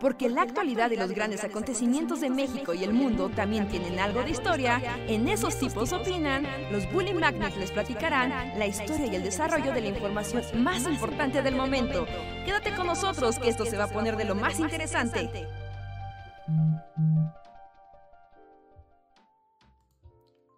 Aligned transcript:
Porque 0.00 0.28
la 0.28 0.42
actualidad 0.42 0.90
y 0.90 0.96
los 0.96 1.12
grandes 1.12 1.42
acontecimientos 1.42 2.20
de 2.20 2.28
México 2.28 2.74
y 2.74 2.84
el 2.84 2.92
mundo 2.92 3.30
también 3.30 3.66
tienen 3.68 3.98
algo 3.98 4.22
de 4.22 4.30
historia, 4.30 4.80
en 5.08 5.26
esos 5.26 5.58
tipos 5.58 5.92
opinan, 5.94 6.46
los 6.70 6.90
Bully 6.92 7.14
Magnets 7.14 7.56
les 7.56 7.70
platicarán 7.70 8.58
la 8.58 8.66
historia 8.66 9.06
y 9.06 9.16
el 9.16 9.22
desarrollo 9.22 9.72
de 9.72 9.80
la 9.80 9.88
información 9.88 10.42
más 10.62 10.86
importante 10.86 11.40
del 11.40 11.56
momento. 11.56 12.06
Quédate 12.44 12.74
con 12.74 12.88
nosotros 12.88 13.38
que 13.38 13.48
esto 13.48 13.64
se 13.64 13.78
va 13.78 13.84
a 13.84 13.88
poner 13.88 14.18
de 14.18 14.26
lo 14.26 14.34
más 14.34 14.60
interesante. 14.60 15.30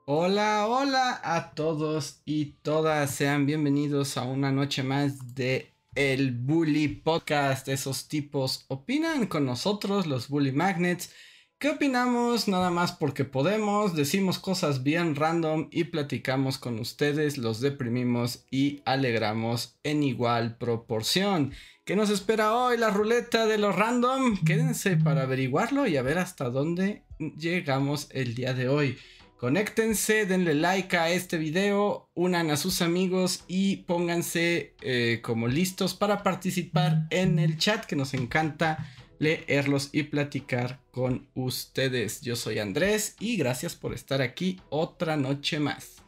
Hola, 0.05 0.67
hola 0.67 1.21
a 1.23 1.53
todos 1.53 2.23
y 2.25 2.55
todas, 2.63 3.11
sean 3.11 3.47
bienvenidos 3.47 4.17
a 4.17 4.25
una 4.25 4.51
noche 4.51 4.83
más 4.83 5.35
de 5.35 5.78
el 5.99 6.31
Bully 6.31 6.87
Podcast. 6.87 7.67
Esos 7.67 8.07
tipos 8.07 8.65
opinan 8.69 9.27
con 9.27 9.45
nosotros, 9.45 10.07
los 10.07 10.29
Bully 10.29 10.53
Magnets. 10.53 11.13
¿Qué 11.59 11.71
opinamos? 11.71 12.47
Nada 12.47 12.71
más 12.71 12.93
porque 12.93 13.25
podemos, 13.25 13.97
decimos 13.97 14.39
cosas 14.39 14.85
bien 14.85 15.17
random 15.17 15.67
y 15.73 15.85
platicamos 15.85 16.57
con 16.57 16.79
ustedes, 16.79 17.37
los 17.37 17.61
deprimimos 17.61 18.45
y 18.49 18.81
alegramos 18.85 19.77
en 19.83 20.05
igual 20.05 20.57
proporción. 20.57 21.53
¿Qué 21.85 21.97
nos 21.97 22.11
espera 22.11 22.55
hoy? 22.55 22.79
La 22.79 22.91
ruleta 22.91 23.47
de 23.47 23.59
los 23.59 23.75
random. 23.75 24.37
Quédense 24.45 24.99
para 24.99 25.23
averiguarlo 25.23 25.89
y 25.89 25.97
a 25.97 26.03
ver 26.03 26.19
hasta 26.19 26.49
dónde 26.49 27.03
llegamos 27.19 28.07
el 28.13 28.37
día 28.37 28.55
de 28.55 28.69
hoy. 28.69 28.99
Conéctense, 29.39 30.27
denle 30.27 30.53
like 30.53 30.97
a 30.97 31.11
este 31.11 31.39
video, 31.39 32.09
unan 32.15 32.51
a 32.51 32.57
sus 32.57 32.83
amigos 32.83 33.45
y 33.47 33.85
pónganse 33.85 34.75
eh, 34.83 35.21
como 35.23 35.47
listos 35.47 35.95
para 35.95 36.25
participar 36.25 37.07
en 37.11 37.39
el 37.39 37.57
chat 37.57 37.85
que 37.85 37.95
nos 37.95 38.15
encanta 38.15 38.85
leerlos 39.21 39.91
y 39.93 40.03
platicar 40.03 40.81
con 40.91 41.29
ustedes. 41.37 42.21
Yo 42.23 42.35
soy 42.35 42.59
Andrés 42.59 43.15
y 43.21 43.37
gracias 43.37 43.77
por 43.77 43.95
estar 43.95 44.23
aquí 44.23 44.61
otra 44.71 45.17
noche 45.17 45.61
más. 45.61 46.03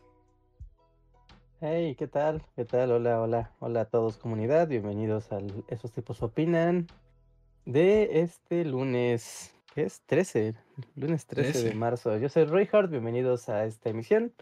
Hey, 1.60 1.94
¿qué 1.96 2.08
tal? 2.08 2.42
¿Qué 2.56 2.64
tal? 2.64 2.90
Hola, 2.90 3.20
hola, 3.20 3.52
hola 3.60 3.82
a 3.82 3.84
todos 3.84 4.16
comunidad, 4.16 4.66
bienvenidos 4.66 5.30
a 5.30 5.38
Esos 5.68 5.92
tipos 5.92 6.20
opinan 6.20 6.88
de 7.64 8.22
este 8.22 8.64
lunes 8.64 9.54
¿Qué 9.80 9.86
es? 9.86 10.02
13, 10.04 10.54
lunes 10.94 11.26
13, 11.26 11.70
de 11.70 11.74
marzo. 11.74 12.14
Yo 12.18 12.28
soy 12.28 12.44
Roy 12.44 12.68
Hart, 12.70 12.90
bienvenidos 12.90 13.48
a 13.48 13.64
esta 13.64 13.88
emisión. 13.88 14.34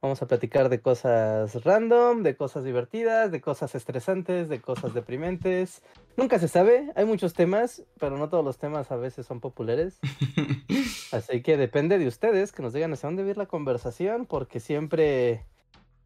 Vamos 0.00 0.22
a 0.22 0.26
platicar 0.26 0.70
de 0.70 0.80
cosas 0.80 1.62
random, 1.62 2.22
de 2.22 2.36
cosas 2.36 2.64
divertidas, 2.64 3.30
de 3.30 3.42
cosas 3.42 3.74
estresantes, 3.74 4.48
de 4.48 4.62
cosas 4.62 4.94
deprimentes. 4.94 5.82
Nunca 6.16 6.38
se 6.38 6.48
sabe, 6.48 6.90
hay 6.96 7.04
muchos 7.04 7.34
temas, 7.34 7.84
pero 8.00 8.16
no 8.16 8.30
todos 8.30 8.42
los 8.42 8.56
temas 8.56 8.90
a 8.90 8.96
veces 8.96 9.26
son 9.26 9.40
populares. 9.40 9.98
Así 11.12 11.42
que 11.42 11.58
depende 11.58 11.98
de 11.98 12.06
ustedes 12.06 12.50
que 12.50 12.62
nos 12.62 12.72
digan 12.72 12.94
hacia 12.94 13.10
dónde 13.10 13.28
ir 13.28 13.36
la 13.36 13.44
conversación, 13.44 14.24
porque 14.24 14.58
siempre, 14.58 15.44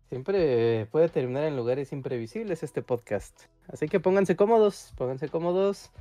siempre 0.09 0.87
puede 0.87 1.09
terminar 1.09 1.45
en 1.45 1.57
lugares 1.57 1.93
imprevisibles 1.93 2.65
este 2.65 2.83
podcast. 2.83 3.43
Así 3.69 3.87
que 3.87 4.01
pónganse 4.01 4.35
cómodos, 4.35 4.93
pónganse 4.97 5.29
cómodos 5.29 5.93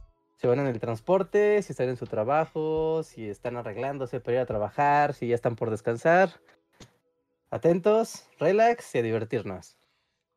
se 0.42 0.48
van 0.48 0.60
en 0.60 0.66
el 0.66 0.80
transporte, 0.80 1.62
si 1.62 1.72
están 1.72 1.90
en 1.90 1.98
su 1.98 2.08
trabajo, 2.08 3.04
si 3.04 3.30
están 3.30 3.58
arreglándose 3.58 4.20
para 4.20 4.38
ir 4.38 4.42
a 4.42 4.48
trabajar, 4.48 5.14
si 5.14 5.28
ya 5.28 5.36
están 5.36 5.56
por 5.56 5.70
descansar. 5.70 6.42
Atentos, 7.52 8.24
relax 8.40 8.96
y 8.96 8.98
a 8.98 9.02
divertirnos. 9.04 9.78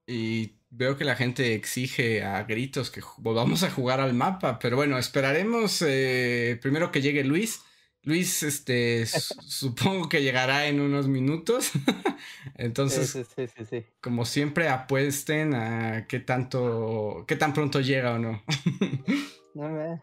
Y 0.07 0.57
veo 0.69 0.99
que 0.99 1.07
la 1.07 1.17
gente 1.17 1.55
exige 1.55 2.23
a 2.23 2.43
gritos 2.43 2.91
que 2.91 3.01
volvamos 3.17 3.63
a 3.63 3.71
jugar 3.71 4.01
al 4.01 4.13
mapa, 4.13 4.59
pero 4.59 4.77
bueno, 4.77 4.99
esperaremos 4.99 5.81
eh, 5.81 6.59
primero 6.61 6.93
que 6.93 7.01
llegue 7.01 7.25
Luis. 7.25 7.63
Luis, 8.03 8.43
este, 8.43 9.07
supongo 9.47 10.11
que 10.11 10.23
llegará 10.23 10.67
en 10.67 10.83
unos 10.83 11.09
minutos. 11.09 11.71
Entonces, 12.57 13.27
como 14.03 14.27
siempre, 14.27 14.69
apuesten 14.69 15.55
a 15.55 16.07
qué 16.07 16.21
tanto, 16.21 17.25
qué 17.27 17.37
tan 17.37 17.55
pronto 17.55 17.81
llega 17.81 18.13
o 18.13 18.19
no. 18.19 18.43
No 19.55 20.03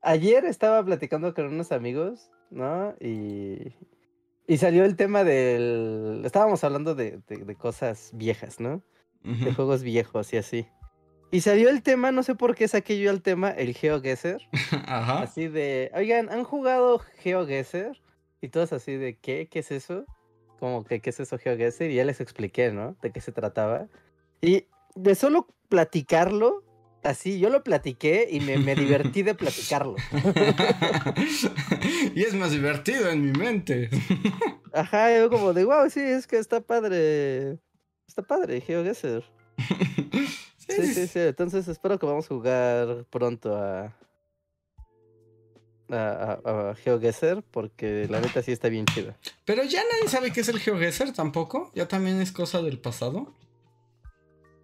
Ayer 0.00 0.44
estaba 0.44 0.84
platicando 0.84 1.34
con 1.34 1.46
unos 1.46 1.70
amigos, 1.70 2.30
¿no? 2.50 2.94
Y, 3.00 3.74
y 4.46 4.56
salió 4.58 4.84
el 4.84 4.96
tema 4.96 5.22
del... 5.22 6.22
Estábamos 6.24 6.64
hablando 6.64 6.94
de, 6.94 7.20
cosas 7.58 8.10
viejas, 8.14 8.58
¿no? 8.58 8.82
De 9.22 9.54
juegos 9.54 9.82
viejos 9.82 10.32
y 10.32 10.38
así. 10.38 10.66
Y 11.30 11.40
salió 11.40 11.70
el 11.70 11.82
tema, 11.82 12.12
no 12.12 12.22
sé 12.22 12.34
por 12.34 12.54
qué 12.54 12.68
saqué 12.68 12.98
yo 12.98 13.10
el 13.10 13.22
tema, 13.22 13.50
el 13.50 13.74
GeoGuessr. 13.74 14.42
Ajá. 14.86 15.22
Así 15.22 15.48
de, 15.48 15.90
oigan, 15.94 16.28
¿han 16.28 16.44
jugado 16.44 16.98
GeoGuessr? 16.98 17.98
Y 18.40 18.48
todos 18.48 18.72
así 18.72 18.96
de, 18.96 19.16
¿qué? 19.16 19.48
¿Qué 19.48 19.60
es 19.60 19.70
eso? 19.70 20.04
Como 20.58 20.84
que, 20.84 21.00
¿qué 21.00 21.10
es 21.10 21.20
eso 21.20 21.38
GeoGuessr? 21.38 21.84
Y 21.84 21.94
ya 21.94 22.04
les 22.04 22.20
expliqué, 22.20 22.72
¿no? 22.72 22.96
De 23.00 23.12
qué 23.12 23.20
se 23.20 23.32
trataba. 23.32 23.86
Y 24.42 24.66
de 24.94 25.14
solo 25.14 25.46
platicarlo, 25.68 26.64
así, 27.02 27.38
yo 27.38 27.50
lo 27.50 27.62
platiqué 27.62 28.28
y 28.30 28.40
me, 28.40 28.74
divertí 28.74 29.22
de 29.22 29.34
platicarlo. 29.34 29.96
y 32.14 32.22
es 32.22 32.34
más 32.34 32.52
divertido 32.52 33.10
en 33.10 33.24
mi 33.24 33.32
mente. 33.32 33.90
Ajá, 34.72 35.16
yo 35.16 35.30
como 35.30 35.52
de, 35.52 35.64
wow, 35.64 35.88
sí, 35.90 36.00
es 36.00 36.26
que 36.26 36.38
está 36.38 36.60
padre. 36.60 37.58
Está 38.06 38.22
padre, 38.22 38.60
GeoGuessr. 38.60 39.24
Sí, 40.68 40.94
sí, 40.94 41.08
sí, 41.08 41.18
Entonces 41.18 41.66
espero 41.66 41.98
que 41.98 42.06
vamos 42.06 42.24
a 42.24 42.28
jugar 42.28 43.04
pronto 43.10 43.56
a, 43.56 43.94
a, 45.90 46.38
a, 46.44 46.74
GeoGuessr 46.76 47.42
porque 47.50 48.06
la 48.08 48.20
neta 48.20 48.42
sí 48.42 48.52
está 48.52 48.68
bien 48.68 48.86
chida. 48.86 49.18
Pero 49.44 49.64
ya 49.64 49.82
nadie 49.92 50.08
sabe 50.08 50.32
qué 50.32 50.40
es 50.40 50.48
el 50.48 50.60
GeoGuessr 50.60 51.12
tampoco. 51.12 51.72
Ya 51.74 51.88
también 51.88 52.22
es 52.22 52.30
cosa 52.30 52.62
del 52.62 52.78
pasado. 52.78 53.34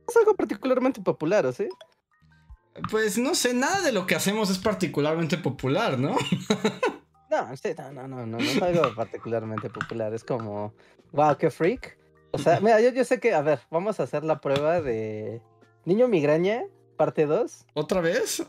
Es 0.09 0.17
algo 0.17 0.35
particularmente 0.35 1.03
popular, 1.03 1.45
¿o 1.45 1.53
sí? 1.53 1.69
Pues 2.91 3.19
no 3.19 3.35
sé, 3.35 3.55
nada 3.55 3.81
de 3.83 3.93
lo 3.93 4.07
que 4.07 4.15
hacemos 4.15 4.51
es 4.51 4.59
particularmente 4.59 5.37
popular, 5.39 5.99
¿no? 5.99 6.17
no, 7.31 7.49
no, 7.93 7.93
no, 7.93 8.09
no, 8.09 8.27
no, 8.27 8.39
es 8.39 8.63
algo 8.63 8.95
particularmente 8.95 9.71
popular. 9.71 10.15
Es 10.15 10.25
como, 10.25 10.75
wow, 11.13 11.37
qué 11.37 11.51
freak. 11.51 11.99
O 12.31 12.39
sea, 12.39 12.61
mira, 12.61 12.81
yo, 12.81 12.91
yo 12.91 13.05
sé 13.05 13.21
que, 13.21 13.35
a 13.35 13.43
ver, 13.43 13.61
vamos 13.71 14.01
a 14.01 14.03
hacer 14.03 14.25
la 14.25 14.41
prueba 14.41 14.81
de 14.81 15.41
Niño 15.85 16.09
Migraña, 16.09 16.65
parte 16.97 17.27
2. 17.27 17.67
¿Otra 17.75 18.01
vez? 18.01 18.43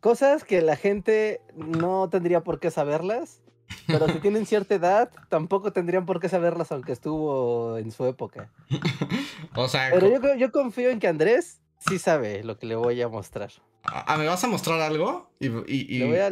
cosas 0.00 0.44
que 0.44 0.62
la 0.62 0.76
gente 0.76 1.40
no 1.54 2.08
tendría 2.08 2.42
por 2.42 2.60
qué 2.60 2.70
saberlas, 2.70 3.42
pero 3.86 4.08
si 4.08 4.18
tienen 4.20 4.46
cierta 4.46 4.74
edad, 4.74 5.10
tampoco 5.28 5.72
tendrían 5.72 6.06
por 6.06 6.20
qué 6.20 6.28
saberlas, 6.28 6.72
aunque 6.72 6.92
estuvo 6.92 7.78
en 7.78 7.90
su 7.90 8.06
época. 8.06 8.50
o 9.54 9.68
sea, 9.68 9.90
pero 9.92 10.08
yo, 10.08 10.34
yo 10.34 10.52
confío 10.52 10.90
en 10.90 10.98
que 10.98 11.08
Andrés 11.08 11.60
sí 11.88 11.98
sabe 11.98 12.44
lo 12.44 12.58
que 12.58 12.66
le 12.66 12.76
voy 12.76 13.00
a 13.02 13.08
mostrar. 13.08 13.50
¿Ah, 13.84 14.16
me 14.16 14.26
vas 14.26 14.42
a 14.44 14.46
mostrar 14.46 14.80
algo? 14.80 15.30
Y, 15.40 15.48
Le 15.98 16.06
voy 16.06 16.18
a... 16.18 16.30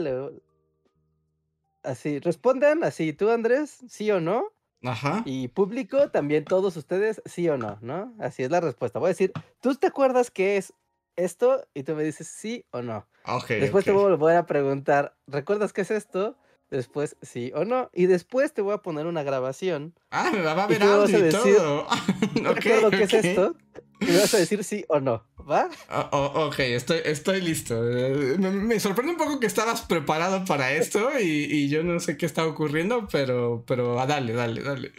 Así, 1.82 2.18
respondan 2.18 2.84
así, 2.84 3.12
tú 3.12 3.30
Andrés, 3.30 3.78
sí 3.88 4.10
o 4.10 4.20
no. 4.20 4.44
Ajá. 4.82 5.22
Y 5.24 5.48
público, 5.48 6.10
también 6.10 6.44
todos 6.44 6.76
ustedes, 6.76 7.22
sí 7.24 7.48
o 7.48 7.56
no, 7.56 7.78
¿no? 7.80 8.14
Así 8.18 8.42
es 8.42 8.50
la 8.50 8.60
respuesta. 8.60 8.98
Voy 8.98 9.08
a 9.08 9.10
decir, 9.10 9.32
¿tú 9.60 9.74
te 9.74 9.86
acuerdas 9.86 10.30
qué 10.30 10.56
es 10.56 10.72
esto? 11.16 11.66
Y 11.74 11.82
tú 11.82 11.94
me 11.94 12.02
dices 12.02 12.28
sí 12.28 12.64
o 12.70 12.82
no. 12.82 13.06
Ok. 13.26 13.48
Después 13.48 13.84
te 13.84 13.92
voy 13.92 14.04
a 14.04 14.16
volver 14.16 14.36
a 14.36 14.46
preguntar, 14.46 15.16
¿recuerdas 15.26 15.72
qué 15.72 15.82
es 15.82 15.90
esto? 15.90 16.36
Después 16.70 17.16
sí 17.20 17.50
o 17.54 17.64
no. 17.64 17.90
Y 17.92 18.06
después 18.06 18.52
te 18.52 18.62
voy 18.62 18.74
a 18.74 18.78
poner 18.78 19.06
una 19.06 19.22
grabación. 19.22 19.94
Ah, 20.10 20.30
me 20.32 20.40
va 20.40 20.52
a 20.52 20.66
ver 20.66 20.82
audio 20.82 21.26
y, 21.26 21.30
todo. 21.30 21.86
okay, 22.50 22.80
qué 22.90 23.02
es 23.04 23.14
esto? 23.14 23.56
Y 24.00 24.06
me 24.06 24.18
vas 24.18 24.34
a 24.34 24.38
decir 24.38 24.64
sí 24.64 24.84
o 24.88 25.00
no. 25.00 25.24
¿Va? 25.50 25.68
Oh, 26.12 26.46
ok, 26.46 26.60
estoy, 26.60 27.00
estoy 27.04 27.40
listo. 27.40 27.76
Eh, 27.90 28.38
me, 28.38 28.78
sorprende 28.78 29.12
un 29.12 29.18
poco 29.18 29.40
que 29.40 29.46
estabas 29.46 29.82
preparado 29.82 30.44
para 30.44 30.72
esto 30.72 31.10
y, 31.20 31.68
yo 31.68 31.82
no 31.82 31.98
sé 32.00 32.16
qué 32.16 32.24
está 32.24 32.46
ocurriendo, 32.46 33.08
pero, 33.10 33.64
pero 33.66 34.00
ah, 34.00 34.06
dale, 34.06 34.32
dale, 34.32 34.62
dale. 34.62 34.92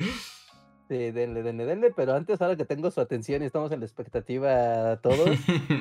Sí, 0.92 1.12
denle, 1.12 1.42
denle, 1.42 1.64
denle, 1.64 1.94
pero 1.96 2.14
antes, 2.16 2.42
ahora 2.42 2.58
que 2.58 2.66
tengo 2.66 2.92
su 2.92 3.00
atención 3.00 3.42
y 3.42 3.46
estamos 3.46 3.72
en 3.72 3.80
la 3.80 3.86
expectativa 3.86 4.98
todos, 4.98 5.30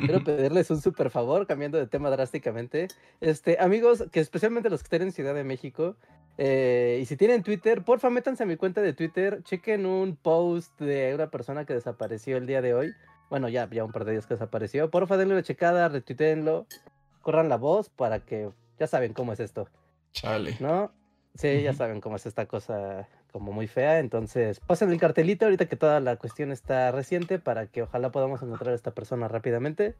quiero 0.06 0.22
pedirles 0.24 0.70
un 0.70 0.80
súper 0.80 1.10
favor, 1.10 1.48
cambiando 1.48 1.78
de 1.78 1.88
tema 1.88 2.10
drásticamente. 2.10 2.86
Este, 3.20 3.56
amigos, 3.58 4.04
que 4.12 4.20
especialmente 4.20 4.70
los 4.70 4.82
que 4.82 4.84
estén 4.84 5.02
en 5.02 5.10
Ciudad 5.10 5.34
de 5.34 5.42
México, 5.42 5.96
eh, 6.38 7.00
y 7.02 7.06
si 7.06 7.16
tienen 7.16 7.42
Twitter, 7.42 7.82
porfa, 7.82 8.08
métanse 8.08 8.44
a 8.44 8.46
mi 8.46 8.54
cuenta 8.54 8.82
de 8.82 8.92
Twitter, 8.92 9.42
chequen 9.42 9.84
un 9.84 10.14
post 10.14 10.80
de 10.80 11.12
una 11.12 11.28
persona 11.28 11.64
que 11.64 11.74
desapareció 11.74 12.36
el 12.36 12.46
día 12.46 12.62
de 12.62 12.74
hoy. 12.74 12.94
Bueno, 13.30 13.48
ya, 13.48 13.68
ya 13.68 13.84
un 13.84 13.90
par 13.90 14.04
de 14.04 14.12
días 14.12 14.28
que 14.28 14.34
desapareció. 14.34 14.92
Porfa, 14.92 15.16
denle 15.16 15.34
una 15.34 15.42
checada, 15.42 15.88
retuiteenlo, 15.88 16.66
corran 17.20 17.48
la 17.48 17.56
voz 17.56 17.88
para 17.90 18.20
que 18.20 18.48
ya 18.78 18.86
saben 18.86 19.12
cómo 19.12 19.32
es 19.32 19.40
esto. 19.40 19.66
Chale. 20.12 20.56
¿No? 20.60 20.92
Sí, 21.40 21.62
ya 21.62 21.72
saben 21.72 22.02
cómo 22.02 22.16
es 22.16 22.26
esta 22.26 22.44
cosa 22.44 23.08
como 23.32 23.50
muy 23.50 23.66
fea. 23.66 23.98
Entonces, 23.98 24.60
pasen 24.60 24.90
el 24.90 25.00
cartelito 25.00 25.46
ahorita 25.46 25.66
que 25.66 25.76
toda 25.76 25.98
la 25.98 26.16
cuestión 26.16 26.52
está 26.52 26.92
reciente 26.92 27.38
para 27.38 27.66
que 27.66 27.82
ojalá 27.82 28.10
podamos 28.10 28.42
encontrar 28.42 28.72
a 28.72 28.76
esta 28.76 28.90
persona 28.90 29.26
rápidamente. 29.26 29.94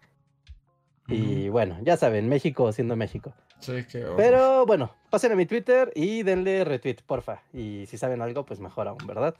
Y 1.08 1.48
bueno, 1.48 1.78
ya 1.82 1.96
saben, 1.96 2.28
México 2.28 2.70
siendo 2.72 2.94
México. 2.94 3.32
Sí, 3.58 3.84
qué. 3.90 4.06
Pero 4.18 4.66
bueno, 4.66 4.94
pasen 5.08 5.32
a 5.32 5.34
mi 5.34 5.46
Twitter 5.46 5.90
y 5.94 6.22
denle 6.24 6.62
retweet, 6.64 6.96
porfa. 7.06 7.42
Y 7.54 7.86
si 7.86 7.96
saben 7.96 8.20
algo, 8.20 8.44
pues 8.44 8.60
mejor 8.60 8.86
aún, 8.86 9.06
¿verdad? 9.06 9.34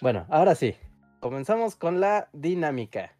Bueno, 0.00 0.26
ahora 0.30 0.54
sí, 0.54 0.76
comenzamos 1.18 1.74
con 1.74 2.00
la 2.00 2.28
dinámica. 2.32 3.12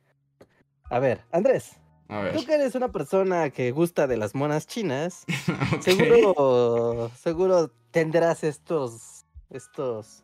A 0.90 1.00
ver, 1.00 1.22
Andrés, 1.32 1.80
A 2.12 2.20
ver. 2.20 2.34
tú 2.36 2.44
que 2.44 2.54
eres 2.54 2.74
una 2.74 2.92
persona 2.92 3.48
que 3.48 3.70
gusta 3.70 4.06
de 4.06 4.18
las 4.18 4.34
monas 4.34 4.66
chinas, 4.66 5.24
seguro, 5.80 7.10
seguro 7.18 7.68
tendrás 7.90 8.44
estos, 8.44 9.24
estos 9.48 10.22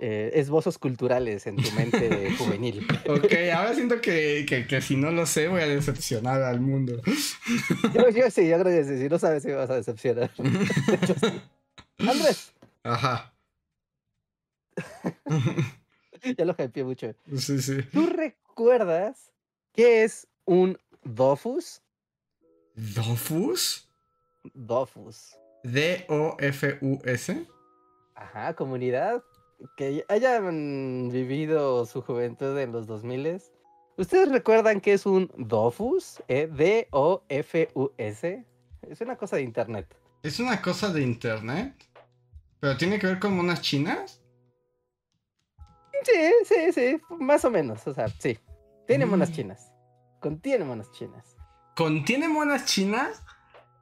eh, 0.00 0.30
esbozos 0.34 0.78
culturales 0.78 1.46
en 1.46 1.56
tu 1.56 1.70
mente 1.72 2.34
juvenil. 2.38 2.86
Ok, 3.06 3.32
ahora 3.54 3.74
siento 3.74 4.00
que, 4.00 4.46
que, 4.48 4.66
que 4.66 4.80
si 4.80 4.96
no 4.96 5.10
lo 5.10 5.26
sé 5.26 5.48
voy 5.48 5.60
a 5.60 5.66
decepcionar 5.68 6.40
al 6.42 6.60
mundo. 6.60 7.02
Yo, 7.94 8.08
yo 8.08 8.30
sí, 8.30 8.48
yo 8.48 8.58
creo 8.58 8.64
que 8.64 8.84
sí, 8.84 8.98
si 8.98 9.08
no 9.10 9.18
sabes 9.18 9.42
si 9.42 9.50
me 9.50 9.56
vas 9.56 9.68
a 9.68 9.76
decepcionar. 9.76 10.30
De 10.36 10.94
hecho, 10.94 11.14
sí. 11.20 11.40
Andrés, 11.98 12.54
Ajá. 12.82 13.34
ya 16.38 16.44
lo 16.46 16.56
hypeé 16.58 16.84
mucho. 16.84 17.14
Sí, 17.36 17.60
sí. 17.60 17.82
¿Tú 17.92 18.06
recuerdas 18.06 19.30
qué 19.74 20.04
es 20.04 20.26
un 20.44 20.78
dofus? 21.04 21.82
¿Dofus? 22.74 23.88
Dofus. 24.54 25.36
D-O-F-U-S. 25.64 27.46
Ajá, 28.14 28.54
comunidad. 28.54 29.22
Que 29.76 30.04
hayan 30.08 31.08
vivido 31.10 31.86
su 31.86 32.02
juventud 32.02 32.58
en 32.58 32.72
los 32.72 32.86
2000 32.86 33.40
¿Ustedes 33.96 34.30
recuerdan 34.30 34.80
qué 34.80 34.94
es 34.94 35.06
un 35.06 35.30
dofus? 35.36 36.22
Eh, 36.26 36.48
D-O-F-U-S. 36.52 38.44
Es 38.82 39.00
una 39.00 39.16
cosa 39.16 39.36
de 39.36 39.42
internet. 39.42 39.94
¿Es 40.22 40.40
una 40.40 40.60
cosa 40.60 40.92
de 40.92 41.02
internet? 41.02 41.74
¿Pero 42.58 42.76
tiene 42.76 42.98
que 42.98 43.06
ver 43.06 43.18
con 43.20 43.36
monas 43.36 43.60
chinas? 43.60 44.20
Sí, 46.04 46.32
sí, 46.44 46.72
sí, 46.72 47.00
más 47.20 47.44
o 47.44 47.50
menos. 47.50 47.86
O 47.86 47.94
sea, 47.94 48.08
sí. 48.08 48.36
Tiene 48.88 49.06
monas 49.06 49.30
Mm. 49.30 49.34
chinas. 49.34 49.71
Contiene 50.22 50.64
monas 50.64 50.92
chinas. 50.92 51.36
¿Contiene 51.74 52.28
monas 52.28 52.64
chinas? 52.64 53.24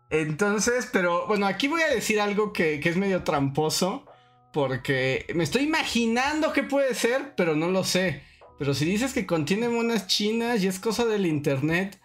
Entonces, 0.09 0.89
pero 0.91 1.27
bueno, 1.27 1.47
aquí 1.47 1.69
voy 1.69 1.83
a 1.83 1.89
decir 1.89 2.19
algo 2.19 2.55
que, 2.55 2.81
que 2.81 2.89
es 2.89 2.97
medio 2.97 3.23
tramposo. 3.25 4.07
Porque 4.53 5.27
me 5.35 5.45
estoy 5.45 5.63
imaginando 5.63 6.53
qué 6.53 6.63
puede 6.63 6.95
ser, 6.95 7.35
pero 7.37 7.55
no 7.55 7.69
lo 7.69 7.85
sé. 7.85 8.23
Pero 8.59 8.73
si 8.75 8.87
dices 8.87 9.13
que 9.13 9.27
contiene 9.27 9.69
monas 9.69 10.07
chinas 10.07 10.63
y 10.63 10.67
es 10.67 10.81
cosa 10.81 11.05
del 11.05 11.27
internet, 11.27 12.01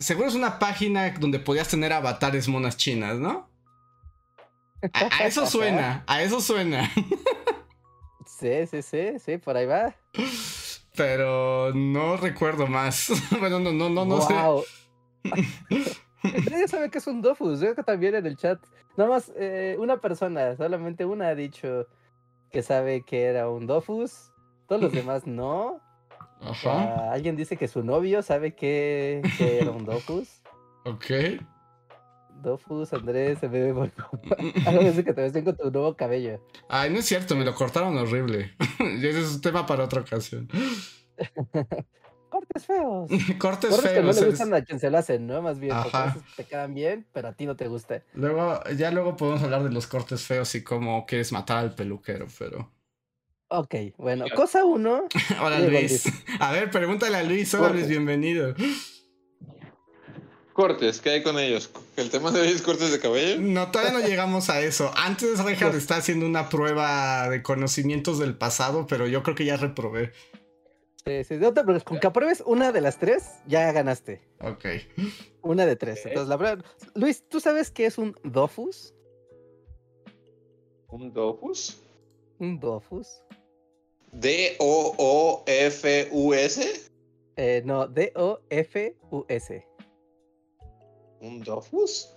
seguro 0.00 0.28
es 0.28 0.34
una 0.34 0.58
página 0.58 1.10
donde 1.10 1.38
podías 1.38 1.68
tener 1.68 1.92
avatares 1.92 2.48
monas 2.48 2.76
chinas, 2.78 3.18
¿no? 3.18 3.50
A, 4.92 5.22
a 5.22 5.26
eso 5.26 5.46
suena, 5.50 6.04
a 6.06 6.22
eso 6.22 6.40
suena. 6.40 6.90
Sí, 8.26 8.66
sí, 8.66 8.82
sí, 8.82 9.18
sí, 9.24 9.38
por 9.38 9.56
ahí 9.56 9.66
va. 9.66 9.94
Pero 10.98 11.72
no 11.74 12.16
recuerdo 12.16 12.66
más. 12.66 13.08
bueno, 13.38 13.60
no, 13.60 13.72
no, 13.72 13.88
no, 13.88 14.04
no 14.04 14.20
sé. 14.20 14.34
Guau. 14.34 14.64
Nadie 16.50 16.66
sabe 16.66 16.90
que 16.90 16.98
es 16.98 17.06
un 17.06 17.22
dofus. 17.22 17.60
Veo 17.60 17.76
que 17.76 17.84
también 17.84 18.16
en 18.16 18.26
el 18.26 18.36
chat. 18.36 18.58
Nada 18.96 19.10
más 19.10 19.32
eh, 19.36 19.76
una 19.78 19.98
persona, 19.98 20.56
solamente 20.56 21.04
una 21.04 21.28
ha 21.28 21.34
dicho 21.36 21.86
que 22.50 22.62
sabe 22.62 23.04
que 23.04 23.22
era 23.22 23.48
un 23.48 23.68
dofus. 23.68 24.32
Todos 24.66 24.82
los 24.82 24.92
demás 24.98 25.24
no. 25.24 25.80
Ajá. 26.40 26.70
Ah, 26.72 27.12
alguien 27.12 27.36
dice 27.36 27.56
que 27.56 27.68
su 27.68 27.84
novio 27.84 28.22
sabe 28.22 28.56
que, 28.56 29.22
que 29.38 29.60
era 29.60 29.70
un 29.70 29.84
dofus. 29.84 30.42
Ok. 30.84 31.06
Dofus, 32.42 32.92
Andrés, 32.92 33.38
se 33.40 33.48
ve 33.48 33.72
muy 33.72 33.90
Algo 34.66 34.80
que 34.94 35.12
te 35.12 35.20
ves 35.22 35.32
bien 35.32 35.44
con 35.44 35.56
tu 35.56 35.70
nuevo 35.70 35.96
cabello. 35.96 36.40
Ay, 36.68 36.90
no 36.90 36.98
es 36.98 37.06
cierto, 37.06 37.34
me 37.36 37.44
lo 37.44 37.54
cortaron 37.54 37.96
horrible. 37.96 38.54
Y 38.80 39.06
Ese 39.06 39.20
es 39.20 39.34
un 39.34 39.40
tema 39.40 39.66
para 39.66 39.84
otra 39.84 40.00
ocasión. 40.02 40.48
Cortes 42.30 42.66
feos. 42.66 43.10
Cortes 43.38 43.70
Cortes 43.70 43.90
que 43.92 44.02
no 44.02 44.12
feos. 44.12 44.16
le 44.16 44.22
es- 44.22 44.26
gustan 44.28 44.54
a 44.54 44.62
quien 44.62 44.78
se 44.78 44.90
lo 44.90 44.98
hacen, 44.98 45.26
¿no? 45.26 45.40
Más 45.42 45.58
bien, 45.58 45.74
porque 45.82 45.96
a 45.96 46.04
Ajá. 46.04 46.14
veces 46.14 46.34
te 46.36 46.44
quedan 46.44 46.74
bien, 46.74 47.06
pero 47.12 47.28
a 47.28 47.32
ti 47.32 47.46
no 47.46 47.56
te 47.56 47.68
gusta. 47.68 48.02
Luego, 48.12 48.60
ya 48.76 48.90
luego 48.90 49.16
podemos 49.16 49.42
hablar 49.42 49.64
de 49.64 49.70
los 49.70 49.86
cortes 49.86 50.22
feos 50.22 50.54
y 50.54 50.62
cómo 50.62 51.06
quieres 51.06 51.32
matar 51.32 51.58
al 51.58 51.74
peluquero, 51.74 52.26
pero. 52.38 52.70
Ok, 53.48 53.74
bueno, 53.96 54.26
cosa 54.36 54.62
uno. 54.66 55.04
Hola 55.42 55.56
Diego 55.60 55.78
Luis. 55.78 56.04
A 56.38 56.52
ver, 56.52 56.70
pregúntale 56.70 57.16
a 57.16 57.22
Luis. 57.22 57.52
Hola 57.54 57.70
Luis, 57.70 57.88
bienvenido. 57.88 58.54
Cortes, 60.62 61.00
¿qué 61.00 61.10
hay 61.10 61.22
con 61.22 61.38
ellos? 61.38 61.70
¿El 61.96 62.10
tema 62.10 62.32
de 62.32 62.40
hoy 62.40 62.48
es 62.48 62.62
cortes 62.62 62.90
de 62.90 62.98
cabello? 62.98 63.40
No, 63.40 63.70
todavía 63.70 63.92
no 63.92 64.00
llegamos 64.08 64.50
a 64.50 64.60
eso. 64.60 64.90
Antes 64.96 65.40
Pues- 65.40 65.62
está 65.76 65.98
haciendo 65.98 66.26
una 66.26 66.48
prueba 66.48 67.28
de 67.28 67.44
conocimientos 67.44 68.18
del 68.18 68.36
pasado, 68.36 68.88
pero 68.88 69.06
yo 69.06 69.22
creo 69.22 69.36
que 69.36 69.44
ya 69.44 69.56
reprobé. 69.56 70.10
Sí, 71.06 71.22
sí, 71.22 71.36
no 71.36 71.54
te 71.54 71.62
preocupes, 71.62 71.84
con 71.84 72.00
que 72.00 72.08
apruebes 72.08 72.42
una 72.44 72.72
de 72.72 72.80
las 72.80 72.98
tres, 72.98 73.34
ya 73.46 73.70
ganaste. 73.70 74.20
Ok. 74.40 74.64
Una 75.42 75.64
de 75.64 75.76
tres. 75.76 76.04
Entonces, 76.04 76.28
la 76.28 76.36
verdad. 76.36 76.64
Luis, 76.94 77.22
¿tú 77.28 77.38
sabes 77.38 77.70
qué 77.70 77.86
es 77.86 77.96
un 77.96 78.16
dofus? 78.24 78.94
¿Un 80.88 81.12
dofus? 81.12 81.80
Un 82.40 82.58
dofus. 82.58 83.22
¿D-O-O-F-U-S? 84.10 84.50
Eh, 87.36 87.62
no, 87.64 87.86
D-O-F-U-S. 87.86 89.64
¿Un 91.20 91.42
dofus? 91.42 92.08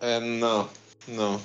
Eh, 0.00 0.20
no, 0.20 0.68
no. 1.08 1.40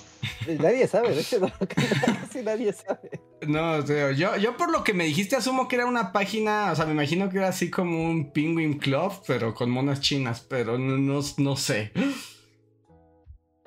Nadie 0.60 0.88
sabe, 0.88 1.16
de 1.16 1.22
hecho, 1.22 1.40
no, 1.40 1.52
casi 2.22 2.42
nadie 2.44 2.74
sabe. 2.74 3.22
No, 3.48 3.86
yo, 3.86 4.38
yo 4.38 4.58
por 4.58 4.72
lo 4.72 4.84
que 4.84 4.94
me 4.94 5.06
dijiste 5.06 5.36
asumo 5.36 5.68
que 5.68 5.78
era 5.78 5.86
una 5.86 6.12
página, 6.12 6.72
o 6.72 6.76
sea, 6.76 6.86
me 6.86 6.92
imagino 6.92 7.30
que 7.30 7.38
era 7.38 7.50
así 7.50 7.70
como 7.70 8.04
un 8.04 8.32
Penguin 8.32 8.78
Club, 8.80 9.14
pero 9.28 9.54
con 9.54 9.70
monas 9.70 10.02
chinas, 10.02 10.42
pero 10.42 10.78
no, 10.78 10.98
no, 10.98 11.22
no 11.38 11.56
sé. 11.56 11.92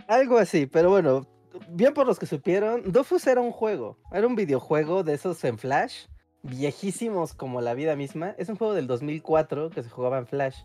Algo 0.09 0.39
así, 0.39 0.67
pero 0.67 0.91
bueno, 0.91 1.27
bien 1.71 1.95
por 1.95 2.07
los 2.07 2.19
que 2.19 2.27
supieron, 2.27 2.93
Dofus 2.93 3.27
era 3.27 3.41
un 3.41 3.53
juego, 3.53 3.99
era 4.13 4.27
un 4.27 4.35
videojuego 4.35 5.03
de 5.05 5.15
esos 5.15 5.43
en 5.45 5.59
Flash, 5.59 6.07
viejísimos 6.43 7.35
como 7.35 7.61
la 7.61 7.75
vida 7.75 7.97
misma. 7.97 8.35
Es 8.39 8.49
un 8.49 8.57
juego 8.57 8.75
del 8.75 8.87
2004 8.87 9.71
que 9.71 9.83
se 9.83 9.89
jugaba 9.89 10.19
en 10.19 10.27
Flash 10.27 10.63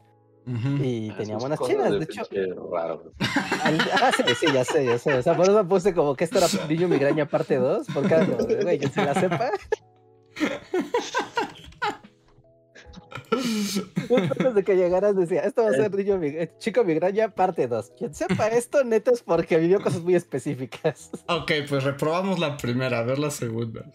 Y 0.47 1.09
tenía 1.11 1.35
Esas 1.35 1.41
monas 1.43 1.59
cosas 1.59 1.75
chinas. 1.75 1.91
de 1.91 1.97
De 1.99 2.03
hecho, 2.05 2.21
pinche 2.29 2.53
raro. 2.71 3.11
al- 3.63 3.81
ah, 4.01 4.11
sí, 4.15 4.23
sí, 4.39 4.45
ya 4.53 4.63
sé, 4.63 4.85
ya 4.85 4.97
sé. 4.97 5.13
O 5.15 5.21
sea, 5.21 5.35
por 5.35 5.45
eso 5.49 5.67
puse 5.67 5.93
como 5.93 6.15
que 6.15 6.23
esto 6.23 6.37
era 6.37 6.47
Niño 6.69 6.87
Migraña 6.87 7.27
parte 7.27 7.57
2, 7.57 7.87
porque 7.93 8.15
güey, 8.63 8.79
que 8.79 8.87
se 8.89 9.03
la 9.05 9.13
sepa. 9.13 9.49
Antes 13.29 14.55
de 14.55 14.63
que 14.63 14.75
llegaras 14.75 15.15
decía, 15.15 15.41
esto 15.41 15.63
va 15.63 15.69
a 15.69 15.73
ser 15.73 15.93
Niño 15.93 16.17
Mig- 16.17 16.35
eh, 16.37 16.51
Chico 16.59 16.83
Migraña 16.83 17.29
parte 17.29 17.67
2. 17.67 17.91
Quien 17.97 18.13
sepa 18.13 18.47
esto, 18.47 18.83
neto, 18.83 19.11
es 19.11 19.21
porque 19.21 19.57
vivió 19.57 19.81
cosas 19.81 20.01
muy 20.01 20.15
específicas. 20.15 21.11
Ok, 21.27 21.51
pues 21.67 21.83
reprobamos 21.83 22.39
la 22.39 22.55
primera, 22.57 22.99
a 22.99 23.03
ver 23.03 23.19
la 23.19 23.31
segunda. 23.31 23.85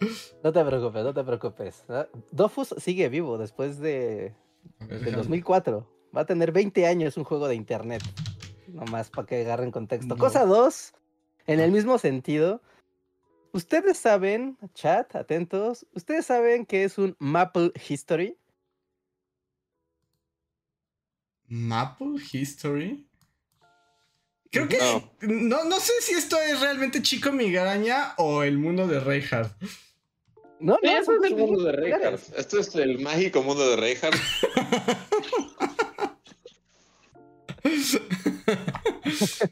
No 0.43 0.51
te 0.53 0.63
preocupes, 0.63 1.03
no 1.03 1.13
te 1.13 1.23
preocupes. 1.23 1.83
¿ah? 1.89 2.07
Dofus 2.31 2.75
sigue 2.77 3.09
vivo 3.09 3.37
después 3.37 3.79
de, 3.79 4.33
ver, 4.81 4.89
del 4.89 5.05
déjame- 5.05 5.17
2004. 5.17 5.89
Va 6.15 6.21
a 6.21 6.25
tener 6.25 6.51
20 6.51 6.85
años 6.85 7.17
un 7.17 7.23
juego 7.23 7.47
de 7.47 7.55
internet. 7.55 8.03
Nomás 8.67 9.09
para 9.09 9.27
que 9.27 9.41
agarren 9.41 9.71
contexto. 9.71 10.15
No. 10.15 10.19
Cosa 10.19 10.45
2, 10.45 10.93
en 11.47 11.59
el 11.59 11.71
mismo 11.71 11.97
sentido. 11.97 12.61
Ustedes 13.51 13.97
saben, 13.97 14.57
chat, 14.73 15.15
atentos, 15.15 15.85
ustedes 15.93 16.25
saben 16.25 16.65
que 16.65 16.83
es 16.83 16.97
un 16.97 17.15
Maple 17.19 17.71
History. 17.87 18.37
Maple 21.47 22.15
History. 22.31 23.07
Creo 24.49 24.67
que 24.67 24.77
No. 24.77 25.11
no, 25.21 25.63
no 25.65 25.79
sé 25.79 25.93
si 26.01 26.13
esto 26.13 26.37
es 26.39 26.59
realmente 26.61 27.01
Chico 27.01 27.31
Migraña 27.31 28.13
o 28.17 28.43
el 28.43 28.57
mundo 28.57 28.87
de 28.87 28.99
Reinhardt. 28.99 29.51
No, 30.59 30.77
no, 30.81 30.89
Esto 30.89 31.05
son 31.13 31.25
es 31.25 31.31
el 31.31 31.37
mundo 31.37 31.63
de 31.63 31.71
Reinhardt. 31.73 32.37
Esto 32.37 32.59
es 32.59 32.75
el 32.75 32.99
mágico 32.99 33.43
mundo 33.43 33.67
de 33.69 33.75
Reinhardt. 33.75 34.17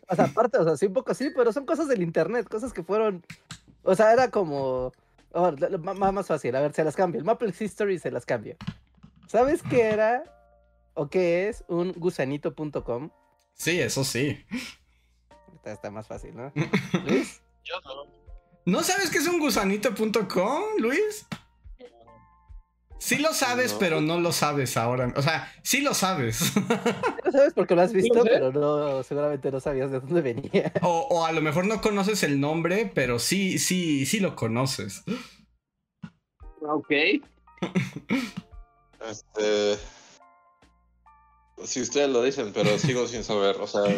O 0.10 0.16
sea, 0.16 0.26
aparte, 0.26 0.58
o 0.58 0.64
sea, 0.64 0.78
sí, 0.78 0.88
un 0.88 0.94
poco 0.94 1.14
sí, 1.14 1.32
pero 1.36 1.54
son 1.54 1.66
cosas 1.66 1.88
del 1.88 2.02
internet, 2.02 2.48
cosas 2.50 2.74
que 2.74 2.84
fueron. 2.84 3.26
O 3.84 3.96
sea, 3.96 4.12
era 4.12 4.30
como. 4.30 4.92
oh, 5.32 5.52
más 5.80 6.28
fácil, 6.28 6.56
a 6.56 6.62
ver, 6.62 6.74
se 6.74 6.84
las 6.84 6.96
cambio. 6.96 7.20
El 7.20 7.26
Maple 7.26 7.54
History 7.58 8.00
se 8.00 8.12
las 8.12 8.26
cambio. 8.26 8.58
¿Sabes 9.28 9.64
qué 9.64 9.84
era 9.84 10.24
o 10.94 11.10
qué 11.10 11.48
es 11.50 11.64
un 11.68 11.94
gusanito.com? 11.94 13.10
Sí, 13.54 13.80
eso 13.80 14.04
sí. 14.04 14.46
Está, 15.56 15.72
está 15.72 15.92
más 15.92 16.08
fácil, 16.08 16.36
¿no? 16.36 16.52
Luis, 17.06 17.42
Yo 17.64 17.76
no. 17.86 18.22
¿No 18.66 18.84
sabes 18.84 19.10
qué 19.10 19.18
es 19.18 19.28
un 19.28 19.40
gusanito.com, 19.40 20.62
Luis? 20.78 21.26
Sí 23.04 23.18
lo 23.18 23.34
sabes, 23.34 23.74
No. 23.74 23.80
pero 23.80 24.00
no 24.00 24.20
lo 24.20 24.32
sabes 24.32 24.78
ahora. 24.78 25.12
O 25.16 25.24
sea, 25.24 25.52
sí 25.64 25.82
lo 25.82 25.96
sabes. 25.96 26.54
No 27.26 27.32
sabes 27.32 27.54
porque 27.56 27.74
lo 27.76 27.82
has 27.82 27.94
visto, 27.94 28.24
pero 28.24 28.52
no, 28.52 29.02
seguramente 29.02 29.50
no 29.52 29.60
sabías 29.60 29.90
de 29.90 30.00
dónde 30.02 30.22
venía. 30.22 30.72
O, 30.84 31.08
o 31.10 31.26
a 31.26 31.32
lo 31.32 31.42
mejor 31.42 31.66
no 31.66 31.82
conoces 31.82 32.22
el 32.22 32.40
nombre, 32.40 32.92
pero 32.94 33.18
sí, 33.18 33.58
sí, 33.58 34.06
sí 34.06 34.20
lo 34.20 34.36
conoces. 34.36 35.04
Ok. 36.62 36.92
Este. 39.10 39.78
Si 41.66 41.82
ustedes 41.82 42.10
lo 42.10 42.22
dicen, 42.24 42.52
pero 42.54 42.78
sigo 42.78 43.08
sin 43.08 43.24
saber. 43.24 43.56
O 43.60 43.68
sea. 43.68 43.82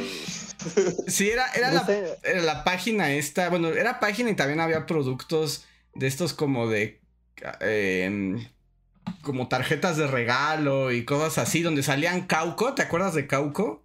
Sí, 1.07 1.29
era, 1.29 1.45
era, 1.55 1.71
No 1.71 1.75
la, 1.81 1.85
sé. 1.85 2.17
era 2.23 2.41
la 2.41 2.63
página 2.63 3.11
esta. 3.11 3.49
Bueno, 3.49 3.67
era 3.67 3.99
página 3.99 4.29
y 4.29 4.35
también 4.37 4.61
había 4.61 4.85
productos 4.85 5.65
de 5.93 6.07
estos 6.07 6.33
como 6.33 6.69
de. 6.69 7.01
eh, 7.59 8.49
como 9.21 9.47
tarjetas 9.47 9.97
de 9.97 10.07
regalo 10.07 10.91
y 10.91 11.05
cosas 11.05 11.37
así, 11.37 11.61
donde 11.61 11.83
salían 11.83 12.27
Cauco. 12.27 12.73
¿Te 12.73 12.81
acuerdas 12.83 13.13
de 13.13 13.27
Cauco? 13.27 13.83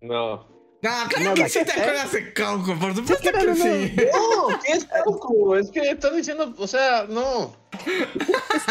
No. 0.00 0.54
No, 0.82 0.90
claro 1.08 1.24
No, 1.30 1.34
que 1.34 1.48
sí 1.48 1.58
que- 1.60 1.64
te 1.64 1.72
acuerdas 1.72 2.12
de 2.12 2.32
Cauco, 2.32 2.78
por 2.78 2.94
supuesto 2.94 3.24
pero 3.32 3.38
que 3.40 3.46
no, 3.46 3.54
sí. 3.56 3.96
No, 4.12 4.60
¿qué 4.64 4.72
es 4.72 4.84
Cauco? 4.84 5.56
Es 5.56 5.70
que 5.70 5.80
están 5.90 6.16
diciendo. 6.16 6.54
O 6.58 6.66
sea, 6.66 7.06
no. 7.08 7.26
O 7.44 7.54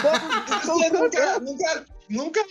sea, 0.02 0.90
nunca, 0.94 1.40
nunca, 1.40 1.86
nunca 2.08 2.42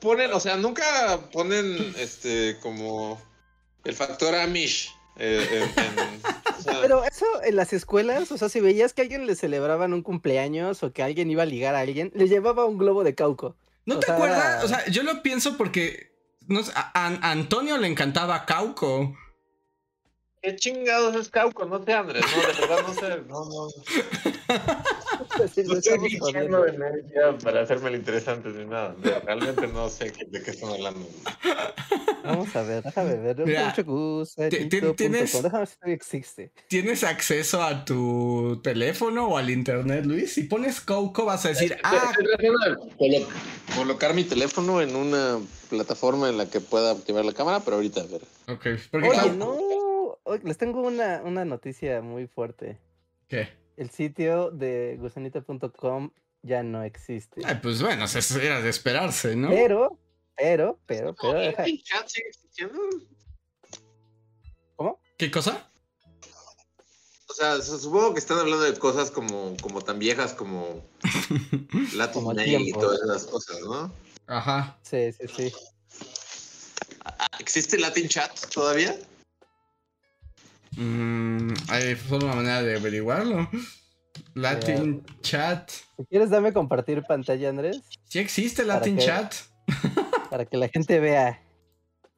ponen, 0.00 0.32
o 0.32 0.40
sea, 0.40 0.56
nunca 0.56 1.20
ponen 1.32 1.94
este 1.98 2.58
como 2.60 3.20
el 3.84 3.94
factor 3.94 4.34
Amish. 4.34 4.90
Eh, 5.16 5.46
en- 5.76 5.84
en- 5.84 6.20
o 6.58 6.62
sea, 6.62 6.80
Pero 6.80 7.04
eso 7.04 7.26
en 7.44 7.56
las 7.56 7.72
escuelas, 7.72 8.30
o 8.32 8.38
sea, 8.38 8.48
si 8.48 8.60
veías 8.60 8.92
que 8.92 9.02
a 9.02 9.04
alguien 9.04 9.26
le 9.26 9.34
celebraban 9.34 9.92
un 9.92 10.02
cumpleaños 10.02 10.82
o 10.82 10.92
que 10.92 11.02
alguien 11.02 11.30
iba 11.30 11.42
a 11.42 11.46
ligar 11.46 11.74
a 11.74 11.80
alguien, 11.80 12.10
le 12.14 12.28
llevaba 12.28 12.64
un 12.64 12.78
globo 12.78 13.04
de 13.04 13.14
cauco. 13.14 13.56
¿No 13.84 13.96
O 13.96 13.98
te 13.98 14.06
sea, 14.06 14.14
acuerdas? 14.14 14.64
O 14.64 14.68
sea, 14.68 14.86
yo 14.86 15.02
lo 15.02 15.22
pienso 15.22 15.56
porque. 15.56 16.12
No 16.48 16.60
a 16.74 17.30
Antonio 17.30 17.78
le 17.78 17.86
encantaba 17.86 18.44
Cauco. 18.46 19.16
¿Qué 20.42 20.56
chingados 20.56 21.14
es 21.14 21.28
Cauco? 21.30 21.64
No 21.66 21.84
sé, 21.84 21.92
Andrés. 21.92 22.24
No, 22.34 22.42
de 22.42 22.60
verdad 22.60 22.84
no 22.86 22.94
sé. 22.94 23.22
No, 23.28 23.44
no. 23.44 23.68
Sí, 25.54 25.62
No 25.64 25.72
lo 25.74 25.78
estoy 25.78 26.16
echando 26.16 26.62
de 26.62 26.70
energía 26.74 27.38
para 27.42 27.62
hacerme 27.62 27.88
el 27.90 27.96
interesante 27.96 28.48
ni 28.50 28.64
nada. 28.64 28.94
Realmente 29.24 29.66
no 29.68 29.88
sé 29.88 30.12
de 30.28 30.42
qué 30.42 30.50
están 30.50 30.70
hablando. 30.70 31.06
Vamos 32.24 32.54
a 32.54 32.62
ver, 32.62 32.82
déjame 32.82 33.16
ver. 33.16 33.36
Mira, 33.46 33.74
tienes- 34.96 35.42
Déjame 35.42 35.58
ver 35.58 35.68
si 35.68 35.90
existe. 35.90 36.52
¿Tienes 36.68 37.04
acceso 37.04 37.62
a 37.62 37.84
tu 37.84 38.60
teléfono 38.62 39.28
o 39.28 39.36
al 39.36 39.50
internet, 39.50 40.04
Luis? 40.06 40.32
Si 40.32 40.44
pones 40.44 40.80
Cauco 40.80 41.24
vas 41.24 41.44
a 41.44 41.48
decir, 41.50 41.76
ah, 41.82 42.12
colocar 43.76 44.14
mi 44.14 44.24
teléfono 44.24 44.80
en 44.80 44.94
una 44.94 45.38
plataforma 45.70 46.28
en 46.28 46.36
la 46.38 46.46
que 46.48 46.60
pueda 46.60 46.92
activar 46.92 47.24
la 47.24 47.32
cámara, 47.32 47.60
pero 47.60 47.76
ahorita 47.76 48.02
a 48.02 48.04
ver. 48.06 48.22
ok. 48.48 48.66
Porque 48.90 49.08
Oye, 49.08 49.32
no. 49.32 49.58
les 50.42 50.58
tengo 50.58 50.82
una, 50.82 51.22
una 51.24 51.44
noticia 51.44 52.00
muy 52.02 52.26
fuerte. 52.26 52.78
¿Qué? 53.28 53.48
El 53.76 53.90
sitio 53.90 54.50
de 54.50 54.96
gusanita.com 55.00 56.10
ya 56.42 56.62
no 56.62 56.82
existe. 56.82 57.40
Ay, 57.44 57.58
pues 57.62 57.80
bueno, 57.82 58.04
eso 58.04 58.40
era 58.40 58.60
de 58.60 58.68
esperarse, 58.68 59.34
¿no? 59.36 59.48
Pero, 59.48 59.98
pero, 60.36 60.78
pero, 60.86 61.14
pero, 61.14 61.38
deja- 61.40 61.64
¿El 61.64 61.82
chat 61.82 62.06
sigue 62.08 62.28
existiendo? 62.28 62.78
¿Cómo? 64.76 65.00
¿Qué 65.16 65.30
cosa? 65.30 65.68
O 67.28 67.34
sea, 67.34 67.60
su- 67.62 67.78
supongo 67.78 68.12
que 68.12 68.18
están 68.18 68.38
hablando 68.38 68.64
de 68.64 68.78
cosas 68.78 69.10
como, 69.10 69.56
como 69.62 69.80
tan 69.80 69.98
viejas 69.98 70.34
como 70.34 70.84
Latin 71.94 72.22
Como 72.22 72.34
Mail 72.34 72.68
y 72.68 72.72
todas 72.72 73.00
esas 73.02 73.24
cosas, 73.26 73.60
¿no? 73.62 73.92
Ajá. 74.26 74.78
Sí, 74.82 75.12
sí, 75.12 75.26
sí. 75.34 75.52
¿Existe 77.40 77.78
Latin 77.78 78.08
Chat 78.08 78.38
todavía? 78.52 78.96
Mm, 80.76 81.52
hay 81.68 81.96
solo 81.96 82.26
una 82.26 82.34
manera 82.36 82.62
de 82.62 82.76
averiguarlo. 82.76 83.48
Latin 84.34 85.04
Chat. 85.20 85.70
Si 85.70 86.04
quieres, 86.06 86.30
dame 86.30 86.52
compartir 86.52 87.02
pantalla, 87.02 87.48
Andrés, 87.50 87.80
Sí 88.08 88.18
existe 88.18 88.62
¿Para 88.64 88.78
Latin? 88.78 88.98
Chat. 88.98 89.34
para 90.30 90.44
que 90.46 90.56
la 90.56 90.68
gente 90.68 90.98
vea 91.00 91.42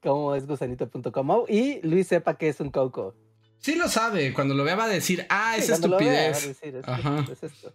cómo 0.02 0.34
es 0.34 0.46
gusanito.com 0.46 1.44
y 1.48 1.80
Luis 1.86 2.06
sepa 2.08 2.36
que 2.36 2.48
es 2.48 2.60
un 2.60 2.70
cauco. 2.70 3.14
Sí 3.58 3.74
lo 3.76 3.88
sabe. 3.88 4.32
Cuando 4.34 4.54
lo 4.54 4.62
vea 4.64 4.76
va 4.76 4.84
a 4.84 4.88
decir, 4.88 5.26
ah, 5.30 5.56
Sí, 5.58 5.72
estupidez. 5.72 6.46
decir, 6.48 6.76
es, 6.76 6.86
Ajá. 6.88 7.24
es 7.30 7.42
esto. 7.42 7.72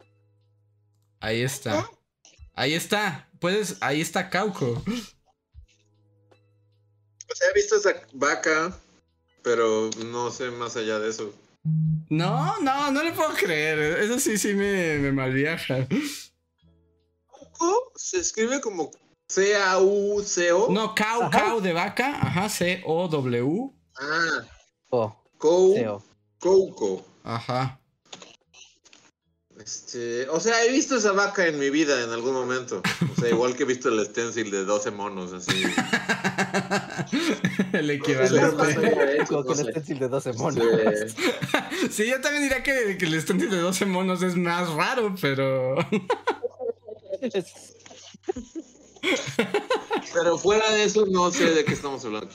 Ahí 1.19 1.41
está. 1.41 1.89
Ahí 2.53 2.73
está. 2.73 3.27
Puedes, 3.39 3.77
ahí 3.81 3.99
está 4.01 4.29
Cauco. 4.29 4.83
O 7.31 7.35
sea, 7.35 7.47
he 7.49 7.53
visto 7.53 7.75
esa 7.77 7.93
vaca, 8.13 8.77
pero 9.43 9.89
no 10.07 10.31
sé 10.31 10.51
más 10.51 10.75
allá 10.77 10.99
de 10.99 11.09
eso. 11.09 11.33
No, 12.09 12.59
no, 12.61 12.91
no 12.91 13.03
le 13.03 13.11
puedo 13.11 13.33
creer. 13.33 13.79
Eso 13.99 14.19
sí, 14.19 14.37
sí 14.37 14.53
me, 14.53 14.97
me 14.99 15.11
malviaja. 15.11 15.87
¿Cómo? 17.57 17.75
Se 17.95 18.19
escribe 18.19 18.61
como 18.61 18.89
C-A-U-C-O. 19.27 20.71
No, 20.71 20.95
cow, 20.95 21.23
Ajá. 21.23 21.29
cow 21.49 21.61
de 21.61 21.73
vaca. 21.73 22.17
Ajá, 22.21 22.49
C-O-W. 22.49 23.71
Ah, 23.99 24.45
Oh, 24.91 25.13
Cou, 25.37 25.73
Seo. 25.75 26.03
Couco. 26.39 27.05
Ajá. 27.23 27.79
Este, 29.63 30.27
o 30.29 30.39
sea, 30.39 30.63
he 30.63 30.71
visto 30.71 30.95
esa 30.95 31.11
vaca 31.11 31.45
en 31.45 31.59
mi 31.59 31.69
vida 31.69 32.01
en 32.03 32.11
algún 32.11 32.33
momento. 32.33 32.81
O 33.11 33.19
sea, 33.19 33.29
igual 33.29 33.55
que 33.55 33.63
he 33.63 33.65
visto 33.65 33.89
el 33.89 34.05
stencil 34.05 34.49
de 34.51 34.63
12 34.63 34.91
monos, 34.91 35.33
así. 35.33 35.63
El 37.73 37.87
no 37.87 37.93
equivalente. 37.93 39.25
Como 39.27 39.43
que 39.43 39.61
el 39.61 39.71
stencil 39.71 39.99
de 39.99 40.07
12 40.07 40.33
monos. 40.33 40.63
Sí. 41.15 41.23
Sí, 41.91 42.07
yo 42.07 42.19
también 42.19 42.43
diría 42.43 42.61
que, 42.61 42.97
que 42.97 43.05
el 43.05 43.13
stand 43.15 43.49
de 43.49 43.57
12 43.57 43.85
monos 43.85 44.21
es 44.21 44.35
más 44.35 44.69
raro, 44.69 45.15
pero. 45.21 45.75
Pero 50.13 50.37
fuera 50.37 50.69
de 50.71 50.83
eso, 50.83 51.05
no 51.05 51.31
sé 51.31 51.51
de 51.51 51.65
qué 51.65 51.73
estamos 51.73 52.03
hablando. 52.05 52.29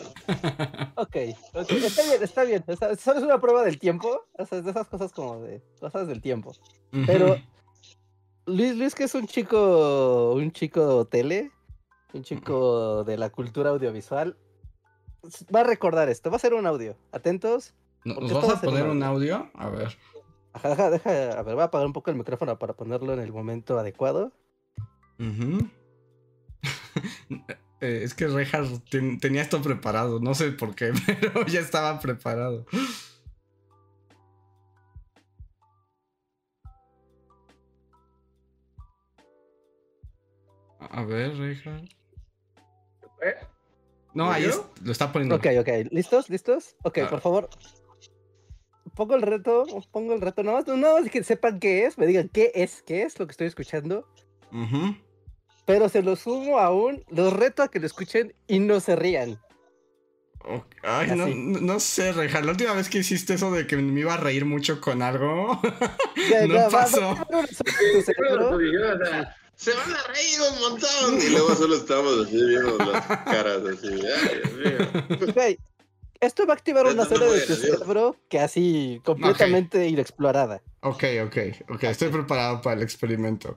ok, 0.97 1.17
ok, 1.55 1.71
está 1.71 2.03
bien, 2.03 2.23
está 2.23 2.45
bien. 2.45 2.65
O 2.67 2.77
sea, 2.77 2.97
solo 2.97 3.19
es 3.19 3.25
una 3.25 3.41
prueba 3.41 3.63
del 3.65 3.79
tiempo. 3.79 4.27
O 4.39 4.47
sea, 4.47 4.59
es 4.59 4.65
de 4.65 4.71
esas 4.71 4.89
cosas 4.89 5.13
como 5.13 5.41
de 5.41 5.63
cosas 5.81 6.07
del 6.07 6.21
tiempo. 6.21 6.53
Pero 7.07 7.39
Luis, 8.47 8.77
Luis 8.77 8.95
que 8.95 9.05
es 9.05 9.15
un 9.15 9.27
chico, 9.27 10.35
un 10.35 10.53
chico 10.53 11.07
tele, 11.07 11.51
un 12.13 12.23
chico 12.23 13.05
de 13.05 13.17
la 13.17 13.31
cultura 13.31 13.71
audiovisual, 13.71 14.37
va 15.55 15.61
a 15.61 15.65
recordar 15.65 16.09
esto. 16.09 16.31
Va 16.31 16.37
a 16.37 16.41
ser 16.41 16.55
un 16.55 16.67
audio. 16.67 16.97
Atentos. 17.13 17.75
¿Nos 18.05 18.33
vas 18.33 18.51
a 18.51 18.61
poner 18.61 18.85
un 18.85 18.99
un 18.99 19.03
audio? 19.03 19.51
A 19.55 19.69
ver. 19.71 19.97
Ajá, 20.53 20.69
deja, 20.69 20.91
deja, 20.91 21.39
a 21.39 21.43
ver, 21.43 21.55
voy 21.55 21.63
a 21.63 21.67
apagar 21.67 21.87
un 21.87 21.93
poco 21.93 22.11
el 22.11 22.17
micrófono 22.17 22.59
para 22.59 22.75
ponerlo 22.75 23.13
en 23.13 23.21
el 23.21 23.33
momento 23.33 23.79
adecuado. 23.79 24.33
Ujú. 25.19 25.69
Eh, 27.81 28.01
es 28.05 28.15
que 28.15 28.29
Rejar 28.29 28.65
ten- 28.91 29.19
tenía 29.21 29.43
esto 29.43 29.61
preparado. 29.61 30.19
No 30.19 30.35
sé 30.35 30.53
por 30.53 30.75
qué, 30.75 30.93
pero 31.21 31.45
ya 31.47 31.61
estaba 31.61 32.01
preparado. 32.01 32.65
A 40.79 41.03
ver, 41.05 41.37
Rejar. 41.37 41.83
No, 44.13 44.31
ahí 44.31 44.45
es- 44.45 44.61
lo 44.83 44.93
está 44.93 45.13
poniendo. 45.13 45.37
Ok, 45.37 45.47
ok, 45.59 45.69
¿listos? 45.91 46.31
¿Listos? 46.31 46.77
Ok, 46.85 46.99
Ah. 46.99 47.11
por 47.11 47.21
favor. 47.21 47.49
Pongo 48.95 49.17
el 49.17 49.23
reto, 49.23 49.65
pongo 49.91 50.15
el 50.15 50.21
reto, 50.21 50.43
nada 50.45 50.59
más, 50.59 50.67
nada 50.69 51.01
más 51.01 51.11
que 51.11 51.25
sepan 51.25 51.59
qué 51.59 51.85
es, 51.87 51.99
me 51.99 52.07
digan 52.07 52.29
qué 52.29 52.53
es, 52.55 52.83
qué 52.83 53.03
es 53.03 53.19
lo 53.19 53.27
que 53.27 53.33
estoy 53.33 53.49
escuchando, 53.49 54.07
Ujú. 54.53 54.95
Pero 55.65 55.89
se 55.89 56.03
lo 56.03 56.17
sumo 56.17 56.59
aún, 56.59 57.05
los 57.09 57.33
reto 57.33 57.63
a 57.63 57.69
que 57.69 57.81
lo 57.81 57.87
escuchen 57.87 58.35
y 58.47 58.59
no 58.59 58.81
se 58.81 58.97
rían. 58.97 59.39
Ay, 60.83 61.13
no, 61.17 61.27
no 61.27 61.81
sé, 61.81 62.13
Rejar. 62.13 62.45
La 62.45 62.51
última 62.51 62.75
vez 62.75 62.91
que 62.91 62.99
hiciste 62.99 63.33
eso 63.35 63.51
de 63.51 63.67
que 63.67 63.79
me 63.79 63.99
iba 64.01 64.13
a 64.13 64.19
reír 64.19 64.45
mucho 64.45 64.79
con 64.81 65.01
algo. 65.01 65.59
Ya, 66.31 66.47
No 66.47 66.55
ya, 66.55 66.61
va- 66.61 66.65
va- 66.69 66.71
pasó. 66.71 67.01
va. 67.01 67.17
Se 69.57 69.73
van 69.73 69.91
a 69.93 70.03
reír 70.13 70.39
un 70.53 70.59
montón. 70.61 71.23
Y 71.23 71.31
luego 71.31 71.55
solo 71.55 71.77
estamos 71.77 72.27
así 72.27 72.37
viendo 72.45 72.77
las 72.79 73.07
caras 73.07 73.63
así. 73.65 73.89
Ay, 73.89 74.41
Dios 75.19 75.35
mío. 75.35 75.57
Esto 76.21 76.47
va 76.47 76.55
a 76.55 76.57
activar 76.57 76.87
una 76.87 77.03
Esto 77.03 77.15
no 77.15 77.21
zona 77.21 77.33
de 77.33 77.41
tu 77.47 77.55
cerebro 77.55 78.17
que 78.29 78.39
así 78.41 79.01
completamente 79.05 79.87
inexplorada. 79.89 80.63
Ok, 80.81 81.05
ok, 81.27 81.37
ok. 81.71 81.85
Estoy 81.85 82.09
preparado 82.09 82.61
para 82.63 82.77
el 82.77 82.83
experimento. 82.83 83.55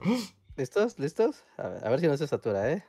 ¿Listos? 0.58 0.98
¿Listos? 0.98 1.44
A 1.56 1.68
ver, 1.68 1.86
a 1.86 1.90
ver 1.90 2.00
si 2.00 2.08
no 2.08 2.16
se 2.16 2.26
satura, 2.26 2.72
¿eh? 2.72 2.84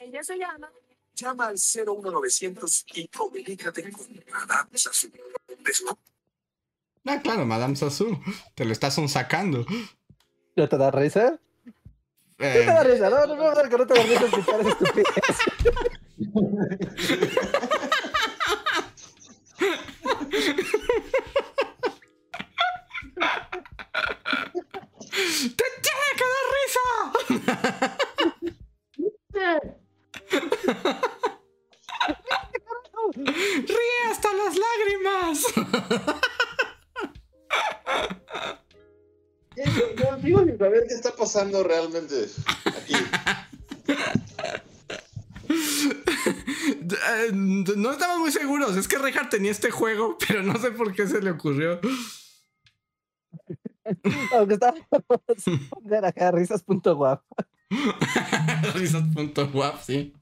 Ella 0.00 0.22
se 0.24 0.36
llama. 0.36 0.68
Llama 1.14 1.46
al 1.48 1.54
01900 1.56 2.84
y 2.94 3.06
comunícate 3.08 3.92
con 3.92 4.06
Radar 4.26 4.66
Azul. 4.74 5.12
Ah, 7.06 7.20
claro, 7.22 7.44
Madame 7.46 7.76
Sassou. 7.76 8.20
Te 8.56 8.64
lo 8.64 8.72
estás 8.72 8.96
sacando. 9.08 9.64
¿No 10.56 10.68
te 10.68 10.76
da 10.76 10.90
risa? 10.90 11.38
¿Qué 12.38 12.52
te 12.52 12.62
Eh, 12.62 12.66
da 12.66 12.82
risa? 12.82 13.08
No, 13.08 13.24
no, 13.26 13.36
no, 13.36 13.54
no, 13.54 13.68
que 13.70 13.76
no 13.78 13.86
te 13.86 13.94
da 13.94 14.02
risa 14.02 14.24
escuchar 14.24 14.60
estupidez. 14.66 15.06
¡Te 20.40 20.56
tiene 25.82 26.08
que 26.16 26.24
dar 26.32 26.46
risa! 26.56 26.86
¡Ríe 33.66 34.00
hasta 34.10 34.32
las 34.32 34.54
lágrimas! 34.56 35.36
Yo 40.24 40.38
sin 40.44 40.58
saber 40.58 40.86
qué 40.88 40.94
está 40.94 41.14
pasando 41.14 41.62
realmente 41.62 42.26
aquí. 42.64 42.94
Eh, 47.30 47.74
No 47.76 47.92
estamos 47.92 48.18
muy 48.18 48.32
seguros. 48.32 48.76
Es 48.76 48.88
que 48.88 48.98
Reinhardt 48.98 49.30
tenía 49.30 49.50
este 49.50 49.70
juego, 49.70 50.16
pero 50.28 50.42
no 50.42 50.58
sé 50.58 50.70
por 50.72 50.92
qué 50.94 51.06
se 51.06 51.22
le 51.22 51.30
ocurrió. 51.30 51.80
Aunque 54.36 54.54
estábamos 54.54 54.86
poner 55.70 56.04
acá 56.04 56.30
risas.guap. 56.30 57.22
Risas.wap, 58.74 59.80
sí. 59.82 60.12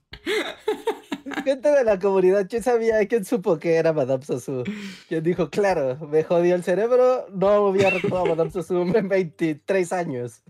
Gente 1.44 1.70
de 1.70 1.84
la 1.84 1.98
comunidad, 1.98 2.46
¿quién 2.48 2.62
sabía? 2.62 3.06
¿Quién 3.06 3.24
supo 3.24 3.58
que 3.58 3.74
era 3.74 3.92
Madame 3.92 4.24
Sassou? 4.24 4.64
¿Quién 5.08 5.22
dijo, 5.22 5.50
claro, 5.50 5.98
me 6.06 6.24
jodió 6.24 6.54
el 6.54 6.64
cerebro? 6.64 7.26
No 7.32 7.68
había 7.68 7.90
recordado 7.90 8.24
a 8.24 8.34
Madame 8.34 8.98
en 8.98 9.08
23 9.08 9.92
años. 9.92 10.42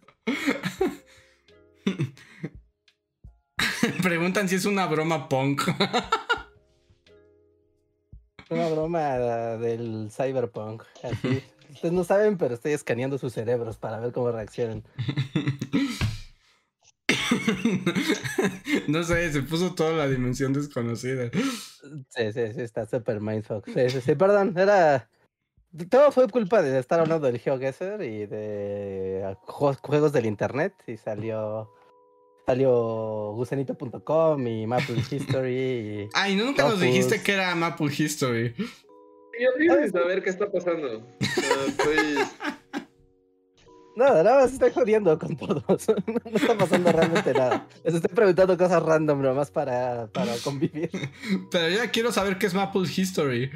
Preguntan 4.03 4.49
si 4.49 4.57
es 4.57 4.65
una 4.65 4.87
broma 4.87 5.29
punk. 5.29 5.63
Una 8.51 8.69
broma 8.69 9.09
del 9.59 10.11
cyberpunk. 10.11 10.83
Así. 11.03 11.43
Ustedes 11.71 11.93
no 11.93 12.03
saben, 12.03 12.39
pero 12.39 12.55
estoy 12.55 12.73
escaneando 12.73 13.19
sus 13.19 13.35
cerebros 13.35 13.77
para 13.77 14.01
ver 14.01 14.11
cómo 14.13 14.33
reaccionan. 14.33 14.83
no 18.89 19.05
sé, 19.05 19.31
se 19.33 19.43
puso 19.43 19.75
toda 19.75 19.93
la 19.93 20.09
dimensión 20.09 20.55
desconocida. 20.55 21.31
Sí, 22.09 22.33
sí, 22.33 22.53
sí, 22.55 22.63
está 22.63 22.87
super 22.87 23.21
mindfuck. 23.21 23.67
Sí, 23.67 23.91
sí, 23.91 24.01
sí, 24.01 24.15
perdón, 24.15 24.55
era... 24.57 25.11
Todo 25.91 26.11
fue 26.11 26.27
culpa 26.29 26.63
de 26.63 26.79
estar 26.79 27.01
hablando 27.01 27.27
del 27.27 27.39
GeoGuessr 27.39 28.03
y 28.03 28.25
de 28.25 29.37
ju- 29.47 29.79
juegos 29.83 30.13
del 30.13 30.25
internet 30.25 30.73
y 30.87 30.97
salió... 30.97 31.71
Salió 32.49 33.35
gusanito.com 33.35 34.47
y 34.47 34.67
Maple 34.67 35.03
History 35.11 35.55
y... 35.55 36.09
Ay, 36.15 36.35
¿no 36.35 36.47
nunca 36.47 36.67
nos 36.67 36.81
dijiste 36.81 37.23
que 37.23 37.35
era 37.35 37.55
Maple 37.55 37.93
History. 37.95 38.55
Yo 38.57 39.49
sin 39.59 39.93
saber 39.93 40.23
qué 40.23 40.31
está 40.31 40.51
pasando. 40.51 41.07
Estoy... 41.21 41.97
Nada, 43.97 44.23
nada 44.23 44.41
más 44.41 44.53
estoy 44.55 44.71
jodiendo 44.71 45.19
con 45.19 45.37
todos. 45.37 45.89
No 46.07 46.31
está 46.33 46.57
pasando 46.57 46.91
realmente 46.91 47.35
nada. 47.35 47.69
Les 47.85 47.97
estoy 47.97 48.15
preguntando 48.15 48.57
cosas 48.57 48.83
random 48.83 49.21
nomás 49.21 49.51
para, 49.51 50.07
para 50.07 50.35
convivir. 50.43 50.91
Pero 51.51 51.69
ya 51.69 51.91
quiero 51.91 52.13
saber 52.13 52.39
qué 52.39 52.47
es 52.47 52.55
Maple 52.55 52.89
History. 52.97 53.51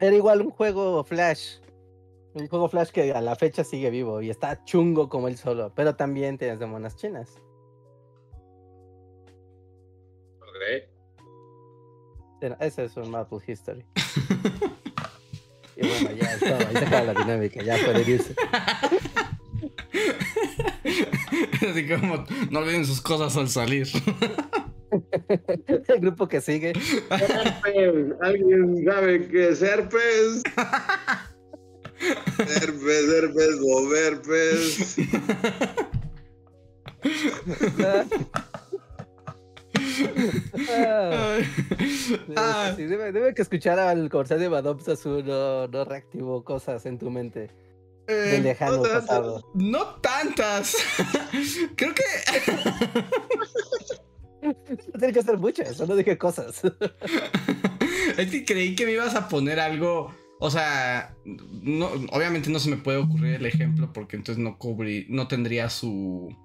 Era 0.00 0.16
igual 0.16 0.40
un 0.40 0.50
juego 0.50 1.04
Flash. 1.04 1.58
Un 2.34 2.48
juego 2.48 2.68
Flash 2.68 2.90
que 2.90 3.12
a 3.12 3.20
la 3.20 3.36
fecha 3.36 3.64
sigue 3.64 3.90
vivo 3.90 4.20
y 4.20 4.30
está 4.30 4.64
chungo 4.64 5.08
como 5.08 5.28
él 5.28 5.36
solo. 5.36 5.72
Pero 5.74 5.94
también 5.94 6.36
tienes 6.36 6.58
de 6.58 6.66
monas 6.66 6.96
chinas. 6.96 7.40
Ok. 10.40 10.90
Ese 12.60 12.84
es 12.84 12.96
un 12.96 13.10
Maple 13.10 13.38
History. 13.46 13.86
Y 15.76 15.88
bueno, 15.88 16.10
ya 16.12 16.32
es 16.34 16.38
todo. 16.40 16.54
Ahí 16.54 16.76
se 16.76 16.84
acaba 16.84 17.12
la 17.12 17.14
dinámica. 17.14 17.62
Ya 17.62 17.76
puede 17.84 18.08
irse. 18.08 18.34
Así 21.68 21.88
como, 21.88 22.24
no 22.50 22.58
olviden 22.60 22.84
sus 22.84 23.00
cosas 23.00 23.36
al 23.36 23.48
salir. 23.48 23.88
El 25.88 26.00
grupo 26.00 26.28
que 26.28 26.40
sigue. 26.40 26.72
Herpes. 27.10 28.14
¿Alguien 28.20 28.84
sabe 28.84 29.26
qué 29.26 29.48
es 29.48 29.62
herpes? 29.62 30.44
Herpes, 32.38 33.08
herpes, 33.08 33.60
goberpes. 33.60 34.96
Ah, 40.70 41.36
Ay. 41.36 41.44
sí, 41.44 42.18
Ah, 42.36 42.72
sí, 42.76 42.84
debe, 42.84 43.12
debe 43.12 43.34
que 43.34 43.42
escuchar 43.42 43.78
al 43.78 44.08
de 44.08 44.48
Madame 44.48 44.80
Sassou 44.80 45.22
no, 45.22 45.66
no 45.68 45.84
reactivó 45.84 46.44
cosas 46.44 46.84
en 46.86 46.98
tu 46.98 47.10
mente. 47.10 47.50
Del 48.06 48.34
eh, 48.34 48.40
lejano 48.40 48.76
no 48.78 48.82
tanto. 48.82 49.00
pasado. 49.00 49.50
no 49.54 49.86
tantas. 50.00 50.76
Creo 51.76 51.94
que 51.94 52.02
Tiene 54.98 55.12
que 55.12 55.20
hacer 55.20 55.38
muchas, 55.38 55.76
solo 55.76 55.96
dije 55.96 56.18
cosas. 56.18 56.62
es 58.18 58.30
que 58.30 58.44
creí 58.44 58.74
que 58.74 58.84
me 58.84 58.92
ibas 58.92 59.14
a 59.14 59.28
poner 59.28 59.58
algo. 59.58 60.14
O 60.44 60.50
sea, 60.50 61.16
no, 61.24 61.86
obviamente 62.12 62.50
no 62.50 62.58
se 62.58 62.68
me 62.68 62.76
puede 62.76 62.98
ocurrir 62.98 63.36
el 63.36 63.46
ejemplo 63.46 63.94
porque 63.94 64.16
entonces 64.16 64.44
no 64.44 64.58
cubrí, 64.58 65.06
no 65.08 65.26
tendría 65.26 65.70
su. 65.70 66.36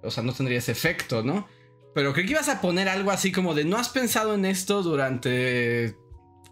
O 0.00 0.10
sea, 0.12 0.22
no 0.22 0.32
tendría 0.32 0.58
ese 0.58 0.70
efecto, 0.70 1.24
¿no? 1.24 1.48
Pero 1.92 2.12
creí 2.12 2.24
que 2.24 2.34
ibas 2.34 2.48
a 2.48 2.60
poner 2.60 2.88
algo 2.88 3.10
así 3.10 3.32
como 3.32 3.52
de 3.54 3.64
no 3.64 3.78
has 3.78 3.88
pensado 3.88 4.36
en 4.36 4.44
esto 4.44 4.80
durante 4.84 5.96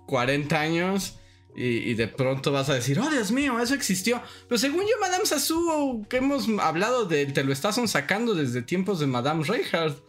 40 0.09 0.61
años 0.61 1.21
y, 1.55 1.91
y 1.91 1.95
de 1.95 2.09
pronto 2.09 2.51
vas 2.51 2.69
a 2.69 2.75
decir, 2.75 2.99
oh 2.99 3.09
Dios 3.09 3.31
mío, 3.31 3.61
eso 3.61 3.75
existió. 3.75 4.21
Pero 4.49 4.59
según 4.59 4.81
yo, 4.81 5.01
Madame 5.01 5.27
Sassou, 5.27 6.05
que 6.09 6.17
hemos 6.17 6.49
hablado 6.59 7.05
de 7.05 7.27
te 7.27 7.45
lo 7.45 7.53
estás 7.53 7.79
sacando 7.89 8.35
desde 8.35 8.63
tiempos 8.63 8.99
de 8.99 9.07
Madame 9.07 9.45
Reinhardt. 9.45 10.03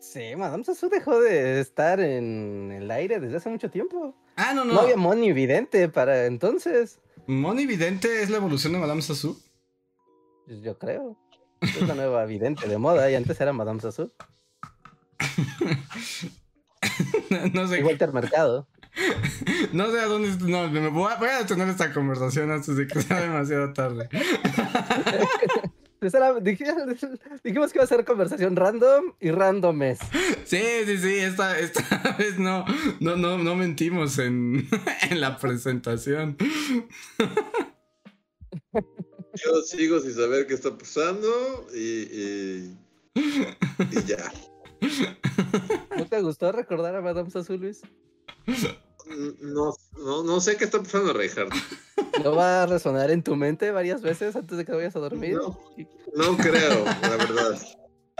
Sí, 0.00 0.36
Madame 0.36 0.62
Sassou 0.62 0.88
dejó 0.88 1.20
de 1.20 1.58
estar 1.58 1.98
en 1.98 2.70
el 2.70 2.88
aire 2.88 3.18
desde 3.18 3.38
hace 3.38 3.50
mucho 3.50 3.68
tiempo. 3.68 4.14
Ah, 4.38 4.52
no, 4.54 4.64
No, 4.64 4.74
no. 4.74 4.80
había 4.80 4.96
Money 4.96 5.32
Vidente 5.32 5.88
para 5.88 6.26
entonces. 6.26 6.98
Moni 7.26 7.66
Vidente 7.66 8.22
es 8.22 8.30
la 8.30 8.38
evolución 8.38 8.72
de 8.72 8.78
Madame 8.78 9.02
Sassou. 9.02 9.36
Pues 10.46 10.62
Yo 10.62 10.78
creo. 10.78 11.16
Es 11.60 11.82
la 11.86 11.94
nueva 11.94 12.24
vidente 12.24 12.66
de 12.68 12.78
moda 12.78 13.10
y 13.10 13.16
antes 13.16 13.38
era 13.40 13.52
Madame 13.52 13.80
Sassou. 13.80 14.10
no 17.52 17.66
sé. 17.68 17.80
Y 17.80 17.82
Walter 17.82 18.12
Mercado. 18.12 18.66
No 19.72 19.90
sé 19.90 20.00
a 20.00 20.06
dónde. 20.06 20.30
No, 20.50 20.68
me 20.70 20.88
voy 20.88 21.12
a, 21.12 21.16
voy 21.16 21.28
a 21.28 21.46
tener 21.46 21.68
esta 21.68 21.92
conversación 21.92 22.50
antes 22.50 22.76
de 22.76 22.86
que 22.86 23.02
sea 23.02 23.20
demasiado 23.20 23.72
tarde. 23.72 24.08
Dijimos 27.44 27.72
que 27.72 27.78
iba 27.78 27.84
a 27.84 27.86
ser 27.86 28.04
conversación 28.04 28.54
random 28.56 29.14
y 29.20 29.30
randomes. 29.30 29.98
Sí, 30.44 30.62
sí, 30.86 30.98
sí. 30.98 31.14
Esta, 31.16 31.58
esta 31.58 32.16
vez 32.18 32.38
no, 32.38 32.64
no, 33.00 33.16
no, 33.16 33.38
no 33.38 33.56
mentimos 33.56 34.18
en, 34.18 34.68
en 35.10 35.20
la 35.20 35.36
presentación. 35.38 36.36
Yo 39.34 39.62
sigo 39.62 40.00
sin 40.00 40.14
saber 40.14 40.46
qué 40.46 40.54
está 40.54 40.76
pasando 40.76 41.66
y, 41.74 42.02
y, 42.02 42.78
y 43.14 44.04
ya. 44.06 44.32
¿No 45.96 46.06
te 46.06 46.20
gustó 46.22 46.52
recordar 46.52 46.94
a 46.94 47.00
Madame 47.00 47.30
Sassou, 47.30 47.56
Luis? 47.56 47.82
No, 49.40 49.74
no, 49.98 50.22
no 50.22 50.40
sé 50.40 50.56
qué 50.56 50.64
está 50.64 50.82
pasando, 50.82 51.12
Reinhardt. 51.12 51.52
¿No 52.22 52.34
va 52.34 52.62
a 52.62 52.66
resonar 52.66 53.10
en 53.10 53.22
tu 53.22 53.36
mente 53.36 53.70
varias 53.70 54.02
veces 54.02 54.36
antes 54.36 54.56
de 54.58 54.64
que 54.64 54.72
vayas 54.72 54.94
a 54.96 55.00
dormir? 55.00 55.34
No. 55.34 55.58
No 56.14 56.36
creo, 56.36 56.84
la 57.02 57.16
verdad. 57.16 57.58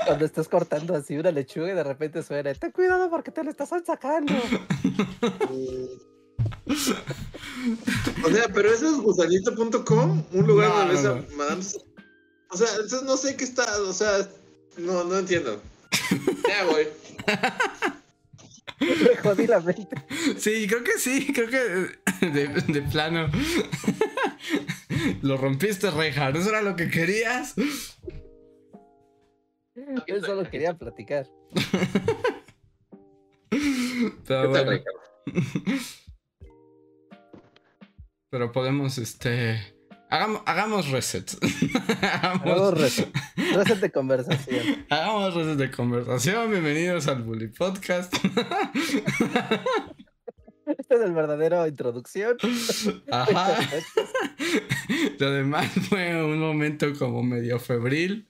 Cuando 0.07 0.25
estás 0.25 0.49
cortando 0.49 0.95
así 0.95 1.17
una 1.17 1.31
lechuga 1.33 1.73
y 1.73 1.75
de 1.75 1.83
repente 1.85 2.23
suena, 2.23 2.55
ten 2.55 2.71
cuidado 2.71 3.11
porque 3.11 3.31
te 3.33 3.43
lo 3.45 3.51
estás 3.51 3.69
sacando. 3.85 4.33
Mm. 4.33 6.09
O 8.25 8.29
sea, 8.31 8.49
pero 8.53 8.71
eso 8.73 8.87
es 8.89 8.97
gusanito.com, 8.99 10.25
un 10.33 10.47
lugar 10.47 10.69
No, 10.71 10.77
donde 10.79 10.95
ves 10.95 11.03
no, 11.05 11.11
a 11.11 11.15
no. 11.17 11.25
Madame. 11.37 11.63
Sa- 11.63 11.79
O 12.51 12.57
sea, 12.57 12.69
entonces 12.77 13.03
no 13.03 13.17
sé 13.17 13.37
qué 13.37 13.45
está, 13.45 13.65
o 13.83 13.93
sea, 13.93 14.29
no, 14.77 15.05
no 15.05 15.19
entiendo. 15.19 15.61
Ya 16.49 16.65
voy. 16.65 16.87
Me 18.81 19.17
jodí 19.17 19.47
la 19.47 19.61
mente. 19.61 19.97
Sí, 20.37 20.67
creo 20.67 20.85
que 20.85 20.99
sí. 20.99 21.33
Creo 21.33 21.49
que 21.49 22.27
de, 22.27 22.49
de 22.49 22.83
plano. 22.83 23.29
Lo 25.23 25.37
rompiste, 25.37 25.91
Reinhardt. 25.91 26.37
¿Eso 26.37 26.51
era 26.51 26.63
lo 26.63 26.77
que 26.77 26.91
querías? 26.91 27.55
Yo 30.07 30.21
solo 30.21 30.49
quería 30.51 30.75
platicar. 30.75 31.27
Pero 33.51 33.51
¿Qué 33.51 34.25
tal, 34.27 34.49
bueno. 34.49 34.71
Reinhardt? 34.71 34.99
Pero 38.31 38.53
podemos, 38.53 38.99
este. 38.99 39.78
Hagamos, 40.11 40.43
hagamos 40.47 40.89
reset. 40.89 41.31
Hagamos 42.03 42.47
hagamos, 42.47 42.81
reset. 42.81 43.15
Reset 43.37 43.79
de 43.79 43.91
conversación. 43.91 44.87
hagamos 44.91 45.35
reset 45.35 45.59
de 45.59 45.71
conversación. 45.71 46.51
Bienvenidos 46.51 47.09
al 47.09 47.23
Bully 47.23 47.49
Podcast. 47.49 48.15
Este 50.67 50.97
es 50.97 51.01
el 51.01 51.13
verdadero 51.13 51.67
introducción. 51.67 52.37
Ajá. 53.11 53.59
Lo 55.19 55.31
demás 55.31 55.67
fue 55.89 56.23
un 56.23 56.39
momento 56.39 56.87
como 56.99 57.23
medio 57.23 57.59
febril. 57.59 58.27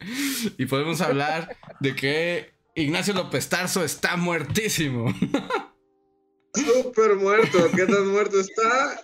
Y 0.57 0.67
podemos 0.67 1.01
hablar 1.01 1.57
de 1.81 1.97
que 1.97 2.53
Ignacio 2.77 3.12
López 3.14 3.49
Tarso 3.49 3.83
está 3.85 4.17
muertísimo. 4.17 5.12
Súper 6.55 7.17
muerto. 7.17 7.59
¿Qué 7.75 7.87
tan 7.87 8.07
muerto 8.09 8.38
está? 8.38 9.03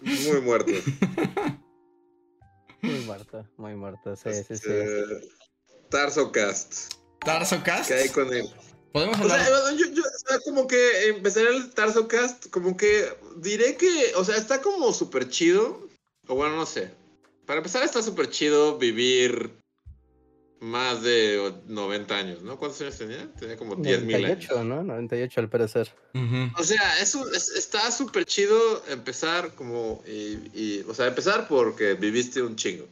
Muy 0.00 0.40
muerto. 0.40 0.72
Muy 2.86 3.00
muerto, 3.04 3.46
muy 3.56 3.74
muerto. 3.74 4.16
Sí, 4.16 4.32
sí, 4.34 4.42
sí. 4.44 4.52
Este, 4.54 5.28
Tarso 5.90 6.32
Cast. 6.32 6.94
Tarso 7.20 7.62
Cast. 7.64 7.88
¿Qué 7.88 7.94
hay 7.94 8.08
con 8.08 8.32
él? 8.32 8.48
Podemos 8.92 9.18
O 9.18 9.22
hablar. 9.22 9.44
sea, 9.44 9.60
bueno, 9.60 9.76
yo, 9.78 9.86
yo, 9.92 10.02
o 10.02 10.28
sea, 10.28 10.38
como 10.40 10.66
que 10.66 11.08
empezaré 11.08 11.48
el 11.54 11.70
Tarso 11.74 12.08
Cast, 12.08 12.48
como 12.50 12.76
que 12.76 13.12
diré 13.36 13.76
que, 13.76 14.12
o 14.16 14.24
sea, 14.24 14.36
está 14.36 14.62
como 14.62 14.92
súper 14.92 15.28
chido. 15.28 15.86
O 16.28 16.34
bueno, 16.34 16.56
no 16.56 16.66
sé. 16.66 16.90
Para 17.44 17.58
empezar, 17.58 17.82
está 17.84 18.02
súper 18.02 18.30
chido 18.30 18.78
vivir 18.78 19.55
más 20.60 21.02
de 21.02 21.52
90 21.66 22.16
años, 22.16 22.42
¿no? 22.42 22.58
¿Cuántos 22.58 22.80
años 22.80 22.96
tenía? 22.96 23.30
Tenía 23.38 23.56
como 23.56 23.76
10 23.76 24.02
mil 24.02 24.16
años. 24.16 24.48
98, 24.48 24.64
¿no? 24.64 24.82
98 24.82 25.40
al 25.40 25.48
parecer. 25.50 25.92
O 26.58 26.64
sea, 26.64 26.98
eso 27.00 27.30
es- 27.32 27.50
está 27.50 27.90
súper 27.90 28.24
chido 28.24 28.82
empezar 28.88 29.52
como, 29.54 30.02
y, 30.06 30.38
y, 30.54 30.84
o 30.88 30.94
sea, 30.94 31.06
empezar 31.06 31.46
porque 31.48 31.94
viviste 31.94 32.40
un 32.42 32.56
chingo. 32.56 32.86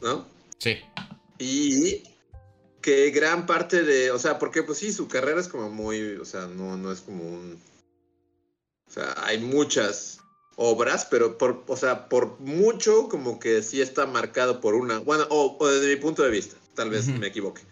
¿no? 0.00 0.26
Sí. 0.58 0.78
Y 1.38 2.02
que 2.80 3.10
gran 3.10 3.46
parte 3.46 3.82
de, 3.82 4.10
o 4.12 4.18
sea, 4.18 4.38
porque 4.38 4.62
pues 4.62 4.78
sí, 4.78 4.92
su 4.92 5.08
carrera 5.08 5.40
es 5.40 5.48
como 5.48 5.68
muy, 5.70 6.14
o 6.16 6.24
sea, 6.24 6.46
no, 6.46 6.76
no 6.76 6.92
es 6.92 7.00
como 7.00 7.24
un, 7.24 7.58
o 8.86 8.90
sea, 8.90 9.14
hay 9.24 9.38
muchas 9.38 10.20
obras, 10.60 11.06
pero 11.08 11.38
por, 11.38 11.62
o 11.68 11.76
sea, 11.76 12.08
por 12.08 12.38
mucho 12.40 13.08
como 13.08 13.38
que 13.38 13.62
sí 13.62 13.80
está 13.80 14.06
marcado 14.06 14.60
por 14.60 14.74
una, 14.74 14.98
bueno, 14.98 15.24
o, 15.30 15.56
o 15.58 15.68
desde 15.68 15.94
mi 15.94 16.00
punto 16.00 16.24
de 16.24 16.30
vista, 16.30 16.56
tal 16.74 16.90
vez 16.90 17.06
me 17.06 17.28
equivoque. 17.28 17.62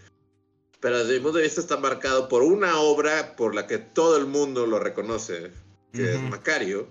Pero 0.78 0.98
desde 0.98 1.14
mi 1.14 1.20
punto 1.20 1.38
de 1.38 1.44
vista 1.44 1.60
está 1.60 1.78
marcado 1.78 2.28
por 2.28 2.42
una 2.42 2.78
obra 2.78 3.34
por 3.34 3.56
la 3.56 3.66
que 3.66 3.78
todo 3.78 4.16
el 4.16 4.26
mundo 4.26 4.66
lo 4.66 4.78
reconoce, 4.78 5.50
que 5.92 6.14
es. 6.14 6.20
Macario, 6.22 6.86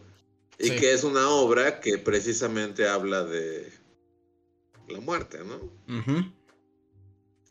y 0.60 0.68
Sí. 0.70 0.76
que 0.76 0.92
es 0.92 1.06
una 1.06 1.30
obra 1.30 1.80
que 1.80 1.98
precisamente 1.98 2.88
habla 2.90 3.24
de 3.24 3.72
la 4.90 5.00
muerte, 5.00 5.40
¿no? 5.46 5.62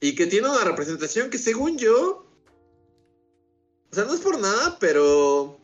Y 0.01 0.15
que 0.15 0.27
tiene 0.27 0.51
una 0.51 0.65
representación 0.65 1.31
que 1.31 1.39
según 1.39 1.79
yo... 1.79 2.27
O 3.91 3.95
sea, 3.95 4.05
no 4.05 4.13
es 4.13 4.21
por 4.21 4.39
nada, 4.39 4.77
pero... 4.79 5.59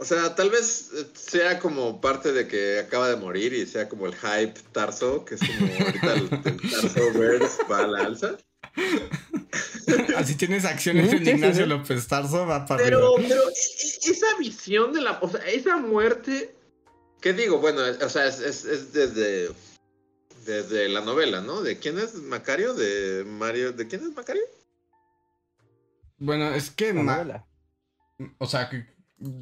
O 0.00 0.04
sea, 0.06 0.34
tal 0.34 0.48
vez 0.48 0.90
eh, 0.94 1.06
sea 1.14 1.58
como 1.58 2.00
parte 2.00 2.32
de 2.32 2.48
que 2.48 2.78
acaba 2.78 3.08
de 3.10 3.16
morir 3.16 3.52
y 3.52 3.66
sea 3.66 3.86
como 3.86 4.06
el 4.06 4.14
hype 4.14 4.54
Tarso, 4.72 5.26
que 5.26 5.34
es 5.34 5.40
como 5.42 5.70
ahorita 5.84 6.12
el, 6.14 6.22
el 6.54 6.70
Tarso 6.70 7.12
Verse 7.18 7.62
va 7.70 7.78
a 7.80 7.86
la 7.86 7.98
alza. 8.06 8.36
Así 10.16 10.36
tienes 10.36 10.64
acciones 10.64 11.10
Sí, 11.10 11.16
en 11.16 11.28
Ignacio 11.28 11.64
sí. 11.64 11.68
López 11.68 12.06
Tarso, 12.08 12.46
va 12.46 12.64
para 12.64 12.82
Pero, 12.82 13.16
arriba. 13.16 13.28
pero 13.28 13.48
e- 13.50 13.52
e- 13.52 14.10
esa 14.10 14.26
visión 14.38 14.92
de 14.92 15.02
la... 15.02 15.18
O 15.20 15.28
sea, 15.28 15.40
esa 15.46 15.76
muerte... 15.76 16.54
¿Qué 17.20 17.32
digo? 17.34 17.58
Bueno, 17.58 17.82
o 17.82 18.08
sea, 18.08 18.26
es, 18.26 18.40
es- 18.40 18.64
es 18.64 18.92
desde... 18.92 19.50
Desde 20.46 20.88
la 20.88 21.02
novela, 21.02 21.42
¿no? 21.42 21.60
¿De 21.60 21.78
quién 21.78 21.98
es 21.98 22.14
Macario? 22.14 22.72
¿De 22.72 23.24
Mario? 23.26 23.72
¿De 23.72 23.86
quién 23.86 24.02
es 24.02 24.14
Macario? 24.16 24.42
Bueno, 26.16 26.54
es 26.54 26.70
que. 26.70 26.94
La 26.94 27.02
ma- 27.02 27.16
novela. 27.16 27.46
O 28.38 28.46
sea, 28.46 28.70
que- 28.70 28.86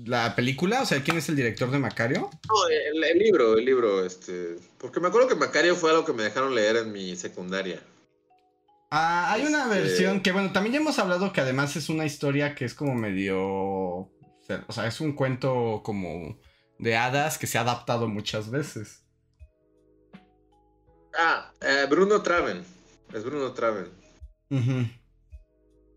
la 0.04 0.34
película, 0.34 0.82
o 0.82 0.86
sea, 0.86 1.02
¿quién 1.02 1.18
es 1.18 1.28
el 1.28 1.36
director 1.36 1.70
de 1.70 1.78
Macario? 1.78 2.30
No, 2.48 2.68
el, 2.68 3.04
el 3.04 3.18
libro, 3.18 3.56
el 3.56 3.64
libro, 3.64 4.04
este. 4.04 4.56
Porque 4.78 4.98
me 5.00 5.08
acuerdo 5.08 5.28
que 5.28 5.34
Macario 5.36 5.76
fue 5.76 5.90
algo 5.90 6.04
que 6.04 6.12
me 6.12 6.24
dejaron 6.24 6.54
leer 6.54 6.76
en 6.76 6.92
mi 6.92 7.14
secundaria. 7.16 7.80
Ah, 8.90 9.32
hay 9.32 9.46
una 9.46 9.64
Este- 9.64 9.80
versión 9.80 10.20
que, 10.22 10.32
bueno, 10.32 10.52
también 10.52 10.72
ya 10.74 10.80
hemos 10.80 10.98
hablado 10.98 11.32
que 11.32 11.40
además 11.40 11.76
es 11.76 11.88
una 11.90 12.06
historia 12.06 12.54
que 12.54 12.64
es 12.64 12.74
como 12.74 12.94
medio. 12.94 13.38
O 13.40 14.10
sea, 14.72 14.86
es 14.86 15.00
un 15.00 15.12
cuento 15.12 15.82
como 15.84 16.38
de 16.78 16.96
hadas 16.96 17.36
que 17.38 17.46
se 17.46 17.58
ha 17.58 17.60
adaptado 17.60 18.08
muchas 18.08 18.50
veces. 18.50 19.04
Ah, 21.16 21.52
eh, 21.60 21.86
Bruno 21.88 22.22
Traven. 22.22 22.64
Es 23.12 23.24
Bruno 23.24 23.52
Traven. 23.52 23.90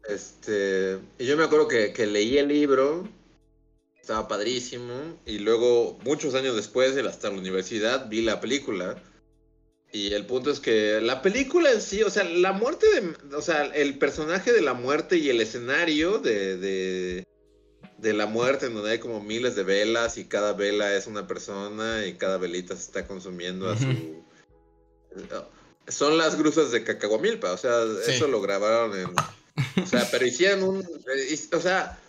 Este. 0.08 1.00
Y 1.18 1.26
yo 1.26 1.38
me 1.38 1.44
acuerdo 1.46 1.68
que, 1.68 1.94
que 1.94 2.06
leí 2.06 2.38
el 2.38 2.48
libro. 2.50 3.08
Estaba 4.02 4.28
padrísimo. 4.28 5.20
Y 5.26 5.40
luego, 5.40 6.00
muchos 6.04 6.34
años 6.36 6.56
después, 6.56 6.98
hasta 6.98 7.30
la 7.30 7.38
universidad, 7.38 8.10
vi 8.10 8.22
la 8.22 8.42
película. 8.42 9.02
Y 9.94 10.14
el 10.14 10.26
punto 10.26 10.50
es 10.52 10.60
que 10.60 11.00
la 11.02 11.22
película 11.22 11.72
en 11.72 11.82
sí, 11.82 12.02
o 12.02 12.10
sea, 12.10 12.24
la 12.24 12.52
muerte 12.54 12.88
de. 13.00 13.36
O 13.36 13.42
sea, 13.42 13.66
el 13.66 13.98
personaje 13.98 14.52
de 14.54 14.62
la 14.62 14.74
muerte 14.74 15.18
y 15.18 15.30
el 15.30 15.40
escenario 15.42 16.18
de. 16.20 16.58
de 16.58 17.28
de 17.98 18.14
la 18.14 18.26
muerte, 18.26 18.66
en 18.66 18.74
donde 18.74 18.90
hay 18.94 18.98
como 18.98 19.22
miles 19.22 19.56
de 19.56 19.62
velas 19.62 20.18
y 20.18 20.26
cada 20.26 20.54
vela 20.54 20.96
es 20.96 21.06
una 21.06 21.28
persona 21.28 22.04
y 22.08 22.16
cada 22.16 22.38
velita 22.40 22.76
se 22.76 22.82
está 22.82 23.06
consumiendo 23.06 23.70
a 23.70 23.78
su... 23.78 24.24
Son 25.88 26.18
las 26.18 26.36
grusas 26.36 26.72
de 26.72 26.84
Cacahuamilpa, 26.84 27.52
o 27.52 27.58
sea, 27.58 27.84
Sí. 28.04 28.14
eso 28.14 28.28
lo 28.28 28.42
grabaron 28.42 28.98
en... 28.98 29.06
O 29.84 29.86
sea, 29.86 30.08
pero 30.10 30.26
hicieron 30.26 30.64
un... 30.64 30.80
eh, 30.82 31.40
O 31.54 31.60
sea, 31.60 32.00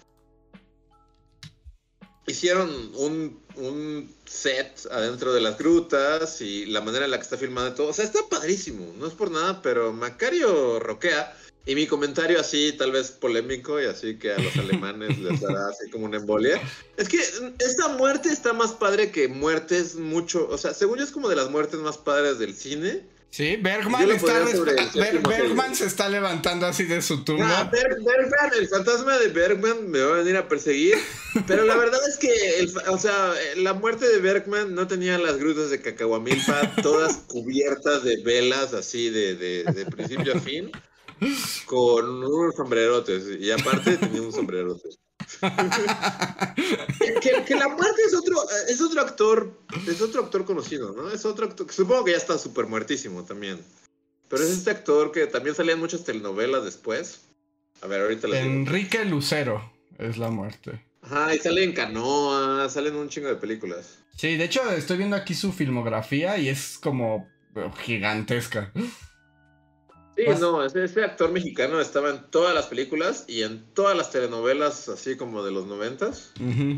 hicieron 2.26 2.70
un, 2.94 3.40
un 3.56 4.14
set 4.24 4.87
adentro 4.90 5.32
de 5.32 5.40
las 5.40 5.58
grutas 5.58 6.40
y 6.40 6.66
la 6.66 6.80
manera 6.80 7.04
en 7.04 7.11
la 7.11 7.18
que 7.18 7.24
está 7.24 7.37
filmado 7.37 7.68
y 7.68 7.74
todo. 7.74 7.88
O 7.88 7.92
sea, 7.92 8.04
está 8.04 8.20
padrísimo, 8.28 8.92
no 8.98 9.06
es 9.06 9.14
por 9.14 9.30
nada, 9.30 9.62
pero 9.62 9.92
Macario 9.92 10.78
roquea. 10.80 11.37
Y 11.64 11.76
mi 11.76 11.87
comentario 11.87 12.40
así, 12.40 12.72
tal 12.72 12.90
vez 12.90 13.12
polémico, 13.12 13.80
y 13.80 13.85
así 13.85 14.18
que 14.18 14.32
a 14.32 14.38
los 14.38 14.56
alemanes 14.56 15.16
les 15.18 15.40
dará 15.40 15.68
así 15.70 15.88
como 15.90 16.06
una 16.06 16.16
embolia. 16.16 16.61
Es 16.96 17.08
que 17.08 17.20
esta 17.61 17.88
muerte 17.88 18.30
está 18.30 18.52
más 18.52 18.72
padre 18.72 19.12
que 19.12 19.28
muertes 19.28 19.94
mucho. 19.94 20.48
O 20.50 20.58
sea, 20.58 20.74
según 20.74 20.98
yo 20.98 21.04
es 21.04 21.12
como 21.12 21.28
de 21.28 21.37
las 21.37 21.50
muertes 21.50 21.78
más 21.78 21.98
padres 21.98 22.40
del 22.40 22.54
cine. 22.54 23.06
Sí, 23.35 23.57
Bergman 23.57 24.11
está. 24.11 24.47
sobre 24.47 24.73
el 24.73 24.90
Ber- 24.92 25.21
Bergman 25.27 25.75
se 25.75 25.87
está 25.87 26.07
levantando 26.11 26.66
así 26.66 26.85
de 26.85 27.01
su 27.01 27.25
tumba. 27.25 27.61
Ah, 27.61 27.71
Berg- 27.73 28.05
Bergman, 28.05 28.51
el 28.61 28.68
fantasma 28.68 29.18
de 29.18 29.29
Bergman 29.29 29.90
me 29.90 30.01
va 30.01 30.16
a 30.16 30.18
venir 30.18 30.37
a 30.37 30.49
perseguir. 30.49 30.97
Pero 31.47 31.64
la 31.64 31.75
verdad 31.79 31.99
es 32.07 32.18
que, 32.18 32.29
el 32.59 32.71
o 32.90 32.99
sea, 32.99 33.33
la 33.57 33.73
muerte 33.73 34.07
de 34.07 34.18
Bergman 34.18 34.75
no 34.75 34.87
tenía 34.87 35.16
las 35.16 35.38
grutas 35.38 35.71
de 35.71 35.81
Cacahuamilpa 35.81 36.75
todas 36.83 37.16
cubiertas 37.27 38.05
de 38.05 38.23
velas 38.23 38.75
así 38.75 39.09
de, 39.09 39.35
de, 39.35 39.64
de 39.64 39.87
principio 39.87 40.37
a 40.37 40.38
fin, 40.38 40.71
con 41.64 42.23
unos 42.23 42.55
sombrerotes. 42.55 43.25
Y 43.40 43.51
aparte 43.51 43.97
tenía 43.97 44.21
un 44.21 44.33
sombrerote. 44.33 44.90
Que, 47.47 47.55
la 47.55 47.68
muerte 47.68 48.03
es 48.07 48.14
otro, 48.14 48.37
es 48.68 48.81
otro 48.81 49.01
actor, 49.01 49.61
es 49.87 50.01
otro 50.01 50.23
actor 50.23 50.45
conocido, 50.45 50.92
¿no? 50.92 51.11
Es 51.11 51.25
otro 51.25 51.47
actor, 51.47 51.71
supongo 51.73 52.05
que 52.05 52.12
ya 52.12 52.16
está 52.16 52.38
súper 52.38 52.66
muertísimo 52.66 53.25
también. 53.25 53.61
Pero 54.29 54.45
es 54.45 54.51
este 54.51 54.71
actor 54.71 55.12
que 55.12 55.27
también 55.27 55.55
salía 55.55 55.75
en 55.75 55.81
muchas 55.81 56.05
telenovelas 56.05 56.64
después. 56.64 57.23
A 57.81 57.87
ver, 57.87 58.03
ahorita 58.03 58.29
les 58.29 58.42
digo. 58.42 58.55
Enrique 58.55 59.05
Lucero 59.05 59.73
es 59.99 60.18
la 60.18 60.31
muerte. 60.31 60.85
Ajá, 61.03 61.35
y 61.35 61.38
sale 61.38 61.64
en 61.64 61.73
canoa, 61.73 62.68
sale 62.68 62.88
en 62.88 62.97
un 62.97 63.09
chingo 63.09 63.29
de 63.29 63.37
películas. 63.37 63.99
Sí, 64.16 64.37
de 64.37 64.45
hecho 64.45 64.71
estoy 64.71 64.99
viendo 64.99 65.16
aquí 65.16 65.35
su 65.35 65.53
filmografía 65.53 66.38
y 66.38 66.49
es 66.49 66.79
como 66.79 67.29
gigantesca. 67.83 68.73
Sí, 70.16 70.25
Pues- 70.27 70.40
no, 70.40 70.64
ese, 70.64 70.85
ese 70.85 71.03
actor 71.05 71.33
mexicano 71.33 71.81
estaba 71.81 72.11
en 72.11 72.31
todas 72.31 72.55
las 72.55 72.66
películas 72.66 73.25
y 73.29 73.42
en 73.42 73.64
todas 73.75 73.96
las 73.96 74.11
telenovelas, 74.11 74.88
así 74.88 75.16
como 75.16 75.42
de 75.42 75.53
los 75.53 75.66
noventas. 75.66 76.33
Ujú. 76.40 76.77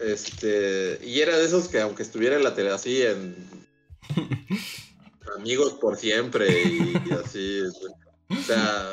Este, 0.00 0.98
y 1.02 1.20
era 1.20 1.36
de 1.38 1.44
esos 1.44 1.68
que 1.68 1.80
aunque 1.80 2.02
estuviera 2.02 2.36
en 2.36 2.44
la 2.44 2.54
tele 2.54 2.70
así 2.70 3.02
en 3.02 3.36
Amigos 5.36 5.74
por 5.74 5.96
siempre 5.96 6.48
y, 6.62 6.94
y 7.06 7.12
así, 7.12 7.60
o 8.28 8.42
sea, 8.42 8.86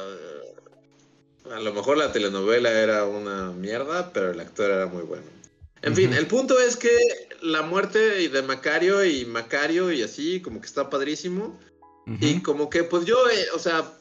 a 1.53 1.59
lo 1.59 1.73
mejor 1.73 1.97
la 1.97 2.11
telenovela 2.11 2.71
era 2.71 3.05
una 3.05 3.51
mierda, 3.51 4.11
pero 4.13 4.31
el 4.31 4.39
actor 4.39 4.71
era 4.71 4.87
muy 4.87 5.03
bueno. 5.03 5.23
En 5.81 5.95
fin, 5.95 6.13
el 6.13 6.27
punto 6.27 6.59
es 6.59 6.77
que 6.77 6.89
la 7.41 7.63
muerte 7.63 8.29
de 8.29 8.41
Macario 8.43 9.03
y 9.03 9.25
Macario 9.25 9.91
y 9.91 10.03
así, 10.03 10.41
como 10.41 10.61
que 10.61 10.67
está 10.67 10.89
padrísimo. 10.89 11.59
Y 12.07 12.41
como 12.41 12.69
que, 12.69 12.83
pues 12.83 13.05
yo, 13.05 13.29
eh, 13.29 13.45
o 13.53 13.59
sea, 13.59 13.91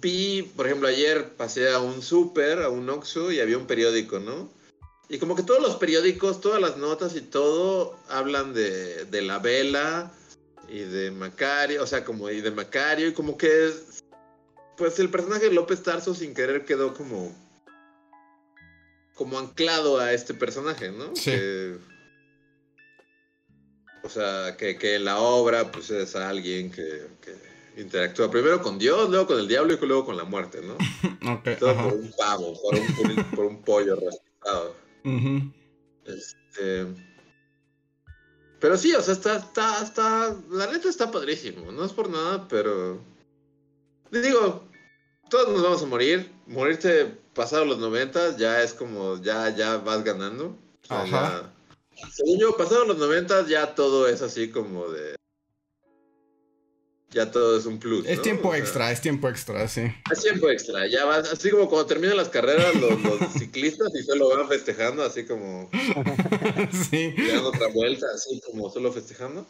vi, 0.00 0.42
por 0.56 0.66
ejemplo, 0.66 0.88
ayer 0.88 1.30
pasé 1.36 1.70
a 1.70 1.80
un 1.80 2.00
súper, 2.02 2.62
a 2.62 2.68
un 2.68 2.88
Oxxo 2.88 3.32
y 3.32 3.40
había 3.40 3.58
un 3.58 3.66
periódico, 3.66 4.18
¿no? 4.20 4.48
Y 5.08 5.18
como 5.18 5.36
que 5.36 5.42
todos 5.42 5.60
los 5.60 5.76
periódicos, 5.76 6.40
todas 6.40 6.60
las 6.60 6.76
notas 6.78 7.14
y 7.16 7.20
todo 7.20 7.98
hablan 8.08 8.54
de, 8.54 9.04
de 9.06 9.22
la 9.22 9.38
vela 9.40 10.10
y 10.68 10.78
de 10.78 11.10
Macario, 11.10 11.82
o 11.82 11.86
sea, 11.86 12.04
como 12.04 12.30
y 12.30 12.40
de 12.40 12.50
Macario 12.50 13.08
y 13.08 13.12
como 13.12 13.36
que 13.36 13.72
pues 14.78 14.98
el 14.98 15.10
personaje 15.10 15.48
de 15.48 15.54
López 15.54 15.82
Tarso 15.82 16.14
sin 16.14 16.34
querer 16.34 16.64
quedó 16.64 16.94
como 16.94 17.34
como 19.14 19.38
anclado 19.38 19.98
a 19.98 20.12
este 20.12 20.32
personaje, 20.34 20.90
¿no? 20.90 21.14
Sí. 21.14 21.30
Que- 21.32 21.76
o 24.04 24.08
sea, 24.08 24.56
que, 24.56 24.76
que 24.76 24.98
la 24.98 25.18
obra 25.20 25.70
pues 25.70 25.90
es 25.90 26.14
alguien 26.16 26.70
que, 26.70 27.06
que 27.20 27.80
interactúa 27.80 28.30
primero 28.30 28.60
con 28.60 28.78
Dios, 28.78 29.08
luego 29.10 29.26
con 29.28 29.38
el 29.38 29.48
diablo 29.48 29.72
y 29.74 29.86
luego 29.86 30.04
con 30.04 30.16
la 30.16 30.24
muerte, 30.24 30.60
¿no? 30.62 30.76
Ok, 31.34 31.58
Todo 31.58 31.70
ajá. 31.70 31.82
por 31.84 31.92
un 31.94 32.12
pavo, 32.18 32.60
por 32.62 32.74
un, 32.74 32.86
por 32.94 33.06
un- 33.06 33.30
por 33.36 33.44
un 33.46 33.62
pollo 33.62 33.96
respetado. 33.96 34.74
Ujú. 35.04 35.52
Este... 36.04 36.86
Pero 38.60 38.76
sí, 38.76 38.94
o 38.94 39.00
sea, 39.02 39.14
está, 39.14 39.36
está, 39.36 39.82
está, 39.82 40.36
la 40.50 40.66
neta 40.70 40.88
está 40.88 41.10
padrísimo, 41.10 41.72
no 41.72 41.84
es 41.84 41.92
por 41.92 42.08
nada, 42.08 42.46
pero... 42.48 43.00
Digo, 44.10 44.68
todos 45.30 45.48
nos 45.48 45.62
vamos 45.62 45.82
a 45.82 45.86
morir, 45.86 46.30
morirte 46.46 47.06
pasado 47.34 47.64
los 47.64 47.78
90 47.78 48.36
ya 48.36 48.62
es 48.62 48.72
como, 48.74 49.20
ya, 49.22 49.48
ya 49.56 49.78
vas 49.78 50.04
ganando. 50.04 50.56
O 50.84 50.86
sea, 50.86 51.02
Ajá. 51.02 51.08
ya- 51.10 51.52
según 52.12 52.38
yo, 52.38 52.56
pasado 52.56 52.84
los 52.84 52.98
90 52.98 53.46
ya 53.48 53.74
todo 53.74 54.08
es 54.08 54.22
así 54.22 54.50
como 54.50 54.88
de... 54.88 55.16
Ya 57.10 57.30
todo 57.30 57.58
es 57.58 57.66
un 57.66 57.78
plus. 57.78 58.06
Es 58.06 58.16
¿no? 58.16 58.22
tiempo 58.22 58.48
O 58.48 58.52
sea, 58.52 58.60
extra, 58.60 58.90
es 58.90 59.00
tiempo 59.02 59.28
extra, 59.28 59.68
sí. 59.68 59.82
es 60.10 60.22
tiempo 60.22 60.48
extra, 60.48 60.86
ya 60.86 61.04
vas, 61.04 61.30
así 61.30 61.50
como 61.50 61.68
cuando 61.68 61.84
terminan 61.86 62.16
las 62.16 62.30
carreras 62.30 62.74
los, 62.76 63.02
los 63.02 63.32
ciclistas 63.38 63.94
y 63.94 64.02
solo 64.02 64.30
van 64.34 64.48
festejando, 64.48 65.02
así 65.02 65.26
como 65.26 65.68
sí. 66.90 67.14
dando 67.28 67.48
otra 67.48 67.66
vuelta, 67.68 68.06
así 68.14 68.40
como 68.46 68.70
solo 68.70 68.90
festejando. 68.92 69.46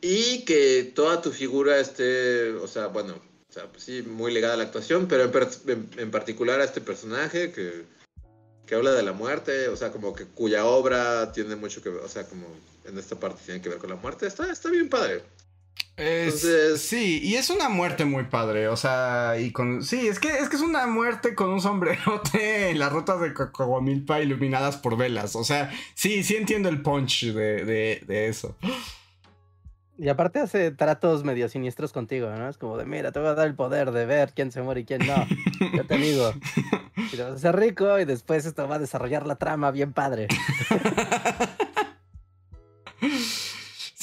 Y 0.00 0.44
que 0.44 0.92
toda 0.94 1.20
tu 1.22 1.32
figura 1.32 1.80
esté, 1.80 2.52
o 2.52 2.68
sea, 2.68 2.88
bueno, 2.88 3.14
o 3.48 3.52
sea, 3.52 3.66
pues 3.70 3.82
sí, 3.84 4.02
muy 4.02 4.32
ligada 4.32 4.54
a 4.54 4.56
la 4.58 4.64
actuación, 4.64 5.08
pero 5.08 5.24
en, 5.24 5.32
per- 5.32 5.48
en- 5.66 5.90
en 5.96 6.10
particular 6.12 6.60
a 6.60 6.64
este 6.64 6.80
personaje 6.80 7.50
que, 7.52 7.84
que 8.66 8.74
habla 8.74 8.92
de 8.92 9.02
la 9.02 9.12
muerte, 9.12 9.68
o 9.68 9.76
sea, 9.76 9.90
como 9.92 10.14
que 10.14 10.24
cuya 10.26 10.64
obra 10.64 11.32
tiene 11.32 11.56
mucho 11.56 11.82
que 11.82 11.90
ver, 11.90 12.00
o 12.02 12.08
sea, 12.08 12.24
como 12.26 12.46
en 12.84 12.98
esta 12.98 13.18
parte 13.18 13.40
tiene 13.44 13.60
que 13.60 13.68
ver 13.68 13.78
con 13.78 13.90
la 13.90 13.96
muerte, 13.96 14.26
está, 14.26 14.50
está 14.50 14.70
bien 14.70 14.88
padre. 14.88 15.22
Es- 15.96 16.42
Entonces- 16.44 16.82
sí, 16.82 17.20
y 17.22 17.36
es 17.36 17.50
una 17.50 17.68
muerte 17.68 18.04
muy 18.04 18.24
padre, 18.24 18.66
o 18.68 18.76
sea, 18.76 19.36
y 19.38 19.52
con... 19.52 19.84
Sí, 19.84 20.08
es 20.08 20.18
que 20.18 20.28
es, 20.38 20.48
que 20.48 20.56
es 20.56 20.62
una 20.62 20.86
muerte 20.88 21.34
con 21.36 21.50
un 21.50 21.60
sombrerote 21.60 22.70
en 22.70 22.78
las 22.80 22.92
rutas 22.92 23.20
de 23.20 23.32
Cocoamilpa 23.32 24.20
iluminadas 24.20 24.76
por 24.76 24.96
velas, 24.96 25.36
o 25.36 25.44
sea, 25.44 25.72
sí, 25.94 26.24
sí 26.24 26.34
entiendo 26.36 26.68
el 26.68 26.82
punch 26.82 27.26
de, 27.32 27.64
de, 27.64 28.02
de 28.06 28.26
eso. 28.28 28.56
Y 29.96 30.08
aparte 30.08 30.40
hace 30.40 30.72
tratos 30.72 31.22
medio 31.22 31.48
siniestros 31.48 31.92
contigo, 31.92 32.28
¿no? 32.30 32.48
Es 32.48 32.58
como 32.58 32.76
de, 32.76 32.84
mira, 32.84 33.12
te 33.12 33.20
voy 33.20 33.28
a 33.28 33.34
dar 33.34 33.46
el 33.46 33.54
poder 33.54 33.92
de 33.92 34.06
ver 34.06 34.32
quién 34.34 34.50
se 34.50 34.60
muere 34.60 34.80
y 34.80 34.84
quién 34.84 35.06
no. 35.06 35.26
Yo 35.74 35.86
te 35.86 35.96
digo. 35.96 36.32
Y 36.96 37.16
te 37.16 37.22
vas 37.24 37.32
a 37.32 37.34
hacer 37.34 37.56
rico 37.56 37.98
y 37.98 38.04
después 38.04 38.46
esto 38.46 38.68
va 38.68 38.76
a 38.76 38.78
desarrollar 38.78 39.26
la 39.26 39.34
trama 39.34 39.70
bien 39.70 39.92
padre. 39.92 40.28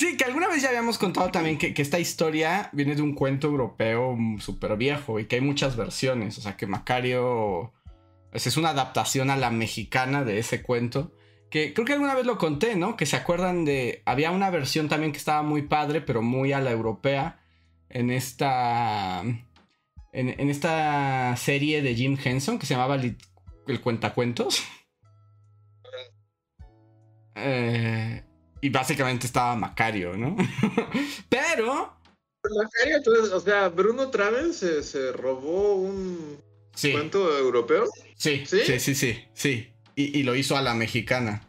Sí, 0.01 0.17
que 0.17 0.23
alguna 0.23 0.47
vez 0.47 0.63
ya 0.63 0.69
habíamos 0.69 0.97
contado 0.97 1.29
también 1.29 1.59
que, 1.59 1.75
que 1.75 1.81
esta 1.83 1.99
historia 1.99 2.71
viene 2.73 2.95
de 2.95 3.03
un 3.03 3.13
cuento 3.13 3.47
europeo 3.47 4.17
súper 4.39 4.75
viejo 4.75 5.19
y 5.19 5.25
que 5.25 5.35
hay 5.35 5.41
muchas 5.41 5.75
versiones. 5.75 6.39
O 6.39 6.41
sea, 6.41 6.57
que 6.57 6.65
Macario 6.65 7.71
pues, 8.31 8.47
es 8.47 8.57
una 8.57 8.69
adaptación 8.69 9.29
a 9.29 9.37
la 9.37 9.51
mexicana 9.51 10.23
de 10.23 10.39
ese 10.39 10.63
cuento. 10.63 11.11
Que 11.51 11.73
creo 11.73 11.85
que 11.85 11.93
alguna 11.93 12.15
vez 12.15 12.25
lo 12.25 12.37
conté, 12.39 12.75
¿no? 12.75 12.97
Que 12.97 13.05
se 13.05 13.17
acuerdan 13.17 13.65
de. 13.65 14.01
Había 14.05 14.31
una 14.31 14.49
versión 14.49 14.89
también 14.89 15.11
que 15.11 15.17
estaba 15.19 15.43
muy 15.43 15.63
padre, 15.63 16.01
pero 16.01 16.21
muy 16.23 16.53
a 16.53 16.61
la 16.61 16.71
europea. 16.71 17.39
En 17.89 18.09
esta. 18.09 19.21
En, 19.21 19.49
en 20.13 20.49
esta 20.49 21.35
serie 21.37 21.81
de 21.81 21.93
Jim 21.95 22.17
Henson 22.23 22.57
que 22.57 22.65
se 22.65 22.73
llamaba 22.73 22.97
Lit- 22.97 23.21
El 23.67 23.81
Cuentacuentos. 23.81 24.63
Eh, 27.35 28.23
y 28.61 28.69
básicamente 28.69 29.25
estaba 29.27 29.55
Macario, 29.55 30.15
¿no? 30.17 30.35
Pero. 31.29 31.93
Macario, 32.43 32.97
entonces, 32.97 33.31
o 33.33 33.39
sea, 33.39 33.69
Bruno 33.69 34.09
Traven 34.09 34.53
se, 34.53 34.83
se 34.83 35.11
robó 35.11 35.75
un 35.75 36.37
Sí, 36.73 36.91
cuento 36.91 37.37
europeo. 37.37 37.85
sí, 38.15 38.43
¿Sí? 38.45 38.61
sí, 38.65 38.79
sí, 38.79 38.95
sí, 38.95 39.25
sí. 39.33 39.70
Y, 39.95 40.17
y 40.19 40.23
lo 40.23 40.35
hizo 40.35 40.55
a 40.57 40.61
la 40.61 40.73
mexicana. 40.73 41.43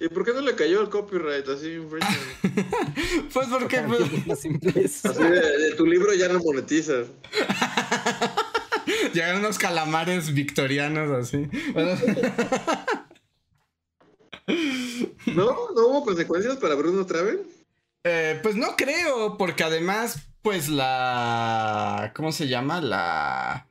¿Y 0.00 0.08
por 0.08 0.24
qué 0.24 0.32
no 0.32 0.40
le 0.42 0.54
cayó 0.54 0.80
el 0.80 0.88
copyright 0.90 1.48
así? 1.48 1.72
infringement? 1.74 2.18
Pues 3.32 3.48
porque. 3.48 3.80
pues. 3.80 5.04
Así 5.04 5.22
de, 5.22 5.58
de 5.58 5.74
tu 5.76 5.86
libro 5.86 6.14
ya 6.14 6.28
no 6.28 6.38
monetizas. 6.38 7.08
llegaron 9.12 9.40
unos 9.40 9.58
calamares 9.58 10.32
victorianos 10.32 11.10
así. 11.10 11.48
¿No? 15.26 15.70
¿No 15.74 15.86
hubo 15.88 16.04
consecuencias 16.04 16.56
para 16.56 16.74
Bruno 16.74 17.04
Traven? 17.06 17.40
eh, 18.04 18.38
pues 18.42 18.56
no 18.56 18.76
creo, 18.76 19.36
porque 19.36 19.64
además, 19.64 20.28
pues 20.42 20.68
la. 20.68 22.12
¿Cómo 22.16 22.32
se 22.32 22.48
llama? 22.48 22.80
La. 22.80 23.67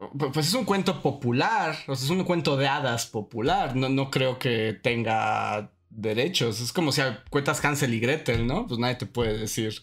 Pu- 0.00 0.32
Pues 0.32 0.46
es 0.48 0.54
un 0.54 0.64
cuento 0.64 1.00
popular, 1.02 1.76
o 1.86 1.94
sea, 1.94 2.04
es 2.04 2.10
un 2.10 2.24
cuento 2.24 2.56
de 2.56 2.66
hadas 2.68 3.06
popular. 3.06 3.76
No, 3.76 3.88
no 3.88 4.10
creo 4.10 4.38
que 4.38 4.72
tenga 4.82 5.70
derechos. 5.90 6.60
Es 6.60 6.72
como 6.72 6.92
si 6.92 7.02
cuentas 7.30 7.64
Hansel 7.64 7.92
y 7.94 8.00
Gretel, 8.00 8.46
¿no? 8.46 8.66
Pues 8.66 8.78
nadie 8.80 8.94
te 8.96 9.06
puede 9.06 9.36
decir. 9.38 9.74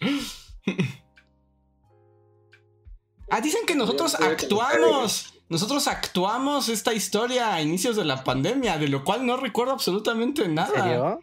Ah, 3.30 3.42
dicen 3.42 3.66
que 3.66 3.76
nosotros 3.76 4.16
actuamos. 4.16 5.34
Nosotros 5.50 5.88
actuamos 5.90 6.70
esta 6.70 6.94
historia 6.94 7.54
a 7.54 7.62
inicios 7.62 7.98
de 7.98 8.06
la 8.06 8.24
pandemia, 8.24 8.78
de 8.78 8.88
lo 8.88 9.04
cual 9.04 9.26
no 9.26 9.36
recuerdo 9.36 9.74
absolutamente 9.74 10.46
¿En 10.46 10.56
nada. 10.56 10.74
serio? 10.84 11.20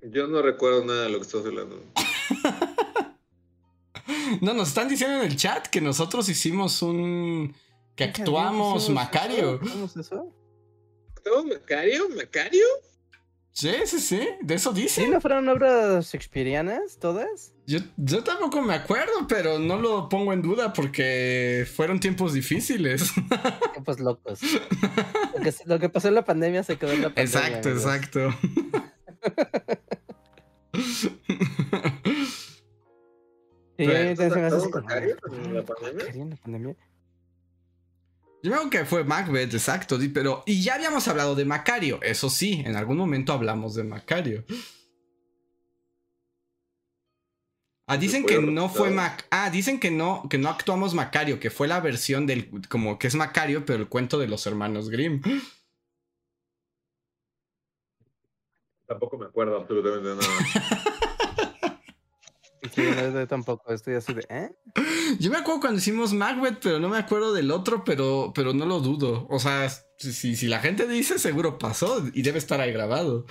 Yo 0.00 0.26
no 0.28 0.40
recuerdo 0.40 0.84
nada 0.86 1.02
de 1.04 1.08
lo 1.10 1.18
que 1.18 1.24
estás 1.26 1.44
hablando. 1.44 1.78
No, 4.40 4.54
nos 4.54 4.68
están 4.68 4.88
diciendo 4.88 5.16
en 5.18 5.24
el 5.30 5.36
chat 5.36 5.66
que 5.68 5.80
nosotros 5.80 6.28
hicimos 6.28 6.82
un. 6.82 7.54
que 7.96 8.04
actuamos 8.04 8.82
¿Hicimos 8.82 9.04
Macario. 9.04 9.60
¿Hicimos 9.62 9.96
eso? 9.96 10.32
¿No? 11.24 11.44
¿Macario? 11.44 12.08
¿Macario? 12.10 12.64
Sí, 13.52 13.72
sí, 13.86 14.00
sí, 14.00 14.28
de 14.42 14.54
eso 14.56 14.74
¿Sí 14.74 14.82
dicen. 14.82 15.12
no 15.12 15.20
fueron 15.20 15.48
obras 15.48 16.10
shakespearianas 16.10 16.98
todas? 16.98 17.52
Yo, 17.68 17.78
yo 17.96 18.24
tampoco 18.24 18.60
me 18.60 18.74
acuerdo, 18.74 19.28
pero 19.28 19.60
no 19.60 19.78
lo 19.78 20.08
pongo 20.08 20.32
en 20.32 20.42
duda 20.42 20.72
porque 20.72 21.64
fueron 21.72 22.00
tiempos 22.00 22.32
difíciles. 22.32 23.12
Tiempos 23.72 24.00
locos. 24.00 24.40
Lo 24.42 25.40
que, 25.40 25.54
lo 25.66 25.78
que 25.78 25.88
pasó 25.88 26.08
en 26.08 26.16
la 26.16 26.24
pandemia 26.24 26.64
se 26.64 26.76
quedó 26.76 26.90
en 26.90 27.02
la 27.02 27.14
pandemia. 27.14 27.48
exacto, 27.48 27.68
amigos. 27.68 27.86
exacto. 27.86 28.34
Sí, 33.76 33.86
Pero, 33.86 33.92
también 33.92 34.16
se 34.16 34.38
me 34.40 34.46
hace 34.46 34.56
así 34.56 34.66
¿actuó 34.66 34.70
como, 34.70 34.84
Macario 34.84 35.16
"Ah, 35.22 35.34
en 35.34 35.54
la 35.54 35.62
pandemia?" 35.64 36.04
¿Macario 36.04 36.22
en 36.22 36.30
la 36.30 36.36
pandemia? 36.36 36.76
Yo 38.42 38.50
acuerdo 38.56 38.70
que 38.70 38.84
fue 38.84 39.04
Macbeth, 39.04 39.54
exacto, 39.54 39.98
pero. 40.12 40.42
Y 40.46 40.62
ya 40.62 40.74
habíamos 40.74 41.08
hablado 41.08 41.34
de 41.34 41.44
Macario, 41.46 41.98
eso 42.02 42.28
sí, 42.28 42.62
en 42.64 42.76
algún 42.76 42.98
momento 42.98 43.32
hablamos 43.32 43.74
de 43.74 43.84
Macario. 43.84 44.44
Ah, 47.86 47.96
dicen 47.96 48.24
que 48.24 48.40
no 48.40 48.68
fue. 48.68 48.90
Mac. 48.90 49.26
Ah, 49.30 49.50
dicen 49.50 49.80
que 49.80 49.90
no, 49.90 50.26
que 50.30 50.38
no 50.38 50.48
actuamos 50.48 50.94
Macario, 50.94 51.40
que 51.40 51.50
fue 51.50 51.68
la 51.68 51.80
versión 51.80 52.26
del. 52.26 52.50
como 52.68 52.98
que 52.98 53.06
es 53.08 53.14
Macario, 53.14 53.64
pero 53.66 53.78
el 53.78 53.88
cuento 53.88 54.18
de 54.18 54.28
los 54.28 54.46
hermanos 54.46 54.88
Grimm. 54.90 55.20
Tampoco 58.86 59.18
me 59.18 59.26
acuerdo 59.26 59.56
absolutamente 59.56 60.08
de 60.08 60.16
nada. 60.16 60.28
Yo 62.76 63.26
tampoco, 63.28 63.72
estoy 63.72 63.94
así 63.94 64.14
de, 64.14 64.26
¿eh? 64.28 64.50
Yo 65.18 65.30
me 65.30 65.36
acuerdo 65.38 65.60
cuando 65.60 65.78
hicimos 65.78 66.12
Macbeth, 66.12 66.58
pero 66.62 66.78
no 66.80 66.88
me 66.88 66.98
acuerdo 66.98 67.32
del 67.32 67.50
otro, 67.50 67.84
pero, 67.84 68.32
pero 68.34 68.52
no 68.54 68.64
lo 68.66 68.80
dudo. 68.80 69.26
O 69.30 69.38
sea, 69.38 69.68
si, 69.98 70.12
si- 70.12 70.36
si 70.36 70.46
la 70.46 70.60
gente 70.60 70.86
dice, 70.88 71.18
seguro 71.18 71.58
pasó 71.58 72.02
y 72.12 72.22
debe 72.22 72.38
estar 72.38 72.60
ahí 72.60 72.72
grabado. 72.72 73.26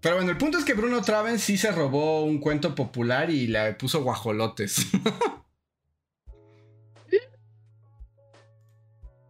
Pero 0.00 0.16
bueno, 0.16 0.30
el 0.32 0.38
punto 0.38 0.58
es 0.58 0.64
que 0.64 0.74
Bruno 0.74 1.00
Traven 1.02 1.38
sí 1.38 1.56
se 1.56 1.70
robó 1.70 2.24
un 2.24 2.38
cuento 2.38 2.74
popular 2.74 3.30
y 3.30 3.46
le 3.46 3.74
puso 3.74 4.02
guajolotes. 4.02 4.86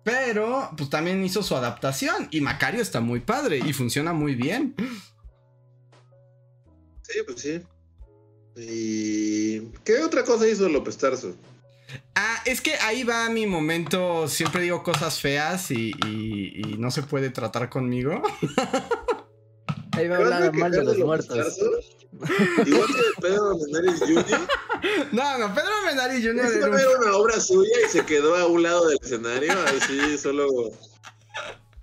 Pero, 0.05 0.71
pues 0.77 0.91
también 0.91 1.25
hizo 1.25 1.43
su 1.43 1.55
adaptación 1.55 2.27
y 2.33 2.41
Macario 2.41 2.83
está 2.83 3.01
muy 3.01 3.21
padre 3.21 3.59
y 3.59 3.73
funciona 3.73 4.13
muy 4.13 4.35
bien. 4.35 4.75
Sí, 7.13 7.19
pues 7.27 7.41
sí. 7.41 7.61
¿Y 8.57 9.61
qué 9.85 10.01
otra 10.03 10.25
cosa 10.25 10.47
hizo 10.49 10.69
López 10.69 10.97
Tarso? 10.99 11.35
Ah, 12.15 12.43
es 12.47 12.61
que 12.61 12.75
ahí 12.77 13.03
va 13.05 13.29
mi 13.29 13.47
momento. 13.47 14.29
Siempre 14.29 14.63
digo 14.63 14.83
cosas 14.83 15.21
feas 15.21 15.71
y, 15.71 15.93
y- 16.07 16.53
y 16.73 16.77
no 16.79 16.91
se 16.91 17.03
puede 17.03 17.31
tratar 17.31 17.69
conmigo. 17.69 18.23
Ahí 19.95 20.09
va 20.09 20.17
a 20.17 20.19
¿Te 20.19 20.25
vas 20.25 20.33
a 20.33 20.37
hablar 20.37 20.55
mal 20.55 20.71
de 20.73 20.85
los 20.85 20.99
muertos. 20.99 21.37
Tarso? 21.37 21.71
Igual 22.65 22.87
que 22.87 23.21
Pedro 23.21 23.57
Menendez 23.59 24.01
Jr. 24.01 24.41
No, 25.13 25.39
no, 25.39 25.55
Pedro 25.55 25.71
Menari 25.85 26.23
Jr. 26.23 26.47
Era 26.47 26.67
un- 26.71 27.05
una 27.07 27.17
obra 27.17 27.39
suya 27.39 27.77
y 27.87 27.89
se 27.91 28.05
quedó 28.07 28.35
a 28.37 28.47
un 28.47 28.63
lado 28.63 28.89
del 28.89 28.99
escenario, 29.03 29.53
así 29.67 30.17
solo 30.19 30.47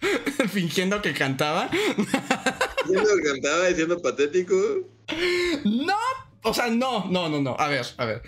fingiendo 0.52 1.02
que 1.04 1.14
cantaba. 1.14 1.70
diciendo 1.72 3.10
que 3.24 3.30
cantaba, 3.30 3.68
diciendo 3.68 4.02
patético. 4.02 4.56
No, 5.66 5.98
o 6.44 6.54
sea, 6.54 6.68
no, 6.68 7.06
no, 7.06 7.30
no, 7.30 7.42
no. 7.42 7.56
A 7.60 7.68
ver, 7.68 7.86
a 7.98 8.06
ver. 8.06 8.22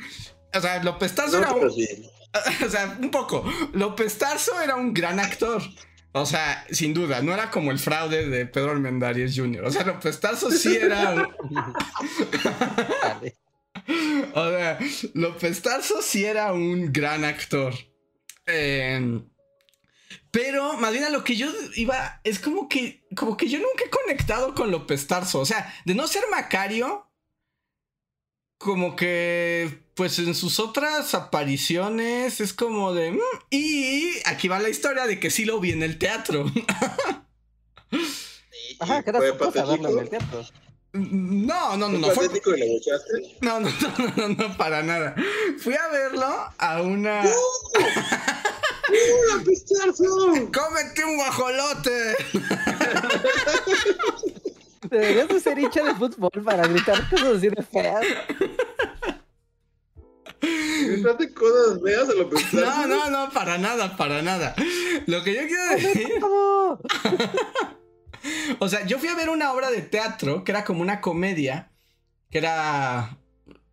O 0.54 0.60
sea, 0.60 0.84
López 0.84 1.16
Tarso 1.16 1.40
No, 1.40 1.48
era 1.48 1.54
un, 1.54 1.72
sí. 1.72 1.88
o 2.66 2.70
sea, 2.70 2.98
un 3.00 3.12
poco. 3.12 3.44
López 3.74 4.18
Tarso 4.18 4.60
era 4.62 4.76
un 4.76 4.94
gran 4.94 5.20
actor. 5.20 5.62
O 6.14 6.26
sea, 6.26 6.66
sin 6.70 6.94
duda, 6.94 7.22
no 7.22 7.34
era 7.34 7.50
como 7.50 7.72
el 7.72 7.80
fraude 7.80 8.28
de 8.28 8.46
Pedro 8.46 8.72
Armendáriz 8.72 9.34
Jr. 9.36 9.64
O 9.64 9.72
sea, 9.72 9.86
López 9.86 10.20
Tarso 10.20 10.52
sí 10.52 10.76
era. 10.76 11.28
O 14.34 14.50
sea, 14.50 14.78
López 15.16 15.62
Tarso 15.62 16.02
sí 16.02 16.24
era 16.24 16.54
un 16.54 16.94
gran 16.94 17.24
actor. 17.26 17.74
Eh, 18.46 19.22
pero 20.32 20.74
más 20.74 20.92
bien 20.92 21.04
a 21.04 21.10
lo 21.10 21.24
que 21.24 21.36
yo 21.36 21.48
iba 21.76 22.20
es 22.24 22.40
como 22.40 22.68
que 22.70 23.06
como 23.16 23.38
que 23.38 23.48
yo 23.50 23.60
nunca 23.60 23.84
he 23.86 23.90
conectado 23.90 24.54
con 24.56 24.72
López 24.72 25.08
Tarso, 25.08 25.40
o 25.40 25.46
sea, 25.46 25.74
de 25.86 25.96
no 25.96 26.08
ser 26.08 26.24
Macario 26.32 27.08
como 28.58 28.96
que 28.96 29.84
pues 29.96 30.20
en 30.20 30.36
sus 30.36 30.60
otras 30.60 31.14
apariciones 31.16 32.40
es 32.40 32.54
como 32.54 32.94
de 32.94 33.12
mm, 33.12 33.20
y 33.50 34.12
aquí 34.26 34.48
va 34.48 34.60
la 34.60 34.70
historia 34.70 35.06
de 35.08 35.20
que 35.20 35.30
sí 35.32 35.46
lo 35.46 35.60
vi 35.60 35.72
en 35.72 35.84
el 35.84 35.98
teatro. 35.98 36.46
Ajá, 38.80 39.04
era 39.06 39.20
su 39.20 39.38
cosa 39.38 39.66
verlo 39.66 39.90
en 39.90 40.00
el 40.00 40.10
teatro. 40.10 40.44
No, 40.94 41.78
no, 41.78 41.88
no, 41.90 42.00
¿Fue 42.00 42.00
no. 42.00 42.08
fue- 42.14 42.28
patético 42.28 42.56
y 42.56 42.60
lo 42.60 42.66
bochaste? 42.68 43.38
No, 43.42 43.60
no, 43.60 43.70
no, 43.70 44.14
no, 44.16 44.28
no, 44.48 44.58
para 44.58 44.84
nada. 44.84 45.16
Fui 45.60 45.74
a 45.74 45.88
verlo 45.88 46.28
a 46.58 46.82
una. 46.82 47.24
¡Uh, 48.90 49.38
López 49.38 49.66
Tarso! 49.66 50.04
¡Cómete 50.54 51.04
un 51.06 51.16
guajolote! 51.18 52.16
Deberías 54.90 55.28
de 55.28 55.40
ser 55.40 55.60
hincha 55.60 55.84
de 55.84 55.96
fútbol 55.96 56.32
para 56.44 56.68
gritar 56.68 57.10
cosas 57.10 57.38
así 57.38 57.50
de 57.50 57.64
feas. 57.64 58.06
Gritaste 60.42 61.34
cosas 61.34 61.82
feas 61.84 62.10
a 62.10 62.14
López 62.14 62.52
Tarso. 62.52 62.88
No, 62.88 62.88
no, 62.88 63.10
no, 63.10 63.32
para 63.32 63.58
nada, 63.58 63.96
para 63.96 64.22
nada. 64.22 64.56
Lo 65.06 65.24
que 65.24 65.36
yo 65.36 65.42
quiero 65.48 65.70
decir. 65.76 66.20
¿Cómo? 66.20 66.80
O 68.60 68.70
sea, 68.70 68.86
yo 68.86 69.00
fui 69.00 69.10
a 69.10 69.16
ver 69.16 69.30
una 69.30 69.52
obra 69.52 69.72
de 69.72 69.82
teatro 69.82 70.44
que 70.44 70.52
era 70.52 70.64
como 70.64 70.82
una 70.82 71.02
comedia. 71.02 71.72
Que 72.30 72.38
era. 72.38 73.18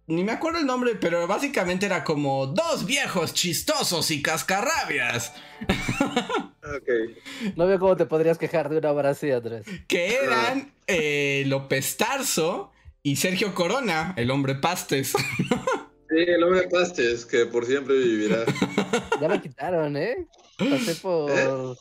Ni 0.08 0.24
me 0.24 0.32
acuerdo 0.32 0.58
el 0.58 0.66
nombre, 0.66 0.94
pero 0.94 1.26
básicamente 1.26 1.84
era 1.84 2.02
como 2.02 2.46
dos 2.46 2.86
viejos 2.86 3.34
chistosos 3.34 4.10
y 4.10 4.22
cascarrabias. 4.22 5.32
Ok. 6.68 7.56
No 7.56 7.66
veo 7.66 7.78
cómo 7.78 7.96
te 7.96 8.04
podrías 8.04 8.36
quejar 8.36 8.68
de 8.68 8.76
una 8.76 8.90
obra 8.90 9.10
así, 9.10 9.30
Andrés. 9.30 9.64
Que 9.86 10.16
eran 10.16 10.70
eh, 10.86 11.44
López 11.46 11.96
Tarso 11.96 12.72
y 13.02 13.16
Sergio 13.16 13.54
Corona, 13.54 14.12
el 14.18 14.30
hombre 14.30 14.54
pastes. 14.54 15.14
Sí, 16.10 16.16
el 16.16 16.42
hombre 16.42 16.66
pastes, 16.70 17.26
que 17.26 17.44
por 17.44 17.66
siempre 17.66 17.94
vivirá. 17.94 18.44
Ya 19.20 19.28
lo 19.28 19.42
quitaron, 19.42 19.94
¿eh? 19.94 20.26
Pasé 20.56 20.94
por. 20.94 21.30
¿Eh? 21.38 21.74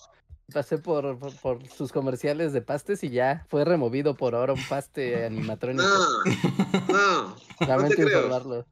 Pasé 0.53 0.77
por, 0.77 1.19
por, 1.19 1.35
por 1.35 1.67
sus 1.69 1.91
comerciales 1.91 2.53
de 2.53 2.61
pastes 2.61 3.03
y 3.03 3.09
ya 3.09 3.45
fue 3.49 3.65
removido 3.65 4.15
por 4.15 4.33
ahora 4.33 4.53
un 4.53 4.63
paste 4.67 5.25
animatrónico. 5.25 5.83
No, 5.83 6.87
no, 6.87 7.35
Lamento 7.67 8.01
informarlo. 8.01 8.65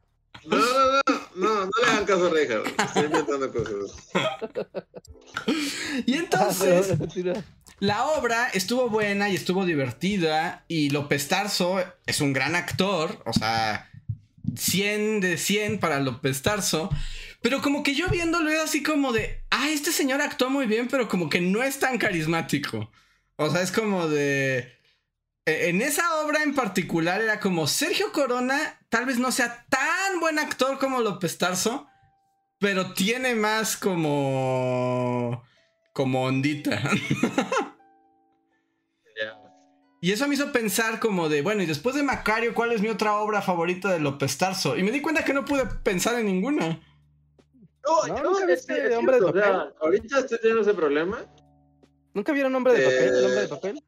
no, 0.45 0.57
no, 0.57 0.63
no, 0.65 1.01
no, 1.35 1.65
no 1.65 1.69
le 1.83 1.91
hagan 1.91 2.05
caso 2.05 2.27
a 2.27 2.29
Reinhardt. 2.29 2.79
Estoy 2.81 3.03
inventando 3.05 3.51
cosas. 3.51 4.09
Y 6.05 6.13
Ah, 6.15 6.19
entonces. 6.19 6.97
continúa. 6.97 7.43
La 7.79 8.05
obra 8.07 8.47
estuvo 8.53 8.89
buena 8.89 9.29
y 9.29 9.35
estuvo 9.35 9.65
divertida 9.65 10.63
y 10.69 10.91
López 10.91 11.27
Tarso 11.27 11.83
es 12.05 12.21
un 12.21 12.31
gran 12.31 12.55
actor, 12.55 13.21
o 13.25 13.33
sea, 13.33 13.89
100 14.55 15.19
de 15.19 15.37
100 15.37 15.79
para 15.81 15.99
López 15.99 16.41
Tarso, 16.41 16.89
pero 17.45 17.61
como 17.61 17.83
que 17.83 17.93
yo 17.93 18.07
viéndolo 18.07 18.49
era 18.49 18.63
así 18.63 18.81
como 18.81 19.13
de, 19.13 19.43
ah, 19.51 19.69
este 19.69 19.91
señor 19.91 20.19
actuó 20.19 20.49
muy 20.49 20.65
bien, 20.65 20.87
pero 20.87 21.07
como 21.07 21.29
que 21.29 21.41
no 21.41 21.61
es 21.61 21.77
tan 21.77 21.99
carismático. 21.99 22.89
O 23.35 23.51
sea, 23.51 23.61
es 23.61 23.71
como 23.71 24.07
de... 24.07 24.73
e- 25.45 25.69
En 25.69 25.83
esa 25.83 26.21
obra 26.21 26.41
en 26.41 26.55
particular 26.55 27.21
era 27.21 27.39
como 27.39 27.67
Sergio 27.67 28.11
Corona 28.11 28.79
tal 28.89 29.05
vez 29.05 29.19
no 29.19 29.31
sea 29.31 29.63
tan 29.69 30.19
buen 30.19 30.39
actor 30.39 30.79
como 30.79 31.01
López 31.01 31.37
Tarso, 31.37 31.85
pero 32.57 32.93
tiene 32.93 33.35
más 33.35 33.77
como... 33.77 35.43
como 35.93 36.23
ondita. 36.23 36.81
Y 40.01 40.11
eso 40.11 40.27
me 40.27 40.33
hizo 40.33 40.51
pensar 40.51 40.99
como 40.99 41.29
de, 41.29 41.43
bueno, 41.43 41.61
y 41.61 41.67
después 41.67 41.95
de 41.95 42.01
Macario, 42.01 42.55
¿cuál 42.55 42.71
es 42.71 42.81
mi 42.81 42.89
otra 42.89 43.17
obra 43.17 43.43
favorita 43.43 43.91
de 43.91 43.99
López 43.99 44.35
Tarso? 44.39 44.75
Y 44.77 44.81
me 44.83 44.91
di 44.91 45.01
cuenta 45.01 45.23
que 45.23 45.33
no 45.33 45.45
pude 45.45 45.67
pensar 45.67 46.19
en 46.19 46.25
ninguna. 46.25 46.79
No, 47.85 48.07
No, 48.07 48.17
yo, 48.17 48.23
¿nunca 48.23 48.43
es, 48.43 48.47
viste 48.67 48.87
es 48.91 48.97
Hombre 48.97 49.15
de 49.15 49.21
cierto, 49.21 49.39
o 49.39 49.41
sea, 49.41 49.53
Papel? 49.53 49.73
ahorita 49.81 50.19
estoy 50.19 50.37
teniendo 50.39 50.61
ese 50.63 50.73
problema. 50.73 51.25
¿Nunca 52.13 52.31
vieron 52.33 52.55
Hombre 52.55 52.73
de 52.73 52.83
Papel? 52.85 53.03
¿El 53.15 53.25
Hombre 53.25 53.39
de 53.39 53.45
Eh, 53.45 53.49
Papel? 53.49 53.83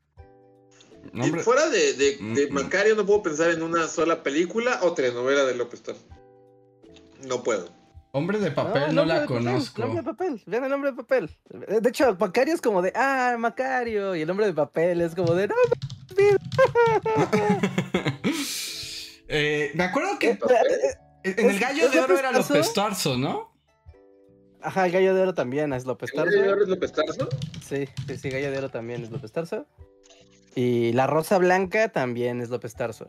Y 1.13 1.29
fuera 1.39 1.69
de, 1.69 1.93
de, 1.93 2.17
de 2.17 2.19
Mm, 2.19 2.51
mm. 2.51 2.53
Macario 2.53 2.95
no 2.95 3.05
puedo 3.05 3.23
pensar 3.23 3.49
en 3.51 3.63
una 3.63 3.87
sola 3.87 4.23
película 4.23 4.79
o 4.83 4.93
telenovela 4.93 5.45
de 5.45 5.55
López 5.55 5.81
Tarso. 5.81 6.01
No 7.27 7.43
puedo. 7.43 7.69
Hombre 8.11 8.39
de 8.39 8.51
papel 8.51 8.83
el 8.89 8.95
no, 8.95 9.05
la 9.05 9.21
Papel, 9.21 9.27
conozco. 9.27 9.83
Hombre 9.83 10.01
de 10.01 10.03
Papel, 10.03 10.41
vean 10.47 10.63
el 10.65 10.73
Hombre 10.73 10.91
de 10.91 10.97
Papel. 10.97 11.29
De 11.49 11.89
hecho, 11.89 12.15
Macario 12.19 12.53
es 12.53 12.61
como 12.61 12.81
de, 12.81 12.91
ah, 12.95 13.35
Macario. 13.37 14.15
Y 14.15 14.21
el 14.21 14.29
Hombre 14.29 14.47
de 14.47 14.53
Papel 14.53 15.01
es 15.01 15.13
como 15.13 15.33
de, 15.35 15.47
no, 15.47 15.55
Eh, 19.29 19.71
me 19.75 19.83
acuerdo 19.83 20.17
que 20.19 20.31
eh, 20.31 20.39
eh, 21.23 21.35
en 21.37 21.49
el 21.49 21.59
gallo 21.59 21.85
¿es 21.85 21.91
de 21.91 21.99
oro 21.99 22.17
era? 22.17 22.31
López 22.31 22.73
Tarso, 22.73 23.17
¿no? 23.17 23.51
Ajá, 24.67 24.85
el 24.85 24.91
Gallo 24.91 25.15
de 25.15 25.21
Oro 25.21 25.33
también 25.33 25.71
es 25.71 25.85
López 25.85 26.09
¿El 26.11 26.17
Tarso. 26.17 26.41
de 26.41 26.49
oro 26.49 26.61
es 26.63 26.67
López 26.67 26.91
Tarso? 26.91 27.29
Sí, 27.63 27.85
sí, 28.05 28.17
sí, 28.17 28.29
Gallo 28.29 28.51
de 28.51 28.57
Oro 28.57 28.69
también 28.69 29.01
es 29.01 29.09
López 29.09 29.31
Tarso. 29.31 29.65
Y 30.55 30.91
la 30.91 31.07
Rosa 31.07 31.37
Blanca 31.37 31.87
también 31.87 32.41
es 32.41 32.49
López 32.49 32.75
Tarso. 32.75 33.05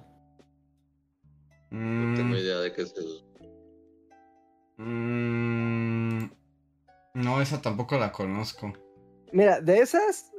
No 1.72 2.14
tengo 2.16 2.36
Mm, 2.36 2.36
idea 2.36 2.60
de 2.60 2.72
qué 2.72 2.82
es 2.82 2.92
eso. 2.96 3.24
mm, 4.76 6.24
no, 7.14 7.42
esa 7.42 7.60
tampoco 7.60 7.98
la 7.98 8.12
conozco. 8.12 8.72
Mira, 9.32 9.60
de 9.60 9.80
esas, 9.80 10.30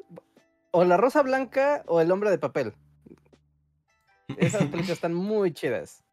o 0.71 0.86
la 0.86 0.95
Rosa 0.95 1.21
Blanca 1.21 1.84
o 1.88 1.99
el 1.99 2.12
Hombre 2.13 2.29
de 2.29 2.38
Papel. 2.38 2.73
Esas 4.38 4.62
películas 4.69 4.89
están 4.91 5.13
muy 5.13 5.51
chidas. 5.53 6.05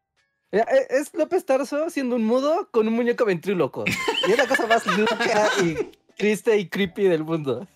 E- 0.51 0.87
Es 0.89 1.13
López 1.13 1.45
Tarso 1.45 1.89
siendo 1.89 2.15
un 2.15 2.25
mudo 2.25 2.69
con 2.71 2.87
un 2.87 2.93
muñeco 2.93 3.25
ventríloco. 3.25 3.83
Y 4.27 4.31
es 4.31 4.37
la 4.37 4.47
cosa 4.47 4.65
más 4.67 4.85
loca 4.85 5.49
y 5.63 5.75
triste 6.17 6.57
y 6.57 6.69
creepy 6.69 7.03
del 7.03 7.23
mundo. 7.23 7.67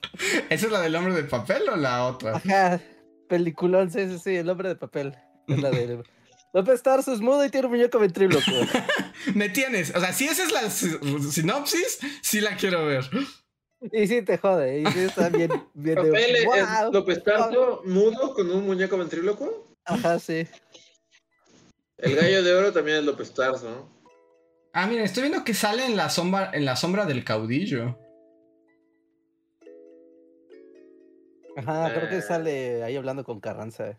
¿Esa 0.49 0.65
es 0.67 0.71
la 0.71 0.81
del 0.81 0.95
hombre 0.95 1.13
de 1.13 1.23
papel 1.23 1.63
o 1.69 1.75
la 1.75 2.05
otra? 2.05 2.37
Ajá, 2.37 2.79
peliculón, 3.27 3.91
sí, 3.91 4.07
sí, 4.09 4.19
sí, 4.19 4.35
el 4.35 4.49
hombre 4.49 4.69
de 4.69 4.75
papel. 4.75 5.15
Es 5.47 5.61
la 5.61 5.69
de... 5.69 6.03
López 6.53 6.83
Tarso 6.83 7.13
es 7.13 7.21
mudo 7.21 7.45
y 7.45 7.49
tiene 7.49 7.67
un 7.67 7.73
muñeco 7.73 7.97
ventríloco. 7.99 8.43
Me 9.35 9.47
tienes. 9.49 9.95
O 9.95 9.99
sea, 10.01 10.11
si 10.11 10.25
esa 10.27 10.43
es 10.43 10.51
la 10.51 10.69
si- 10.69 10.97
sinopsis, 11.31 11.99
sí 12.21 12.41
la 12.41 12.57
quiero 12.57 12.85
ver. 12.85 13.05
Y 13.91 14.05
sí 14.07 14.21
te 14.21 14.37
jode, 14.37 14.81
y 14.81 14.85
sí 14.87 14.99
está 14.99 15.29
bien, 15.29 15.49
bien 15.73 15.95
de- 15.95 16.11
¿Papel. 16.11 16.91
López 16.91 17.23
Tarso 17.23 17.81
mudo 17.85 18.33
con 18.33 18.51
un 18.51 18.65
muñeco 18.65 18.97
ventríloco? 18.97 19.73
Ajá, 19.85 20.19
sí. 20.19 20.45
El 22.01 22.15
gallo 22.15 22.43
de 22.43 22.53
oro 22.53 22.71
también 22.73 22.97
es 22.97 23.03
López 23.03 23.33
Tarso. 23.33 23.69
¿no? 23.69 24.01
Ah, 24.73 24.87
mira, 24.87 25.03
estoy 25.03 25.23
viendo 25.23 25.43
que 25.43 25.53
sale 25.53 25.85
en 25.85 25.95
la 25.97 26.09
sombra, 26.09 26.49
en 26.53 26.65
la 26.65 26.75
sombra 26.75 27.05
del 27.05 27.23
caudillo. 27.23 27.97
Ajá, 31.57 31.91
creo 31.93 32.05
Eh. 32.05 32.09
que 32.09 32.21
sale 32.21 32.83
ahí 32.83 32.95
hablando 32.95 33.23
con 33.23 33.39
Carranza. 33.39 33.97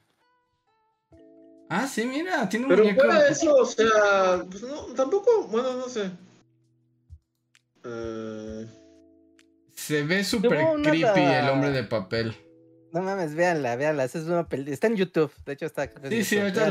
Ah, 1.68 1.86
sí, 1.86 2.05
mira, 2.07 2.48
tiene 2.48 2.66
un 2.66 2.70
Pero 2.70 2.84
muñeco. 2.84 3.03
fuera 3.05 3.22
de 3.22 3.30
eso, 3.30 3.55
o 3.55 3.64
sea, 3.64 4.44
pues 4.50 4.62
no, 4.62 4.86
tampoco, 4.94 5.44
bueno, 5.48 5.72
no 5.74 5.88
sé. 5.88 6.11
Eh, 7.84 8.66
Se 9.74 10.03
ve 10.03 10.22
súper 10.24 10.59
creepy 10.82 11.20
el 11.20 11.48
hombre 11.48 11.70
de 11.70 11.82
papel. 11.84 12.34
No 12.92 13.00
mames, 13.00 13.34
véanla, 13.34 13.74
véanla. 13.76 14.05
Esa 14.05 14.18
es 14.18 14.24
una 14.26 14.46
peli. 14.48 14.70
Está 14.70 14.86
en 14.86 14.96
YouTube. 14.96 15.32
De 15.46 15.55
hecho, 15.55 15.64
está. 15.66 15.88
creo 15.90 16.11
Sí, 16.11 16.24
sí, 16.24 16.38
ahorita 16.38 16.68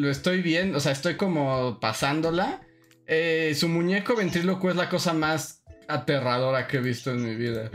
lo- 0.00 0.10
estoy 0.10 0.42
viendo, 0.42 0.78
o 0.78 0.80
sea, 0.80 0.92
estoy 0.92 1.16
como 1.16 1.78
pasándola. 1.80 2.62
Eh, 3.06 3.54
su 3.56 3.68
muñeco 3.68 4.14
ventríloco 4.16 4.70
es 4.70 4.76
la 4.76 4.88
cosa 4.88 5.12
más 5.12 5.62
aterradora 5.88 6.66
que 6.66 6.76
he 6.78 6.80
visto 6.80 7.10
en 7.10 7.24
mi 7.24 7.34
vida. 7.34 7.70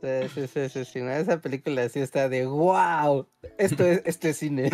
Sí, 0.00 0.28
sí, 0.34 0.46
sí, 0.46 0.68
sí, 0.70 0.84
sí, 0.84 1.00
no, 1.02 1.10
Esa 1.10 1.40
película 1.40 1.86
sí 1.88 2.00
está 2.00 2.28
de 2.28 2.46
wow. 2.46 3.28
Esto 3.58 3.84
es, 3.84 4.00
esto 4.06 4.28
es 4.28 4.38
cine. 4.38 4.70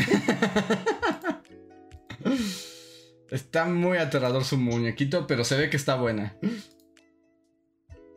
Está 3.30 3.64
muy 3.64 3.98
aterrador 3.98 4.44
su 4.44 4.56
muñequito, 4.56 5.26
pero 5.26 5.42
se 5.42 5.56
ve 5.56 5.68
que 5.68 5.76
está 5.76 5.96
buena. 5.96 6.36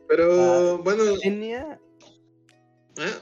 Pero 0.08 0.78
bueno, 0.78 1.02
Tenía. 1.20 1.80
¿eh? 2.98 3.14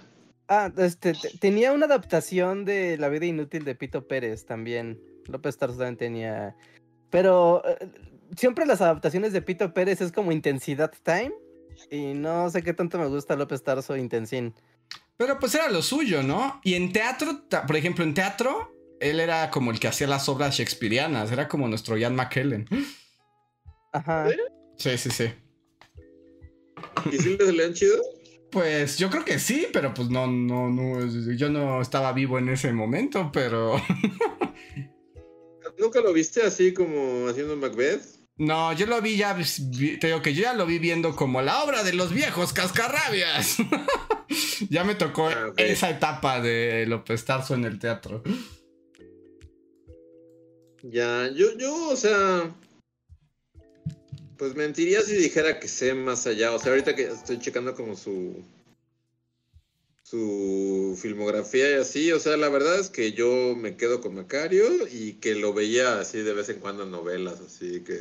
Ah, 0.49 0.73
este, 0.79 1.13
te- 1.13 1.37
tenía 1.39 1.73
una 1.73 1.87
adaptación 1.87 2.65
de 2.65 2.97
La 2.97 3.09
vida 3.09 3.27
inútil 3.27 3.65
de 3.65 3.75
Pito 3.75 4.07
Pérez 4.09 4.47
también. 4.47 4.99
López 5.27 5.59
Tarso 5.59 5.77
también 5.77 5.97
tenía. 5.97 6.57
Pero 7.11 7.63
eh, 7.67 7.89
siempre 8.37 8.65
las 8.67 8.81
adaptaciones 8.81 9.33
de 9.33 9.43
Pito 9.43 9.75
Pérez 9.75 10.01
es 10.01 10.11
como 10.13 10.33
intensidad 10.33 10.93
time. 11.03 11.33
Y 11.91 12.15
no 12.15 12.49
sé 12.51 12.63
qué 12.63 12.73
tanto 12.73 12.99
me 12.99 13.07
gusta 13.07 13.37
López 13.37 13.63
Tarso 13.63 13.97
Intensín. 13.97 14.55
Pero 15.17 15.39
pues 15.39 15.55
era 15.55 15.69
lo 15.69 15.83
suyo, 15.83 16.23
¿no? 16.23 16.61
Y 16.65 16.75
en 16.75 16.93
teatro, 16.93 17.43
por 17.67 17.77
ejemplo, 17.77 18.05
en 18.05 18.15
teatro, 18.15 18.73
él 19.01 19.21
era 19.21 19.51
como 19.51 19.71
el 19.71 19.79
que 19.79 19.89
hacía 19.89 20.07
las 20.07 20.29
obras 20.29 20.57
shakespearianas, 20.57 21.31
era 21.31 21.47
como 21.47 21.69
nuestro 21.69 21.97
Ian 21.97 22.17
McKellen. 22.17 22.67
Ajá. 23.93 24.29
Sí, 24.77 24.97
sí, 24.97 25.11
sí. 25.11 25.31
¿y 27.13 27.19
si 27.19 27.37
les 27.37 27.53
lean 27.55 27.75
chido? 27.75 28.01
Pues 28.51 28.97
yo 28.97 29.11
creo 29.11 29.25
que 29.25 29.39
sí, 29.39 29.67
pero 29.73 29.93
pues 29.93 30.09
no, 30.09 30.27
no, 30.27 30.71
no, 30.71 31.07
yo 31.35 31.51
no 31.51 31.83
estaba 31.83 32.13
vivo 32.13 32.39
en 32.39 32.49
ese 32.49 32.73
momento, 32.73 33.31
pero 33.33 33.77
¿Nunca 35.79 36.01
lo 36.01 36.13
viste 36.13 36.43
así 36.43 36.73
como 36.73 37.29
haciendo 37.29 37.57
Macbeth? 37.57 38.03
no, 38.39 38.73
yo 38.73 38.87
lo 38.87 39.03
vi 39.03 39.17
ya, 39.17 39.35
vi- 39.35 39.99
te 39.99 40.07
digo 40.09 40.23
que 40.23 40.33
yo 40.33 40.43
ya 40.43 40.55
lo 40.55 40.65
vi 40.65 40.79
viendo 40.79 41.15
como 41.17 41.43
la 41.43 41.63
obra 41.63 41.83
de 41.83 41.93
los 41.93 42.13
viejos 42.13 42.53
cascarrabias. 42.53 43.57
ya 44.71 44.85
me 44.85 44.95
tocó 44.95 45.29
Ah, 45.29 45.53
esa 45.57 45.91
etapa 45.91 46.41
de 46.41 46.87
López 46.87 47.25
Tarso 47.25 47.55
en 47.55 47.65
el 47.65 47.79
teatro. 47.79 48.23
Ya, 50.83 51.29
yo, 51.35 51.57
yo, 51.59 51.89
o 51.91 51.97
sea, 51.97 52.55
pues 54.39 54.55
mentiría 54.55 55.03
si 55.03 55.17
dijera 55.17 55.61
que 55.61 55.69
sé 55.69 55.95
más 55.95 56.27
allá. 56.27 56.53
O 56.53 56.59
sea, 56.59 56.73
ahorita 56.73 56.95
que 56.95 57.09
estoy 57.09 57.39
checando 57.39 57.75
como 57.75 57.97
su 57.97 58.43
su 60.03 60.99
filmografía 60.99 61.71
y 61.71 61.75
así, 61.75 62.13
o 62.13 62.19
sea, 62.19 62.39
la 62.39 62.49
verdad 62.49 62.81
es 62.81 62.89
que 62.89 63.13
yo 63.13 63.55
me 63.55 63.77
quedo 63.77 64.01
con 64.01 64.15
Macario 64.15 64.65
y 64.91 65.15
que 65.15 65.35
lo 65.35 65.53
veía 65.53 66.01
así 66.01 66.23
de 66.23 66.33
vez 66.33 66.49
en 66.49 66.61
cuando 66.61 66.85
en 66.85 66.91
novelas, 66.91 67.41
así 67.41 67.85
que, 67.85 67.99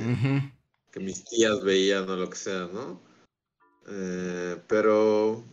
que 0.91 0.99
mis 1.01 1.25
tías 1.25 1.61
veían 1.65 2.09
o 2.09 2.15
lo 2.15 2.29
que 2.29 2.37
sea, 2.37 2.69
¿no? 2.71 3.01
Eh, 3.89 4.55
pero, 4.69 5.43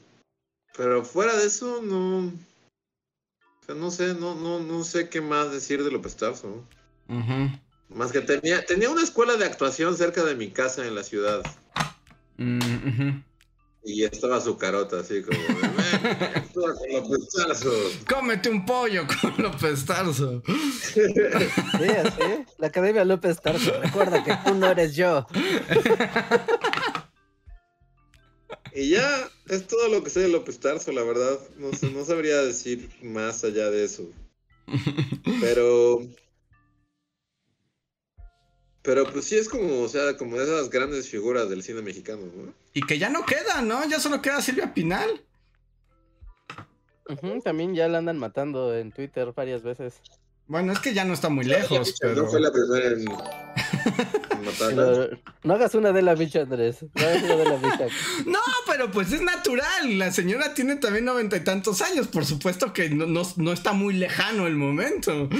pero 0.76 1.04
fuera 1.04 1.36
de 1.36 1.46
eso, 1.46 1.82
no, 1.82 2.32
o 3.64 3.66
sea, 3.66 3.74
no 3.74 3.90
sé, 3.90 4.14
no, 4.14 4.36
no, 4.36 4.60
no 4.60 4.84
sé 4.84 5.08
qué 5.08 5.20
más 5.20 5.50
decir 5.50 5.82
de 5.82 5.90
López 5.90 6.14
Tarso. 6.14 6.64
Ujú. 7.08 7.50
Más 7.94 8.10
que 8.10 8.20
tenía, 8.20 8.64
tenía 8.66 8.90
una 8.90 9.02
escuela 9.02 9.36
de 9.36 9.44
actuación 9.44 9.96
cerca 9.96 10.24
de 10.24 10.34
mi 10.34 10.50
casa 10.50 10.86
en 10.86 10.94
la 10.94 11.04
ciudad. 11.04 11.42
Mm. 12.36 13.20
Y 13.84 14.02
estaba 14.02 14.40
su 14.40 14.56
carota 14.56 15.00
así 15.00 15.22
como 15.22 15.38
de, 15.38 15.46
"Ven, 15.46 16.22
actúa 16.34 16.74
con 16.74 16.92
López 16.92 17.28
Tarso". 17.36 17.72
Cómete 18.08 18.48
un 18.48 18.66
pollo 18.66 19.06
con 19.20 19.34
López 19.38 19.84
Tarso. 19.84 20.42
Sí, 20.92 21.02
así. 22.04 22.44
La 22.58 22.66
Academia 22.66 23.04
López 23.04 23.40
Tarso. 23.40 23.72
Recuerda 23.80 24.24
que 24.24 24.36
tú 24.44 24.54
no 24.54 24.70
eres 24.70 24.96
yo. 24.96 25.26
Y 28.74 28.90
ya 28.90 29.28
es 29.48 29.66
todo 29.68 29.88
lo 29.88 30.02
que 30.02 30.10
sé 30.10 30.20
de 30.20 30.28
López 30.28 30.58
Tarso, 30.58 30.90
la 30.90 31.04
verdad. 31.04 31.38
No 31.58 31.72
sé, 31.72 31.90
no 31.90 32.04
sabría 32.04 32.38
decir 32.38 32.90
más 33.02 33.44
allá 33.44 33.70
de 33.70 33.84
eso. 33.84 34.02
Pero. 35.40 36.00
Pero 38.84 39.10
pues 39.10 39.24
sí 39.24 39.36
es 39.36 39.48
como, 39.48 39.80
o 39.80 39.88
sea, 39.88 40.14
como 40.18 40.36
de 40.36 40.44
esas 40.44 40.68
grandes 40.68 41.08
figuras 41.08 41.48
del 41.48 41.62
cine 41.62 41.80
mexicano, 41.80 42.20
¿no? 42.36 42.52
Y 42.74 42.82
que 42.82 42.98
ya 42.98 43.08
no 43.08 43.24
queda, 43.24 43.62
¿no? 43.62 43.82
Ya 43.88 43.98
solo 43.98 44.20
queda 44.20 44.42
Silvia 44.42 44.74
Pinal. 44.74 45.22
También 47.42 47.74
ya 47.74 47.88
la 47.88 47.98
andan 47.98 48.18
matando 48.18 48.76
en 48.76 48.92
Twitter 48.92 49.32
varias 49.34 49.62
veces. 49.62 50.02
Bueno, 50.48 50.74
es 50.74 50.80
que 50.80 50.92
ya 50.92 51.06
no 51.06 51.14
está 51.14 51.30
muy 51.30 51.46
lejos, 51.46 51.94
pero... 51.98 52.24
No 52.24 52.28
fue 52.28 52.40
la 52.40 52.52
primera 52.52 52.88
en, 52.88 53.08
en 54.78 55.20
no 55.44 55.54
hagas 55.54 55.74
una 55.74 55.92
de 55.92 56.02
la 56.02 56.14
bicha, 56.14 56.42
Andrés. 56.42 56.84
No 56.94 57.06
hagas 57.06 57.22
una 57.22 57.36
de 57.36 57.44
la 57.44 57.56
bicha. 57.56 57.86
No, 58.26 58.40
pero 58.66 58.90
pues 58.90 59.10
es 59.12 59.22
natural. 59.22 59.98
La 59.98 60.12
señora 60.12 60.52
tiene 60.52 60.76
también 60.76 61.06
noventa 61.06 61.38
y 61.38 61.40
tantos 61.40 61.80
años. 61.80 62.08
Por 62.08 62.26
supuesto 62.26 62.74
que 62.74 62.90
no, 62.90 63.06
no, 63.06 63.22
no 63.36 63.52
está 63.54 63.72
muy 63.72 63.94
lejano 63.94 64.46
el 64.46 64.56
momento. 64.56 65.30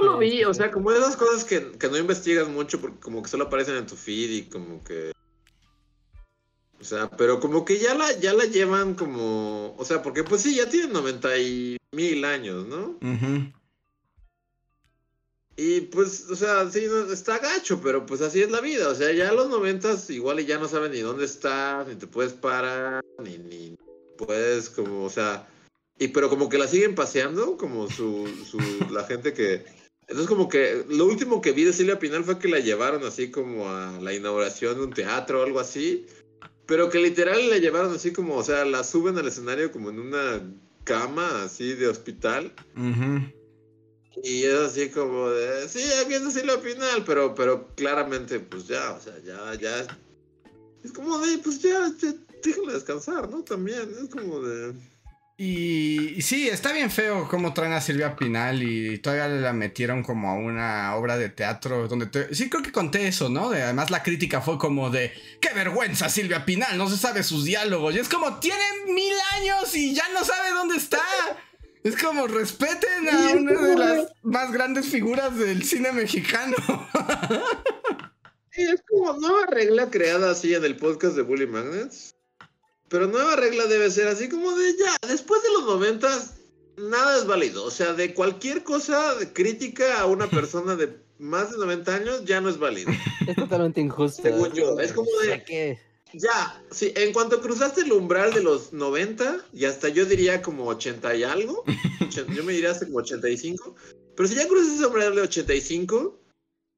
No 0.00 0.12
lo 0.12 0.18
vi, 0.18 0.44
o 0.44 0.54
sea, 0.54 0.70
como 0.70 0.90
esas 0.92 1.16
cosas 1.16 1.44
que, 1.44 1.72
que 1.72 1.88
no 1.88 1.96
investigas 1.96 2.48
mucho 2.48 2.80
porque 2.80 3.00
como 3.00 3.22
que 3.22 3.28
solo 3.28 3.44
aparecen 3.44 3.76
en 3.76 3.86
tu 3.86 3.96
feed 3.96 4.30
y 4.30 4.42
como 4.44 4.82
que... 4.84 5.12
O 6.80 6.84
sea, 6.84 7.10
pero 7.10 7.40
como 7.40 7.64
que 7.64 7.78
ya 7.78 7.94
la, 7.94 8.12
ya 8.18 8.32
la 8.34 8.44
llevan 8.44 8.94
como... 8.94 9.74
O 9.76 9.84
sea, 9.84 10.02
porque 10.02 10.22
pues 10.22 10.42
sí, 10.42 10.54
ya 10.54 10.68
tienen 10.68 10.92
90 10.92 11.38
y 11.38 11.76
mil 11.92 12.24
años, 12.24 12.66
¿no? 12.66 12.98
Ujú. 13.02 13.52
Y 15.56 15.80
pues, 15.80 16.30
o 16.30 16.36
sea, 16.36 16.70
sí, 16.70 16.86
no, 16.88 17.12
está 17.12 17.38
gacho, 17.40 17.80
pero 17.82 18.06
pues 18.06 18.20
así 18.20 18.40
es 18.40 18.50
la 18.50 18.60
vida. 18.60 18.88
O 18.88 18.94
sea, 18.94 19.10
ya 19.10 19.30
a 19.30 19.32
los 19.32 19.48
90 19.48 19.96
igual 20.10 20.38
y 20.38 20.46
ya 20.46 20.56
no 20.58 20.68
saben 20.68 20.92
ni 20.92 21.00
dónde 21.00 21.24
estás, 21.24 21.88
ni 21.88 21.96
te 21.96 22.06
puedes 22.06 22.32
parar, 22.32 23.02
ni, 23.24 23.38
ni 23.38 23.76
puedes 24.16 24.70
como, 24.70 25.04
o 25.04 25.10
sea... 25.10 25.48
Y 25.98 26.08
pero 26.08 26.28
como 26.28 26.48
que 26.48 26.58
la 26.58 26.68
siguen 26.68 26.94
paseando, 26.94 27.56
como 27.56 27.90
su, 27.90 28.28
su 28.48 28.58
la 28.92 29.02
gente 29.02 29.34
que... 29.34 29.64
Entonces 30.08 30.26
como 30.26 30.48
que 30.48 30.84
lo 30.88 31.04
último 31.04 31.42
que 31.42 31.52
vi 31.52 31.64
de 31.64 31.72
Silvia 31.72 31.98
Pinal 31.98 32.24
fue 32.24 32.38
que 32.38 32.48
la 32.48 32.60
llevaron 32.60 33.04
así 33.04 33.30
como 33.30 33.68
a 33.68 34.00
la 34.00 34.14
inauguración 34.14 34.78
de 34.78 34.84
un 34.84 34.92
teatro 34.92 35.40
o 35.40 35.44
algo 35.44 35.60
así. 35.60 36.06
Pero 36.66 36.88
que 36.88 36.98
literal 36.98 37.48
la 37.48 37.58
llevaron 37.58 37.94
así 37.94 38.12
como, 38.12 38.36
o 38.36 38.42
sea, 38.42 38.64
la 38.64 38.84
suben 38.84 39.18
al 39.18 39.28
escenario 39.28 39.70
como 39.70 39.90
en 39.90 40.00
una 40.00 40.42
cama 40.84 41.44
así 41.44 41.74
de 41.74 41.88
hospital. 41.88 42.52
Y 44.22 44.44
es 44.44 44.54
así 44.54 44.88
como 44.88 45.28
de, 45.30 45.68
sí, 45.68 45.82
aquí 46.02 46.14
es 46.14 46.32
Silvia 46.32 46.60
Pinal, 46.60 47.04
pero, 47.04 47.34
pero 47.34 47.68
claramente 47.76 48.40
pues 48.40 48.66
ya, 48.66 48.92
o 48.92 49.00
sea, 49.00 49.18
ya, 49.24 49.54
ya. 49.54 49.86
Es 50.82 50.92
como 50.92 51.18
de, 51.18 51.38
pues 51.38 51.60
ya, 51.60 51.92
ya 52.00 52.14
déjenla 52.42 52.72
descansar, 52.72 53.28
¿no? 53.28 53.42
También, 53.44 53.88
es 54.02 54.08
como 54.08 54.40
de... 54.40 54.74
Y, 55.40 56.14
y 56.16 56.22
sí, 56.22 56.48
está 56.48 56.72
bien 56.72 56.90
feo 56.90 57.28
cómo 57.28 57.54
traen 57.54 57.72
a 57.72 57.80
Silvia 57.80 58.16
Pinal 58.16 58.60
y 58.60 58.98
todavía 58.98 59.28
la 59.28 59.52
metieron 59.52 60.02
como 60.02 60.28
a 60.30 60.34
una 60.34 60.96
obra 60.96 61.16
de 61.16 61.28
teatro 61.28 61.86
donde 61.86 62.06
te- 62.06 62.34
sí 62.34 62.50
creo 62.50 62.60
que 62.64 62.72
conté 62.72 63.06
eso, 63.06 63.28
¿no? 63.28 63.48
De- 63.50 63.62
además 63.62 63.92
la 63.92 64.02
crítica 64.02 64.40
fue 64.40 64.58
como 64.58 64.90
de 64.90 65.12
qué 65.40 65.50
vergüenza 65.54 66.08
Silvia 66.08 66.44
Pinal, 66.44 66.76
no 66.76 66.88
se 66.90 66.96
sabe 66.96 67.22
sus 67.22 67.44
diálogos 67.44 67.94
y 67.94 68.00
es 68.00 68.08
como 68.08 68.40
tiene 68.40 68.64
mil 68.88 69.14
años 69.36 69.72
y 69.76 69.94
ya 69.94 70.02
no 70.12 70.24
sabe 70.24 70.50
dónde 70.50 70.76
está. 70.76 71.02
Es 71.84 71.96
como 72.02 72.26
respeten 72.26 73.08
a 73.08 73.30
una 73.30 73.52
de 73.62 73.76
las 73.76 74.12
más 74.24 74.50
grandes 74.50 74.86
figuras 74.86 75.38
del 75.38 75.62
cine 75.62 75.92
mexicano. 75.92 76.56
Sí, 78.50 78.62
es 78.64 78.82
como 78.88 79.12
nueva 79.12 79.46
regla 79.46 79.88
creada 79.88 80.32
así 80.32 80.52
en 80.52 80.64
el 80.64 80.74
podcast 80.76 81.14
de 81.14 81.22
Bully 81.22 81.46
Magnets. 81.46 82.16
Pero 82.88 83.06
nueva 83.06 83.36
regla 83.36 83.66
debe 83.66 83.90
ser 83.90 84.08
así 84.08 84.28
como 84.28 84.52
de 84.56 84.76
ya, 84.78 84.96
después 85.08 85.42
de 85.42 85.52
los 85.52 85.64
noventas, 85.64 86.34
nada 86.76 87.18
es 87.18 87.26
válido. 87.26 87.64
O 87.64 87.70
sea, 87.70 87.92
de 87.92 88.14
cualquier 88.14 88.62
cosa 88.64 89.14
de 89.16 89.32
crítica 89.32 90.00
a 90.00 90.06
una 90.06 90.28
persona 90.28 90.74
de 90.76 90.96
más 91.18 91.50
de 91.50 91.58
90 91.58 91.94
años 91.94 92.24
ya 92.24 92.40
no 92.40 92.48
es 92.48 92.58
válido. 92.58 92.90
Es 93.26 93.36
totalmente 93.36 93.80
injusto. 93.80 94.22
Según 94.22 94.52
yo, 94.52 94.78
es 94.80 94.92
como 94.92 95.10
de- 95.22 95.28
¿Para 95.28 95.44
qué? 95.44 95.78
Ya, 96.14 96.62
sí, 96.70 96.90
en 96.96 97.12
cuanto 97.12 97.42
cruzaste 97.42 97.82
el 97.82 97.92
umbral 97.92 98.32
de 98.32 98.42
los 98.42 98.72
90, 98.72 99.44
y 99.52 99.66
hasta 99.66 99.90
yo 99.90 100.06
diría 100.06 100.40
como 100.40 100.66
80 100.68 101.14
y 101.14 101.22
algo, 101.24 101.64
yo 102.34 102.44
me 102.44 102.54
diría 102.54 102.70
hasta 102.70 102.86
como 102.86 103.00
85, 103.00 103.74
pero 104.16 104.26
si 104.26 104.34
ya 104.36 104.48
cruzas 104.48 104.72
ese 104.74 104.86
umbral 104.86 105.14
de 105.14 105.20
85, 105.20 106.18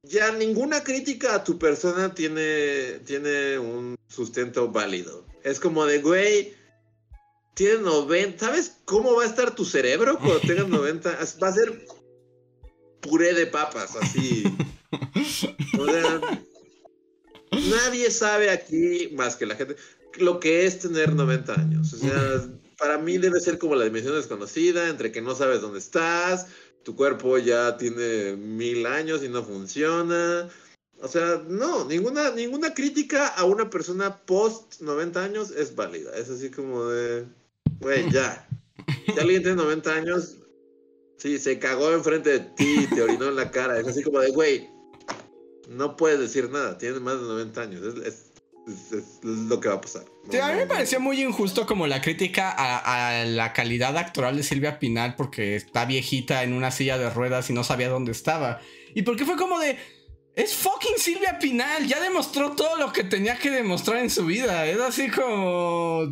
ya 0.03 0.33
ninguna 0.33 0.83
crítica 0.83 1.37
a 1.37 1.45
tu 1.45 1.61
persona 1.61 2.13
tiene, 2.13 2.99
tiene 3.07 3.57
un 3.61 3.95
sustento 4.09 4.69
válido. 4.73 5.25
Es 5.45 5.59
como 5.61 5.87
de, 5.87 5.99
güey, 6.01 6.55
tienes 7.55 7.81
90, 7.81 8.47
¿sabes 8.47 8.77
cómo 8.85 9.15
va 9.15 9.25
a 9.25 9.27
estar 9.27 9.55
tu 9.55 9.65
cerebro 9.65 10.19
cuando 10.19 10.41
tengas 10.41 10.69
90? 10.69 11.21
Es- 11.23 11.39
Va 11.43 11.49
a 11.49 11.53
ser 11.55 11.87
puré 13.01 13.33
de 13.35 13.47
papas, 13.47 13.97
así. 13.97 14.45
O 15.79 15.85
sea, 15.87 16.21
nadie 17.71 18.11
sabe 18.11 18.51
aquí 18.51 19.11
más 19.15 19.37
que 19.37 19.47
la 19.47 19.57
gente 19.57 19.77
lo 20.19 20.41
que 20.41 20.67
es 20.67 20.79
tener 20.81 21.15
90 21.15 21.55
años. 21.55 21.93
O 21.93 21.97
sea, 21.97 22.47
para 22.79 22.99
mí 22.99 23.17
debe 23.19 23.41
ser 23.41 23.59
como 23.59 23.75
la 23.77 23.85
dimensión 23.85 24.15
desconocida, 24.17 24.89
entre 24.89 25.13
que 25.13 25.23
no 25.23 25.35
sabes 25.35 25.61
dónde 25.61 25.79
estás, 25.79 26.47
tu 26.83 26.97
cuerpo 26.97 27.39
ya 27.39 27.77
tiene 27.77 28.35
mil 28.37 28.87
años 28.87 29.23
y 29.23 29.29
no 29.29 29.43
funciona. 29.45 30.49
O 31.03 31.09
sea, 31.09 31.43
no, 31.49 31.85
ninguna, 31.87 32.31
ninguna 32.31 32.75
crítica 32.75 33.29
a 33.29 33.45
una 33.45 33.71
persona 33.71 34.19
post 34.27 34.81
90 34.81 35.25
años 35.25 35.51
es 35.51 35.75
válida. 35.75 36.11
Es 36.17 36.29
así 36.29 36.51
como 36.51 36.85
de, 36.87 37.27
güey, 37.81 38.11
ya. 38.11 38.47
Si 39.07 39.19
alguien 39.19 39.43
tiene 39.43 39.57
90 39.57 39.95
años, 39.95 40.37
sí, 41.17 41.39
se 41.39 41.59
cagó 41.59 41.93
enfrente 41.93 42.31
de 42.31 42.41
ti, 42.41 42.87
te 42.95 43.03
orinó 43.03 43.29
en 43.29 43.37
la 43.37 43.51
cara. 43.51 43.81
Es 43.81 43.89
así 43.89 44.03
como 44.03 44.21
de, 44.21 44.31
güey, 44.31 44.69
no 45.69 45.97
puedes 45.97 46.21
decir 46.21 46.51
nada, 46.51 46.77
tienes 46.77 47.01
más 47.01 47.15
de 47.15 47.27
90 47.27 47.61
años. 47.63 47.95
Es, 48.05 48.27
lo 49.23 49.59
que 49.59 49.69
va 49.69 49.77
a 49.77 49.81
pasar. 49.81 50.05
A 50.41 50.53
mí 50.53 50.59
me 50.59 50.67
pareció 50.67 51.01
muy 51.01 51.21
injusto 51.21 51.67
como 51.67 51.87
la 51.89 52.01
crítica 52.01 52.51
a, 52.53 53.23
a 53.23 53.25
la 53.25 53.53
calidad 53.53 53.97
actoral 53.97 54.37
de 54.37 54.45
Silvia 54.45 54.79
Pinal 54.79 55.17
porque 55.17 55.57
está 55.57 55.87
viejita 55.87 56.45
en 56.45 56.53
una 56.53 56.71
silla 56.71 56.97
de 56.97 57.11
ruedas 57.11 57.51
y 57.51 57.53
no 57.53 57.65
sabía 57.65 57.89
dónde 57.89 58.13
estaba. 58.13 58.61
Y 58.95 59.03
porque 59.03 59.25
fue 59.25 59.37
como 59.37 59.59
de... 59.59 59.77
Es 60.37 60.55
fucking 60.57 60.97
Silvia 60.97 61.39
Pinal, 61.39 61.87
ya 61.87 62.01
demostró 62.01 62.53
todo 62.53 62.77
lo 62.77 62.93
que 62.93 63.05
tenía 63.05 63.37
que 63.39 63.51
demostrar 63.51 63.99
en 63.99 64.11
su 64.11 64.27
vida. 64.27 64.67
Es 64.67 64.81
así 64.81 65.11
como... 65.11 66.03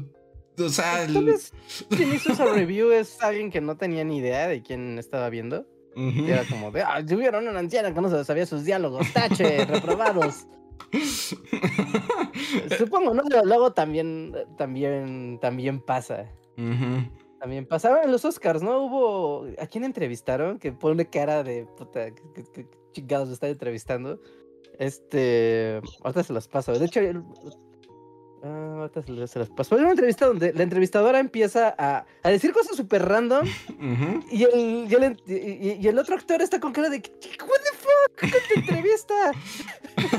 O 0.61 0.69
sea... 0.69 1.07
Tal 1.07 1.25
vez 1.25 1.53
quien 1.89 2.13
hizo 2.15 2.33
esa 2.33 2.45
review 2.53 2.91
es 2.91 3.23
alguien 3.23 3.51
que 3.51 3.61
no 3.61 3.77
tenía 3.77 4.03
ni 4.05 4.19
idea 4.19 4.49
de 4.49 4.63
quién 4.63 4.99
estaba 4.99 5.29
viendo. 5.31 5.67
Y 5.97 6.31
era 6.31 6.45
como 6.45 6.71
de, 6.71 6.83
ah, 6.83 7.05
tuvieron 7.05 7.49
una 7.49 7.59
anciana 7.59 7.93
que 7.93 8.01
no 8.01 8.09
se 8.09 8.25
sabía 8.25 8.47
sus 8.47 8.65
diálogos, 8.65 9.13
tache, 9.13 9.65
reprobados. 9.67 10.47
Supongo, 12.79 13.15
¿no? 13.15 13.23
Pero 13.29 13.45
luego 13.45 13.73
también, 13.73 14.35
también, 14.57 15.39
también 15.41 15.81
pasa. 15.81 16.31
Ujú. 16.57 17.11
También 17.41 17.67
pasaron 17.67 18.05
en 18.05 18.13
los 18.13 18.25
Oscars, 18.25 18.63
¿no? 18.63 18.85
Hubo. 18.85 19.47
¿A 19.59 19.67
quién 19.67 19.85
entrevistaron? 19.85 20.59
Que 20.59 20.73
pone 20.73 21.07
cara 21.09 21.43
de 21.43 21.67
puta. 21.77 22.11
¿Qué, 22.13 22.23
qué- 22.35 22.45
qué 22.53 22.67
chingados 22.93 23.31
están 23.31 23.51
entrevistando? 23.51 24.21
Este. 24.79 25.81
Ahorita 26.03 26.23
se 26.23 26.33
los 26.33 26.49
paso. 26.49 26.79
De 26.79 26.87
hecho, 26.87 27.01
ah, 28.45 28.77
ahorita 28.81 29.03
se 29.03 29.27
se 29.27 29.39
los 29.39 29.49
paso. 29.51 29.75
Hay 29.75 29.83
una 29.83 29.91
entrevista 29.91 30.27
donde 30.27 30.53
la 30.53 30.63
entrevistadora 30.63 31.19
empieza 31.19 31.75
a, 31.79 32.05
a 32.23 32.29
decir 32.31 32.53
cosas 32.53 32.77
súper 32.77 33.05
random 33.07 33.47
y 34.31 34.43
el, 34.45 34.87
y, 34.91 34.95
el, 34.95 35.17
y- 35.27 35.35
y- 35.35 35.79
y 35.81 35.89
el 35.89 35.99
otro 35.99 36.15
actor 36.17 36.41
está 36.43 36.61
con 36.61 36.73
cara 36.73 36.89
de. 36.91 37.01
"¿Qué- 37.03 37.11
¿What 37.41 37.61
the 37.63 37.77
fuck? 37.79 38.33
¿Qué 38.33 38.55
te 38.55 38.61
entrevista? 38.61 39.15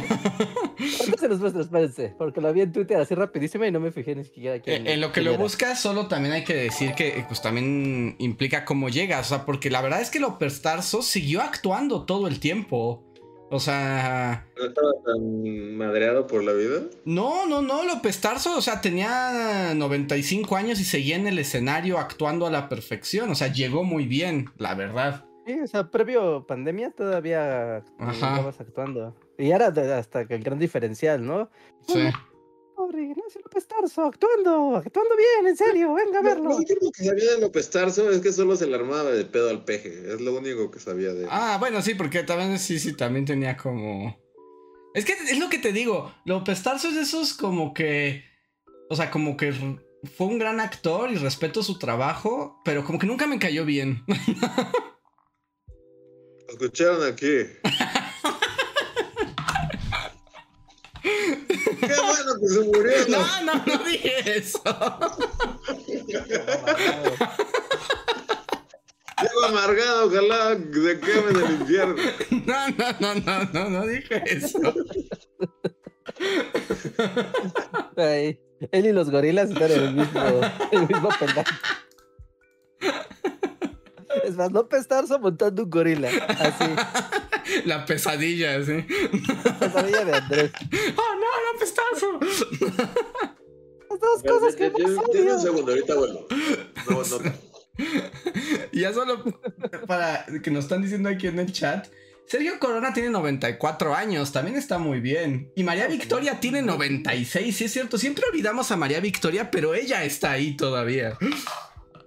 Ahorita 0.99 1.17
se 1.19 1.27
los 1.27 1.39
muestro, 1.39 1.61
espérense. 1.61 2.13
Porque 2.17 2.41
lo 2.41 2.51
vi 2.53 2.61
en 2.61 2.71
Twitter 2.71 2.97
así 2.99 3.15
rapidísimo 3.15 3.65
y 3.65 3.71
no 3.71 3.79
me 3.79 3.91
fijé 3.91 4.15
ni 4.15 4.23
siquiera 4.23 4.59
quién. 4.59 4.81
En, 4.81 4.87
en 4.93 5.01
lo 5.01 5.11
que 5.11 5.21
lo 5.21 5.31
era. 5.31 5.39
buscas, 5.41 5.79
solo 5.81 6.07
también 6.07 6.33
hay 6.33 6.43
que 6.43 6.53
decir 6.55 6.93
que 6.93 7.19
eh, 7.19 7.25
pues 7.27 7.41
también 7.41 8.15
implica 8.19 8.65
cómo 8.65 8.89
llegas. 8.89 9.27
O 9.27 9.35
sea, 9.35 9.45
porque 9.45 9.69
la 9.69 9.81
verdad 9.81 10.01
es 10.01 10.09
que 10.09 10.19
López 10.19 10.61
Tarso 10.61 11.01
siguió 11.01 11.41
actuando 11.41 12.05
todo 12.05 12.27
el 12.27 12.39
tiempo. 12.39 13.03
O 13.51 13.59
sea, 13.59 14.45
¿No 14.57 14.65
estaba 14.65 14.91
tan 15.05 15.75
madreado 15.75 16.27
por 16.27 16.43
la 16.43 16.53
vida? 16.53 16.81
no, 17.05 17.47
no, 17.47 17.61
no, 17.63 17.83
López 17.83 18.21
Tarso, 18.21 18.55
o 18.57 18.61
sea, 18.61 18.79
tenía 18.79 19.73
95 19.73 20.55
años 20.55 20.79
y 20.79 20.83
seguía 20.83 21.15
en 21.15 21.25
el 21.27 21.39
escenario 21.39 21.97
actuando 21.97 22.45
a 22.45 22.51
la 22.51 22.69
perfección. 22.69 23.29
O 23.31 23.35
sea, 23.35 23.51
llegó 23.51 23.83
muy 23.83 24.05
bien, 24.05 24.49
la 24.57 24.75
verdad. 24.75 25.25
Sí, 25.47 25.59
o 25.61 25.67
sea, 25.67 25.89
previo 25.89 26.45
pandemia 26.45 26.91
todavía 26.91 27.77
Ajá. 27.97 28.11
estabas 28.11 28.59
actuando. 28.59 29.15
Y 29.37 29.49
era 29.49 29.71
de- 29.71 29.93
hasta 29.93 30.25
que 30.27 30.35
el 30.35 30.43
gran 30.43 30.59
diferencial, 30.59 31.25
¿no? 31.25 31.49
Sí. 31.87 32.07
Pobre 32.89 33.03
Ignacio 33.03 33.41
López 33.43 33.67
Tarso, 33.67 34.03
actuando, 34.03 34.75
actuando 34.77 35.15
bien, 35.15 35.47
en 35.47 35.55
serio, 35.55 35.93
venga 35.93 36.19
a 36.19 36.23
Lo, 36.23 36.29
verlo. 36.29 36.49
lo 36.49 36.55
único 36.55 36.91
que 36.91 37.03
sabía 37.03 37.35
de 37.35 37.41
López 37.41 37.69
Tarso 37.69 38.09
es 38.09 38.19
que 38.19 38.31
solo 38.33 38.55
se 38.55 38.65
le 38.65 38.73
armaba 38.75 39.11
de 39.11 39.25
pedo 39.25 39.51
al 39.51 39.63
peje. 39.63 40.11
Es 40.11 40.19
lo 40.19 40.35
único 40.35 40.71
que 40.71 40.79
sabía 40.79 41.13
de 41.13 41.23
él. 41.23 41.27
Ah, 41.29 41.57
bueno, 41.59 41.83
sí, 41.83 41.93
porque 41.93 42.23
también 42.23 42.57
sí, 42.57 42.79
sí, 42.79 42.93
también 42.93 43.25
tenía 43.25 43.55
como. 43.57 44.17
Es 44.95 45.05
que 45.05 45.13
es 45.13 45.37
lo 45.37 45.49
que 45.49 45.59
te 45.59 45.71
digo. 45.71 46.11
López 46.25 46.63
Tarso 46.63 46.87
es 46.87 46.95
de 46.95 47.01
esos 47.01 47.33
como 47.33 47.75
que. 47.75 48.23
O 48.89 48.95
sea, 48.95 49.11
como 49.11 49.37
que 49.37 49.53
fue 50.17 50.25
un 50.25 50.39
gran 50.39 50.59
actor 50.59 51.11
y 51.11 51.15
respeto 51.17 51.61
su 51.61 51.77
trabajo, 51.77 52.59
pero 52.65 52.83
como 52.83 52.97
que 52.97 53.05
nunca 53.05 53.27
me 53.27 53.37
cayó 53.37 53.65
bien. 53.65 54.03
Lo 56.47 56.53
escucharon 56.53 57.05
aquí. 57.05 57.43
Que 62.39 62.47
se 62.47 62.59
murió. 62.61 62.91
No, 63.09 63.43
no, 63.43 63.53
no 63.65 63.83
dije 63.85 64.37
eso. 64.37 64.61
Llego 69.21 69.45
amargado, 69.47 70.07
ojalá 70.07 70.55
se 70.55 70.99
queme 70.99 71.29
en 71.31 71.35
el 71.37 71.51
infierno. 71.61 71.95
No, 72.45 72.69
no, 72.69 72.91
no, 72.99 73.15
no, 73.15 73.43
no, 73.53 73.69
no 73.69 73.87
dije 73.87 74.23
eso. 74.25 74.59
Ay, 77.97 78.39
él 78.71 78.85
y 78.85 78.91
los 78.91 79.09
gorilas 79.09 79.49
están 79.49 79.71
en 79.71 79.81
el 79.83 79.93
mismo, 79.93 80.21
el 80.71 80.81
mismo. 80.87 81.09
Es 84.23 84.35
más, 84.35 84.51
López 84.51 84.87
Tarso 84.87 85.19
montando 85.19 85.63
un 85.63 85.69
gorila, 85.69 86.09
así, 86.27 86.65
La 87.65 87.85
pesadilla, 87.85 88.63
sí. 88.63 88.85
pesadilla 89.59 90.05
de 90.05 90.13
Andrés. 90.15 90.51
Oh, 90.95 91.15
Tarso. 91.57 92.19
Las 93.89 93.99
dos 93.99 94.23
cosas 94.23 94.55
que 94.55 94.69
más 94.69 94.81
un 94.81 95.41
segundo, 95.41 95.71
ahorita 95.71 95.95
vuelvo. 95.95 96.27
No, 96.89 97.01
no. 97.01 97.49
Y 98.71 98.81
ya 98.81 98.93
solo 98.93 99.23
para 99.87 100.25
que 100.43 100.51
nos 100.51 100.65
están 100.65 100.81
diciendo 100.81 101.09
aquí 101.09 101.27
en 101.27 101.39
el 101.39 101.51
chat. 101.51 101.87
Sergio 102.25 102.59
Corona 102.59 102.93
tiene 102.93 103.09
94 103.09 103.95
años, 103.95 104.31
también 104.31 104.55
está 104.55 104.77
muy 104.77 104.99
bien. 104.99 105.51
Y 105.55 105.63
María 105.63 105.87
Victoria 105.87 106.39
tiene 106.39 106.61
96, 106.61 107.55
sí 107.55 107.63
es 107.63 107.73
cierto. 107.73 107.97
Siempre 107.97 108.23
olvidamos 108.31 108.69
a 108.71 108.77
María 108.77 108.99
Victoria, 108.99 109.49
pero 109.49 109.73
ella 109.73 110.03
está 110.03 110.33
ahí 110.33 110.55
todavía. 110.55 111.17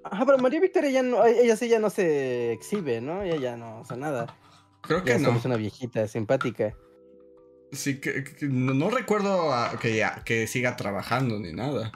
Ajá, 0.05 0.25
pero 0.25 0.39
María 0.39 0.61
Victoria 0.61 0.91
ya 0.91 1.03
no, 1.03 1.25
ella 1.27 1.57
sí 1.57 1.69
ya 1.69 1.81
no 1.81 1.91
se 1.91 2.53
exhibe, 2.53 3.01
¿no? 3.01 3.23
Ella 3.23 3.37
ya 3.37 3.57
no 3.57 3.81
hace 3.81 3.97
nada. 3.97 4.39
Creo 4.83 5.03
que 5.03 5.19
no. 5.19 5.37
es 5.37 5.45
una 5.45 5.57
viejita 5.57 6.07
simpática. 6.07 6.77
Sí, 7.73 8.01
que, 8.01 8.23
que 8.25 8.47
no, 8.47 8.75
no 8.75 8.91
recuerdo 8.91 9.53
a- 9.53 9.79
que, 9.81 9.97
ya- 9.97 10.23
que 10.25 10.47
siga 10.47 10.77
trabajando 10.77 11.39
ni 11.41 11.53
nada. 11.53 11.91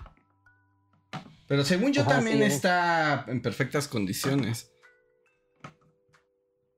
Pero 1.46 1.64
según 1.64 1.92
yo 1.92 2.02
Ajá, 2.02 2.10
también 2.10 2.38
sí. 2.38 2.44
está 2.44 3.24
en 3.28 3.40
perfectas 3.42 3.86
condiciones. 3.86 4.72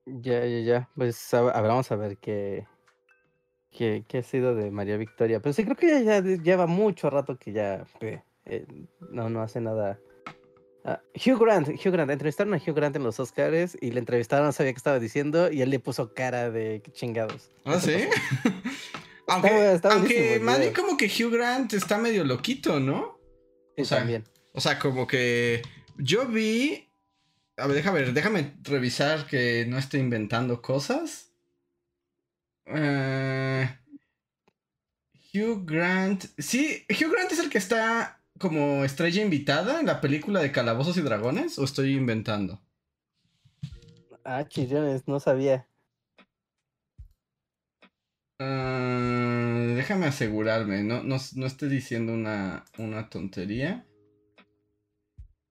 Ya, 0.05 0.45
ya, 0.45 0.59
ya. 0.59 0.89
Pues 0.95 1.33
a, 1.33 1.39
a 1.39 1.61
ver, 1.61 1.69
vamos 1.71 1.91
a 1.91 1.95
ver 1.95 2.17
qué, 2.17 2.67
qué, 3.71 4.03
qué 4.07 4.17
ha 4.19 4.23
sido 4.23 4.53
de 4.55 4.69
María 4.71 4.97
Victoria. 4.97 5.39
Pero 5.39 5.53
sí, 5.53 5.63
creo 5.63 5.75
que 5.75 6.03
ya 6.03 6.21
lleva 6.21 6.67
mucho 6.67 7.09
rato 7.09 7.37
que 7.37 7.51
ya 7.53 7.85
eh, 8.45 8.65
no, 9.11 9.29
no 9.29 9.41
hace 9.41 9.61
nada. 9.61 9.99
Ah, 10.91 11.01
Hugh 11.13 11.37
Grant, 11.39 11.67
Hugh 11.69 11.91
Grant, 11.91 12.09
entrevistaron 12.09 12.53
a 12.53 12.57
Hugh 12.57 12.73
Grant 12.73 12.95
en 12.95 13.03
los 13.03 13.19
Oscars 13.19 13.77
y 13.79 13.91
le 13.91 13.99
entrevistaron, 13.99 14.47
no 14.47 14.51
sabía 14.51 14.73
qué 14.73 14.77
estaba 14.77 14.99
diciendo 14.99 15.51
y 15.51 15.61
él 15.61 15.69
le 15.69 15.79
puso 15.79 16.13
cara 16.15 16.49
de 16.49 16.81
"Qué 16.83 16.91
chingados. 16.91 17.51
¿Ah, 17.65 17.79
sí? 17.79 17.93
aunque 19.27 19.49
bu- 19.49 19.75
está 19.75 19.93
aunque 19.93 20.39
más 20.39 20.59
bien 20.59 20.73
como 20.73 20.97
que 20.97 21.05
Hugh 21.05 21.31
Grant 21.31 21.73
está 21.73 21.97
medio 21.97 22.23
loquito, 22.23 22.79
¿no? 22.79 23.19
Sí, 23.75 23.81
O 23.83 23.85
sea, 23.85 23.97
también. 23.99 24.23
O 24.53 24.61
sea, 24.61 24.79
como 24.79 25.05
que 25.05 25.61
yo 25.97 26.25
vi. 26.27 26.89
A 27.57 27.67
ver, 27.67 27.75
déjame 27.75 27.99
ver, 27.99 28.13
déjame 28.13 28.53
revisar 28.63 29.27
que 29.27 29.65
no 29.67 29.77
esté 29.77 29.97
inventando 29.99 30.61
cosas. 30.61 31.31
Eh, 32.65 33.69
Hugh 35.33 35.65
Grant. 35.65 36.25
Sí, 36.37 36.85
Hugh 36.89 37.11
Grant 37.11 37.31
es 37.31 37.39
el 37.39 37.49
que 37.49 37.57
está 37.57 38.18
como 38.39 38.83
estrella 38.83 39.21
invitada 39.21 39.79
en 39.79 39.85
la 39.85 40.01
película 40.01 40.39
de 40.39 40.51
Calabozos 40.51 40.97
y 40.97 41.01
Dragones, 41.01 41.59
o 41.59 41.63
estoy 41.63 41.95
inventando. 41.95 42.61
Ah, 44.23 44.47
chillones, 44.47 45.07
no 45.07 45.19
sabía. 45.19 45.67
Eh, 48.39 49.73
déjame 49.75 50.05
asegurarme, 50.05 50.83
no, 50.83 51.03
no, 51.03 51.17
no 51.35 51.45
estoy 51.45 51.69
diciendo 51.69 52.13
una, 52.13 52.63
una 52.77 53.09
tontería. 53.09 53.85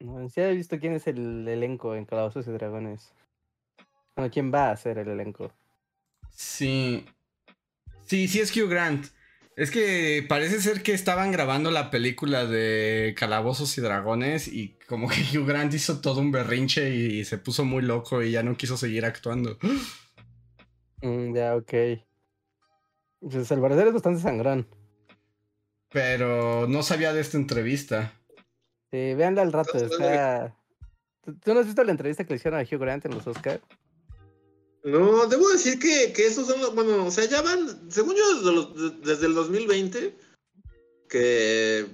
No, 0.01 0.29
sí 0.29 0.41
he 0.41 0.53
visto 0.53 0.79
quién 0.79 0.95
es 0.95 1.07
el 1.07 1.47
elenco 1.47 1.95
en 1.95 2.05
Calabozos 2.05 2.47
y 2.47 2.53
Dragones. 2.53 3.13
Bueno, 4.17 4.31
quién 4.33 4.53
va 4.53 4.71
a 4.71 4.77
ser 4.77 4.99
el 4.99 5.09
elenco. 5.09 5.53
Sí. 6.31 7.05
Sí, 8.05 8.27
sí 8.29 8.41
es 8.41 8.57
Hugh 8.57 8.71
Grant. 8.71 9.07
Es 9.59 9.73
que 9.73 10.25
parece 10.29 10.61
ser 10.61 10.85
que 10.85 10.93
estaban 10.93 11.33
grabando 11.33 11.73
la 11.73 11.91
película 11.91 12.47
de 12.47 13.13
Calabozos 13.19 13.77
y 13.77 13.81
Dragones 13.81 14.47
y 14.47 14.79
como 14.89 15.09
que 15.09 15.17
Hugh 15.37 15.49
Grant 15.49 15.75
hizo 15.75 16.01
todo 16.01 16.21
un 16.21 16.31
berrinche 16.31 16.95
y 16.95 17.25
se 17.25 17.39
puso 17.39 17.65
muy 17.65 17.83
loco 17.83 18.23
y 18.23 18.31
ya 18.31 18.45
no 18.45 18.57
quiso 18.57 18.77
seguir 18.77 19.05
actuando. 19.05 19.59
Mm, 21.01 21.33
ya, 21.33 21.55
ok. 21.55 21.73
Pues 23.21 23.49
el 23.53 23.61
verdadero 23.61 23.91
es 23.91 23.95
bastante 23.95 24.21
sangrón. 24.21 24.67
Pero 25.91 26.67
no 26.67 26.83
sabía 26.83 27.13
de 27.13 27.21
esta 27.21 27.37
entrevista. 27.37 28.15
Sí, 28.91 29.15
véanla 29.15 29.43
al 29.43 29.53
rato, 29.53 29.79
está... 29.79 30.57
¿Tú 31.23 31.39
tú 31.39 31.55
no 31.55 31.61
has 31.61 31.67
visto 31.67 31.85
la 31.85 31.93
entrevista 31.93 32.25
que 32.25 32.31
le 32.31 32.39
hicieron 32.39 32.59
a 32.59 32.65
Hugh 32.65 32.81
Grant 32.81 33.05
en 33.05 33.15
los 33.15 33.25
Oscars? 33.29 33.63
No, 34.85 35.27
debo 35.27 35.49
decir 35.49 35.79
que, 35.79 36.13
que 36.13 36.27
esos 36.27 36.47
son 36.47 36.61
los, 36.61 36.75
bueno, 36.75 37.05
o 37.07 37.11
sea, 37.11 37.25
ya 37.27 37.43
van, 37.43 37.91
según 37.91 38.15
yo, 38.17 38.35
desde, 38.37 38.53
los- 38.53 39.03
desde 39.03 39.27
el 39.27 39.35
2020, 39.35 40.17
que, 41.09 41.87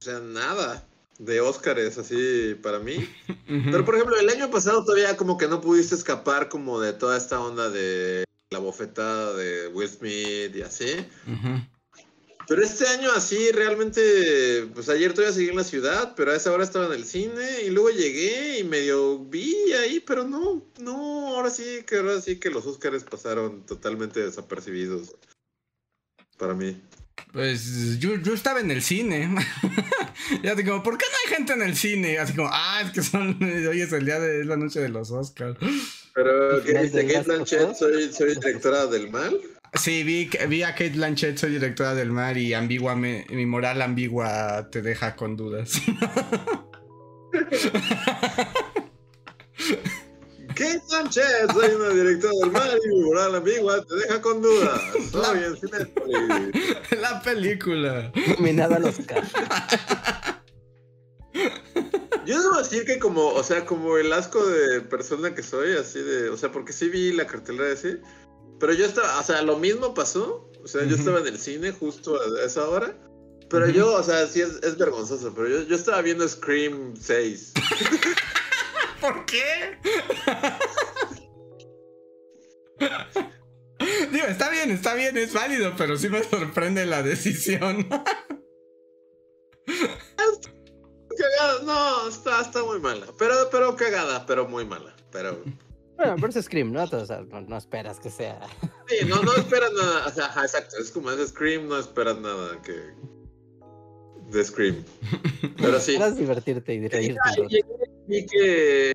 o 0.00 0.04
sea, 0.04 0.18
nada 0.20 0.86
de 1.18 1.40
Óscares 1.40 1.98
así 1.98 2.56
para 2.62 2.78
mí. 2.78 2.96
Pero 3.70 3.84
por 3.84 3.94
ejemplo, 3.94 4.16
el 4.18 4.28
año 4.28 4.50
pasado 4.50 4.84
todavía 4.84 5.16
como 5.16 5.38
que 5.38 5.48
no 5.48 5.60
pudiste 5.60 5.94
escapar 5.94 6.48
como 6.48 6.80
de 6.80 6.92
toda 6.92 7.16
esta 7.16 7.40
onda 7.40 7.70
de 7.70 8.24
la 8.50 8.58
bofetada 8.58 9.34
de 9.34 9.68
Will 9.68 9.88
Smith 9.88 10.54
y 10.56 10.62
así. 10.62 11.06
Ujú. 11.26 11.60
Pero 12.48 12.62
este 12.62 12.86
año 12.88 13.10
así 13.12 13.50
realmente, 13.52 14.66
pues 14.74 14.88
ayer 14.88 15.12
todavía 15.12 15.34
seguí 15.34 15.48
en 15.48 15.56
la 15.56 15.64
ciudad, 15.64 16.14
pero 16.16 16.32
a 16.32 16.36
esa 16.36 16.52
hora 16.52 16.64
estaba 16.64 16.86
en 16.86 16.92
el 16.92 17.04
cine 17.04 17.62
y 17.64 17.70
luego 17.70 17.90
llegué 17.90 18.58
y 18.58 18.64
medio 18.64 19.18
vi 19.18 19.54
ahí, 19.72 20.00
pero 20.00 20.24
no, 20.24 20.64
no, 20.80 21.36
ahora 21.36 21.50
sí 21.50 21.82
que 21.86 21.96
ahora 21.96 22.20
sí 22.20 22.40
que 22.40 22.50
los 22.50 22.66
Óscares 22.66 23.04
pasaron 23.04 23.64
totalmente 23.64 24.20
desapercibidos 24.20 25.14
para 26.36 26.54
mí. 26.54 26.80
Pues 27.32 27.98
yo, 27.98 28.16
yo 28.16 28.34
estaba 28.34 28.60
en 28.60 28.70
el 28.70 28.82
cine. 28.82 29.34
y 30.42 30.48
así 30.48 30.64
como, 30.64 30.82
¿por 30.82 30.98
qué 30.98 31.06
no 31.10 31.16
hay 31.24 31.36
gente 31.36 31.52
en 31.54 31.62
el 31.62 31.76
cine? 31.76 32.18
Así 32.18 32.34
como, 32.34 32.50
ah, 32.52 32.82
es 32.84 32.90
que 32.90 33.02
son, 33.02 33.38
hoy 33.42 33.80
es 33.80 33.92
el 33.92 34.04
día 34.04 34.18
de 34.18 34.40
es 34.40 34.46
la 34.46 34.56
noche 34.56 34.80
de 34.80 34.88
los 34.88 35.10
Oscars. 35.10 35.56
Pero 36.14 36.56
¿Al 36.56 36.62
¿qué 36.62 36.78
dice 36.82 37.06
Kate 37.06 37.22
Blanchett? 37.22 37.74
Soy, 37.74 38.12
soy 38.12 38.34
directora 38.34 38.86
del 38.86 39.10
mal. 39.10 39.40
Sí, 39.74 40.02
vi, 40.04 40.28
vi 40.48 40.62
a 40.62 40.72
Kate 40.74 40.90
Blanchett, 40.90 41.38
soy 41.38 41.52
directora 41.52 41.94
del 41.94 42.10
mar 42.10 42.36
y 42.36 42.52
ambigua 42.52 42.94
me- 42.94 43.24
mi 43.30 43.46
moral 43.46 43.80
ambigua 43.80 44.68
te 44.70 44.82
deja 44.82 45.16
con 45.16 45.36
dudas. 45.36 45.80
Kate 50.54 50.82
Blanchett, 50.90 51.52
soy 51.52 51.70
una 51.74 51.88
directora 51.90 52.34
del 52.42 52.50
mal 52.52 52.78
y 52.84 52.88
mi 52.88 53.00
moral 53.04 53.34
ambigua 53.36 53.82
te 53.84 53.94
deja 53.96 54.20
con 54.20 54.42
dudas. 54.42 54.80
Soy 55.10 55.38
en 55.44 55.56
la 57.00 57.22
película. 57.22 58.12
Nominada 58.38 58.76
al 58.76 58.84
Oscar. 58.84 59.22
Yo 62.26 62.40
debo 62.40 62.58
decir 62.58 62.84
que 62.84 62.98
como, 63.00 63.26
o 63.28 63.42
sea, 63.42 63.64
como 63.64 63.96
el 63.96 64.12
asco 64.12 64.44
de 64.46 64.80
persona 64.82 65.34
que 65.34 65.42
soy, 65.42 65.72
así 65.72 65.98
de, 66.00 66.28
o 66.28 66.36
sea, 66.36 66.52
porque 66.52 66.72
sí 66.72 66.88
vi 66.88 67.12
la 67.12 67.26
cartelera 67.26 67.72
así, 67.72 67.96
pero 68.62 68.74
yo 68.74 68.86
estaba, 68.86 69.18
o 69.18 69.24
sea, 69.24 69.42
lo 69.42 69.58
mismo 69.58 69.92
pasó, 69.92 70.48
o 70.62 70.68
sea, 70.68 70.84
yo 70.84 70.94
estaba 70.94 71.18
en 71.18 71.26
el 71.26 71.36
cine 71.36 71.72
justo 71.72 72.16
a 72.16 72.44
esa 72.44 72.68
hora, 72.68 72.96
pero 73.50 73.68
yo, 73.68 73.92
o 73.92 74.02
sea, 74.04 74.24
sí 74.28 74.40
es, 74.40 74.62
es 74.62 74.78
vergonzoso, 74.78 75.34
pero 75.34 75.48
yo, 75.48 75.62
yo 75.64 75.74
estaba 75.74 76.00
viendo 76.00 76.28
Scream 76.28 76.94
6. 76.94 77.54
¿Por 79.00 79.26
qué? 79.26 79.76
Digo, 84.12 84.26
está 84.28 84.48
bien, 84.48 84.70
está 84.70 84.94
bien, 84.94 85.16
es 85.16 85.32
válido, 85.32 85.74
pero 85.76 85.96
sí 85.96 86.08
me 86.08 86.22
sorprende 86.22 86.86
la 86.86 87.02
decisión. 87.02 87.88
Cagada, 91.18 91.62
no, 91.64 92.08
está, 92.08 92.40
está 92.40 92.62
muy 92.62 92.78
mala, 92.78 93.08
pero, 93.18 93.34
pero 93.50 93.74
cagada, 93.74 94.24
pero 94.24 94.46
muy 94.46 94.64
mala, 94.64 94.94
pero... 95.10 95.42
Bueno, 96.02 96.16
pero 96.20 96.28
es 96.28 96.44
Scream, 96.44 96.72
¿no? 96.72 96.82
O 96.82 97.06
sea, 97.06 97.20
no, 97.30 97.42
no 97.42 97.56
esperas 97.56 98.00
que 98.00 98.10
sea. 98.10 98.40
Sí, 98.88 99.06
no, 99.06 99.22
no 99.22 99.34
esperas 99.36 99.72
nada, 99.72 100.06
o 100.06 100.10
sea, 100.10 100.24
ajá, 100.26 100.42
exacto, 100.42 100.76
es 100.78 100.90
como 100.90 101.12
es 101.12 101.28
Scream, 101.28 101.68
no 101.68 101.78
esperas 101.78 102.18
nada 102.18 102.60
que... 102.62 102.74
De 104.32 104.44
Scream. 104.44 104.84
Pero 105.58 105.78
sí. 105.78 105.92
Esperas 105.92 106.16
divertirte 106.16 106.74
y 106.74 106.88
reírte. 106.88 107.20
Y 108.08 108.26
que. 108.26 108.92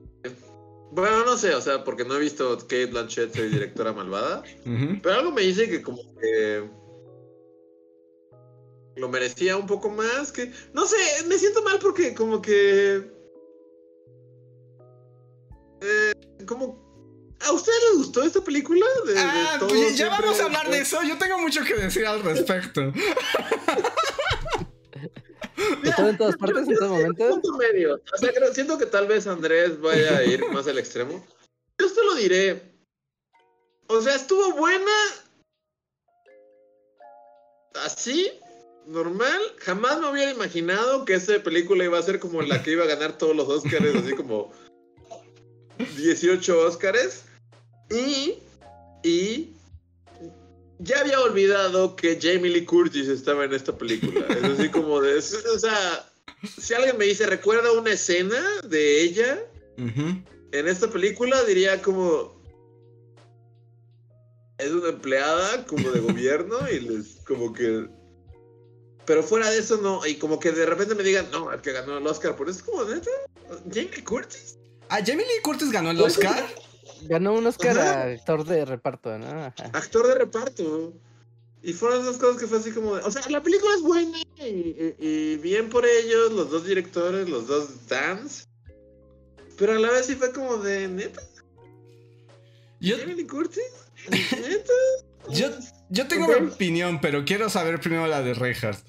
Bueno, 0.91 1.25
no 1.25 1.37
sé, 1.37 1.53
o 1.53 1.61
sea, 1.61 1.83
porque 1.83 2.03
no 2.03 2.15
he 2.15 2.19
visto 2.19 2.57
Kate 2.57 2.87
Blanchett, 2.87 3.35
soy 3.35 3.49
directora 3.49 3.93
malvada. 3.93 4.43
Pero 4.63 5.15
algo 5.15 5.31
me 5.31 5.43
dice 5.43 5.69
que 5.69 5.81
como 5.81 6.01
que. 6.17 6.67
Lo 8.95 9.09
merecía 9.09 9.57
un 9.57 9.67
poco 9.67 9.89
más. 9.89 10.31
Que. 10.31 10.51
No 10.73 10.85
sé, 10.85 10.97
me 11.27 11.37
siento 11.37 11.61
mal 11.61 11.77
porque 11.79 12.15
como 12.15 12.41
que. 12.41 12.95
eh, 15.81 16.13
como. 16.47 16.86
¿A 17.45 17.51
ustedes 17.51 17.77
les 17.89 17.97
gustó 17.99 18.23
esta 18.23 18.41
película? 18.41 18.85
De, 19.05 19.13
de 19.13 19.19
Ah, 19.19 19.57
todo 19.59 19.69
ya 19.69 19.89
siempre- 19.89 20.07
vamos 20.21 20.39
a 20.39 20.45
hablar 20.45 20.69
de 20.69 20.79
eso. 20.79 21.01
Yo 21.03 21.17
tengo 21.17 21.37
mucho 21.39 21.63
que 21.63 21.75
decir 21.75 22.05
al 22.05 22.21
respecto. 22.23 22.91
Todo 25.95 26.09
en 26.09 26.17
todas 26.17 26.35
partes, 26.37 26.67
en 26.67 26.75
todo 26.75 26.89
momento. 26.89 27.29
punto 27.29 27.53
medio. 27.57 27.95
O 28.13 28.17
sea, 28.17 28.31
creo- 28.33 28.53
siento 28.53 28.77
que 28.77 28.85
tal 28.85 29.07
vez 29.07 29.27
Andrés 29.27 29.79
vaya 29.79 30.17
a 30.17 30.23
ir 30.23 30.45
más 30.49 30.67
al 30.67 30.77
extremo. 30.79 31.25
Yo 31.79 31.87
esto 31.87 32.03
lo 32.03 32.15
diré. 32.15 32.73
O 33.87 34.01
sea, 34.01 34.15
estuvo 34.15 34.51
buena. 34.53 34.91
Así, 37.85 38.31
normal. 38.87 39.39
Jamás 39.59 39.99
me 39.99 40.09
hubiera 40.11 40.31
imaginado 40.31 41.05
que 41.05 41.13
esta 41.13 41.41
película 41.43 41.83
iba 41.85 41.97
a 41.99 42.03
ser 42.03 42.19
como 42.19 42.41
la 42.41 42.63
que 42.63 42.71
iba 42.71 42.83
a 42.83 42.87
ganar 42.87 43.17
todos 43.17 43.35
los 43.35 43.47
Oscars, 43.47 43.95
así 43.95 44.13
como 44.15 44.51
18 45.95 46.59
Oscars. 46.59 47.23
Y, 47.89 48.39
y 49.03 49.53
ya 50.79 50.99
había 50.99 51.19
olvidado 51.21 51.95
que 51.95 52.19
Jamie 52.21 52.51
Lee 52.51 52.65
Curtis 52.65 53.07
estaba 53.07 53.45
en 53.45 53.53
esta 53.53 53.77
película. 53.77 54.25
Es 54.29 54.43
así 54.43 54.69
como 54.71 55.01
de. 55.01 55.17
es- 55.17 55.33
O 55.53 55.59
sea, 55.59 56.09
si 56.59 56.73
alguien 56.73 56.97
me 56.97 57.05
dice, 57.05 57.25
recuerda 57.25 57.71
una 57.71 57.91
escena 57.91 58.39
de 58.63 59.01
ella 59.01 59.39
en 59.77 60.67
esta 60.67 60.89
película, 60.89 61.43
diría 61.45 61.81
como. 61.81 62.35
Es 64.57 64.71
una 64.71 64.89
empleada 64.89 65.65
como 65.67 65.89
de 65.91 65.99
gobierno 65.99 66.57
y 66.69 66.79
les. 66.79 67.17
como 67.27 67.53
que. 67.53 67.87
Pero 69.05 69.23
fuera 69.23 69.49
de 69.49 69.59
eso, 69.59 69.77
no. 69.77 70.05
Y 70.05 70.15
como 70.15 70.39
que 70.39 70.51
de 70.51 70.65
repente 70.65 70.93
me 70.95 71.03
digan, 71.03 71.29
no, 71.31 71.51
el 71.53 71.61
que 71.61 71.71
ganó 71.71 71.97
el 71.97 72.05
Oscar 72.07 72.35
por 72.35 72.49
eso 72.49 72.59
es 72.59 72.63
como, 72.65 72.83
neta. 72.83 73.09
Jamie 73.71 73.91
Lee 73.95 74.01
Curtis. 74.03 74.57
Ah, 74.89 74.99
Jamie 75.05 75.25
Lee 75.25 75.41
Curtis 75.43 75.71
ganó 75.71 75.91
el 75.91 76.01
Oscar. 76.01 76.43
Ganó 77.03 77.33
un 77.33 77.45
Oscar 77.47 77.77
Ajá. 77.77 78.01
a 78.01 78.03
actor 78.11 78.43
de 78.45 78.65
reparto, 78.65 79.17
¿no? 79.17 79.25
Ajá. 79.27 79.53
actor 79.73 80.07
de 80.07 80.15
reparto. 80.15 80.93
Y 81.63 81.73
fueron 81.73 82.01
esas 82.01 82.17
cosas 82.17 82.39
que 82.39 82.47
fue 82.47 82.59
así 82.59 82.71
como 82.71 82.95
de, 82.95 83.01
o 83.03 83.11
sea, 83.11 83.21
la 83.29 83.41
película 83.41 83.73
es 83.75 83.81
buena 83.81 84.19
y, 84.37 84.43
y- 84.43 84.95
y 84.99 85.37
bien 85.37 85.69
por 85.69 85.85
ellos, 85.85 86.31
los 86.31 86.49
dos 86.51 86.65
directores, 86.65 87.27
los 87.27 87.47
dos 87.47 87.87
Dans. 87.87 88.47
Pero 89.57 89.73
a 89.73 89.75
la 89.79 89.89
vez 89.91 90.05
sí 90.05 90.15
fue 90.15 90.31
como 90.31 90.57
de, 90.57 90.87
neta, 90.87 91.21
Yo, 92.79 92.95
Jamie 92.99 93.25
Curtis, 93.25 93.63
neta. 94.31 94.73
yo, 95.31 95.47
yo 95.89 96.07
tengo 96.07 96.27
mi 96.27 96.47
opinión, 96.47 97.01
pero 97.01 97.25
quiero 97.25 97.49
saber 97.49 97.79
primero 97.79 98.05
la 98.07 98.21
de 98.21 98.33
Reinhardt. 98.35 98.83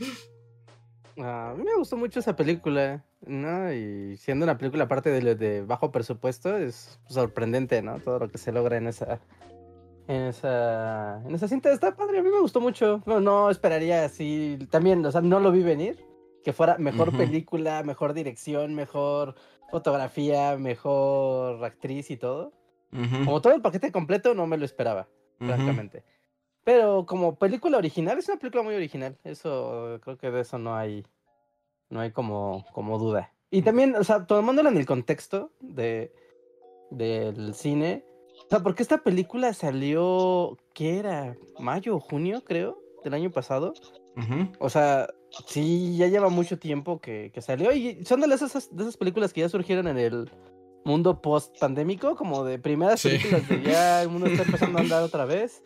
Ah, 1.18 1.50
a 1.50 1.54
mí 1.54 1.64
me 1.64 1.74
gustó 1.74 1.96
mucho 1.96 2.20
esa 2.20 2.36
película, 2.36 3.04
¿no? 3.20 3.72
Y 3.72 4.16
siendo 4.16 4.44
una 4.44 4.58
película 4.58 4.84
aparte 4.84 5.10
de, 5.10 5.34
de 5.34 5.62
bajo 5.62 5.90
presupuesto, 5.92 6.56
es 6.56 7.00
sorprendente, 7.08 7.82
¿no? 7.82 8.00
Todo 8.00 8.18
lo 8.20 8.28
que 8.28 8.38
se 8.38 8.52
logra 8.52 8.76
en 8.76 8.86
esa, 8.86 9.20
en 10.06 10.22
esa, 10.22 11.22
en 11.24 11.34
esa 11.34 11.48
cinta 11.48 11.70
está 11.72 11.94
padre. 11.94 12.18
A 12.18 12.22
mí 12.22 12.30
me 12.30 12.40
gustó 12.40 12.60
mucho. 12.60 13.02
No, 13.06 13.20
no 13.20 13.50
esperaría 13.50 14.04
así. 14.04 14.58
También, 14.70 15.04
o 15.04 15.12
sea, 15.12 15.20
no 15.20 15.40
lo 15.40 15.52
vi 15.52 15.62
venir. 15.62 15.98
Que 16.44 16.52
fuera 16.52 16.78
mejor 16.78 17.08
Ujú. 17.08 17.18
película, 17.18 17.82
mejor 17.82 18.14
dirección, 18.14 18.74
mejor 18.74 19.34
fotografía, 19.70 20.56
mejor 20.56 21.62
actriz 21.64 22.10
y 22.10 22.16
todo. 22.16 22.52
Ujú, 22.92 23.24
Como 23.24 23.42
todo 23.42 23.54
el 23.54 23.60
paquete 23.60 23.92
completo, 23.92 24.34
no 24.34 24.46
me 24.46 24.56
lo 24.56 24.64
esperaba 24.64 25.08
ujú. 25.40 25.46
francamente. 25.46 26.04
Pero 26.64 27.04
como 27.06 27.36
película 27.38 27.76
original, 27.76 28.18
es 28.18 28.28
una 28.28 28.38
película 28.38 28.62
muy 28.62 28.74
original. 28.74 29.18
Eso, 29.24 29.98
creo 30.02 30.16
que 30.16 30.30
de 30.30 30.40
eso 30.40 30.58
no 30.58 30.74
hay, 30.76 31.04
no 31.90 32.00
hay 32.00 32.12
como, 32.12 32.64
como 32.72 32.98
duda. 32.98 33.32
Y 33.50 33.62
también, 33.62 33.94
o 33.96 34.04
sea, 34.04 34.26
tomándola 34.26 34.68
en 34.70 34.76
el 34.76 34.86
contexto 34.86 35.52
de, 35.60 36.12
del 36.90 37.54
cine, 37.54 38.04
o 38.46 38.48
sea, 38.50 38.60
porque 38.60 38.82
esta 38.82 38.98
película 38.98 39.52
salió, 39.52 40.56
¿qué 40.74 40.98
era? 40.98 41.36
¿Mayo 41.58 41.96
o 41.96 42.00
junio, 42.00 42.42
creo? 42.44 42.78
Del 43.04 43.14
año 43.14 43.30
pasado. 43.30 43.72
O 44.58 44.68
sea, 44.68 45.08
sí, 45.46 45.96
ya 45.96 46.08
lleva 46.08 46.28
mucho 46.28 46.58
tiempo 46.58 47.00
que, 47.00 47.30
que 47.32 47.40
salió. 47.40 47.72
Y 47.72 48.04
son 48.04 48.20
de 48.20 48.34
esas, 48.34 48.74
de 48.74 48.82
esas 48.82 48.96
películas 48.96 49.32
que 49.32 49.42
ya 49.42 49.48
surgieron 49.48 49.86
en 49.86 49.98
el 49.98 50.30
mundo 50.84 51.20
post-pandémico, 51.20 52.16
como 52.16 52.44
de 52.44 52.58
primeras 52.58 53.00
Sí. 53.00 53.10
películas 53.10 53.48
de 53.48 53.62
ya 53.62 54.02
el 54.02 54.08
mundo 54.08 54.26
está 54.26 54.42
empezando 54.42 54.78
a 54.78 54.82
andar 54.82 55.02
otra 55.02 55.24
vez. 55.24 55.62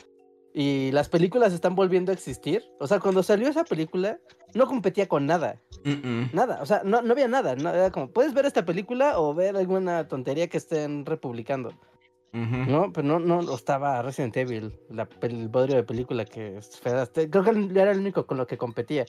Y 0.55 0.91
las 0.93 1.09
películas 1.09 1.53
están 1.55 1.75
volviendo 1.75 2.11
a 2.13 2.15
existir. 2.15 2.63
O 2.79 2.87
sea, 2.87 3.01
cuando 3.01 3.23
salió 3.23 3.49
esa 3.49 3.65
película, 3.65 4.19
no 4.55 4.67
competía 4.67 5.09
con 5.09 5.25
nada. 5.27 5.59
Nada. 6.33 6.61
O 6.63 6.67
sea, 6.67 6.83
no, 6.85 7.03
no 7.03 7.13
había 7.13 7.29
nada. 7.29 7.57
no, 7.57 7.71
era 7.71 7.91
como, 7.91 8.09
puedes 8.11 8.35
ver 8.35 8.47
esta 8.47 8.65
película 8.65 9.19
o 9.19 9.35
ver 9.35 9.57
alguna 9.57 10.07
tontería 10.09 10.49
que 10.49 10.59
estén 10.59 11.05
republicando. 11.07 11.73
No, 12.33 12.91
pero 12.93 13.07
no, 13.07 13.19
no 13.43 13.55
estaba 13.55 14.01
Resident 14.01 14.35
Evil, 14.39 14.73
la, 14.89 15.07
el 15.21 15.49
bodrio 15.49 15.77
de 15.77 15.83
película 15.85 16.25
que. 16.25 16.57
Este, 16.57 17.29
Creo 17.29 17.45
que 17.45 17.51
era 17.79 17.91
el 17.93 17.99
único 17.99 18.27
con 18.27 18.39
lo 18.39 18.47
que 18.47 18.57
competía. 18.57 19.05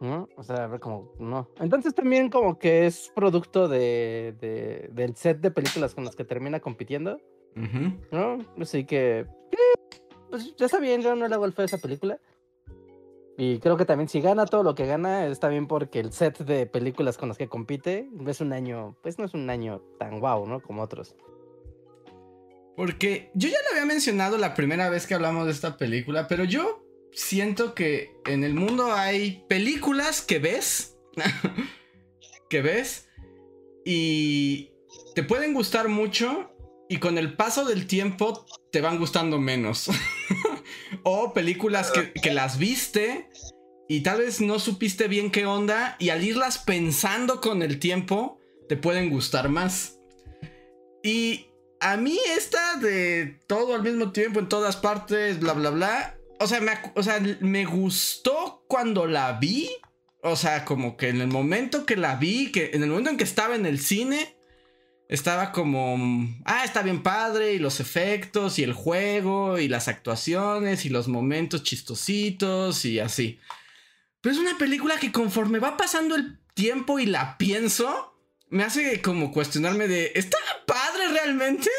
¿no? 0.00 0.28
O 0.36 0.42
sea, 0.42 0.68
como, 0.80 1.12
no. 1.20 1.48
Entonces 1.60 1.94
también 1.94 2.30
como 2.30 2.58
que 2.58 2.86
es 2.86 3.12
producto 3.14 3.68
de, 3.68 4.34
de- 4.40 4.90
del 4.92 5.14
set 5.14 5.40
de 5.40 5.50
películas 5.52 5.94
con 5.94 6.04
las 6.04 6.16
que 6.16 6.24
termina 6.24 6.58
compitiendo. 6.60 7.20
¿no? 8.10 8.38
Así 8.60 8.84
que, 8.84 9.20
eh, 9.20 10.00
pues 10.30 10.56
ya 10.56 10.66
está 10.66 10.80
bien, 10.80 11.00
yo 11.00 11.14
no 11.14 11.28
le 11.28 11.34
hago 11.34 11.44
el 11.44 11.52
feo 11.52 11.62
a 11.62 11.66
esa 11.66 11.78
película. 11.78 12.18
Y 13.36 13.58
creo 13.58 13.76
que 13.76 13.84
también 13.84 14.08
si 14.08 14.20
gana 14.20 14.46
todo 14.46 14.62
lo 14.62 14.74
que 14.74 14.86
gana, 14.86 15.26
está 15.26 15.48
bien 15.48 15.66
porque 15.66 15.98
el 15.98 16.12
set 16.12 16.38
de 16.38 16.66
películas 16.66 17.18
con 17.18 17.28
las 17.28 17.36
que 17.36 17.48
compite 17.48 18.08
es 18.26 18.40
un 18.40 18.52
año, 18.52 18.96
pues 19.02 19.18
no 19.18 19.24
es 19.24 19.34
un 19.34 19.50
año 19.50 19.82
tan 19.98 20.20
guau, 20.20 20.46
¿no? 20.46 20.62
Como 20.62 20.82
otros. 20.82 21.16
Porque 22.76 23.30
yo 23.34 23.48
ya 23.48 23.58
lo 23.64 23.76
había 23.76 23.86
mencionado 23.86 24.38
la 24.38 24.54
primera 24.54 24.88
vez 24.88 25.06
que 25.06 25.14
hablamos 25.14 25.46
de 25.46 25.52
esta 25.52 25.76
película, 25.76 26.28
pero 26.28 26.44
yo 26.44 26.84
siento 27.12 27.74
que 27.74 28.16
en 28.26 28.44
el 28.44 28.54
mundo 28.54 28.92
hay 28.92 29.44
películas 29.48 30.22
que 30.22 30.38
ves, 30.38 30.96
que 32.48 32.62
ves, 32.62 33.08
y 33.84 34.72
te 35.14 35.22
pueden 35.22 35.54
gustar 35.54 35.88
mucho 35.88 36.53
y 36.88 36.98
con 36.98 37.18
el 37.18 37.34
paso 37.34 37.64
del 37.64 37.86
tiempo 37.86 38.46
te 38.70 38.80
van 38.80 38.98
gustando 38.98 39.38
menos. 39.38 39.90
o 41.02 41.32
películas 41.32 41.90
que, 41.90 42.12
que 42.12 42.32
las 42.32 42.58
viste 42.58 43.28
y 43.88 44.00
tal 44.00 44.18
vez 44.18 44.40
no 44.40 44.58
supiste 44.58 45.08
bien 45.08 45.30
qué 45.30 45.46
onda 45.46 45.96
y 45.98 46.08
al 46.08 46.24
irlas 46.24 46.58
pensando 46.58 47.40
con 47.40 47.62
el 47.62 47.78
tiempo 47.78 48.38
te 48.68 48.76
pueden 48.76 49.10
gustar 49.10 49.48
más. 49.48 49.98
Y 51.02 51.46
a 51.80 51.98
mí 51.98 52.18
esta 52.34 52.76
de 52.76 53.38
todo 53.46 53.74
al 53.74 53.82
mismo 53.82 54.10
tiempo 54.10 54.40
en 54.40 54.48
todas 54.48 54.76
partes, 54.76 55.38
bla, 55.38 55.52
bla, 55.52 55.70
bla. 55.70 56.18
O 56.40 56.46
sea, 56.46 56.60
me, 56.60 56.72
o 56.94 57.02
sea, 57.02 57.20
me 57.40 57.66
gustó 57.66 58.64
cuando 58.68 59.06
la 59.06 59.32
vi. 59.32 59.70
O 60.22 60.36
sea, 60.36 60.64
como 60.64 60.96
que 60.96 61.10
en 61.10 61.20
el 61.20 61.28
momento 61.28 61.84
que 61.84 61.96
la 61.96 62.16
vi, 62.16 62.50
que 62.50 62.70
en 62.72 62.82
el 62.82 62.88
momento 62.88 63.10
en 63.10 63.18
que 63.18 63.24
estaba 63.24 63.54
en 63.54 63.66
el 63.66 63.78
cine, 63.78 64.33
estaba 65.14 65.52
como, 65.52 66.28
ah, 66.44 66.64
está 66.64 66.82
bien 66.82 67.02
padre, 67.02 67.54
y 67.54 67.58
los 67.58 67.80
efectos, 67.80 68.58
y 68.58 68.62
el 68.62 68.72
juego, 68.72 69.58
y 69.58 69.68
las 69.68 69.88
actuaciones, 69.88 70.84
y 70.84 70.88
los 70.88 71.08
momentos 71.08 71.62
chistositos, 71.62 72.84
y 72.84 73.00
así. 73.00 73.38
Pero 74.20 74.34
es 74.34 74.40
una 74.40 74.56
película 74.58 74.98
que 74.98 75.12
conforme 75.12 75.58
va 75.58 75.76
pasando 75.76 76.14
el 76.14 76.38
tiempo 76.54 76.98
y 76.98 77.06
la 77.06 77.36
pienso, 77.36 78.18
me 78.48 78.64
hace 78.64 79.02
como 79.02 79.32
cuestionarme 79.32 79.88
de, 79.88 80.12
¿está 80.14 80.38
padre 80.66 81.08
realmente? 81.12 81.70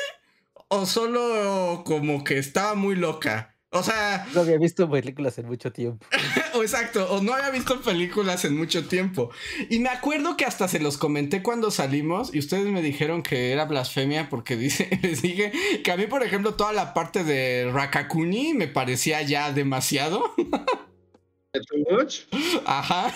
¿O 0.68 0.86
solo 0.86 1.84
como 1.86 2.24
que 2.24 2.38
estaba 2.38 2.76
muy 2.76 2.96
loca? 2.96 3.55
O 3.76 3.84
sea, 3.84 4.26
No 4.34 4.42
había 4.42 4.58
visto 4.58 4.90
películas 4.90 5.38
en 5.38 5.48
mucho 5.48 5.72
tiempo. 5.72 6.06
o 6.54 6.62
exacto, 6.64 7.12
o 7.12 7.22
no 7.22 7.34
había 7.34 7.50
visto 7.50 7.82
películas 7.82 8.46
en 8.46 8.56
mucho 8.56 8.88
tiempo. 8.88 9.32
Y 9.70 9.80
me 9.80 9.90
acuerdo 9.90 10.38
que 10.38 10.46
hasta 10.46 10.68
se 10.70 10.80
los 10.80 10.98
comenté 10.98 11.44
cuando 11.44 11.72
salimos 11.72 12.34
y 12.34 12.40
ustedes 12.40 12.66
me 12.68 12.82
dijeron 12.82 13.22
que 13.22 13.52
era 13.52 13.66
blasfemia 13.66 14.30
porque 14.30 14.56
dice, 14.56 14.90
les 15.02 15.22
dije 15.22 15.52
que 15.84 15.92
a 15.92 15.98
mí, 15.98 16.08
por 16.08 16.24
ejemplo, 16.24 16.56
toda 16.56 16.72
la 16.72 16.94
parte 16.94 17.26
de 17.26 17.70
Rakakuni 17.72 18.54
me 18.54 18.68
parecía 18.68 19.22
ya 19.24 19.52
demasiado. 19.52 20.34
¿Too 20.38 21.98
much? 21.98 22.22
Ajá. 22.66 23.14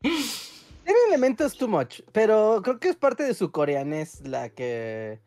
Tiene 0.00 1.00
elementos 1.08 1.56
too 1.56 1.68
much, 1.68 2.00
pero 2.12 2.60
creo 2.62 2.78
que 2.78 2.88
es 2.88 2.96
parte 2.96 3.24
de 3.24 3.34
su 3.34 3.50
coreanés 3.50 4.20
la 4.26 4.48
que 4.48 5.20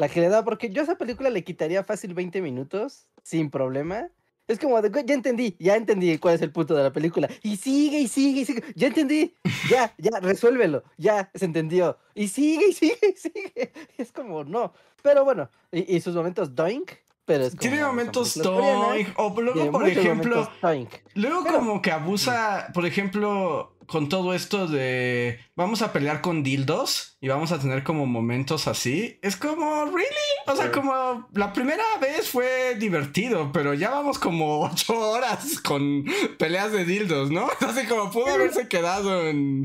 la 0.00 0.08
que 0.08 0.20
le 0.20 0.30
da, 0.30 0.42
porque 0.44 0.70
yo 0.70 0.80
a 0.80 0.84
esa 0.84 0.96
película 0.96 1.28
le 1.28 1.44
quitaría 1.44 1.84
fácil 1.84 2.14
20 2.14 2.40
minutos 2.40 3.06
sin 3.22 3.50
problema. 3.50 4.08
Es 4.48 4.58
como 4.58 4.82
de, 4.82 4.88
"Güey, 4.88 5.04
ya 5.06 5.14
entendí, 5.14 5.54
ya 5.60 5.76
entendí 5.76 6.18
cuál 6.18 6.34
es 6.34 6.42
el 6.42 6.50
punto 6.50 6.74
de 6.74 6.82
la 6.82 6.92
película. 6.92 7.28
Y 7.42 7.56
sigue, 7.56 8.00
y 8.00 8.08
sigue, 8.08 8.40
y 8.40 8.44
sigue. 8.44 8.64
Ya 8.74 8.88
entendí, 8.88 9.32
ya, 9.70 9.94
ya, 9.96 10.18
resuélvelo, 10.20 10.82
ya, 10.98 11.30
se 11.34 11.44
entendió. 11.44 11.98
Y 12.16 12.26
sigue, 12.26 12.68
y 12.70 12.72
sigue, 12.72 12.98
y 13.14 13.16
sigue. 13.16 13.72
Es 13.98 14.10
como, 14.10 14.42
no. 14.42 14.72
Pero 15.02 15.24
bueno, 15.24 15.48
y, 15.70 15.96
y 15.96 16.00
sus 16.00 16.16
momentos 16.16 16.52
doink, 16.54 16.90
pero 17.24 17.44
es 17.44 17.50
como, 17.50 17.60
Tiene 17.60 17.84
momentos 17.84 18.34
toy, 18.34 19.06
o 19.16 19.40
luego, 19.40 19.70
por 19.70 19.88
ejemplo, 19.88 20.50
doink. 20.60 20.90
Luego 21.14 21.44
Pero- 21.44 21.58
como 21.60 21.80
que 21.80 21.92
abusa, 21.92 22.70
por 22.74 22.84
ejemplo, 22.86 23.76
con 23.90 24.08
todo 24.08 24.34
esto 24.34 24.68
de 24.68 25.40
vamos 25.56 25.82
a 25.82 25.92
pelear 25.92 26.20
con 26.20 26.44
dildos 26.44 27.16
y 27.20 27.26
vamos 27.26 27.50
a 27.50 27.58
tener 27.58 27.82
como 27.82 28.06
momentos 28.06 28.68
así. 28.68 29.18
Es 29.20 29.34
como, 29.34 29.86
¿really? 29.86 30.06
O 30.46 30.54
sea, 30.54 30.70
como 30.70 31.28
la 31.34 31.52
primera 31.52 31.82
vez 32.00 32.28
fue 32.28 32.76
divertido, 32.76 33.50
pero 33.52 33.74
ya 33.74 33.90
vamos 33.90 34.20
como 34.20 34.60
ocho 34.64 34.96
horas 34.96 35.60
con 35.60 36.04
peleas 36.38 36.70
de 36.70 36.84
dildos, 36.84 37.32
¿no? 37.32 37.48
Así 37.60 37.84
como 37.88 38.12
pudo 38.12 38.28
haberse 38.28 38.68
quedado 38.68 39.26
en... 39.26 39.62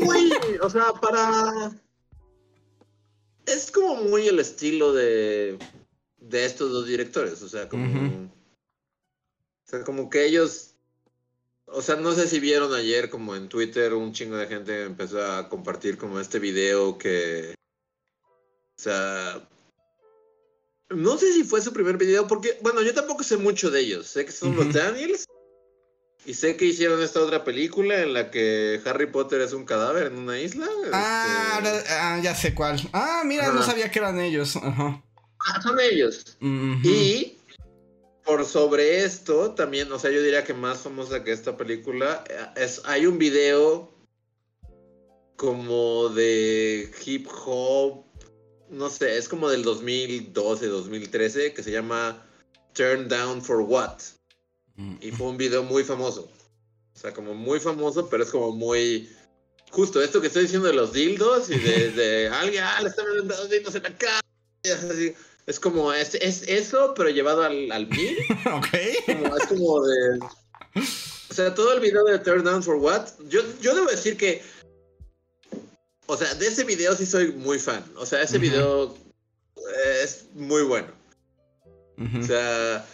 muy, 0.00 0.32
o 0.60 0.68
sea, 0.68 0.92
para. 1.00 1.72
Es 3.46 3.70
como 3.70 3.96
muy 3.96 4.28
el 4.28 4.40
estilo 4.40 4.92
de, 4.92 5.58
de 6.18 6.44
estos 6.44 6.70
dos 6.70 6.86
directores, 6.86 7.40
o 7.42 7.48
sea, 7.48 7.66
como. 7.70 7.86
O 7.86 9.66
sea, 9.66 9.84
como 9.84 10.10
que 10.10 10.26
ellos. 10.26 10.73
O 11.74 11.82
sea, 11.82 11.96
no 11.96 12.12
sé 12.12 12.28
si 12.28 12.38
vieron 12.40 12.72
ayer 12.74 13.10
como 13.10 13.34
en 13.34 13.48
Twitter 13.48 13.94
un 13.94 14.12
chingo 14.12 14.36
de 14.36 14.46
gente 14.46 14.84
empezó 14.84 15.24
a 15.24 15.48
compartir 15.48 15.98
como 15.98 16.20
este 16.20 16.38
video 16.38 16.96
que. 16.98 17.54
O 18.78 18.82
sea. 18.82 19.46
No 20.90 21.18
sé 21.18 21.32
si 21.32 21.44
fue 21.44 21.60
su 21.60 21.72
primer 21.72 21.96
video, 21.96 22.26
porque, 22.28 22.58
bueno, 22.62 22.82
yo 22.82 22.94
tampoco 22.94 23.24
sé 23.24 23.36
mucho 23.36 23.70
de 23.70 23.80
ellos. 23.80 24.06
Sé 24.06 24.24
que 24.24 24.32
son 24.32 24.54
los 24.54 24.72
Daniels. 24.72 25.24
Y 26.26 26.34
sé 26.34 26.56
que 26.56 26.64
hicieron 26.66 27.02
esta 27.02 27.20
otra 27.20 27.44
película 27.44 28.00
en 28.00 28.14
la 28.14 28.30
que 28.30 28.80
Harry 28.86 29.06
Potter 29.06 29.40
es 29.42 29.52
un 29.52 29.64
cadáver 29.64 30.06
en 30.06 30.18
una 30.18 30.38
isla. 30.38 30.66
Ah, 30.92 31.60
este- 31.62 31.92
ah, 31.92 32.20
ya 32.22 32.34
sé 32.34 32.54
cuál. 32.54 32.80
Ah, 32.92 33.22
mira, 33.26 33.50
no 33.52 33.62
sabía 33.62 33.90
que 33.90 33.98
eran 33.98 34.20
ellos. 34.20 34.56
Ajá. 34.56 35.02
Ah, 35.46 35.60
son 35.60 35.78
ellos. 35.80 36.36
Y 36.40 37.36
por 38.24 38.44
sobre 38.46 39.04
esto, 39.04 39.52
también, 39.52 39.92
o 39.92 39.98
sea, 39.98 40.10
yo 40.10 40.22
diría 40.22 40.44
que 40.44 40.54
más 40.54 40.78
famosa 40.78 41.22
que 41.22 41.32
esta 41.32 41.56
película, 41.56 42.24
eh, 42.28 42.62
es, 42.62 42.80
hay 42.84 43.06
un 43.06 43.18
video 43.18 43.92
como 45.36 46.08
de 46.08 46.90
hip 47.04 47.28
hop, 47.44 48.04
no 48.70 48.88
sé, 48.88 49.18
es 49.18 49.28
como 49.28 49.50
del 49.50 49.62
2012, 49.62 50.66
2013, 50.66 51.52
que 51.52 51.62
se 51.62 51.70
llama 51.70 52.26
Turn 52.72 53.08
Down 53.08 53.42
for 53.42 53.60
What. 53.60 53.98
Y 55.00 55.12
fue 55.12 55.28
un 55.28 55.36
video 55.36 55.62
muy 55.62 55.84
famoso. 55.84 56.28
O 56.94 56.98
sea, 56.98 57.12
como 57.12 57.34
muy 57.34 57.60
famoso, 57.60 58.08
pero 58.08 58.24
es 58.24 58.30
como 58.30 58.52
muy... 58.52 59.08
Justo 59.70 60.02
esto 60.02 60.20
que 60.20 60.28
estoy 60.28 60.42
diciendo 60.42 60.68
de 60.68 60.74
los 60.74 60.92
dildos 60.92 61.50
y 61.50 61.58
de, 61.58 61.90
de 61.90 62.28
alguien, 62.32 62.64
ah, 62.64 62.80
le 62.80 62.88
están 62.88 63.06
dildos 63.50 63.74
en 63.74 63.82
la 63.82 63.96
cara. 63.96 64.20
y 64.64 64.70
así. 64.70 65.14
Es 65.46 65.60
como, 65.60 65.92
es, 65.92 66.14
es 66.14 66.42
eso, 66.48 66.94
pero 66.96 67.10
llevado 67.10 67.42
al, 67.42 67.70
al 67.70 67.86
mil. 67.86 68.16
ok. 68.46 68.68
Como- 69.06 69.36
es 69.36 69.46
como 69.46 69.86
de... 69.86 70.18
O 71.30 71.34
sea, 71.34 71.54
todo 71.54 71.72
el 71.72 71.80
video 71.80 72.04
de 72.04 72.18
Turn 72.18 72.44
Down 72.44 72.62
for 72.62 72.76
What, 72.76 73.08
yo, 73.28 73.42
yo 73.60 73.74
debo 73.74 73.86
decir 73.90 74.16
que... 74.16 74.42
O 76.06 76.16
sea, 76.16 76.34
de 76.34 76.46
ese 76.46 76.64
video 76.64 76.94
sí 76.94 77.06
soy 77.06 77.32
muy 77.32 77.58
fan. 77.58 77.82
O 77.96 78.04
sea, 78.06 78.22
ese 78.22 78.38
video 78.38 78.94
es 80.02 80.26
muy 80.34 80.62
bueno. 80.62 80.88
O 82.20 82.22
sea, 82.24 82.84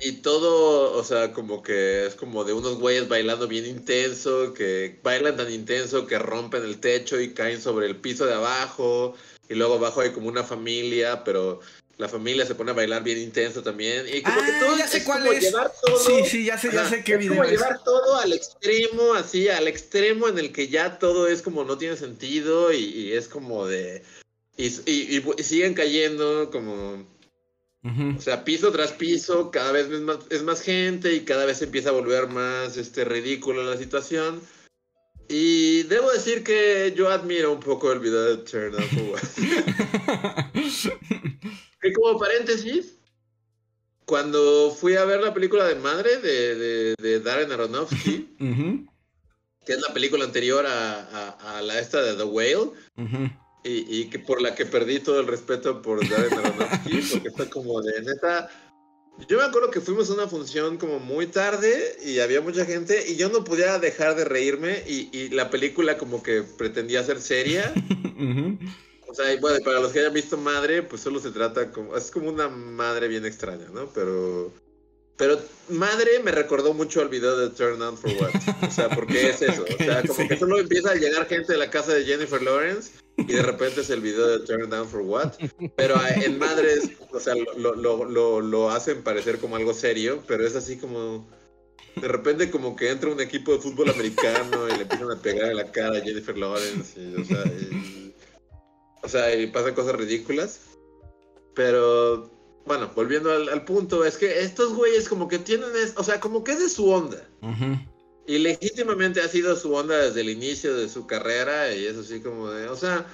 y 0.00 0.12
todo, 0.12 0.92
o 0.96 1.02
sea, 1.04 1.32
como 1.32 1.62
que 1.62 2.06
es 2.06 2.14
como 2.14 2.44
de 2.44 2.52
unos 2.52 2.78
güeyes 2.78 3.08
bailando 3.08 3.48
bien 3.48 3.66
intenso, 3.66 4.52
que 4.54 5.00
bailan 5.02 5.36
tan 5.36 5.50
intenso 5.52 6.06
que 6.06 6.18
rompen 6.18 6.62
el 6.62 6.78
techo 6.80 7.20
y 7.20 7.34
caen 7.34 7.60
sobre 7.60 7.86
el 7.86 7.96
piso 7.96 8.26
de 8.26 8.34
abajo. 8.34 9.14
Y 9.48 9.54
luego 9.54 9.74
abajo 9.74 10.00
hay 10.00 10.10
como 10.12 10.28
una 10.28 10.44
familia, 10.44 11.24
pero 11.24 11.60
la 11.98 12.08
familia 12.08 12.44
se 12.46 12.54
pone 12.54 12.70
a 12.70 12.74
bailar 12.74 13.02
bien 13.04 13.18
intenso 13.18 13.62
también. 13.62 14.06
Y 14.08 14.22
como 14.22 14.42
que 14.42 14.50
Ah, 14.52 14.58
todo 14.60 14.76
ya 14.78 14.88
sé 14.88 14.98
es 14.98 15.04
cuál 15.04 15.20
como 15.20 15.32
es. 15.32 15.40
llevar 15.42 15.72
todo. 15.84 15.98
Sí, 15.98 16.24
sí, 16.28 16.44
ya 16.44 16.58
sé, 16.58 16.70
ya 16.72 16.88
sé 16.88 17.04
qué 17.04 17.12
es 17.14 17.18
video 17.20 17.34
como 17.36 17.44
es. 17.44 17.50
llevar 17.52 17.82
todo 17.84 18.16
al 18.16 18.32
extremo, 18.32 19.14
así, 19.14 19.48
al 19.48 19.68
extremo 19.68 20.28
en 20.28 20.38
el 20.38 20.52
que 20.52 20.68
ya 20.68 20.98
todo 20.98 21.28
es 21.28 21.42
como 21.42 21.64
no 21.64 21.78
tiene 21.78 21.96
sentido 21.96 22.72
y, 22.72 22.78
y 22.84 23.12
es 23.12 23.28
como 23.28 23.66
de... 23.66 24.02
Y, 24.56 24.66
y- 24.66 25.16
y- 25.16 25.24
y 25.38 25.42
siguen 25.42 25.74
cayendo 25.74 26.50
como... 26.50 27.06
Ujú. 27.84 28.14
O 28.16 28.20
sea, 28.20 28.44
piso 28.44 28.70
tras 28.70 28.92
piso, 28.92 29.50
cada 29.50 29.72
vez 29.72 29.86
es 29.90 30.00
más, 30.00 30.18
es 30.30 30.42
más 30.44 30.60
gente 30.62 31.12
y 31.14 31.20
cada 31.24 31.44
vez 31.46 31.62
empieza 31.62 31.88
a 31.88 31.92
volver 31.92 32.28
más 32.28 32.76
este, 32.76 33.04
ridícula 33.04 33.64
la 33.64 33.76
situación. 33.76 34.40
Y 35.28 35.82
debo 35.84 36.10
decir 36.12 36.44
que 36.44 36.92
yo 36.96 37.08
admiro 37.10 37.52
un 37.52 37.60
poco 37.60 37.90
el 37.92 37.98
video 38.00 38.36
de 38.36 38.36
Turn 38.44 38.74
What. 38.74 39.20
Que 41.82 41.92
como 41.92 42.18
paréntesis, 42.18 42.94
cuando 44.06 44.70
fui 44.70 44.94
a 44.96 45.04
ver 45.04 45.20
la 45.20 45.34
película 45.34 45.66
de 45.66 45.74
Madre 45.76 46.18
de, 46.18 46.54
de, 46.56 46.94
de 46.98 47.20
Darren 47.20 47.52
Aronofsky, 47.52 48.36
Ujú, 48.40 48.86
que 49.66 49.72
es 49.74 49.80
la 49.80 49.92
película 49.92 50.24
anterior 50.24 50.66
a, 50.66 51.00
a- 51.02 51.58
a 51.58 51.62
la 51.62 51.78
esta 51.78 52.02
de 52.02 52.14
The 52.14 52.24
Whale, 52.24 52.70
ujú. 52.96 53.30
y, 53.64 54.00
y 54.00 54.10
que 54.10 54.18
por 54.18 54.40
la 54.42 54.54
que 54.54 54.66
perdí 54.66 55.00
todo 55.00 55.20
el 55.20 55.26
respeto 55.26 55.82
por 55.82 56.08
Darren 56.08 56.38
Aronofsky, 56.38 57.00
porque 57.12 57.30
fue 57.30 57.48
como 57.48 57.80
de 57.82 58.00
neta. 58.02 58.48
Yo 59.28 59.36
me 59.36 59.44
acuerdo 59.44 59.70
que 59.70 59.80
fuimos 59.82 60.08
a 60.10 60.14
una 60.14 60.26
función 60.26 60.78
como 60.78 60.98
muy 60.98 61.26
tarde 61.26 61.96
y 62.04 62.20
había 62.20 62.40
mucha 62.40 62.64
gente 62.64 63.04
y 63.10 63.16
yo 63.16 63.28
no 63.28 63.44
podía 63.44 63.78
dejar 63.78 64.16
de 64.16 64.24
reírme 64.24 64.82
y, 64.86 65.10
y 65.12 65.28
la 65.28 65.50
película 65.50 65.98
como 65.98 66.22
que 66.22 66.42
pretendía 66.42 67.04
ser 67.04 67.20
seria. 67.20 67.72
Ujú. 68.16 68.58
O 69.12 69.14
sea, 69.14 69.36
bueno, 69.40 69.58
para 69.64 69.78
los 69.80 69.92
que 69.92 70.00
hayan 70.00 70.14
visto 70.14 70.36
Madre, 70.36 70.82
pues 70.82 71.02
solo 71.02 71.20
se 71.20 71.30
trata 71.30 71.70
como, 71.70 71.96
es 71.96 72.10
como 72.10 72.28
una 72.30 72.48
madre 72.48 73.08
bien 73.08 73.24
extraña, 73.26 73.66
¿no? 73.72 73.86
Pero, 73.94 74.50
pero 75.16 75.38
Madre 75.68 76.18
me 76.24 76.32
recordó 76.32 76.72
mucho 76.74 77.00
al 77.00 77.08
video 77.08 77.36
de 77.36 77.50
Turn 77.50 77.78
Down 77.78 77.96
for 77.98 78.10
What. 78.10 78.30
O 78.66 78.70
sea, 78.70 78.88
porque 78.88 79.28
es 79.30 79.42
eso. 79.42 79.62
o 79.64 79.76
sea, 79.84 80.02
como 80.02 80.14
sí. 80.14 80.28
que 80.28 80.36
solo 80.38 80.58
empieza 80.58 80.90
a 80.92 80.94
llegar 80.94 81.26
gente 81.28 81.52
de 81.52 81.58
la 81.58 81.70
casa 81.70 81.92
de 81.94 82.04
Jennifer 82.04 82.42
Lawrence 82.42 82.92
y 83.18 83.32
de 83.32 83.42
repente 83.42 83.82
es 83.82 83.90
el 83.90 84.00
video 84.00 84.26
de 84.26 84.46
Turn 84.46 84.68
Down 84.70 84.88
for 84.88 85.02
What. 85.02 85.32
Pero 85.76 85.94
eh, 85.96 86.22
en 86.24 86.38
Madre, 86.38 86.72
es- 86.72 86.90
o 87.12 87.20
sea, 87.20 87.34
lo, 87.56 87.74
lo, 87.74 88.04
lo, 88.06 88.40
lo 88.40 88.70
hacen 88.70 89.02
parecer 89.02 89.38
como 89.38 89.56
algo 89.56 89.74
serio, 89.74 90.22
pero 90.26 90.46
es 90.46 90.56
así 90.56 90.76
como... 90.78 91.28
De 92.00 92.08
repente 92.08 92.50
como 92.50 92.74
que 92.74 92.88
entra 92.88 93.10
un 93.10 93.20
equipo 93.20 93.52
de 93.52 93.58
fútbol 93.58 93.90
americano 93.90 94.66
y 94.66 94.76
le 94.76 94.82
empiezan 94.84 95.10
a 95.10 95.20
pegar 95.20 95.50
en 95.50 95.56
la 95.58 95.70
cara 95.70 95.98
a 95.98 96.00
Jennifer 96.00 96.36
Lawrence 96.38 96.98
y, 96.98 97.14
o 97.20 97.24
sea, 97.26 97.44
y, 97.44 98.11
o 99.02 99.08
sea, 99.08 99.34
y 99.34 99.46
pasan 99.48 99.74
cosas 99.74 99.96
ridículas. 99.96 100.60
Pero, 101.54 102.30
bueno, 102.66 102.90
volviendo 102.94 103.30
al, 103.32 103.48
al 103.48 103.64
punto, 103.64 104.04
es 104.04 104.16
que 104.16 104.40
estos 104.40 104.72
güeyes 104.74 105.08
como 105.08 105.28
que 105.28 105.38
tienen, 105.38 105.70
es, 105.76 105.92
o 105.96 106.04
sea, 106.04 106.20
como 106.20 106.42
que 106.44 106.52
es 106.52 106.58
de 106.60 106.68
su 106.68 106.88
onda. 106.90 107.28
Y 108.26 108.38
legítimamente 108.38 109.20
ha 109.20 109.28
sido 109.28 109.56
su 109.56 109.74
onda 109.74 109.96
desde 109.98 110.20
el 110.20 110.30
inicio 110.30 110.74
de 110.76 110.88
su 110.88 111.06
carrera 111.06 111.74
y 111.74 111.86
es 111.86 111.96
así 111.96 112.20
como 112.20 112.50
de, 112.50 112.68
o 112.68 112.76
sea, 112.76 113.06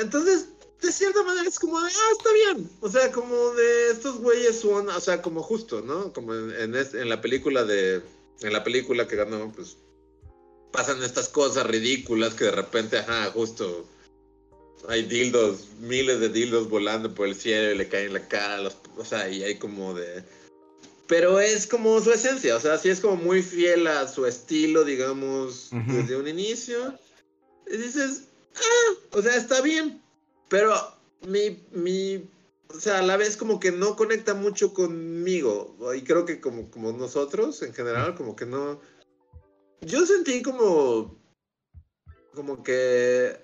entonces, 0.00 0.48
de 0.80 0.92
cierta 0.92 1.22
manera 1.22 1.48
es 1.48 1.58
como 1.58 1.80
de, 1.80 1.88
ah, 1.90 2.12
está 2.12 2.32
bien. 2.32 2.70
O 2.80 2.88
sea, 2.88 3.10
como 3.12 3.50
de 3.52 3.90
estos 3.90 4.18
güeyes 4.20 4.60
su 4.60 4.70
onda, 4.70 4.96
o 4.96 5.00
sea, 5.00 5.20
como 5.22 5.42
justo, 5.42 5.80
¿no? 5.82 6.12
Como 6.12 6.34
en, 6.34 6.54
en, 6.54 6.74
es- 6.76 6.94
en 6.94 7.08
la 7.08 7.20
película 7.20 7.64
de, 7.64 8.02
en 8.42 8.52
la 8.52 8.62
película 8.62 9.08
que 9.08 9.16
ganó, 9.16 9.50
pues, 9.52 9.76
pasan 10.72 11.02
estas 11.02 11.28
cosas 11.28 11.66
ridículas 11.66 12.34
que 12.34 12.44
de 12.44 12.52
repente, 12.52 12.98
ajá, 12.98 13.30
justo, 13.32 13.86
hay 14.88 15.02
dildos, 15.02 15.68
miles 15.80 16.20
de 16.20 16.28
dildos 16.28 16.68
volando 16.68 17.14
por 17.14 17.28
el 17.28 17.34
cielo 17.34 17.72
y 17.72 17.78
le 17.78 17.88
caen 17.88 18.08
en 18.08 18.14
la 18.14 18.28
cara, 18.28 18.58
los, 18.58 18.76
o 18.96 19.04
sea, 19.04 19.28
y 19.28 19.42
hay 19.42 19.58
como 19.58 19.94
de... 19.94 20.24
Pero 21.06 21.40
es 21.40 21.66
como 21.66 22.00
su 22.00 22.12
esencia, 22.12 22.56
o 22.56 22.60
sea, 22.60 22.78
sí 22.78 22.88
es 22.88 23.00
como 23.00 23.16
muy 23.16 23.42
fiel 23.42 23.86
a 23.88 24.06
su 24.06 24.26
estilo, 24.26 24.84
digamos, 24.84 25.70
desde 25.88 26.16
un 26.16 26.28
inicio. 26.28 26.96
Y 27.66 27.76
dices, 27.76 28.28
ah, 28.54 28.94
o 29.10 29.20
sea, 29.20 29.34
está 29.34 29.60
bien, 29.60 30.00
pero 30.48 30.72
mi, 31.26 31.64
mi, 31.72 32.30
o 32.68 32.78
sea, 32.78 33.00
a 33.00 33.02
la 33.02 33.16
vez 33.16 33.36
como 33.36 33.58
que 33.58 33.72
no 33.72 33.96
conecta 33.96 34.34
mucho 34.34 34.72
conmigo, 34.72 35.76
y 35.96 36.02
creo 36.02 36.24
que 36.24 36.40
como, 36.40 36.70
como 36.70 36.92
nosotros 36.92 37.60
en 37.62 37.74
general, 37.74 38.14
como 38.14 38.36
que 38.36 38.46
no... 38.46 38.80
Yo 39.80 40.06
sentí 40.06 40.42
como, 40.42 41.18
como 42.34 42.62
que, 42.62 43.36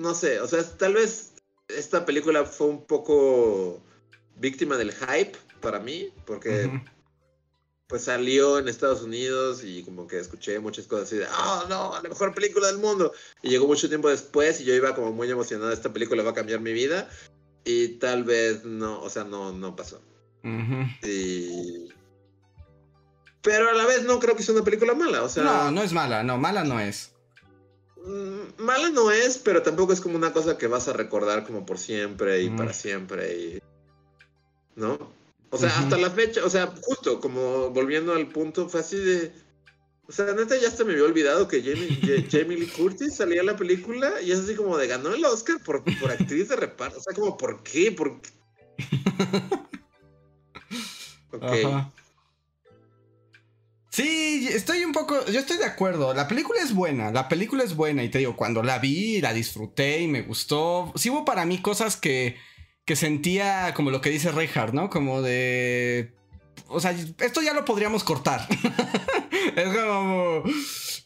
no 0.00 0.14
sé, 0.14 0.40
o 0.40 0.48
sea, 0.48 0.64
tal 0.78 0.94
vez 0.94 1.34
esta 1.68 2.06
película 2.06 2.46
fue 2.46 2.68
un 2.68 2.86
poco 2.86 3.82
víctima 4.36 4.78
del 4.78 4.92
hype 4.92 5.36
para 5.60 5.78
mí, 5.78 6.08
porque 6.24 6.70
pues 7.86 8.04
salió 8.04 8.58
en 8.58 8.68
Estados 8.68 9.02
Unidos 9.02 9.62
y 9.62 9.82
como 9.82 10.06
que 10.06 10.18
escuché 10.18 10.58
muchas 10.58 10.86
cosas 10.86 11.06
así 11.06 11.16
de, 11.16 11.26
oh 11.26 11.66
no, 11.68 12.00
la 12.02 12.08
mejor 12.08 12.32
película 12.34 12.68
del 12.68 12.78
mundo. 12.78 13.12
Y 13.42 13.50
llegó 13.50 13.66
mucho 13.66 13.88
tiempo 13.88 14.08
después 14.08 14.60
y 14.62 14.64
yo 14.64 14.74
iba 14.74 14.94
como 14.94 15.12
muy 15.12 15.30
emocionado, 15.30 15.70
esta 15.70 15.92
película 15.92 16.22
va 16.22 16.30
a 16.30 16.34
cambiar 16.34 16.60
mi 16.60 16.72
vida. 16.72 17.10
Y 17.64 17.98
tal 17.98 18.24
vez 18.24 18.64
no, 18.64 19.02
o 19.02 19.10
sea, 19.10 19.24
no, 19.24 19.52
no 19.52 19.76
pasó. 19.76 20.00
Y... 21.02 21.88
Pero 23.42 23.68
a 23.68 23.74
la 23.74 23.84
vez 23.84 24.04
no 24.04 24.18
creo 24.18 24.34
que 24.34 24.42
sea 24.42 24.54
una 24.54 24.64
película 24.64 24.94
mala, 24.94 25.22
o 25.22 25.28
sea... 25.28 25.44
No, 25.44 25.70
no 25.70 25.82
es 25.82 25.92
mala, 25.92 26.22
no, 26.22 26.38
mala 26.38 26.64
no 26.64 26.80
es. 26.80 27.09
Mm, 28.04 28.62
Mala 28.62 28.90
no 28.90 29.10
es, 29.10 29.38
pero 29.38 29.62
tampoco 29.62 29.92
es 29.92 30.00
como 30.00 30.16
una 30.16 30.32
cosa 30.32 30.56
que 30.58 30.66
vas 30.66 30.88
a 30.88 30.92
recordar 30.92 31.44
como 31.46 31.66
por 31.66 31.78
siempre 31.78 32.42
y 32.42 32.50
Mm. 32.50 32.56
para 32.56 32.72
siempre 32.72 33.36
y... 33.38 33.58
¿No? 34.76 34.98
O 35.50 35.58
sea, 35.58 35.76
hasta 35.78 35.96
la 35.98 36.10
fecha, 36.10 36.44
o 36.44 36.50
sea, 36.50 36.68
justo 36.82 37.20
como 37.20 37.70
volviendo 37.70 38.12
al 38.14 38.28
punto, 38.28 38.68
fue 38.68 38.80
así 38.80 38.96
de... 38.96 39.32
O 40.06 40.12
sea, 40.12 40.32
neta 40.32 40.56
ya 40.56 40.68
hasta 40.68 40.84
me 40.84 40.92
había 40.92 41.04
olvidado 41.04 41.46
que 41.48 41.60
Jamie, 41.62 41.88
Ja- 42.02 42.24
Jamie 42.40 42.56
Lee 42.58 42.66
Curtis 42.68 43.14
salía 43.16 43.40
en 43.40 43.46
la 43.46 43.56
película 43.56 44.20
y 44.22 44.32
es 44.32 44.38
así 44.40 44.54
como 44.56 44.76
de 44.76 44.86
ganó 44.88 45.12
el 45.14 45.24
Oscar 45.24 45.62
por, 45.64 45.82
por 46.00 46.10
actriz 46.10 46.48
de 46.48 46.56
reparto. 46.56 46.98
O 46.98 47.02
sea, 47.02 47.14
como, 47.14 47.36
¿por 47.36 47.62
qué? 47.62 47.92
¿Por 47.92 48.20
qué? 48.20 48.30
Ok. 51.32 51.42
Ajá. 51.44 51.92
Sí, 53.90 54.48
estoy 54.52 54.84
un 54.84 54.92
poco, 54.92 55.26
yo 55.26 55.40
estoy 55.40 55.56
de 55.56 55.64
acuerdo. 55.64 56.14
La 56.14 56.28
película 56.28 56.60
es 56.62 56.72
buena, 56.72 57.10
la 57.10 57.28
película 57.28 57.64
es 57.64 57.74
buena 57.74 58.04
y 58.04 58.08
te 58.08 58.18
digo, 58.18 58.36
cuando 58.36 58.62
la 58.62 58.78
vi, 58.78 59.20
la 59.20 59.32
disfruté 59.32 60.00
y 60.00 60.08
me 60.08 60.22
gustó. 60.22 60.92
Sí 60.94 61.10
hubo 61.10 61.24
para 61.24 61.44
mí 61.44 61.60
cosas 61.60 61.96
que, 61.96 62.36
que 62.84 62.94
sentía 62.94 63.74
como 63.74 63.90
lo 63.90 64.00
que 64.00 64.10
dice 64.10 64.30
Reinhardt, 64.30 64.74
¿no? 64.74 64.90
Como 64.90 65.22
de... 65.22 66.14
O 66.68 66.78
sea, 66.78 66.92
esto 67.18 67.42
ya 67.42 67.52
lo 67.52 67.64
podríamos 67.64 68.04
cortar. 68.04 68.46
es 69.56 69.76
como... 69.76 70.44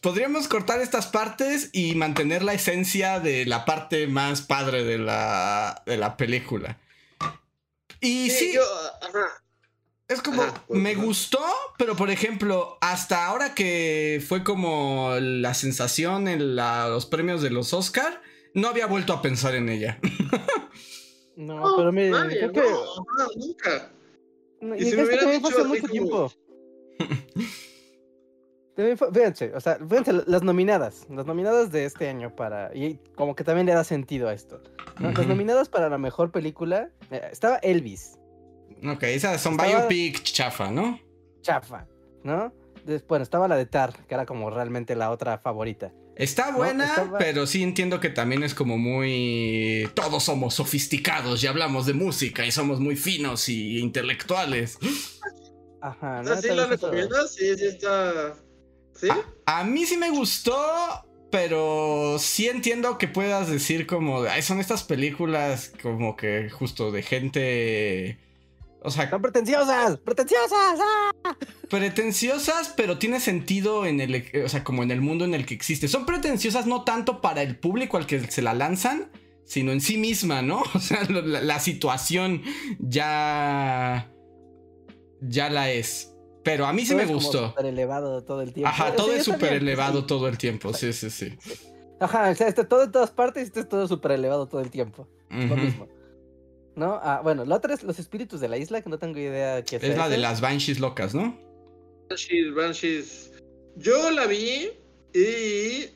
Podríamos 0.01 0.47
cortar 0.47 0.79
estas 0.79 1.07
partes 1.07 1.71
y 1.73 1.95
mantener 1.95 2.43
la 2.43 2.53
esencia 2.53 3.19
de 3.19 3.47
la 3.47 3.65
parte 3.65 4.05
más 4.05 4.43
padre 4.43 4.83
de 4.83 4.99
la, 4.99 5.81
de 5.87 5.97
la 5.97 6.17
película. 6.17 6.77
Y 7.99 8.29
sí, 8.29 8.51
yo, 8.53 8.61
ajá. 9.01 9.44
Es 10.07 10.21
como, 10.21 10.43
Ajá, 10.43 10.63
pues, 10.67 10.79
me 10.79 10.93
gustó, 10.95 11.39
pero 11.77 11.95
por 11.95 12.09
ejemplo, 12.09 12.77
hasta 12.81 13.25
ahora 13.25 13.55
que 13.55 14.23
fue 14.27 14.43
como 14.43 15.13
la 15.19 15.53
sensación 15.53 16.27
en 16.27 16.55
la- 16.55 16.87
los 16.89 17.05
premios 17.05 17.41
de 17.41 17.49
los 17.49 17.73
Oscar, 17.73 18.21
no 18.53 18.67
había 18.67 18.85
vuelto 18.87 19.13
a 19.13 19.21
pensar 19.21 19.55
en 19.55 19.69
ella. 19.69 19.99
No, 21.37 21.59
No, 21.59 21.75
pero 21.75 21.91
miren, 21.91 22.11
nadie, 22.11 22.37
creo 22.49 22.51
que. 22.53 22.61
no, 22.61 22.67
ajá, 23.19 23.27
nunca. 23.35 23.91
no, 24.61 24.73
y 24.73 24.79
y 24.83 24.89
si 24.89 24.95
me 24.95 25.03
hubieran 25.03 25.31
dicho 25.31 25.47
así 25.49 25.63
mucho 25.67 25.81
como- 25.81 25.91
tiempo. 25.91 26.31
También 28.75 28.97
fue- 28.97 29.11
fíjense, 29.13 29.53
o 29.53 29.59
sea, 29.59 29.77
fíjense, 29.77 30.13
las 30.27 30.43
nominadas, 30.43 31.05
las 31.09 31.25
nominadas 31.25 31.71
de 31.73 31.83
este 31.85 32.07
año 32.07 32.33
para, 32.35 32.73
y 32.75 32.99
como 33.15 33.35
que 33.35 33.43
también 33.43 33.65
le 33.67 33.73
da 33.73 33.83
sentido 33.83 34.27
a 34.29 34.33
esto. 34.33 34.61
¿no? 34.99 35.11
Las 35.11 35.27
nominadas 35.27 35.67
para 35.69 35.89
la 35.89 35.97
mejor 35.97 36.31
película, 36.31 36.89
eh, 37.11 37.21
estaba 37.31 37.57
Elvis, 37.57 38.17
Ok, 38.83 39.03
esas 39.03 39.41
son 39.41 39.53
Estaba- 39.53 39.87
biopic 39.87 40.23
chafa, 40.23 40.71
¿no? 40.71 40.99
chafa, 41.41 41.87
¿no? 42.23 42.53
Después, 42.85 43.07
bueno, 43.07 43.23
estaba 43.23 43.47
la 43.47 43.55
de 43.55 43.65
Tar, 43.65 43.93
que 44.07 44.13
era 44.15 44.25
como 44.25 44.49
realmente 44.49 44.95
la 44.95 45.11
otra 45.11 45.37
favorita. 45.39 45.91
Está 46.15 46.51
No, 46.51 46.57
buena, 46.57 46.85
estaba- 46.85 47.17
pero 47.17 47.45
sí 47.47 47.61
entiendo 47.63 47.99
que 47.99 48.09
también 48.09 48.41
es 48.43 48.53
como 48.53 48.77
muy... 48.77 49.89
Todos 49.95 50.23
somos 50.23 50.53
sofisticados 50.55 51.43
y 51.43 51.47
hablamos 51.47 51.85
de 51.85 51.93
música 51.93 52.45
y 52.45 52.51
somos 52.51 52.79
muy 52.79 52.95
finos 52.95 53.49
y 53.49 53.79
intelectuales. 53.79 54.77
Ajá, 55.81 56.19
¿Ah, 56.21 56.37
¿Sí 56.41 56.47
la 56.49 56.65
recomiendas? 56.67 57.35
Sí, 57.35 57.55
sí 57.57 57.65
está... 57.65 58.35
¿Sí? 58.95 59.07
A 59.45 59.63
mí 59.65 59.85
sí 59.85 59.97
me 59.97 60.09
gustó, 60.09 60.55
pero 61.31 62.17
sí 62.17 62.47
entiendo 62.47 62.97
que 62.97 63.07
puedas 63.09 63.49
decir 63.49 63.85
como, 63.87 64.21
"Ay, 64.23 64.41
son 64.41 64.59
estas 64.59 64.83
películas 64.83 65.73
como 65.81 66.15
que 66.15 66.49
justo 66.49 66.91
de 66.91 67.03
gente, 67.03 68.17
o 68.85 68.91
sea, 68.91 69.09
¡Son 69.09 69.21
pretenciosas! 69.21 69.97
¡Pretenciosas! 69.97 70.79
¡Ah! 70.79 71.35
pretenciosas, 71.69 72.73
pero 72.77 72.97
tiene 72.97 73.19
sentido 73.19 73.85
en 73.85 73.99
el, 73.99 74.23
o 74.45 74.49
sea, 74.49 74.63
como 74.63 74.83
en 74.83 74.91
el 74.91 75.01
mundo 75.01 75.25
en 75.25 75.33
el 75.33 75.45
que 75.45 75.53
existe. 75.53 75.87
Son 75.87 76.05
pretenciosas 76.05 76.65
no 76.67 76.83
tanto 76.83 77.21
para 77.21 77.41
el 77.41 77.57
público 77.57 77.97
al 77.97 78.05
que 78.05 78.19
se 78.31 78.41
la 78.41 78.53
lanzan, 78.53 79.09
sino 79.43 79.71
en 79.71 79.81
sí 79.81 79.97
misma, 79.97 80.41
¿no? 80.41 80.61
O 80.73 80.79
sea, 80.79 81.03
la, 81.09 81.41
la 81.41 81.59
situación 81.59 82.41
ya, 82.79 84.11
ya 85.21 85.49
la 85.49 85.71
es. 85.71 86.11
Pero 86.43 86.67
a 86.67 86.73
mí 86.73 86.83
sí 86.85 86.89
Todo 86.89 86.97
me 86.97 87.03
es 87.05 87.11
gustó. 87.11 87.49
súper 87.49 87.65
elevado 87.65 88.23
todo 88.23 88.41
el 88.41 88.53
tiempo. 88.53 88.69
Ajá, 88.69 88.89
Sí, 88.91 88.97
todo 88.97 89.11
es 89.13 89.19
está 89.19 89.33
súper 89.33 89.53
elevado 89.53 90.01
sí. 90.01 90.07
todo 90.07 90.27
el 90.27 90.37
tiempo, 90.37 90.73
sí, 90.73 90.93
sí, 90.93 91.09
sí. 91.09 91.35
Ajá, 91.99 92.29
o 92.29 92.35
sea, 92.35 92.47
está 92.47 92.67
todo 92.67 92.83
en 92.83 92.91
todas 92.91 93.09
partes 93.09 93.43
y 93.43 93.45
esto 93.47 93.59
es 93.61 93.69
todo 93.69 93.87
súper 93.87 94.11
elevado 94.11 94.47
todo 94.47 94.61
el 94.61 94.69
tiempo. 94.69 95.07
Lo 95.29 95.55
mismo. 95.55 95.87
¿No? 96.75 96.99
Ah, 97.01 97.21
bueno, 97.23 97.45
la 97.45 97.55
otra 97.55 97.73
es 97.73 97.83
Los 97.83 97.99
Espíritus 97.99 98.41
de 98.41 98.49
la 98.49 98.57
Isla, 98.57 98.81
que 98.81 98.89
no 98.89 98.99
tengo 98.99 99.17
idea 99.17 99.63
qué 99.63 99.79
sea 99.79 99.89
Es 99.89 99.97
la 99.97 100.09
de 100.09 100.17
las 100.17 100.41
Banshees 100.41 100.79
locas, 100.79 101.15
¿no? 101.15 101.39
Banshees, 102.09 102.53
Banshees. 102.53 103.31
Yo 103.77 104.11
la 104.11 104.27
vi 104.27 104.71
y. 105.13 105.89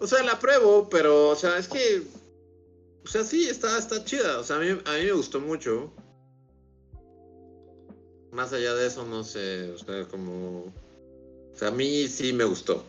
O 0.00 0.06
sea, 0.06 0.22
la 0.22 0.38
pruebo, 0.38 0.88
pero, 0.88 1.28
o 1.28 1.36
sea, 1.36 1.58
es 1.58 1.68
que. 1.68 2.02
O 3.04 3.06
sea, 3.06 3.22
sí, 3.22 3.48
está, 3.48 3.78
está 3.78 4.04
chida. 4.04 4.38
O 4.38 4.44
sea, 4.44 4.56
a 4.56 4.60
mí, 4.60 4.68
a 4.68 4.92
mí 4.98 5.04
me 5.04 5.12
gustó 5.12 5.40
mucho. 5.40 5.92
Más 8.30 8.52
allá 8.52 8.74
de 8.74 8.86
eso, 8.86 9.04
no 9.04 9.24
sé. 9.24 9.70
O 9.72 9.78
sea, 9.78 10.06
como. 10.08 10.72
O 11.52 11.54
sea, 11.54 11.68
a 11.68 11.72
mí 11.72 12.08
sí 12.08 12.32
me 12.32 12.44
gustó. 12.44 12.84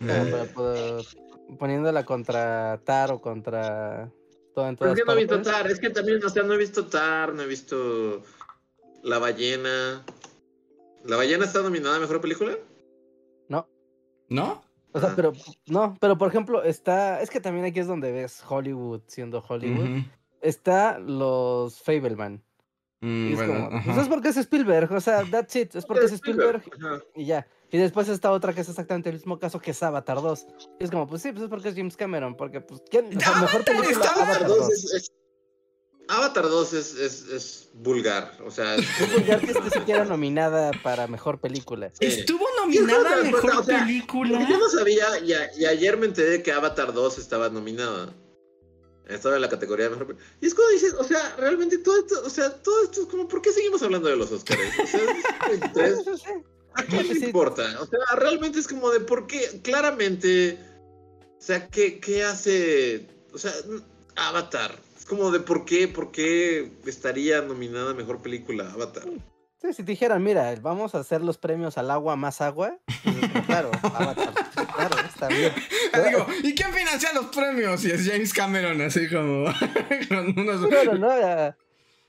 Eh, 0.00 0.48
para 0.54 1.02
poniéndola 1.58 2.04
contra 2.04 2.80
Tar 2.84 3.12
o 3.12 3.20
contra 3.20 4.10
todo 4.56 4.68
en 4.68 4.76
Pero 4.76 4.94
todas 4.94 4.98
es 4.98 5.04
que 5.04 5.06
no 5.06 5.12
he 5.12 5.24
visto. 5.24 5.42
Tar. 5.42 5.70
Es 5.70 5.80
que 5.80 5.90
también, 5.90 6.24
o 6.24 6.28
sea, 6.30 6.42
no 6.42 6.54
he 6.54 6.56
visto 6.56 6.86
Tar, 6.86 7.34
no 7.34 7.42
he 7.42 7.46
visto. 7.46 8.22
La 9.02 9.18
ballena. 9.18 10.02
¿La 11.04 11.16
ballena 11.16 11.44
está 11.44 11.62
nominada 11.62 11.96
a 11.96 12.00
mejor 12.00 12.20
película? 12.22 12.56
No, 13.48 13.68
¿No? 14.30 14.64
O 14.92 14.98
sea, 14.98 15.08
Ajá. 15.08 15.16
pero 15.16 15.34
no, 15.66 15.94
pero 16.00 16.16
por 16.16 16.28
ejemplo, 16.28 16.62
está. 16.62 17.20
Es 17.20 17.28
que 17.28 17.40
también 17.40 17.66
aquí 17.66 17.80
es 17.80 17.86
donde 17.86 18.10
ves 18.12 18.42
Hollywood 18.48 19.02
siendo 19.06 19.44
Hollywood. 19.46 20.04
Está 20.40 20.98
los 20.98 21.80
Fableman. 21.82 22.42
Mm, 23.02 23.26
Y 23.28 23.32
es 23.32 23.36
bueno, 23.36 23.68
como, 23.68 23.84
pues 23.84 23.98
es 23.98 24.08
porque 24.08 24.28
es 24.30 24.36
Spielberg, 24.38 24.90
o 24.90 25.00
sea, 25.02 25.22
that's 25.30 25.54
it, 25.54 25.76
es 25.76 25.84
porque 25.84 26.06
es 26.06 26.12
Spielberg 26.12 26.62
y 27.14 27.26
ya. 27.26 27.46
Y 27.72 27.78
después 27.78 28.08
está 28.08 28.30
otra 28.30 28.52
que 28.54 28.60
es 28.60 28.68
exactamente 28.68 29.08
el 29.10 29.16
mismo 29.16 29.38
caso 29.38 29.58
que 29.60 29.72
es 29.72 29.82
Avatar 29.82 30.22
2. 30.22 30.46
Y 30.78 30.84
es 30.84 30.90
como, 30.90 31.06
pues 31.08 31.22
sí, 31.22 31.32
pues 31.32 31.44
es 31.44 31.50
porque 31.50 31.68
es 31.70 31.74
James 31.74 31.96
Cameron, 31.96 32.36
porque 32.36 32.60
pues 32.60 32.80
¿quién? 32.90 33.16
O 33.16 33.20
sea, 33.20 33.40
mejor 33.40 33.64
película 33.64 33.96
Avatar 34.06 34.22
Avatar 34.22 34.46
2. 34.46 34.58
2 34.58 34.68
es, 34.72 34.84
es- 34.94 35.12
Avatar 36.08 36.44
2 36.44 36.72
es, 36.74 36.94
es, 36.94 37.22
es 37.30 37.68
vulgar. 37.74 38.30
O 38.46 38.50
sea, 38.52 38.76
es- 38.76 38.86
Es 39.00 39.12
vulgar 39.12 39.40
que 39.40 39.50
esté 39.50 39.70
siquiera 39.70 40.04
nominada 40.04 40.70
para 40.84 41.08
mejor 41.08 41.40
película. 41.40 41.90
Estuvo 41.98 42.46
nominada 42.60 43.18
a 43.18 43.22
mejor 43.24 43.50
o 43.56 43.64
sea, 43.64 43.80
película. 43.84 44.46
Yo 44.48 44.56
no 44.58 44.68
sabía 44.68 45.18
y, 45.24 45.32
a- 45.32 45.52
y 45.56 45.64
ayer 45.66 45.96
me 45.96 46.06
enteré 46.06 46.44
que 46.44 46.52
Avatar 46.52 46.92
2 46.92 47.18
estaba 47.18 47.48
nominada. 47.48 48.14
Estaba 49.08 49.34
en 49.36 49.42
la 49.42 49.48
categoría 49.48 49.86
de 49.86 49.90
mejor 49.90 50.06
película. 50.06 50.28
Y 50.40 50.46
es 50.46 50.54
cuando 50.54 50.72
dices, 50.72 50.94
o 50.94 51.02
sea, 51.04 51.34
realmente 51.38 51.78
todo 51.78 51.98
esto, 51.98 52.22
o 52.24 52.30
sea, 52.30 52.50
todo 52.62 52.84
esto 52.84 53.02
es 53.02 53.06
como, 53.08 53.26
¿por 53.26 53.42
qué 53.42 53.52
seguimos 53.52 53.82
hablando 53.82 54.08
de 54.08 54.16
los 54.16 54.30
Oscars? 54.30 54.60
O 54.82 54.86
sea, 54.86 55.00
es 56.78 56.88
23, 56.88 56.96
Sí, 56.96 56.96
sí, 56.96 56.98
sí. 56.98 57.04
¿A 57.04 57.06
quién 57.06 57.20
le 57.20 57.26
importa? 57.26 57.62
O 57.80 57.86
sea, 57.86 57.98
realmente 58.16 58.58
es 58.58 58.68
como 58.68 58.90
de 58.90 59.00
por 59.00 59.26
qué, 59.26 59.60
claramente, 59.62 60.58
o 61.38 61.40
sea, 61.42 61.68
¿qué, 61.68 61.98
qué 62.00 62.24
hace? 62.24 63.06
O 63.32 63.38
sea, 63.38 63.52
Avatar. 64.16 64.74
Es 64.98 65.04
como 65.04 65.30
de 65.30 65.40
por 65.40 65.64
qué, 65.64 65.86
por 65.88 66.10
qué 66.10 66.72
estaría 66.86 67.40
nominada 67.42 67.90
a 67.90 67.94
mejor 67.94 68.22
película 68.22 68.70
Avatar. 68.72 69.04
Sí, 69.60 69.72
si 69.72 69.82
te 69.84 69.92
dijeran, 69.92 70.22
mira, 70.22 70.54
vamos 70.60 70.94
a 70.94 70.98
hacer 70.98 71.22
los 71.22 71.38
premios 71.38 71.78
al 71.78 71.90
agua 71.90 72.14
más 72.16 72.40
agua, 72.42 72.76
pues, 73.04 73.44
claro, 73.46 73.70
Avatar, 73.82 74.32
claro, 74.74 74.96
está 75.08 75.28
bien. 75.28 75.52
Digo, 76.10 76.26
¿y 76.42 76.54
quién 76.54 76.72
financia 76.74 77.10
los 77.14 77.26
premios? 77.26 77.82
Y 77.84 77.90
es 77.90 78.06
James 78.06 78.34
Cameron, 78.34 78.80
así 78.82 79.08
como. 79.08 79.46
con 80.08 80.38
unos- 80.38 80.66
Claro, 80.68 80.98
¿no? 80.98 81.08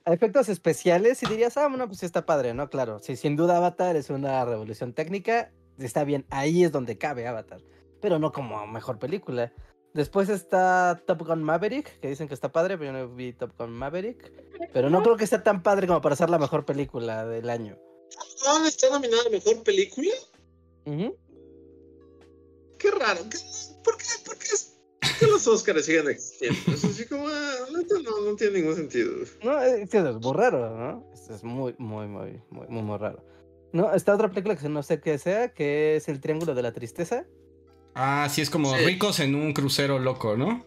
A 0.08 0.14
efectos 0.14 0.48
especiales, 0.48 1.22
y 1.22 1.26
dirías, 1.26 1.58
ah, 1.58 1.68
bueno, 1.68 1.86
pues 1.88 2.00
sí 2.00 2.06
está 2.06 2.26
padre, 2.26 2.54
¿no? 2.54 2.70
Claro, 2.70 3.00
sí, 3.00 3.18
sin 3.18 3.36
duda 3.36 3.58
Avatar 3.58 3.98
es 3.98 4.10
una 4.10 4.46
revolución 4.46 4.94
técnica, 4.94 5.52
está 5.78 6.06
bien, 6.06 6.26
ahí 6.30 6.64
es 6.64 6.72
donde 6.72 6.98
cabe 6.98 7.28
Avatar, 7.28 7.60
pero 8.00 8.18
no 8.18 8.32
como 8.32 8.66
mejor 8.68 9.00
película. 9.00 9.52
Después 9.94 10.30
está 10.30 11.02
Top 11.06 11.28
Gun 11.28 11.44
Maverick, 11.44 12.00
que 12.00 12.08
dicen 12.08 12.30
que 12.30 12.34
está 12.36 12.50
padre, 12.52 12.78
pero 12.78 12.94
yo 12.94 12.98
no 12.98 13.10
vi 13.16 13.34
Top 13.34 13.52
Gun 13.58 13.72
Maverick, 13.72 14.32
pero 14.72 14.90
no 14.90 15.04
creo 15.04 15.18
que 15.18 15.28
sea 15.28 15.44
tan 15.44 15.62
padre 15.62 15.88
como 15.88 16.00
para 16.02 16.16
ser 16.16 16.30
la 16.30 16.40
mejor 16.40 16.64
película 16.66 17.26
del 17.26 17.50
año. 17.50 17.78
¿Dónde 18.46 18.70
está 18.70 18.90
nominada 18.90 19.24
a 19.28 19.30
mejor 19.30 19.62
película? 19.64 20.14
Qué 20.86 21.12
raro. 22.92 23.22
¿Qué- 23.30 23.40
¿Por 23.84 23.98
qué, 23.98 24.06
por 24.26 24.38
qué, 24.38 24.46
es- 24.54 24.67
por 25.20 25.28
qué 25.28 25.32
los 25.34 25.48
Oscars 25.48 25.86
siguen 25.86 26.10
existiendo? 26.10 26.60
Es 26.74 26.84
así 26.84 27.06
como, 27.06 27.28
ah, 27.28 27.56
no, 27.72 28.22
no 28.22 28.36
tiene 28.36 28.60
ningún 28.60 28.76
sentido. 28.76 29.12
No, 29.44 29.62
es 29.62 29.90
que 29.90 29.98
es 29.98 30.16
muy 30.16 30.34
raro, 30.34 30.78
¿no? 30.78 31.12
Es, 31.14 31.30
es 31.30 31.44
muy, 31.44 31.76
muy, 31.78 32.08
muy, 32.08 32.42
muy, 32.50 32.68
muy, 32.68 32.82
muy 32.84 32.98
raro. 32.98 33.24
No, 33.74 33.94
está 33.94 34.16
otra 34.16 34.30
película 34.30 34.56
que 34.56 34.70
no 34.70 34.82
sé 34.84 35.00
qué 35.02 35.18
sea, 35.18 35.50
que 35.54 35.98
es 35.98 36.08
El 36.08 36.20
Triángulo 36.22 36.56
de 36.56 36.62
la 36.62 36.72
Tristeza. 36.74 37.26
Ah, 37.96 38.28
sí, 38.32 38.42
es 38.42 38.50
como 38.50 38.76
Sí. 38.78 38.86
ricos 38.86 39.20
en 39.20 39.36
un 39.36 39.54
crucero 39.54 40.00
loco, 40.00 40.38
¿no? 40.38 40.66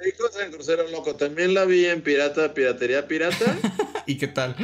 Ricos 0.00 0.38
en 0.40 0.52
Crucero 0.52 0.86
Loco. 0.88 1.16
También 1.16 1.54
la 1.54 1.64
vi 1.64 1.86
en 1.86 2.02
Pirata, 2.02 2.54
Piratería 2.54 3.08
Pirata. 3.08 3.58
¿Y 4.06 4.16
qué 4.16 4.28
tal? 4.28 4.54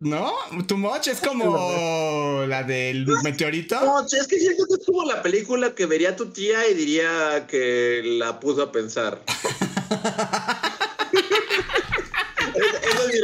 ¿No? 0.00 0.32
Too 0.66 0.78
much 0.78 1.08
es 1.08 1.20
como 1.20 2.44
la 2.46 2.62
del 2.62 3.06
meteorito. 3.22 3.78
No, 3.84 4.00
es 4.00 4.26
que 4.26 4.38
siento 4.38 4.64
que 4.66 4.74
es 4.80 4.86
como 4.86 5.04
la 5.04 5.22
película 5.22 5.74
que 5.74 5.84
vería 5.84 6.16
tu 6.16 6.30
tía 6.30 6.66
y 6.68 6.74
diría 6.74 7.46
que 7.46 8.00
la 8.02 8.40
puso 8.40 8.62
a 8.62 8.72
pensar. 8.72 9.20
Esa 12.54 13.02
es 13.02 13.14
mi 13.14 13.20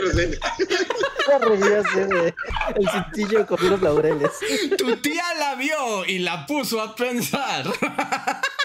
reseña. 1.67 2.35
El 2.77 2.89
cintillo 2.91 3.47
con 3.47 3.65
unos 3.65 3.81
laureles. 3.81 4.31
Tu 4.77 4.97
tía 4.97 5.25
la 5.39 5.55
vio 5.55 6.05
y 6.05 6.19
la 6.19 6.47
puso 6.47 6.83
a 6.83 6.95
pensar. 6.95 7.65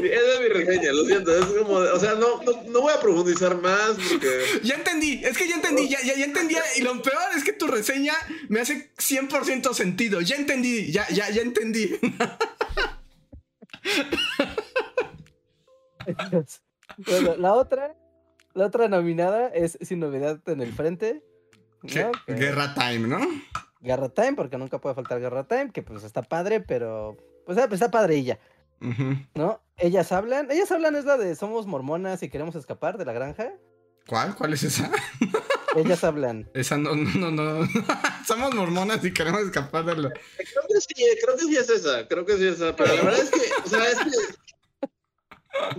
Sí, 0.00 0.06
esa 0.06 0.34
es 0.34 0.40
mi 0.40 0.48
reseña, 0.48 0.92
lo 0.92 1.04
siento. 1.04 1.36
Es 1.36 1.44
como, 1.46 1.74
o 1.74 1.98
sea, 1.98 2.14
no, 2.14 2.42
no, 2.42 2.62
no 2.68 2.80
voy 2.80 2.92
a 2.92 3.00
profundizar 3.00 3.60
más 3.60 3.92
porque. 4.10 4.28
Ya 4.62 4.74
entendí, 4.74 5.22
es 5.24 5.36
que 5.38 5.48
ya 5.48 5.54
entendí, 5.54 5.88
ya, 5.88 5.98
ya, 6.02 6.14
ya 6.16 6.24
entendí. 6.24 6.54
Y 6.76 6.82
lo 6.82 7.00
peor 7.02 7.16
es 7.36 7.44
que 7.44 7.52
tu 7.52 7.66
reseña 7.66 8.14
me 8.48 8.60
hace 8.60 8.92
100% 8.96 9.72
sentido. 9.74 10.20
Ya 10.20 10.36
entendí, 10.36 10.90
ya, 10.92 11.08
ya, 11.10 11.30
ya 11.30 11.42
entendí. 11.42 11.98
Bueno, 16.98 17.36
la 17.36 17.54
otra, 17.54 17.94
la 18.54 18.66
otra 18.66 18.88
nominada 18.88 19.48
es 19.48 19.78
Sin 19.80 20.00
Novedad 20.00 20.40
en 20.46 20.60
el 20.60 20.72
Frente. 20.72 21.22
¿no? 21.82 21.88
Que- 22.26 22.34
Guerra 22.34 22.74
Time, 22.74 23.08
¿no? 23.08 23.20
Guerra 23.80 24.08
Time, 24.08 24.34
porque 24.34 24.56
nunca 24.58 24.80
puede 24.80 24.94
faltar 24.94 25.20
Guerra 25.20 25.46
Time, 25.46 25.70
que 25.72 25.82
pues 25.82 26.04
está 26.04 26.22
padre, 26.22 26.60
pero. 26.60 27.16
Pues, 27.44 27.58
está 27.58 27.90
padre 27.90 28.16
¿no? 29.34 29.62
Ellas 29.76 30.12
hablan. 30.12 30.50
Ellas 30.50 30.70
hablan 30.70 30.96
es 30.96 31.04
la 31.04 31.16
de 31.16 31.34
Somos 31.36 31.66
mormonas 31.66 32.22
y 32.22 32.28
queremos 32.28 32.54
escapar 32.54 32.98
de 32.98 33.04
la 33.04 33.12
granja. 33.12 33.52
¿Cuál? 34.06 34.34
¿Cuál 34.36 34.52
es 34.52 34.62
esa? 34.62 34.90
Ellas 35.76 36.04
hablan. 36.04 36.48
Esa 36.54 36.78
no, 36.78 36.94
no, 36.94 37.30
no. 37.30 37.30
no. 37.30 37.68
Somos 38.26 38.54
mormonas 38.54 39.04
y 39.04 39.12
queremos 39.12 39.42
escapar 39.42 39.84
de 39.84 39.96
la. 39.96 40.10
Creo 40.10 40.64
que 40.68 40.80
sí, 40.80 41.04
creo 41.22 41.36
que 41.36 41.44
sí 41.44 41.56
es 41.56 41.70
esa, 41.70 42.08
creo 42.08 42.24
que 42.24 42.36
sí 42.36 42.46
es 42.46 42.54
esa, 42.54 42.74
pero 42.74 42.94
la 42.94 43.02
verdad 43.02 43.20
es 43.20 43.30
que, 43.30 43.40
o 43.64 43.68
sea, 43.68 43.84
es 43.84 43.98
que 43.98 44.10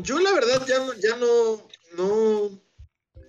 yo 0.02 0.20
la 0.20 0.34
verdad 0.34 0.66
ya 0.68 0.80
no, 0.80 0.94
ya 0.94 1.16
no, 1.18 1.68
no, 1.98 2.62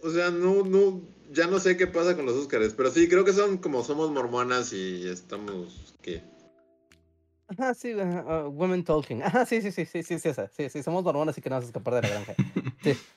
o 0.02 0.10
sea, 0.10 0.30
no, 0.30 0.62
no, 0.64 1.02
ya 1.30 1.46
no 1.46 1.58
sé 1.58 1.76
qué 1.76 1.86
pasa 1.86 2.16
con 2.16 2.26
los 2.26 2.36
Óscares, 2.36 2.74
pero 2.74 2.90
sí, 2.90 3.08
creo 3.08 3.24
que 3.24 3.32
son 3.32 3.58
como 3.58 3.84
somos 3.84 4.10
mormonas 4.10 4.72
y 4.72 5.08
estamos, 5.08 5.94
¿qué? 6.02 6.22
Ajá, 7.49 7.74
sí, 7.74 7.92
ah, 7.99 8.46
Women 8.49 8.84
Talking. 8.84 9.22
Ajá, 9.22 9.46
sí, 9.46 9.62
sí, 9.62 9.72
sí, 9.72 9.86
sí, 9.86 10.03
sí, 10.03 10.18
sí, 10.18 10.28
esa. 10.28 10.49
Sí, 10.49 10.68
sí, 10.70 10.82
somos 10.82 11.03
mormonas 11.03 11.36
y 11.38 11.40
queremos 11.40 11.64
escapar 11.64 11.94
de 11.94 12.03
la 12.03 12.09
granja. 12.09 12.34
Sí. 12.82 12.96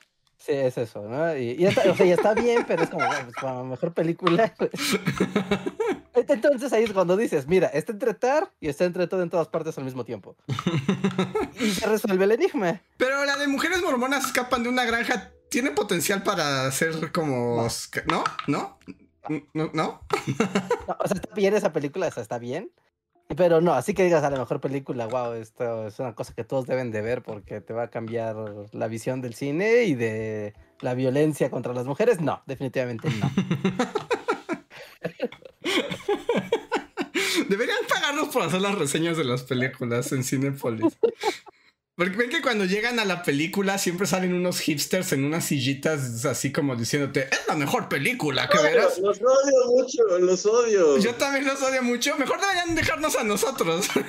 Sí, 0.43 0.53
es 0.53 0.75
eso, 0.75 1.07
¿no? 1.07 1.37
Y, 1.37 1.51
y 1.51 1.67
está, 1.67 1.87
o 1.87 1.95
sea, 1.95 2.03
ya 2.03 2.15
está 2.15 2.33
bien, 2.33 2.65
pero 2.67 2.81
es 2.81 2.89
como, 2.89 3.05
bueno, 3.05 3.29
pues, 3.39 3.65
mejor 3.65 3.93
película. 3.93 4.51
pues. 4.57 4.71
Entonces 6.27 6.73
ahí 6.73 6.85
es 6.85 6.93
cuando 6.93 7.15
dices, 7.15 7.47
mira, 7.47 7.67
está 7.67 7.91
entre 7.91 8.15
tar 8.15 8.51
y 8.59 8.67
está 8.67 8.85
entre 8.85 9.05
todo 9.05 9.21
en 9.21 9.29
todas 9.29 9.49
partes 9.49 9.77
al 9.77 9.83
mismo 9.83 10.03
tiempo. 10.03 10.35
Y 11.59 11.69
se 11.69 11.85
resuelve 11.85 12.25
el 12.25 12.31
enigma. 12.31 12.81
Pero 12.97 13.23
la 13.23 13.37
de 13.37 13.47
mujeres 13.47 13.83
mormonas 13.83 14.25
escapan 14.25 14.63
de 14.63 14.69
una 14.69 14.83
granja 14.83 15.31
tiene 15.49 15.69
potencial 15.69 16.23
para 16.23 16.71
ser 16.71 17.11
como. 17.11 17.67
¿No? 18.07 18.23
¿No? 18.47 18.79
¿No? 19.53 19.69
¿No? 19.73 20.01
No, 20.87 20.97
o 20.99 21.07
sea, 21.07 21.17
está 21.17 21.35
bien 21.35 21.53
esa 21.53 21.71
película, 21.71 22.07
esa 22.07 22.21
está 22.21 22.39
bien. 22.39 22.71
Pero 23.35 23.61
no, 23.61 23.73
así 23.73 23.93
que 23.93 24.03
digas 24.03 24.23
a 24.23 24.29
la 24.29 24.37
mejor 24.37 24.59
película, 24.59 25.07
wow, 25.07 25.33
esto 25.33 25.87
es 25.87 25.99
una 25.99 26.13
cosa 26.15 26.33
que 26.33 26.43
todos 26.43 26.67
deben 26.67 26.91
de 26.91 27.01
ver 27.01 27.21
porque 27.21 27.61
te 27.61 27.73
va 27.73 27.83
a 27.83 27.89
cambiar 27.89 28.35
la 28.71 28.87
visión 28.87 29.21
del 29.21 29.33
cine 29.35 29.83
y 29.83 29.95
de 29.95 30.53
la 30.81 30.93
violencia 30.93 31.49
contra 31.49 31.73
las 31.73 31.85
mujeres. 31.85 32.19
No, 32.19 32.41
definitivamente 32.45 33.09
no. 33.09 33.31
Deberían 37.49 37.79
pagarnos 37.87 38.29
por 38.29 38.43
hacer 38.43 38.61
las 38.61 38.77
reseñas 38.77 39.17
de 39.17 39.23
las 39.23 39.43
películas 39.43 40.11
en 40.11 40.23
Cinepolis. 40.23 40.97
Porque 42.01 42.17
ven 42.17 42.31
que 42.31 42.41
cuando 42.41 42.65
llegan 42.65 42.99
a 42.99 43.05
la 43.05 43.21
película 43.21 43.77
siempre 43.77 44.07
salen 44.07 44.33
unos 44.33 44.59
hipsters 44.59 45.11
en 45.11 45.23
unas 45.23 45.45
sillitas 45.45 46.25
así 46.25 46.51
como 46.51 46.75
diciéndote, 46.75 47.29
es 47.31 47.41
la 47.47 47.55
mejor 47.55 47.89
película 47.89 48.49
que 48.49 48.57
verás. 48.57 48.97
Los 48.97 49.19
odio 49.19 49.65
mucho, 49.67 50.17
los 50.17 50.43
odio. 50.47 50.97
Yo 50.97 51.13
también 51.13 51.45
los 51.45 51.61
odio 51.61 51.83
mucho. 51.83 52.17
Mejor 52.17 52.41
deberían 52.41 52.73
dejarnos 52.73 53.15
a 53.15 53.23
nosotros. 53.23 53.87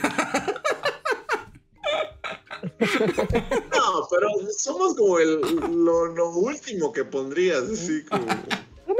No, 2.81 4.07
pero 4.11 4.29
somos 4.57 4.95
como 4.95 5.19
el, 5.19 5.41
lo, 5.41 6.07
lo 6.07 6.31
último 6.31 6.93
que 6.93 7.05
pondrías, 7.05 7.63
así 7.63 8.05
como... 8.05 8.25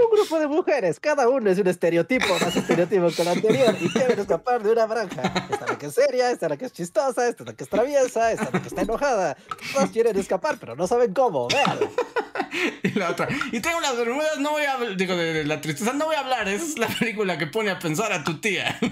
Un 0.03 0.11
grupo 0.11 0.39
de 0.39 0.49
mujeres, 0.49 0.99
cada 0.99 1.29
uno 1.29 1.51
es 1.51 1.59
un 1.59 1.69
estereotipo, 1.69 2.27
más 2.41 2.57
estereotipo 2.57 3.09
que 3.11 3.23
el 3.23 3.29
anterior, 3.29 3.77
y 3.81 3.89
quieren 3.89 4.19
escapar 4.19 4.63
de 4.63 4.73
una 4.73 4.87
granja. 4.87 5.23
Esta 5.51 5.67
la 5.67 5.79
que 5.79 5.87
es 5.87 5.95
seria, 5.95 6.31
esta 6.31 6.49
la 6.49 6.57
que 6.57 6.65
es 6.65 6.73
chistosa, 6.73 7.29
esta 7.29 7.45
la 7.45 7.53
que 7.53 7.65
es 7.65 7.71
traviesa, 7.71 8.33
esta 8.33 8.51
la 8.53 8.61
que 8.61 8.69
está 8.69 8.83
enojada. 8.83 9.37
Todos 9.73 9.91
quieren 9.91 10.19
escapar, 10.19 10.57
pero 10.59 10.75
no 10.75 10.87
saben 10.87 11.13
cómo, 11.13 11.49
vean. 11.49 11.79
y 12.83 12.99
la 12.99 13.11
otra. 13.11 13.29
Y 13.53 13.61
tengo 13.61 13.81
las 13.81 13.97
bermudas, 13.97 14.39
no 14.39 14.53
voy 14.53 14.65
a 14.65 14.75
hablar. 14.75 14.97
Digo, 14.97 15.15
de, 15.15 15.33
de 15.33 15.45
la 15.45 15.61
tristeza 15.61 15.93
no 15.93 16.07
voy 16.07 16.17
a 16.17 16.21
hablar. 16.21 16.49
Esa 16.49 16.65
es 16.65 16.79
la 16.79 16.89
película 16.89 17.39
que 17.39 17.47
pone 17.47 17.71
a 17.71 17.79
pensar 17.79 18.13
a 18.13 18.25
tu 18.25 18.41
tía. 18.41 18.79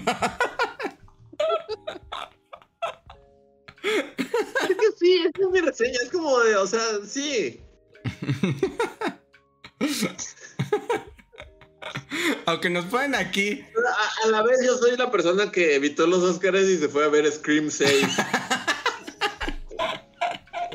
Es 3.83 4.77
que 4.77 4.91
sí, 4.99 5.25
esa 5.27 5.43
es 5.43 5.49
mi 5.51 5.59
reseña, 5.59 5.97
es 6.03 6.11
como 6.11 6.39
de, 6.39 6.55
o 6.55 6.67
sea, 6.67 6.81
sí. 7.05 7.59
Aunque 12.45 12.69
nos 12.69 12.85
ponen 12.85 13.15
aquí. 13.15 13.63
A, 14.23 14.27
a 14.27 14.29
la 14.29 14.43
vez 14.43 14.59
yo 14.65 14.77
soy 14.77 14.95
la 14.97 15.11
persona 15.11 15.51
que 15.51 15.75
evitó 15.75 16.07
los 16.07 16.23
Oscars 16.23 16.61
y 16.61 16.77
se 16.77 16.89
fue 16.89 17.05
a 17.05 17.09
ver 17.09 17.29
Scream 17.31 17.69
6. 17.69 18.07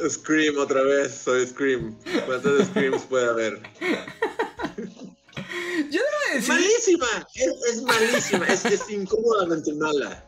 Scream 0.08 0.58
otra 0.58 0.82
vez, 0.82 1.14
soy 1.24 1.46
Scream. 1.46 1.96
¿Cuántos 2.26 2.66
Screams 2.68 3.02
puede 3.04 3.28
haber? 3.28 3.60
Yo 5.90 6.00
debo 6.00 6.34
decir. 6.34 6.54
Malísima, 6.54 7.06
es, 7.34 7.52
es 7.72 7.82
malísima, 7.82 8.46
es, 8.46 8.64
es 8.64 8.90
incómodamente 8.90 9.72
mala. 9.74 10.24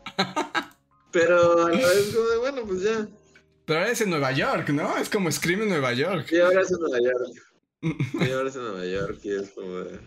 Pero 1.10 1.66
a 1.66 1.70
la 1.70 1.88
vez 1.88 2.14
como 2.14 2.28
de, 2.28 2.36
bueno, 2.38 2.62
pues 2.66 2.82
ya. 2.82 3.08
Pero 3.64 3.80
ahora 3.80 3.92
es 3.92 4.00
en 4.00 4.10
Nueva 4.10 4.32
York, 4.32 4.68
¿no? 4.70 4.96
Es 4.96 5.08
como 5.08 5.30
Scream 5.30 5.62
en 5.62 5.68
Nueva 5.70 5.92
York. 5.92 6.26
Y 6.30 6.38
ahora 6.38 6.62
es 6.62 6.70
en 6.70 6.80
Nueva 6.80 6.98
York. 7.00 7.47
Es 7.82 8.56
en 8.56 8.62
Nueva 8.62 8.86
York 8.86 9.20
y 9.22 9.30
es 9.32 9.50
como 9.50 9.78
de... 9.78 9.98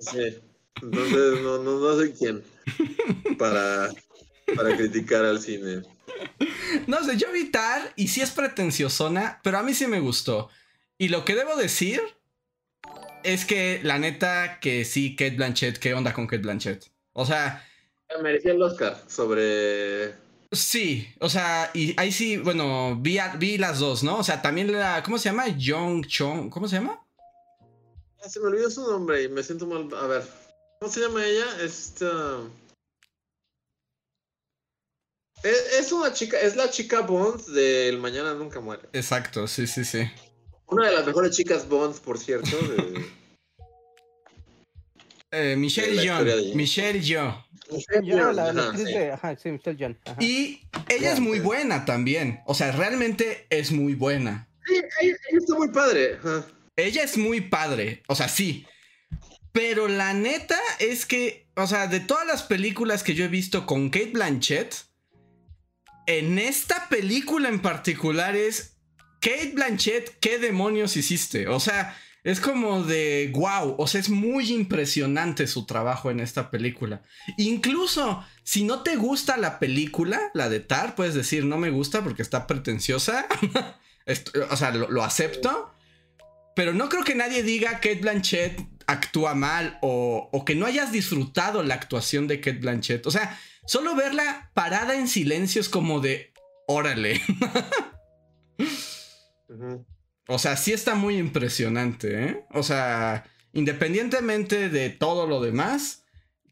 Sí. 0.00 0.38
Entonces 0.82 1.40
no, 1.42 1.58
no, 1.58 1.78
no 1.78 1.94
soy 1.94 2.12
quien 2.12 2.42
para, 3.38 3.90
para 4.56 4.76
criticar 4.76 5.24
al 5.24 5.40
cine. 5.40 5.82
No 6.86 7.02
sé, 7.04 7.16
yo 7.16 7.32
vi 7.32 7.50
Tar 7.50 7.92
y 7.96 8.08
sí 8.08 8.20
es 8.20 8.30
pretenciosona, 8.30 9.40
pero 9.42 9.58
a 9.58 9.62
mí 9.62 9.72
sí 9.72 9.86
me 9.86 10.00
gustó. 10.00 10.50
Y 10.98 11.08
lo 11.08 11.24
que 11.24 11.36
debo 11.36 11.56
decir 11.56 12.00
es 13.22 13.44
que 13.44 13.80
la 13.82 13.98
neta 13.98 14.58
que 14.60 14.84
sí, 14.84 15.16
Kate 15.16 15.36
Blanchett, 15.36 15.78
¿qué 15.78 15.94
onda 15.94 16.12
con 16.12 16.26
Kate 16.26 16.42
Blanchett? 16.42 16.90
O 17.12 17.24
sea, 17.24 17.64
Merecía 18.22 18.52
el 18.52 18.62
Oscar 18.62 18.96
sobre... 19.08 20.23
sí, 20.56 21.08
o 21.20 21.28
sea, 21.28 21.70
y 21.74 21.94
ahí 21.98 22.10
sí, 22.12 22.36
bueno, 22.36 22.96
vi, 23.00 23.18
a- 23.18 23.36
vi 23.36 23.58
las 23.58 23.78
dos, 23.78 24.02
¿no? 24.02 24.18
O 24.18 24.24
sea, 24.24 24.40
también 24.42 24.72
la, 24.72 25.02
¿cómo 25.02 25.18
se 25.18 25.28
llama? 25.28 25.48
Young 25.48 26.06
Chong, 26.06 26.50
¿cómo 26.50 26.68
se 26.68 26.76
llama? 26.76 27.00
Ah, 28.22 28.28
Se 28.28 28.40
me 28.40 28.46
olvidó 28.46 28.70
su 28.70 28.82
nombre 28.90 29.22
y 29.22 29.28
me 29.28 29.42
siento 29.42 29.66
mal. 29.66 29.88
A 29.96 30.06
ver, 30.06 30.22
¿cómo 30.80 30.90
se 30.92 31.00
llama 31.00 31.24
ella? 31.24 31.46
Esta... 31.62 32.40
Es, 35.42 35.74
es 35.78 35.92
una 35.92 36.12
chica, 36.12 36.40
es 36.40 36.56
la 36.56 36.70
chica 36.70 37.00
Bond 37.02 37.44
del 37.48 37.98
Mañana 37.98 38.32
Nunca 38.34 38.60
Muere. 38.60 38.88
Exacto, 38.94 39.46
sí, 39.46 39.66
sí, 39.66 39.84
sí. 39.84 40.10
Una 40.68 40.86
de 40.88 40.94
las 40.96 41.06
mejores 41.06 41.36
chicas 41.36 41.68
Bond, 41.68 41.96
por 42.00 42.18
cierto. 42.18 42.56
de- 42.56 43.04
Eh, 45.36 45.56
Michelle 45.56 45.96
de- 46.24 46.54
Michelle. 46.54 47.02
Yo, 47.02 47.43
Y 50.20 50.60
ella 50.88 51.12
es 51.12 51.20
muy 51.20 51.38
sí. 51.38 51.44
buena 51.44 51.84
también. 51.84 52.40
O 52.46 52.54
sea, 52.54 52.72
realmente 52.72 53.46
es 53.50 53.72
muy 53.72 53.94
buena. 53.94 54.48
Sí, 54.66 54.74
ella, 54.74 55.16
ella 55.30 55.38
está 55.38 55.54
muy 55.54 55.68
padre. 55.68 56.18
ajá. 56.18 56.46
Ella 56.76 57.04
es 57.04 57.16
muy 57.16 57.40
padre, 57.40 58.02
o 58.08 58.16
sea, 58.16 58.28
sí. 58.28 58.66
Pero 59.52 59.86
la 59.86 60.12
neta 60.12 60.58
es 60.80 61.06
que, 61.06 61.46
o 61.54 61.66
sea, 61.66 61.86
de 61.86 62.00
todas 62.00 62.26
las 62.26 62.42
películas 62.42 63.04
que 63.04 63.14
yo 63.14 63.24
he 63.24 63.28
visto 63.28 63.64
con 63.64 63.90
Kate 63.90 64.10
Blanchett, 64.12 64.74
en 66.06 66.38
esta 66.38 66.88
película 66.88 67.48
en 67.48 67.62
particular 67.62 68.34
es, 68.34 68.76
Kate 69.20 69.52
Blanchett, 69.54 70.18
¿qué 70.18 70.38
demonios 70.38 70.96
hiciste? 70.96 71.46
O 71.46 71.60
sea, 71.60 71.96
es 72.24 72.40
como 72.40 72.82
de, 72.82 73.30
wow, 73.34 73.76
o 73.78 73.86
sea, 73.86 74.00
es 74.00 74.08
muy 74.08 74.50
impresionante 74.50 75.46
su 75.46 75.66
trabajo 75.66 76.10
en 76.10 76.20
esta 76.20 76.50
película. 76.50 77.02
Incluso, 77.36 78.24
si 78.42 78.64
no 78.64 78.82
te 78.82 78.96
gusta 78.96 79.36
la 79.36 79.58
película, 79.58 80.30
la 80.32 80.48
de 80.48 80.60
Tar, 80.60 80.94
puedes 80.94 81.12
decir, 81.14 81.44
no 81.44 81.58
me 81.58 81.70
gusta 81.70 82.02
porque 82.02 82.22
está 82.22 82.46
pretenciosa. 82.46 83.26
O 84.50 84.56
sea, 84.58 84.70
lo- 84.70 85.02
acepto. 85.02 85.72
Pero 86.54 86.74
no 86.74 86.90
creo 86.90 87.04
que 87.04 87.14
nadie 87.14 87.42
diga 87.42 87.76
Kate 87.80 88.00
Blanchett 88.02 88.60
actúa 88.86 89.34
mal 89.34 89.78
o, 89.80 90.30
que 90.44 90.54
no 90.54 90.66
hayas 90.66 90.92
disfrutado 90.92 91.62
la 91.62 91.72
actuación 91.74 92.28
de 92.28 92.38
Kate 92.40 92.58
Blanchett. 92.58 93.06
O 93.06 93.10
sea, 93.10 93.40
solo 93.66 93.94
verla 93.94 94.50
parada 94.52 94.94
en 94.94 95.08
silencio 95.08 95.58
es 95.58 95.70
como 95.70 96.00
de, 96.00 96.34
órale. 96.68 97.22
O 100.26 100.38
sea, 100.38 100.56
sí 100.56 100.72
está 100.72 100.94
muy 100.94 101.18
impresionante, 101.18 102.24
¿eh? 102.24 102.44
O 102.50 102.62
sea, 102.62 103.24
independientemente 103.52 104.68
de 104.70 104.90
todo 104.90 105.26
lo 105.26 105.40
demás, 105.42 106.04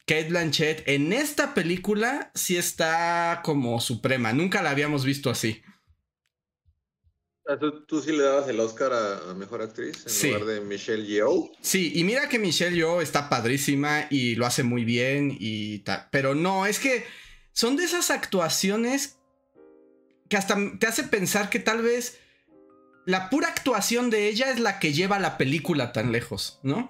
Kate 0.07 0.29
Blanchett 0.29 0.83
en 0.87 1.13
esta 1.13 1.55
película 1.55 2.31
sí 2.35 2.57
está 2.57 3.41
como 3.45 3.81
suprema. 3.81 4.33
Nunca 4.33 4.63
la 4.63 4.71
habíamos 4.71 5.05
visto 5.05 5.31
así. 5.31 5.63
Ah, 7.49 7.59
¿Tú, 7.59 7.85
tú 7.87 8.01
sí 8.01 8.13
le 8.13 8.23
dabas 8.23 8.49
el 8.49 8.61
Oscar 8.61 8.93
a, 8.93 9.31
a 9.31 9.35
Mejor 9.35 9.63
Actriz 9.63 10.05
en 10.07 10.11
Sí. 10.13 10.29
lugar 10.29 10.45
de 10.45 10.61
Michelle 10.61 11.05
Yeoh. 11.07 11.51
Sí, 11.61 11.93
y 11.95 12.05
mira 12.05 12.29
que 12.29 12.39
Michelle 12.39 12.77
Yeoh 12.77 13.01
está 13.01 13.29
padrísima 13.29 14.07
y 14.11 14.37
lo 14.37 14.47
hace 14.47 14.63
muy 14.63 14.85
bien 14.85 15.37
y 15.41 15.81
tal. 15.81 16.09
Pero 16.13 16.35
no, 16.35 16.67
es 16.67 16.79
que 16.79 17.05
son 17.53 17.77
de 17.77 17.85
esas 17.85 18.11
actuaciones 18.11 19.17
que 20.29 20.37
hasta 20.37 20.57
te 20.79 20.87
hace 20.87 21.03
pensar 21.05 21.51
que 21.51 21.59
tal 21.59 21.83
vez 21.83 22.19
la 23.05 23.31
pura 23.31 23.49
actuación 23.49 24.11
de 24.11 24.29
ella 24.29 24.51
es 24.51 24.61
la 24.61 24.79
que 24.79 24.93
lleva 24.93 25.19
la 25.19 25.39
película 25.39 25.93
tan 25.93 26.13
lejos, 26.13 26.59
¿no? 26.63 26.87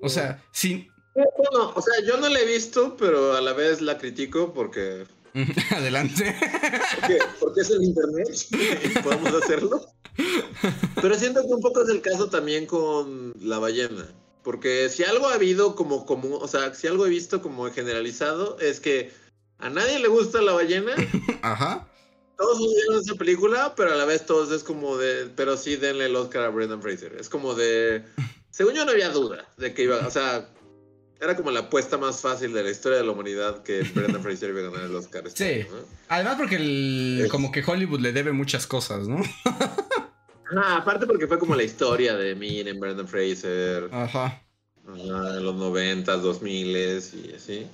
O 0.00 0.08
sea, 0.08 0.42
sí. 0.52 0.88
Bueno, 1.14 1.72
o 1.74 1.82
sea, 1.82 1.94
yo 2.06 2.16
no 2.16 2.28
la 2.28 2.40
he 2.40 2.46
visto, 2.46 2.96
pero 2.96 3.34
a 3.34 3.40
la 3.40 3.52
vez 3.52 3.80
la 3.80 3.98
critico 3.98 4.52
porque, 4.52 5.06
Adelante. 5.70 6.34
porque, 7.00 7.18
porque 7.40 7.60
es 7.60 7.70
el 7.70 7.84
internet 7.84 8.28
y 8.84 8.98
podemos 9.00 9.34
hacerlo. 9.42 9.86
Pero 11.00 11.14
siento 11.14 11.42
que 11.42 11.54
un 11.54 11.60
poco 11.60 11.82
es 11.82 11.88
el 11.88 12.00
caso 12.02 12.28
también 12.28 12.66
con 12.66 13.34
la 13.40 13.58
ballena. 13.58 14.06
Porque 14.42 14.88
si 14.88 15.04
algo 15.04 15.28
ha 15.28 15.34
habido 15.34 15.76
como 15.76 16.04
común, 16.04 16.38
o 16.40 16.48
sea, 16.48 16.74
si 16.74 16.86
algo 16.86 17.06
he 17.06 17.10
visto 17.10 17.40
como 17.40 17.70
generalizado, 17.70 18.58
es 18.58 18.80
que 18.80 19.12
a 19.58 19.70
nadie 19.70 20.00
le 20.00 20.08
gusta 20.08 20.42
la 20.42 20.52
ballena, 20.52 20.92
Ajá. 21.42 21.88
Todos 22.42 22.58
odian 22.60 23.00
esa 23.00 23.14
película, 23.14 23.74
pero 23.76 23.92
a 23.92 23.96
la 23.96 24.04
vez 24.04 24.26
todos 24.26 24.50
es 24.50 24.62
como 24.64 24.96
de, 24.96 25.28
pero 25.36 25.56
sí 25.56 25.76
denle 25.76 26.06
el 26.06 26.16
Oscar 26.16 26.42
a 26.44 26.48
Brendan 26.50 26.82
Fraser. 26.82 27.16
Es 27.18 27.28
como 27.28 27.54
de, 27.54 28.02
según 28.50 28.74
yo 28.74 28.84
no 28.84 28.90
había 28.92 29.10
duda 29.10 29.46
de 29.56 29.72
que 29.74 29.84
iba, 29.84 30.06
o 30.06 30.10
sea, 30.10 30.48
era 31.20 31.36
como 31.36 31.52
la 31.52 31.60
apuesta 31.60 31.98
más 31.98 32.20
fácil 32.20 32.52
de 32.52 32.64
la 32.64 32.70
historia 32.70 32.98
de 32.98 33.04
la 33.04 33.12
humanidad 33.12 33.62
que 33.62 33.82
Brendan 33.94 34.22
Fraser 34.22 34.50
iba 34.50 34.60
a 34.60 34.70
ganar 34.70 34.82
el 34.82 34.96
Oscar. 34.96 35.24
este 35.26 35.62
Sí. 35.62 35.68
año, 35.68 35.76
¿no? 35.80 35.86
Además 36.08 36.34
porque 36.36 36.56
el- 36.56 37.28
como 37.30 37.52
que 37.52 37.62
Hollywood 37.64 38.00
le 38.00 38.12
debe 38.12 38.32
muchas 38.32 38.66
cosas, 38.66 39.06
¿no? 39.08 39.22
Ah, 40.54 40.76
aparte 40.76 41.06
porque 41.06 41.26
fue 41.26 41.38
como 41.38 41.54
la 41.54 41.62
historia 41.62 42.14
de 42.14 42.34
miren 42.34 42.78
Brendan 42.78 43.08
Fraser 43.08 43.88
Ajá. 43.90 44.42
ajá, 44.86 45.36
en 45.38 45.44
los 45.46 45.54
90s, 45.54 46.20
2000 46.20 46.76
y 46.76 47.32
así. 47.34 47.66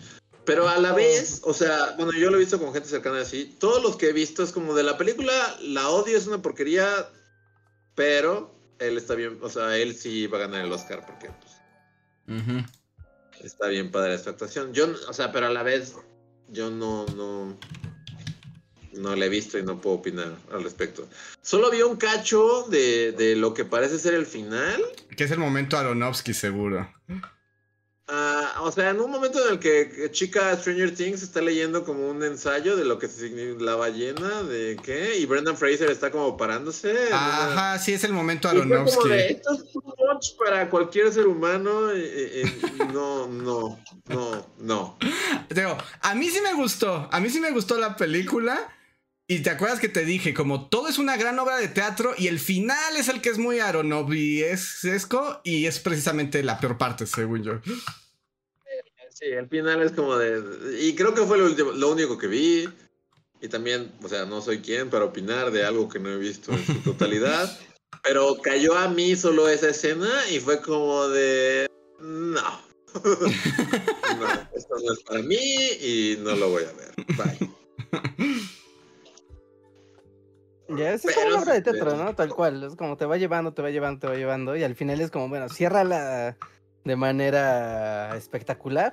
Pero 0.48 0.66
a 0.66 0.78
la 0.78 0.94
vez, 0.94 1.42
o 1.44 1.52
sea, 1.52 1.94
bueno, 1.98 2.10
yo 2.12 2.30
lo 2.30 2.38
he 2.38 2.40
visto 2.40 2.58
con 2.58 2.72
gente 2.72 2.88
cercana 2.88 3.20
así. 3.20 3.54
Todos 3.60 3.82
los 3.82 3.96
que 3.96 4.08
he 4.08 4.12
visto 4.14 4.42
es 4.42 4.50
como 4.50 4.74
de 4.74 4.82
la 4.82 4.96
película, 4.96 5.30
la 5.60 5.90
odio, 5.90 6.16
es 6.16 6.26
una 6.26 6.40
porquería, 6.40 6.88
pero 7.94 8.58
él 8.78 8.96
está 8.96 9.14
bien, 9.14 9.38
o 9.42 9.50
sea, 9.50 9.76
él 9.76 9.94
sí 9.94 10.26
va 10.26 10.38
a 10.38 10.40
ganar 10.40 10.64
el 10.64 10.72
Oscar 10.72 11.04
porque 11.04 11.28
pues, 12.26 12.64
está 13.44 13.68
bien 13.68 13.90
padre 13.90 14.16
su 14.18 14.30
actuación. 14.30 14.72
Yo, 14.72 14.86
o 15.06 15.12
sea, 15.12 15.32
pero 15.32 15.48
a 15.48 15.50
la 15.50 15.62
vez, 15.62 15.96
yo 16.48 16.70
no, 16.70 17.04
no, 17.14 17.54
no 18.94 19.16
la 19.16 19.26
he 19.26 19.28
visto 19.28 19.58
y 19.58 19.62
no 19.62 19.78
puedo 19.78 19.96
opinar 19.96 20.34
al 20.50 20.64
respecto. 20.64 21.06
Solo 21.42 21.70
vi 21.70 21.82
un 21.82 21.98
cacho 21.98 22.62
de, 22.70 23.12
de 23.12 23.36
lo 23.36 23.52
que 23.52 23.66
parece 23.66 23.98
ser 23.98 24.14
el 24.14 24.24
final. 24.24 24.82
Que 25.14 25.24
es 25.24 25.30
el 25.30 25.40
momento 25.40 25.76
Aronofsky, 25.76 26.32
seguro. 26.32 26.90
O 28.60 28.72
sea, 28.72 28.90
en 28.90 29.00
un 29.00 29.10
momento 29.10 29.44
en 29.46 29.52
el 29.54 29.58
que 29.58 30.08
chica 30.10 30.56
Stranger 30.56 30.94
Things 30.94 31.22
está 31.22 31.40
leyendo 31.40 31.84
como 31.84 32.08
un 32.08 32.22
ensayo 32.22 32.76
de 32.76 32.84
lo 32.84 32.98
que 32.98 33.08
significa 33.08 33.62
la 33.64 33.76
ballena, 33.76 34.42
de 34.42 34.76
qué, 34.82 35.16
y 35.18 35.26
Brendan 35.26 35.56
Fraser 35.56 35.90
está 35.90 36.10
como 36.10 36.36
parándose. 36.36 36.92
una- 37.08 37.46
Ajá, 37.46 37.78
sí, 37.78 37.92
es 37.94 38.04
el 38.04 38.12
momento 38.12 38.48
Y 38.48 38.52
fue 38.56 38.62
como 38.62 38.74
Aronofsky. 38.74 39.08
de, 39.08 39.26
esto 39.28 39.52
es 39.54 39.72
too 39.72 39.82
much 39.82 40.36
para 40.38 40.68
cualquier 40.70 41.12
ser 41.12 41.26
humano. 41.26 41.94
y- 41.94 42.00
y- 42.00 42.82
y 42.82 42.92
no, 42.92 43.26
no, 43.28 43.78
no, 44.08 44.46
no. 44.58 44.98
Digo, 45.50 45.76
a 46.00 46.14
mí 46.14 46.28
sí 46.28 46.40
me 46.40 46.54
gustó. 46.54 47.08
A 47.12 47.20
mí 47.20 47.30
sí 47.30 47.40
me 47.40 47.50
gustó 47.50 47.78
la 47.78 47.96
película. 47.96 48.74
Y 49.30 49.40
te 49.40 49.50
acuerdas 49.50 49.78
que 49.78 49.90
te 49.90 50.06
dije, 50.06 50.32
como 50.32 50.68
todo 50.70 50.88
es 50.88 50.96
una 50.96 51.18
gran 51.18 51.38
obra 51.38 51.58
de 51.58 51.68
teatro 51.68 52.14
y 52.16 52.28
el 52.28 52.38
final 52.40 52.96
es 52.96 53.08
el 53.08 53.20
que 53.20 53.28
es 53.28 53.36
muy 53.36 53.60
aronoviesco 53.60 55.40
y 55.44 55.66
es 55.66 55.78
precisamente 55.80 56.42
la 56.42 56.58
peor 56.58 56.78
parte, 56.78 57.06
según 57.06 57.42
yo. 57.42 57.60
Sí, 59.18 59.26
el 59.26 59.48
final 59.48 59.82
es 59.82 59.90
como 59.90 60.16
de. 60.16 60.80
Y 60.80 60.94
creo 60.94 61.12
que 61.12 61.22
fue 61.22 61.38
lo, 61.38 61.46
último, 61.46 61.72
lo 61.72 61.90
único 61.90 62.16
que 62.16 62.28
vi. 62.28 62.68
Y 63.40 63.48
también, 63.48 63.92
o 64.00 64.08
sea, 64.08 64.24
no 64.26 64.40
soy 64.40 64.60
quien 64.60 64.90
para 64.90 65.06
opinar 65.06 65.50
de 65.50 65.64
algo 65.64 65.88
que 65.88 65.98
no 65.98 66.08
he 66.10 66.18
visto 66.18 66.52
en 66.52 66.64
su 66.64 66.74
totalidad. 66.84 67.58
pero 68.04 68.36
cayó 68.40 68.76
a 68.76 68.88
mí 68.88 69.16
solo 69.16 69.48
esa 69.48 69.70
escena 69.70 70.08
y 70.30 70.38
fue 70.38 70.60
como 70.60 71.08
de. 71.08 71.66
No. 71.98 72.68
no, 72.94 74.28
esto 74.54 74.74
no 74.84 74.92
es 74.92 75.00
para 75.04 75.22
mí 75.22 75.36
y 75.36 76.16
no 76.20 76.36
lo 76.36 76.50
voy 76.50 76.62
a 76.62 76.72
ver. 76.72 76.94
Bye. 77.16 77.50
Ya, 80.76 80.92
es 80.92 81.04
una 81.04 81.40
obra 81.40 81.54
de 81.54 81.62
teatro, 81.62 81.96
¿no? 81.96 82.14
Tal 82.14 82.28
cual. 82.28 82.62
Es 82.62 82.76
como 82.76 82.96
te 82.96 83.04
va 83.04 83.16
llevando, 83.16 83.52
te 83.52 83.62
va 83.62 83.70
llevando, 83.70 83.98
te 83.98 84.06
va 84.06 84.14
llevando. 84.14 84.54
Y 84.54 84.62
al 84.62 84.76
final 84.76 85.00
es 85.00 85.10
como, 85.10 85.28
bueno, 85.28 85.48
cierra 85.48 85.82
la, 85.82 86.36
de 86.84 86.96
manera 86.96 88.16
espectacular. 88.16 88.92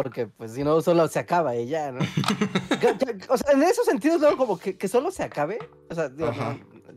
Porque, 0.00 0.28
pues, 0.28 0.52
si 0.52 0.62
no, 0.62 0.80
solo 0.80 1.08
se 1.08 1.18
acaba 1.18 1.56
y 1.56 1.66
ya, 1.66 1.90
¿no? 1.90 1.98
O 3.28 3.36
sea, 3.36 3.52
en 3.52 3.64
esos 3.64 3.84
sentidos, 3.84 4.20
luego 4.20 4.36
como 4.36 4.56
que, 4.56 4.76
que 4.76 4.86
solo 4.86 5.10
se 5.10 5.24
acabe. 5.24 5.58
O 5.90 5.94
sea, 5.96 6.08
digo, 6.08 6.32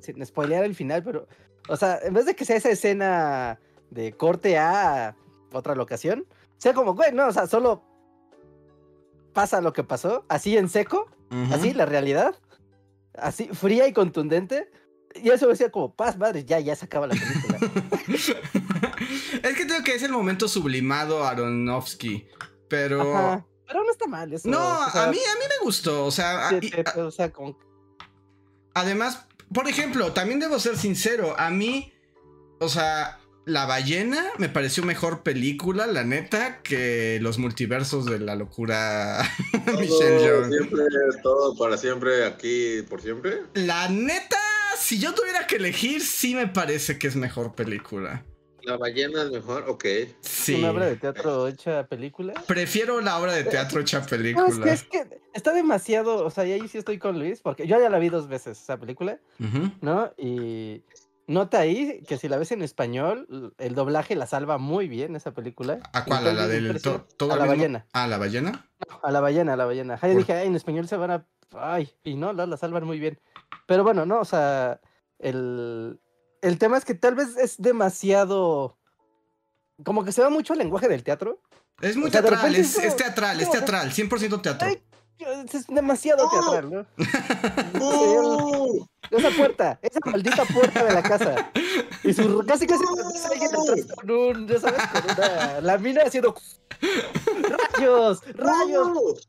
sin 0.01 0.23
spoilear 0.23 0.63
el 0.65 0.75
final, 0.75 1.01
pero, 1.03 1.27
o 1.67 1.75
sea, 1.75 1.97
en 2.03 2.13
vez 2.13 2.27
de 2.27 2.35
que 2.35 2.45
sea 2.45 2.57
esa 2.57 2.69
escena 2.69 3.59
de 3.89 4.13
corte 4.13 4.59
a 4.59 5.15
otra 5.51 5.73
locación, 5.73 6.27
sea 6.59 6.75
como, 6.75 6.93
güey, 6.93 7.11
no, 7.11 7.27
o 7.27 7.31
sea, 7.31 7.47
solo 7.47 7.83
pasa 9.33 9.61
lo 9.61 9.73
que 9.73 9.83
pasó, 9.83 10.23
así 10.29 10.55
en 10.55 10.69
seco, 10.69 11.09
así 11.51 11.73
la 11.73 11.87
realidad, 11.87 12.35
así 13.15 13.47
fría 13.47 13.87
y 13.87 13.93
contundente. 13.93 14.69
Y 15.15 15.29
eso 15.29 15.47
decía 15.47 15.71
como, 15.71 15.95
paz, 15.95 16.19
madre, 16.19 16.45
ya, 16.45 16.59
ya 16.59 16.75
se 16.75 16.85
acaba 16.85 17.07
la 17.07 17.15
película. 17.15 17.57
es 19.41 19.57
que 19.57 19.65
creo 19.65 19.83
que 19.83 19.95
es 19.95 20.03
el 20.03 20.11
momento 20.11 20.47
sublimado 20.47 21.25
Aronofsky. 21.25 22.27
Pero. 22.71 23.01
Ajá. 23.15 23.45
Pero 23.67 23.83
no 23.83 23.91
está 23.91 24.07
mal 24.07 24.33
eso. 24.33 24.49
No, 24.49 24.57
o 24.87 24.89
sea, 24.91 25.03
a 25.03 25.11
mí, 25.11 25.17
a 25.19 25.35
mí 25.37 25.45
me 25.47 25.63
gustó. 25.63 26.05
O 26.05 26.11
sea, 26.11 26.49
y- 26.59 26.71
o 26.99 27.55
además, 28.73 29.25
por 29.53 29.67
ejemplo, 29.67 30.11
también 30.13 30.39
debo 30.39 30.59
ser 30.59 30.77
sincero. 30.77 31.35
A 31.37 31.49
mí, 31.51 31.93
o 32.59 32.67
sea, 32.69 33.17
La 33.45 33.65
ballena 33.65 34.23
me 34.37 34.49
pareció 34.49 34.83
mejor 34.83 35.23
película, 35.23 35.87
la 35.87 36.03
neta, 36.03 36.61
que 36.61 37.17
los 37.23 37.39
multiversos 37.39 38.05
de 38.05 38.19
la 38.19 38.35
locura 38.35 39.27
Michelle 39.65 39.87
Todo, 39.87 40.19
Yeoh. 40.19 40.47
siempre, 40.47 40.83
todo 41.23 41.57
para 41.57 41.75
siempre, 41.77 42.25
aquí 42.25 42.83
por 42.87 43.01
siempre. 43.01 43.41
La 43.55 43.89
neta, 43.89 44.37
si 44.77 44.99
yo 44.99 45.13
tuviera 45.15 45.47
que 45.47 45.55
elegir, 45.55 46.01
sí 46.05 46.35
me 46.35 46.47
parece 46.47 46.99
que 46.99 47.07
es 47.07 47.15
mejor 47.15 47.55
película. 47.55 48.23
La 48.63 48.77
ballena 48.77 49.23
es 49.23 49.31
mejor, 49.31 49.65
ok. 49.67 49.85
Sí. 50.21 50.55
una 50.55 50.71
obra 50.71 50.85
de 50.85 50.95
teatro 50.95 51.47
hecha 51.47 51.85
película. 51.87 52.33
Prefiero 52.47 53.01
la 53.01 53.19
obra 53.19 53.33
de 53.33 53.43
teatro 53.43 53.81
hecha 53.81 53.99
No, 54.01 54.05
película. 54.07 54.71
es 54.71 54.83
que, 54.83 54.97
es 54.99 55.07
que 55.09 55.21
está 55.33 55.53
demasiado, 55.53 56.25
o 56.25 56.29
sea, 56.29 56.45
y 56.45 56.51
ahí 56.53 56.67
sí 56.67 56.77
estoy 56.77 56.97
con 56.99 57.17
Luis, 57.19 57.41
porque 57.41 57.65
yo 57.67 57.79
ya 57.79 57.89
la 57.89 57.99
vi 57.99 58.09
dos 58.09 58.27
veces 58.27 58.59
esa 58.61 58.77
película. 58.77 59.19
¿no? 59.81 60.11
Y 60.17 60.83
nota 61.27 61.59
ahí 61.59 62.03
que 62.07 62.17
si 62.17 62.27
la 62.27 62.37
ves 62.37 62.51
en 62.51 62.61
español, 62.61 63.53
el 63.57 63.75
doblaje 63.75 64.15
la 64.15 64.25
salva 64.27 64.57
muy 64.57 64.87
bien 64.87 65.15
esa 65.15 65.31
película. 65.33 65.79
¿A 65.93 66.05
cuál? 66.05 66.27
¿A 66.27 66.33
la 66.33 66.47
del 66.47 66.81
to- 66.81 67.07
todo 67.17 67.31
A 67.33 67.35
la 67.37 67.43
mismo- 67.43 67.55
ballena. 67.57 67.85
¿A 67.93 68.07
la 68.07 68.17
ballena? 68.17 68.69
A 69.01 69.11
la 69.11 69.19
ballena, 69.21 69.53
a 69.53 69.57
la 69.57 69.65
ballena. 69.65 69.97
Ahí 70.01 70.15
dije, 70.15 70.33
ay, 70.33 70.47
en 70.47 70.55
español 70.55 70.87
se 70.87 70.97
van 70.97 71.11
a. 71.11 71.25
Ay, 71.53 71.89
y 72.03 72.15
no, 72.15 72.31
la, 72.33 72.45
la 72.45 72.57
salvan 72.57 72.85
muy 72.85 72.99
bien. 72.99 73.19
Pero 73.67 73.83
bueno, 73.83 74.05
no, 74.05 74.19
o 74.19 74.25
sea, 74.25 74.79
el, 75.19 75.99
el 76.41 76.57
tema 76.57 76.77
es 76.77 76.85
que 76.85 76.93
tal 76.93 77.15
vez 77.15 77.37
es 77.37 77.61
demasiado. 77.61 78.77
Como 79.83 80.03
que 80.03 80.11
se 80.11 80.21
va 80.21 80.29
mucho 80.29 80.53
al 80.53 80.59
lenguaje 80.59 80.87
del 80.87 81.03
teatro. 81.03 81.41
Es 81.81 81.95
muy 81.95 82.09
O 82.09 82.11
sea, 82.11 82.21
de 82.21 82.29
teatral, 82.29 82.55
es, 82.55 82.75
teatral, 82.95 83.41
es 83.41 83.49
teatral, 83.49 83.91
100% 83.91 84.41
teatro. 84.41 84.67
Ay, 84.67 84.81
Es 85.19 85.67
demasiado 85.67 86.25
¡No! 86.25 86.31
teatral, 86.31 86.71
¿no? 86.71 86.85
Esa 89.11 89.29
puerta, 89.31 89.79
esa 89.81 89.99
maldita 90.05 90.45
puerta 90.45 90.83
de 90.83 90.93
la 90.93 91.03
casa. 91.03 91.51
Y 92.03 92.13
su 92.13 92.43
casi 92.47 92.65
casi 92.65 92.83
alguien 93.31 93.51
atrás 93.53 93.85
con 93.95 94.09
un, 94.09 94.47
ya 94.47 94.59
sabes, 94.59 94.81
con 94.87 95.03
una 95.11 95.61
lámina 95.61 96.01
haciendo. 96.03 96.33
¡Rayos! 97.77 98.21
¡Rayos! 98.35 99.27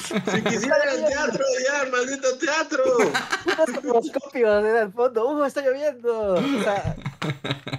Si 0.00 0.42
quisiera 0.42 0.76
el 0.92 1.04
teatro, 1.04 1.44
ya, 1.66 1.84
maldito 1.90 2.38
teatro. 2.38 2.82
unos 2.96 4.04
microscopios 4.04 4.64
en 4.64 4.76
el 4.76 4.92
fondo, 4.92 5.28
¡uh, 5.28 5.44
está 5.44 5.60
lloviendo! 5.60 6.34
O 6.34 6.62
sea, 6.62 6.96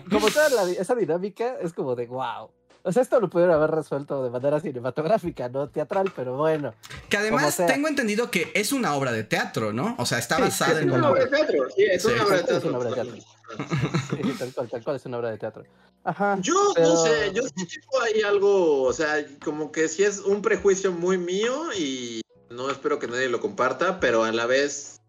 como 0.09 0.29
toda 0.29 0.49
la 0.49 0.69
esa 0.71 0.95
dinámica 0.95 1.57
es 1.61 1.73
como 1.73 1.95
de 1.95 2.07
wow. 2.07 2.49
O 2.85 2.91
sea, 2.91 3.01
esto 3.01 3.19
lo 3.21 3.29
pudieron 3.29 3.55
haber 3.55 3.71
resuelto 3.71 4.23
de 4.23 4.29
manera 4.29 4.59
cinematográfica, 4.59 5.47
no 5.47 5.69
teatral, 5.69 6.11
pero 6.13 6.35
bueno. 6.35 6.73
Que 7.07 7.15
además 7.17 7.55
tengo 7.55 7.87
entendido 7.87 8.29
que 8.29 8.51
es 8.53 8.73
una 8.73 8.93
obra 8.95 9.13
de 9.13 9.23
teatro, 9.23 9.71
¿no? 9.71 9.95
O 9.99 10.05
sea, 10.05 10.17
está 10.19 10.35
Sí, 10.35 10.41
basada 10.41 10.71
es 10.73 10.77
en 10.81 10.89
Es 10.89 10.95
una 10.95 11.09
obra 11.11 11.23
de 11.23 11.29
teatro, 11.29 11.67
sí, 11.73 11.83
es 11.83 12.01
Sí. 12.03 12.07
una 12.09 12.23
obra 12.25 12.35
de 12.35 12.41
Es 12.41 12.47
teatro. 12.47 12.69
una 12.69 12.77
obra 12.79 12.89
de 12.89 12.95
teatro. 12.95 13.15
Sí, 13.15 14.17
sí, 14.23 14.31
tal 14.37 14.53
cual, 14.53 14.69
tal 14.69 14.83
cual 14.83 14.95
es 14.97 15.05
una 15.05 15.17
obra 15.17 15.31
de 15.31 15.37
teatro. 15.37 15.63
Ajá. 16.03 16.37
Yo 16.41 16.73
no 16.77 16.97
sé, 16.97 17.31
yo 17.33 17.43
sí 17.43 17.53
tengo 17.79 18.01
ahí 18.03 18.21
algo, 18.21 18.83
o 18.83 18.91
sea, 18.91 19.25
como 19.45 19.71
que 19.71 19.87
sí 19.87 20.03
es 20.03 20.19
un 20.19 20.41
prejuicio 20.41 20.91
muy 20.91 21.17
mío 21.17 21.71
y 21.77 22.19
no 22.49 22.69
espero 22.69 22.99
que 22.99 23.07
nadie 23.07 23.29
lo 23.29 23.39
comparta, 23.39 24.01
pero 24.01 24.25
a 24.25 24.31
la 24.33 24.45
vez, 24.45 24.99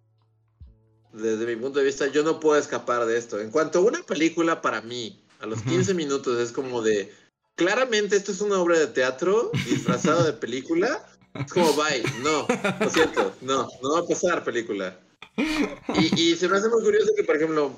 desde 1.13 1.45
mi 1.47 1.57
punto 1.61 1.81
de 1.81 1.85
vista, 1.87 2.07
yo 2.07 2.23
no 2.23 2.39
puedo 2.39 2.57
escapar 2.61 3.05
de 3.07 3.17
esto. 3.19 3.41
En 3.41 3.51
cuanto 3.51 3.81
a 3.81 3.83
una 3.83 4.03
película 4.05 4.63
para 4.63 4.81
mí, 4.81 5.25
a 5.41 5.47
los 5.47 5.59
Ujú. 5.61 5.71
15 5.71 5.95
minutos 5.95 6.39
es 6.39 6.53
como 6.53 6.81
de, 6.83 7.13
claramente 7.55 8.17
esto 8.17 8.33
es 8.33 8.41
una 8.41 8.59
obra 8.59 8.79
de 8.79 8.87
teatro 8.89 9.51
disfrazada 9.67 10.25
de 10.25 10.33
película. 10.33 11.05
Es 11.35 11.53
como, 11.53 11.73
bye, 11.73 12.03
no, 12.23 12.47
lo 12.81 12.91
siento, 12.91 13.35
no, 13.41 13.69
no 13.83 13.93
va 13.95 14.01
a 14.01 14.07
pasar 14.07 14.45
película. 14.45 14.99
Y, 15.37 16.21
y 16.21 16.37
se 16.37 16.49
me 16.49 16.57
hace 16.57 16.69
muy 16.69 16.83
curioso 16.83 17.11
que, 17.17 17.25
por 17.25 17.37
ejemplo, 17.37 17.73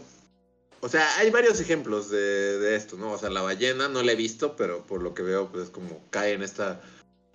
o 0.80 0.88
sea, 0.88 1.16
hay 1.16 1.30
varios 1.30 1.58
ejemplos 1.60 2.10
de, 2.10 2.58
de 2.58 2.76
esto, 2.76 2.96
¿no? 2.96 3.12
O 3.12 3.18
sea, 3.18 3.30
la 3.30 3.42
ballena 3.42 3.88
no 3.88 4.02
la 4.02 4.12
he 4.12 4.16
visto, 4.16 4.56
pero 4.56 4.86
por 4.86 5.02
lo 5.02 5.14
que 5.14 5.22
veo, 5.22 5.50
pues 5.50 5.64
es 5.64 5.70
como 5.70 6.02
cae 6.10 6.34
en 6.34 6.42
esta. 6.42 6.80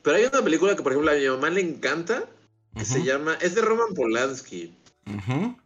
Pero 0.03 0.17
hay 0.17 0.25
una 0.25 0.43
película 0.43 0.75
que, 0.75 0.83
por 0.83 0.91
ejemplo, 0.91 1.11
a 1.11 1.15
mi 1.15 1.27
mamá 1.27 1.49
le 1.49 1.61
encanta, 1.61 2.29
que 2.75 2.85
se 2.85 3.03
llama. 3.03 3.37
Es 3.41 3.55
de 3.55 3.61
Roman 3.61 3.93
Polanski. 3.95 4.77
ujú, 5.07 5.57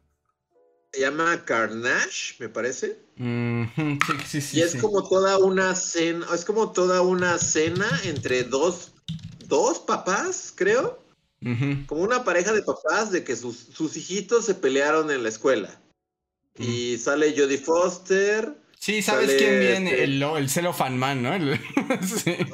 Se 0.96 1.02
llama 1.02 1.44
Carnage, 1.44 2.36
me 2.40 2.48
parece. 2.48 2.98
ujú, 3.20 3.98
Sí, 4.26 4.40
sí, 4.40 4.42
sí. 4.42 4.58
y 4.58 4.62
es 4.62 4.76
como 4.78 5.06
toda 5.08 5.38
una 5.40 5.76
cena. 5.76 6.26
Es 6.34 6.46
como 6.46 6.72
toda 6.72 7.02
una 7.02 7.38
cena 7.38 7.86
entre 8.06 8.44
dos. 8.44 8.94
Dos 9.48 9.80
papás, 9.80 10.54
creo. 10.56 11.04
Como 11.86 12.02
una 12.02 12.24
pareja 12.24 12.54
de 12.54 12.62
papás 12.64 13.12
de 13.12 13.24
que 13.26 13.36
sus, 13.36 13.58
sus 13.58 13.98
hijitos 13.98 14.46
se 14.46 14.56
pelearon 14.56 15.12
en 15.12 15.22
la 15.22 15.30
escuela. 15.30 15.82
Y 16.58 16.98
sale 16.98 17.36
Jodie 17.38 17.58
Foster. 17.58 18.56
Sí, 18.80 19.02
¿sabes 19.02 19.28
Sale 19.28 19.38
quién 19.38 19.60
viene? 19.60 19.90
este- 19.92 20.04
El, 20.06 20.24
el 20.24 20.50
cellophane 20.50 20.96
man, 20.98 21.22
¿no? 21.24 21.34
El-. 21.34 21.60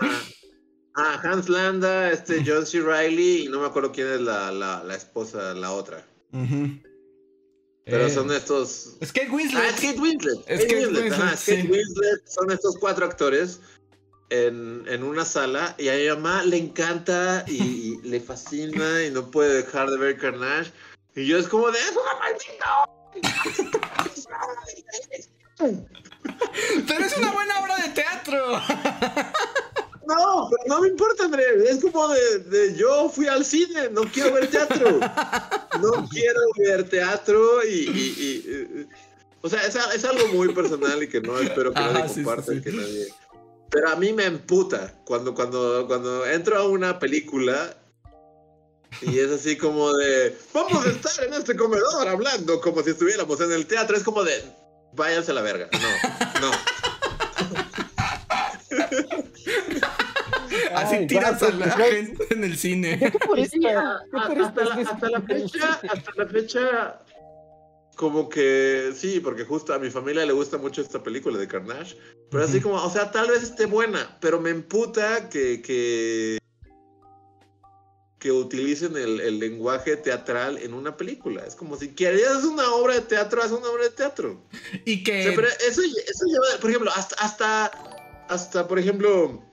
Ah, 0.93 1.13
ah, 1.15 1.21
Hans 1.23 1.47
Landa, 1.47 2.11
este 2.11 2.43
John 2.45 2.65
C. 2.65 2.81
Reilly 2.81 3.45
y 3.45 3.47
no 3.49 3.61
me 3.61 3.67
acuerdo 3.67 3.91
quién 3.93 4.07
es 4.07 4.19
la, 4.19 4.51
la, 4.51 4.83
la 4.83 4.95
esposa, 4.95 5.53
la 5.53 5.71
otra. 5.71 6.05
Ujú. 6.33 6.79
Pero 7.85 8.05
Eh, 8.07 8.11
son 8.11 8.31
estos. 8.31 8.95
Es 8.99 9.11
Kate 9.11 9.27
Ah, 9.29 9.33
Winslet. 9.35 9.63
es 9.69 9.75
Kate 9.81 9.99
Winslet. 9.99 10.39
Es 10.47 10.61
Kate 10.61 10.73
Kate 10.73 10.87
Winslet, 10.87 11.13
ajá, 11.13 11.35
Winslet, 11.47 12.21
sí. 12.25 12.33
Son 12.33 12.51
estos 12.51 12.77
cuatro 12.77 13.05
actores 13.05 13.59
en, 14.29 14.83
en 14.87 15.03
una 15.03 15.25
sala 15.25 15.75
y 15.77 15.89
a 15.89 15.93
mi 15.95 16.07
mamá 16.09 16.43
le 16.43 16.57
encanta 16.57 17.43
y, 17.47 17.63
y 17.63 17.97
le 18.03 18.19
fascina 18.21 19.03
y 19.03 19.11
no 19.11 19.29
puede 19.31 19.55
dejar 19.63 19.89
de 19.89 19.97
ver 19.97 20.17
Carnage. 20.17 20.71
Y 21.15 21.25
yo 21.27 21.37
es 21.37 21.47
como 21.47 21.69
de, 21.71 21.79
¡es 21.79 21.91
una 21.91 22.15
maldita! 22.19 22.87
Pero 26.87 27.05
es 27.05 27.17
una 27.17 27.31
buena 27.31 27.59
obra 27.59 27.75
de 27.77 27.89
teatro. 27.89 28.61
No, 30.07 30.49
pero 30.49 30.63
no 30.75 30.81
me 30.81 30.87
importa, 30.89 31.25
André. 31.25 31.43
Es 31.69 31.79
como 31.81 32.07
de, 32.09 32.39
de 32.39 32.75
yo 32.75 33.09
fui 33.09 33.27
al 33.27 33.45
cine, 33.45 33.89
no 33.91 34.01
quiero 34.03 34.33
ver 34.33 34.49
teatro. 34.49 34.99
No 35.79 36.07
quiero 36.11 36.41
ver 36.57 36.89
teatro 36.89 37.63
y. 37.65 37.69
y- 37.69 38.15
y- 38.17 38.53
y- 38.81 38.87
o 39.43 39.49
sea, 39.49 39.65
es, 39.65 40.05
algo 40.05 40.27
muy 40.33 40.53
personal 40.53 41.01
y 41.01 41.09
que 41.09 41.19
no 41.19 41.39
espero 41.39 41.73
que 41.73 41.79
Ajá, 41.79 41.93
nadie 41.93 42.09
sí, 42.09 42.15
sí, 42.15 42.23
comparta. 42.23 42.51
sí. 42.53 42.61
Que 42.61 42.71
nadie... 42.71 43.07
Pero 43.71 43.89
a 43.89 43.95
mí 43.95 44.13
me 44.13 44.25
emputa 44.25 44.93
cuando, 45.05 45.33
cuando, 45.33 45.85
cuando 45.87 46.25
entro 46.27 46.57
a 46.59 46.67
una 46.67 46.99
película 46.99 47.75
y 49.01 49.17
es 49.17 49.31
así 49.31 49.57
como 49.57 49.93
de. 49.93 50.37
Vamos 50.53 50.85
a 50.85 50.89
estar 50.89 51.25
en 51.25 51.33
este 51.33 51.55
comedor 51.55 52.07
hablando 52.07 52.59
como 52.61 52.83
si 52.83 52.91
estuviéramos 52.91 53.39
en 53.41 53.51
el 53.53 53.65
teatro. 53.65 53.95
Es 53.97 54.03
como 54.03 54.23
de. 54.23 54.43
Váyanse 54.93 55.31
a 55.31 55.35
la 55.35 55.41
verga. 55.41 55.69
No, 55.71 56.49
no. 56.49 56.51
Así 60.75 60.95
Ay, 60.95 61.07
tiras 61.07 61.41
a 61.43 61.51
la 61.51 61.69
gente 61.71 62.27
en 62.31 62.43
el 62.43 62.57
cine. 62.57 62.97
¿Qué 62.99 63.19
purista? 63.19 63.57
Sí, 63.57 63.65
a- 63.67 63.99
¿Qué 64.11 64.17
a- 64.19 64.27
purista 64.27 64.61
hasta, 64.63 65.09
la, 65.09 65.17
hasta 65.17 65.21
fecha, 65.21 65.79
hasta 65.89 66.11
la 66.15 66.25
fecha, 66.27 67.01
como 67.95 68.29
que 68.29 68.91
sí, 68.95 69.19
porque 69.19 69.43
justo 69.45 69.73
a 69.73 69.79
mi 69.79 69.89
familia 69.89 70.25
le 70.25 70.33
gusta 70.33 70.57
mucho 70.57 70.81
esta 70.81 71.03
película 71.03 71.37
de 71.37 71.47
Carnage, 71.47 71.95
pero 72.29 72.43
así 72.43 72.59
como, 72.61 72.75
o 72.75 72.89
sea, 72.89 73.11
tal 73.11 73.29
vez 73.29 73.43
esté 73.43 73.65
buena, 73.65 74.17
pero 74.21 74.39
me 74.39 74.49
emputa 74.49 75.29
que 75.29 75.61
que, 75.61 76.37
que 78.17 78.31
utilicen 78.31 78.95
el, 78.97 79.19
el 79.19 79.39
lenguaje 79.39 79.97
teatral 79.97 80.57
en 80.59 80.73
una 80.75 80.95
película. 80.95 81.43
Es 81.45 81.55
como 81.55 81.75
si 81.75 81.89
querías 81.95 82.43
una 82.43 82.71
obra 82.73 82.93
de 82.95 83.01
teatro, 83.01 83.41
haz 83.41 83.51
una 83.51 83.67
obra 83.67 83.83
de 83.85 83.89
teatro. 83.89 84.43
Y 84.85 85.01
O 85.01 85.03
que. 85.03 85.23
sea, 85.23 85.33
pero 85.35 85.47
eso, 85.47 85.81
eso 85.81 86.25
lleva, 86.27 86.45
por 86.61 86.69
ejemplo, 86.69 86.91
hasta, 86.95 87.15
hasta, 87.15 87.65
hasta 88.29 88.67
por 88.67 88.77
ejemplo, 88.77 89.43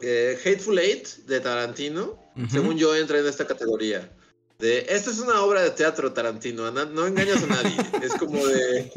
eh, 0.00 0.38
Hateful 0.44 0.78
Eight 0.78 1.06
de 1.26 1.40
Tarantino, 1.40 2.18
Ujú. 2.36 2.50
según 2.50 2.76
yo, 2.78 2.94
entra 2.96 3.18
en 3.18 3.26
esta 3.26 3.46
categoría. 3.46 4.10
De, 4.58 4.86
esta 4.88 5.10
es 5.10 5.18
una 5.18 5.42
obra 5.42 5.62
de 5.62 5.70
teatro, 5.70 6.12
Tarantino, 6.12 6.70
na- 6.70 6.84
no 6.84 7.06
engañas 7.06 7.42
a 7.42 7.46
nadie. 7.46 7.76
es 8.02 8.12
como 8.14 8.44
de... 8.46 8.90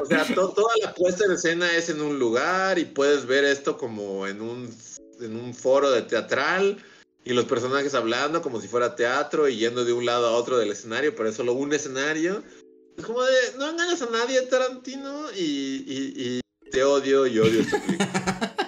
O 0.00 0.06
sea, 0.06 0.24
to- 0.34 0.50
toda 0.50 0.72
la 0.82 0.94
puesta 0.94 1.24
en 1.26 1.32
escena 1.32 1.70
es 1.76 1.88
en 1.90 2.00
un 2.00 2.18
lugar 2.18 2.78
y 2.78 2.84
puedes 2.86 3.26
ver 3.26 3.44
esto 3.44 3.76
como 3.76 4.26
en 4.26 4.40
un, 4.40 4.70
en 5.20 5.36
un 5.36 5.54
foro 5.54 5.90
de 5.90 6.02
teatral 6.02 6.82
y 7.24 7.34
los 7.34 7.44
personajes 7.44 7.94
hablando 7.94 8.40
como 8.40 8.60
si 8.60 8.68
fuera 8.68 8.96
teatro 8.96 9.46
y 9.48 9.56
yendo 9.58 9.84
de 9.84 9.92
un 9.92 10.06
lado 10.06 10.26
a 10.28 10.32
otro 10.32 10.56
del 10.58 10.70
escenario, 10.70 11.14
pero 11.14 11.28
es 11.28 11.36
solo 11.36 11.52
un 11.52 11.72
escenario. 11.74 12.42
Es 12.96 13.04
como 13.04 13.22
de, 13.22 13.32
no 13.58 13.68
engañas 13.68 14.00
a 14.02 14.06
nadie, 14.10 14.40
Tarantino, 14.42 15.30
y, 15.32 15.84
y- 15.86 16.40
y 16.66 16.70
te 16.70 16.82
odio 16.82 17.26
y 17.26 17.38
odio 17.38 17.60
esta 17.60 17.78
película. 17.82 18.54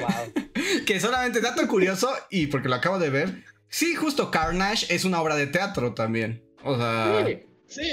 Wow. 0.00 0.44
Que 0.86 1.00
solamente 1.00 1.40
dato 1.40 1.66
curioso, 1.66 2.12
y 2.30 2.46
porque 2.46 2.68
lo 2.68 2.74
acabo 2.76 2.98
de 2.98 3.10
ver, 3.10 3.44
sí, 3.68 3.94
justo 3.94 4.30
Carnage 4.30 4.92
es 4.94 5.04
una 5.04 5.20
obra 5.20 5.34
de 5.36 5.46
teatro 5.46 5.94
también. 5.94 6.42
O 6.62 6.76
sea, 6.76 7.24
Sí, 7.26 7.82
sí, 7.82 7.90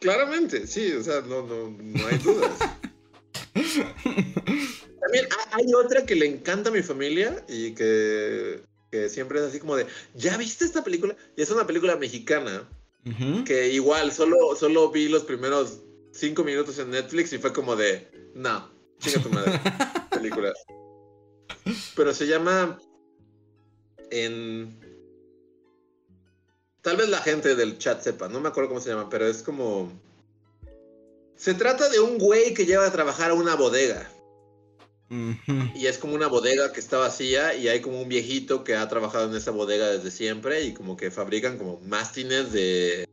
claramente, 0.00 0.66
sí, 0.66 0.92
o 0.92 1.02
sea, 1.02 1.20
no, 1.20 1.42
no, 1.46 1.70
no 1.78 2.06
hay 2.06 2.18
dudas. 2.18 2.50
También 5.00 5.26
ha- 5.30 5.56
hay 5.56 5.72
otra 5.74 6.04
que 6.04 6.14
le 6.14 6.26
encanta 6.26 6.70
a 6.70 6.72
mi 6.72 6.82
familia 6.82 7.44
y 7.48 7.72
que, 7.74 8.62
que 8.90 9.08
siempre 9.08 9.38
es 9.38 9.44
así 9.44 9.58
como 9.60 9.76
de, 9.76 9.86
¿ya 10.14 10.36
viste 10.36 10.64
esta 10.64 10.82
película? 10.82 11.14
Y 11.36 11.42
es 11.42 11.50
una 11.50 11.66
película 11.66 11.96
mexicana 11.96 12.68
que 13.44 13.68
igual 13.68 14.10
solo, 14.10 14.56
solo 14.56 14.90
vi 14.90 15.08
los 15.08 15.22
primeros 15.22 15.78
cinco 16.12 16.42
minutos 16.42 16.76
en 16.80 16.90
Netflix 16.90 17.32
y 17.32 17.38
fue 17.38 17.52
como 17.52 17.76
de, 17.76 18.08
no, 18.34 18.68
chinga 18.98 19.20
tu 19.22 19.30
madre, 19.30 19.60
película. 20.10 20.52
Pero 21.94 22.14
se 22.14 22.26
llama 22.26 22.78
en... 24.10 24.78
Tal 26.82 26.96
vez 26.96 27.08
la 27.08 27.18
gente 27.18 27.56
del 27.56 27.78
chat 27.78 28.00
sepa, 28.02 28.28
no 28.28 28.40
me 28.40 28.48
acuerdo 28.48 28.68
cómo 28.68 28.80
se 28.80 28.90
llama, 28.90 29.08
pero 29.10 29.26
es 29.26 29.42
como... 29.42 29.90
Se 31.36 31.54
trata 31.54 31.88
de 31.88 32.00
un 32.00 32.18
güey 32.18 32.54
que 32.54 32.64
lleva 32.64 32.86
a 32.86 32.92
trabajar 32.92 33.30
a 33.30 33.34
una 33.34 33.56
bodega. 33.56 34.10
Y 35.74 35.86
es 35.86 35.98
como 35.98 36.14
una 36.14 36.26
bodega 36.26 36.72
que 36.72 36.80
está 36.80 36.98
vacía 36.98 37.54
y 37.54 37.68
hay 37.68 37.80
como 37.80 38.00
un 38.02 38.08
viejito 38.08 38.64
que 38.64 38.74
ha 38.74 38.88
trabajado 38.88 39.28
en 39.30 39.36
esa 39.36 39.52
bodega 39.52 39.88
desde 39.88 40.10
siempre 40.10 40.62
y 40.64 40.74
como 40.74 40.96
que 40.96 41.10
fabrican 41.12 41.58
como 41.58 41.78
mástines 41.80 42.52
de, 42.52 43.08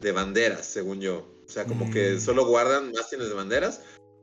de 0.00 0.12
banderas, 0.12 0.66
según 0.66 1.00
yo. 1.00 1.26
O 1.46 1.50
sea, 1.50 1.64
como 1.64 1.90
que 1.90 2.14
Mm. 2.14 2.20
solo 2.20 2.46
guardan 2.46 2.92
mástines 2.92 3.28
de 3.28 3.34
banderas. 3.34 3.80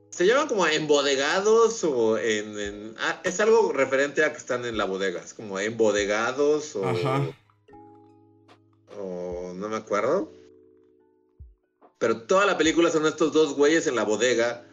Se 0.09 0.25
llaman 0.25 0.47
como 0.47 0.65
embodegados 0.67 1.83
o 1.83 2.17
en... 2.17 2.59
en- 2.59 2.95
ah, 2.99 3.21
es 3.23 3.39
algo 3.39 3.71
referente 3.71 4.23
a 4.25 4.31
que 4.31 4.37
están 4.37 4.65
en 4.65 4.77
la 4.77 4.85
bodega. 4.85 5.21
Es 5.21 5.33
como 5.33 5.59
embodegados 5.59 6.75
o... 6.75 6.85
Ajá. 6.87 7.27
O 8.97 9.53
no 9.55 9.69
me 9.69 9.77
acuerdo. 9.77 10.31
Pero 11.99 12.21
toda 12.23 12.45
la 12.45 12.57
película 12.57 12.89
son 12.91 13.05
estos 13.05 13.31
dos 13.33 13.53
güeyes 13.55 13.87
en 13.87 13.95
la 13.95 14.03
bodega. 14.03 14.65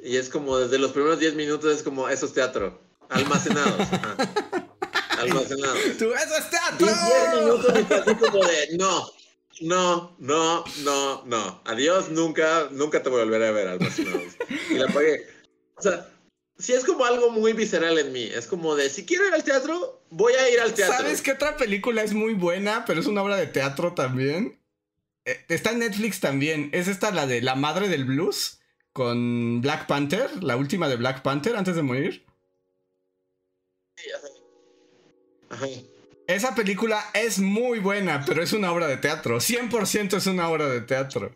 Y 0.00 0.16
es 0.16 0.28
como 0.28 0.58
desde 0.58 0.78
los 0.78 0.92
primeros 0.92 1.18
10 1.18 1.34
minutos 1.34 1.74
es 1.76 1.82
como 1.82 2.08
eso 2.08 2.26
es 2.26 2.32
teatro. 2.32 2.80
Almacenados. 3.08 3.80
ajá. 3.92 4.16
Almacenados. 5.18 5.78
¡Tú, 5.98 6.12
eso 6.12 6.34
es 6.36 6.46
Y 6.46 6.50
teatro! 6.50 6.86
10 6.86 7.44
minutos 7.44 7.74
y 7.90 7.92
así 7.94 8.14
como 8.16 8.44
de 8.44 8.76
no, 8.78 9.10
no, 9.60 10.16
no, 10.18 10.64
no, 10.82 11.24
no. 11.24 11.60
Adiós, 11.64 12.10
nunca, 12.10 12.68
nunca 12.70 13.02
te 13.02 13.08
voy 13.08 13.20
a 13.20 13.24
ver 13.24 13.68
almacenados. 13.68 14.36
Y 14.70 14.74
la 14.74 14.86
apagué. 14.86 15.26
O 15.76 15.82
sea, 15.82 16.08
si 16.58 16.72
es 16.72 16.84
como 16.84 17.04
algo 17.04 17.30
muy 17.30 17.52
visceral 17.52 17.98
en 17.98 18.12
mí. 18.12 18.22
Es 18.22 18.46
como 18.46 18.74
de 18.74 18.88
si 18.88 19.04
quiero 19.04 19.26
ir 19.26 19.34
al 19.34 19.44
teatro, 19.44 20.02
voy 20.10 20.34
a 20.34 20.48
ir 20.48 20.60
al 20.60 20.74
teatro. 20.74 20.96
¿Sabes 20.96 21.22
qué 21.22 21.32
otra 21.32 21.56
película 21.56 22.02
es 22.02 22.14
muy 22.14 22.34
buena, 22.34 22.84
pero 22.84 23.00
es 23.00 23.06
una 23.06 23.22
obra 23.22 23.36
de 23.36 23.46
teatro 23.46 23.94
también? 23.94 24.58
Eh, 25.24 25.44
está 25.48 25.72
en 25.72 25.80
Netflix 25.80 26.20
también. 26.20 26.70
Es 26.72 26.88
esta 26.88 27.10
la 27.10 27.26
de 27.26 27.42
La 27.42 27.54
Madre 27.54 27.88
del 27.88 28.04
Blues 28.04 28.60
con 28.92 29.60
Black 29.60 29.86
Panther, 29.86 30.42
la 30.42 30.56
última 30.56 30.88
de 30.88 30.96
Black 30.96 31.22
Panther 31.22 31.56
antes 31.56 31.76
de 31.76 31.82
morir. 31.82 32.24
Ajá. 35.50 35.66
Esa 36.32 36.54
película 36.54 37.10
es 37.12 37.38
muy 37.38 37.78
buena, 37.78 38.24
pero 38.26 38.42
es 38.42 38.54
una 38.54 38.72
obra 38.72 38.86
de 38.86 38.96
teatro. 38.96 39.36
100% 39.36 40.16
es 40.16 40.26
una 40.26 40.48
obra 40.48 40.66
de 40.66 40.80
teatro. 40.80 41.34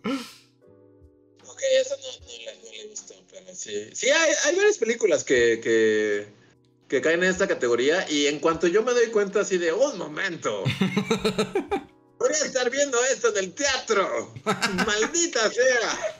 Ok, 1.44 1.60
esa 1.80 1.96
no, 1.96 2.02
no 2.02 2.44
la, 2.46 2.54
no 2.54 2.70
la 2.70 2.82
he 2.82 2.88
visto, 2.88 3.14
pero 3.30 3.54
sí. 3.54 3.90
Sí, 3.92 4.08
hay, 4.08 4.32
hay 4.46 4.56
varias 4.56 4.78
películas 4.78 5.22
que, 5.22 5.60
que, 5.62 6.28
que 6.88 7.02
caen 7.02 7.22
en 7.22 7.28
esta 7.28 7.46
categoría 7.46 8.10
y 8.10 8.26
en 8.26 8.38
cuanto 8.38 8.68
yo 8.68 8.82
me 8.82 8.92
doy 8.92 9.08
cuenta 9.08 9.40
así 9.40 9.58
de, 9.58 9.70
un 9.70 9.98
momento. 9.98 10.64
Voy 12.18 12.30
a 12.30 12.46
estar 12.46 12.70
viendo 12.70 12.96
esto 13.04 13.28
en 13.36 13.44
el 13.44 13.52
teatro. 13.52 14.32
Maldita 14.86 15.50
sea. 15.50 16.16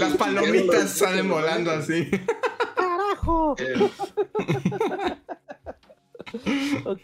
Las 0.00 0.16
palomitas 0.16 0.90
salen 0.90 1.28
volando 1.28 1.70
así. 1.70 2.10
¡Carajo! 2.74 3.54
Eh, 3.60 3.90
Ok. 6.84 7.00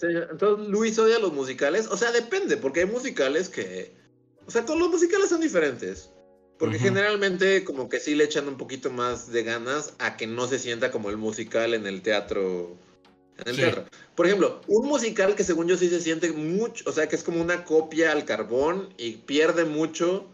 Sí, 0.00 0.06
Entonces, 0.30 0.68
Luis 0.68 0.98
odia 0.98 1.18
los 1.18 1.32
musicales. 1.32 1.86
O 1.88 1.96
sea, 1.96 2.12
depende, 2.12 2.56
porque 2.56 2.80
hay 2.80 2.86
musicales 2.86 3.48
que. 3.48 3.92
O 4.46 4.50
sea, 4.50 4.64
con 4.64 4.78
los 4.78 4.88
musicales 4.88 5.28
son 5.28 5.40
diferentes. 5.40 6.10
Porque 6.58 6.78
generalmente, 6.78 7.62
como 7.64 7.88
que 7.88 8.00
sí 8.00 8.14
le 8.16 8.24
echan 8.24 8.48
un 8.48 8.56
poquito 8.56 8.90
más 8.90 9.30
de 9.30 9.44
ganas 9.44 9.94
a 9.98 10.16
que 10.16 10.26
no 10.26 10.48
se 10.48 10.58
sienta 10.58 10.90
como 10.90 11.08
el 11.10 11.16
musical 11.16 11.72
en 11.74 11.86
el 11.86 12.02
teatro. 12.02 12.76
En 13.38 13.48
el 13.48 13.54
Sí. 13.54 13.60
teatro. 13.60 13.84
Por 14.16 14.26
ejemplo, 14.26 14.60
un 14.66 14.88
musical 14.88 15.36
que 15.36 15.44
según 15.44 15.68
yo 15.68 15.76
sí 15.76 15.88
se 15.88 16.00
siente 16.00 16.32
mucho. 16.32 16.84
O 16.88 16.92
sea, 16.92 17.08
que 17.08 17.14
es 17.16 17.22
como 17.22 17.40
una 17.40 17.64
copia 17.64 18.10
al 18.10 18.24
carbón 18.24 18.88
y 18.98 19.12
pierde 19.18 19.64
mucho 19.64 20.26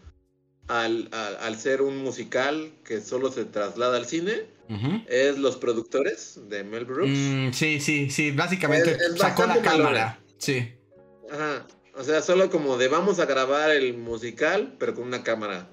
al, 0.67 1.09
al- 1.11 1.37
al 1.37 1.59
ser 1.59 1.83
un 1.83 1.97
musical 1.97 2.71
que 2.83 3.01
solo 3.01 3.31
se 3.31 3.45
traslada 3.45 3.97
al 3.97 4.07
cine. 4.07 4.47
Es 5.07 5.37
Los 5.37 5.57
Productores 5.57 6.39
de 6.49 6.63
Mel 6.63 6.85
Brooks. 6.85 7.11
Mm, 7.11 7.51
sí, 7.51 7.79
sí, 7.79 8.09
sí. 8.09 8.31
Básicamente 8.31 8.91
Es- 8.91 9.01
es 9.13 9.17
sacó 9.19 9.45
la 9.45 9.61
cámara. 9.61 10.19
Sí. 10.37 10.73
Ajá. 11.31 11.67
O 11.97 12.03
sea, 12.03 12.21
solo 12.21 12.49
como 12.49 12.77
de 12.77 12.87
vamos 12.87 13.19
a 13.19 13.25
grabar 13.25 13.71
el 13.71 13.95
musical, 13.97 14.75
pero 14.79 14.93
con 14.95 15.05
una 15.07 15.23
cámara 15.23 15.69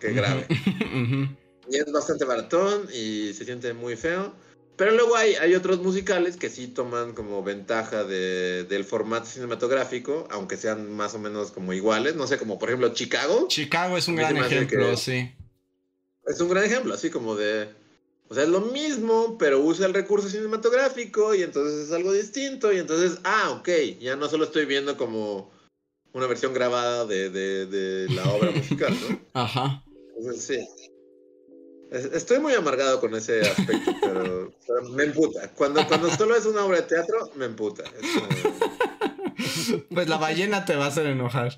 que 0.00 0.12
grabe. 0.12 0.46
Y 1.68 1.78
es 1.78 1.90
bastante 1.90 2.24
baratón 2.24 2.86
y 2.94 3.32
se 3.34 3.44
siente 3.44 3.72
muy 3.74 3.96
feo. 3.96 4.32
Pero 4.76 4.92
luego 4.92 5.16
hay, 5.16 5.34
hay 5.34 5.54
otros 5.56 5.80
musicales 5.82 6.36
que 6.36 6.48
sí 6.48 6.68
toman 6.68 7.12
como 7.12 7.42
ventaja 7.42 8.04
de- 8.04 8.62
del 8.64 8.84
formato 8.84 9.26
cinematográfico, 9.26 10.28
aunque 10.30 10.56
sean 10.56 10.92
más 10.94 11.14
o 11.14 11.18
menos 11.18 11.50
como 11.50 11.72
iguales. 11.72 12.14
No 12.14 12.26
sé, 12.28 12.38
como 12.38 12.58
por 12.60 12.68
ejemplo 12.68 12.90
Chicago. 12.92 13.46
Chicago 13.48 13.96
es 13.96 14.06
un 14.06 14.14
gran 14.16 14.36
ejemplo, 14.36 14.96
sí. 14.96 15.34
Es 16.26 16.40
un 16.40 16.50
gran 16.50 16.62
ejemplo, 16.64 16.94
así 16.94 17.10
como 17.10 17.34
de... 17.34 17.68
O 18.28 18.34
sea, 18.34 18.42
es 18.42 18.48
lo 18.48 18.60
mismo, 18.60 19.36
pero 19.38 19.60
usa 19.60 19.86
el 19.86 19.94
recurso 19.94 20.28
cinematográfico 20.28 21.34
y 21.34 21.42
entonces 21.42 21.86
es 21.86 21.92
algo 21.92 22.12
distinto. 22.12 22.72
Y 22.72 22.78
entonces, 22.78 23.18
ah, 23.24 23.50
ok, 23.58 23.68
ya 24.00 24.16
no 24.16 24.28
solo 24.28 24.44
estoy 24.44 24.64
viendo 24.66 24.96
como 24.96 25.50
una 26.12 26.26
versión 26.26 26.52
grabada 26.52 27.06
de, 27.06 27.30
de- 27.30 27.66
de 27.66 28.12
la 28.14 28.24
obra 28.32 28.50
musical, 28.56 28.94
¿no? 29.08 29.20
Ajá. 29.34 29.84
Entonces, 30.18 30.44
sí. 30.44 30.68
Es- 31.92 32.06
Estoy 32.12 32.40
muy 32.40 32.52
amargado 32.54 32.98
con 33.00 33.14
ese 33.14 33.42
aspecto, 33.42 33.92
pero, 34.02 34.52
pero 34.66 34.82
me 34.90 35.04
emputa. 35.04 35.48
Cuando, 35.52 35.86
cuando 35.86 36.10
solo 36.10 36.34
es 36.34 36.46
una 36.46 36.64
obra 36.64 36.78
de 36.80 36.86
teatro, 36.88 37.30
me 37.36 37.44
emputa. 37.44 37.84
Como- 37.84 38.66
Pues 39.90 40.08
la 40.08 40.16
ballena 40.16 40.64
te 40.64 40.74
va 40.76 40.86
a 40.86 40.88
hacer 40.88 41.06
enojar. 41.06 41.56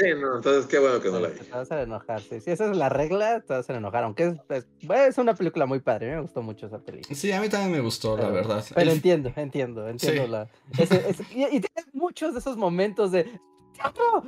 Sí, 0.00 0.06
no, 0.18 0.36
entonces 0.36 0.66
qué 0.66 0.78
bueno 0.78 0.98
que 1.00 1.10
no 1.10 1.20
la 1.20 1.28
vi. 1.28 1.38
Te 1.40 1.50
vas 1.50 1.70
a 1.70 1.82
enojar, 1.82 2.22
sí. 2.22 2.40
Si 2.40 2.50
esa 2.50 2.70
es 2.70 2.76
la 2.76 2.88
regla, 2.88 3.40
te 3.42 3.52
vas 3.52 3.68
a 3.68 3.76
enojar. 3.76 4.04
Aunque 4.04 4.24
es, 4.28 4.34
es, 4.48 4.66
es 4.88 5.18
una 5.18 5.34
película 5.34 5.66
muy 5.66 5.80
padre. 5.80 6.06
a 6.06 6.10
mí 6.10 6.16
Me 6.16 6.22
gustó 6.22 6.42
mucho 6.42 6.66
esa 6.66 6.78
película. 6.78 7.14
Sí, 7.14 7.30
a 7.32 7.40
mí 7.40 7.48
también 7.50 7.72
me 7.72 7.80
gustó, 7.80 8.16
la 8.16 8.28
verdad. 8.30 8.64
Pero 8.74 8.80
El- 8.90 8.96
entiendo, 8.96 9.30
entiendo, 9.36 9.86
entiendo 9.88 10.24
Sí. 10.24 10.30
la. 10.30 10.48
ese- 10.78 11.10
ese- 11.10 11.26
y, 11.34 11.42
y 11.44 11.60
tiene 11.60 11.90
muchos 11.92 12.32
de 12.32 12.40
esos 12.40 12.56
momentos 12.56 13.12
de. 13.12 13.24
¡Teatro! 13.76 14.24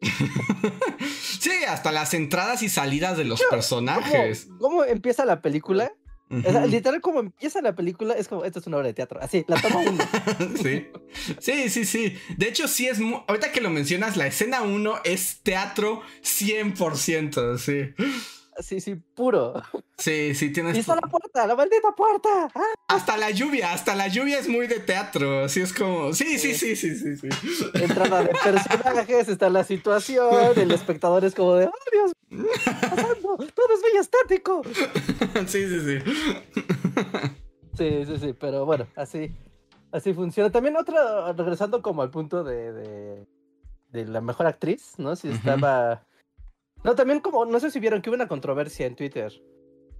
sí, 1.10 1.50
hasta 1.68 1.92
las 1.92 2.14
entradas 2.14 2.62
y 2.62 2.68
salidas 2.68 3.16
de 3.16 3.24
los 3.24 3.40
¿Cómo, 3.40 3.50
personajes. 3.50 4.48
cómo 4.58 4.84
empieza 4.84 5.24
la 5.24 5.42
película? 5.42 5.92
O 6.32 6.40
sea, 6.42 6.60
Ujú. 6.60 6.68
literal, 6.68 7.00
como 7.00 7.20
empieza 7.20 7.60
la 7.60 7.74
película, 7.74 8.14
es 8.14 8.28
como, 8.28 8.44
esto 8.44 8.60
es 8.60 8.66
una 8.68 8.76
obra 8.76 8.86
de 8.86 8.94
teatro. 8.94 9.18
Así, 9.20 9.44
la 9.48 9.60
toma 9.60 9.78
uno. 9.86 10.04
sí. 10.62 10.86
sí, 11.40 11.68
sí, 11.68 11.84
sí. 11.84 12.16
De 12.36 12.48
hecho, 12.48 12.68
sí 12.68 12.86
es 12.86 13.00
mu- 13.00 13.22
Ahorita 13.26 13.50
que 13.50 13.60
lo 13.60 13.68
mencionas, 13.70 14.16
la 14.16 14.26
escena 14.28 14.62
1 14.62 15.00
es 15.04 15.40
teatro 15.42 16.02
100%, 16.22 17.58
sí. 17.58 17.94
Así, 18.60 18.78
sí, 18.78 18.94
puro. 18.94 19.54
Sí, 19.96 20.34
sí, 20.34 20.46
Y 20.46 20.52
tienes... 20.52 20.76
está 20.76 20.94
la 20.94 21.00
puerta, 21.00 21.46
la 21.46 21.56
maldita 21.56 21.92
puerta. 21.96 22.28
¡Ah! 22.54 22.74
Hasta 22.88 23.16
la 23.16 23.30
lluvia, 23.30 23.72
hasta 23.72 23.94
la 23.94 24.08
lluvia 24.08 24.38
es 24.38 24.48
muy 24.50 24.66
de 24.66 24.80
teatro. 24.80 25.44
Así 25.44 25.62
es 25.62 25.72
como... 25.72 26.12
Sí, 26.12 26.38
sí, 26.38 26.52
sí, 26.52 26.76
sí, 26.76 26.94
sí, 26.94 27.16
sí. 27.16 27.28
Entrada 27.72 28.22
de 28.22 28.28
personajes, 28.44 29.30
está 29.30 29.48
la 29.48 29.64
situación, 29.64 30.58
el 30.58 30.72
espectador 30.72 31.24
es 31.24 31.34
como 31.34 31.54
de, 31.54 31.68
¡oh, 31.68 31.72
Dios! 31.90 32.12
mío, 32.30 32.44
¿qué 32.52 32.70
está 32.70 32.90
pasando? 32.90 33.36
Todo 33.38 33.74
es 33.74 33.80
muy 33.80 33.98
estático. 33.98 34.62
sí, 35.46 35.66
sí, 35.66 35.80
sí. 35.80 35.98
Sí, 37.78 38.04
sí, 38.04 38.18
sí, 38.18 38.34
pero 38.38 38.66
bueno, 38.66 38.86
así, 38.94 39.34
así 39.90 40.12
funciona. 40.12 40.50
También 40.50 40.76
otra, 40.76 41.32
regresando 41.32 41.80
como 41.80 42.02
al 42.02 42.10
punto 42.10 42.44
de, 42.44 42.74
de, 42.74 43.26
de 43.88 44.04
la 44.04 44.20
mejor 44.20 44.46
actriz, 44.46 44.98
¿no? 44.98 45.16
Si 45.16 45.30
estaba. 45.30 46.04
No, 46.82 46.94
también 46.94 47.20
como, 47.20 47.44
no 47.44 47.60
sé 47.60 47.70
si 47.70 47.78
vieron 47.80 48.00
que 48.00 48.10
hubo 48.10 48.16
una 48.16 48.28
controversia 48.28 48.86
en 48.86 48.96
Twitter. 48.96 49.32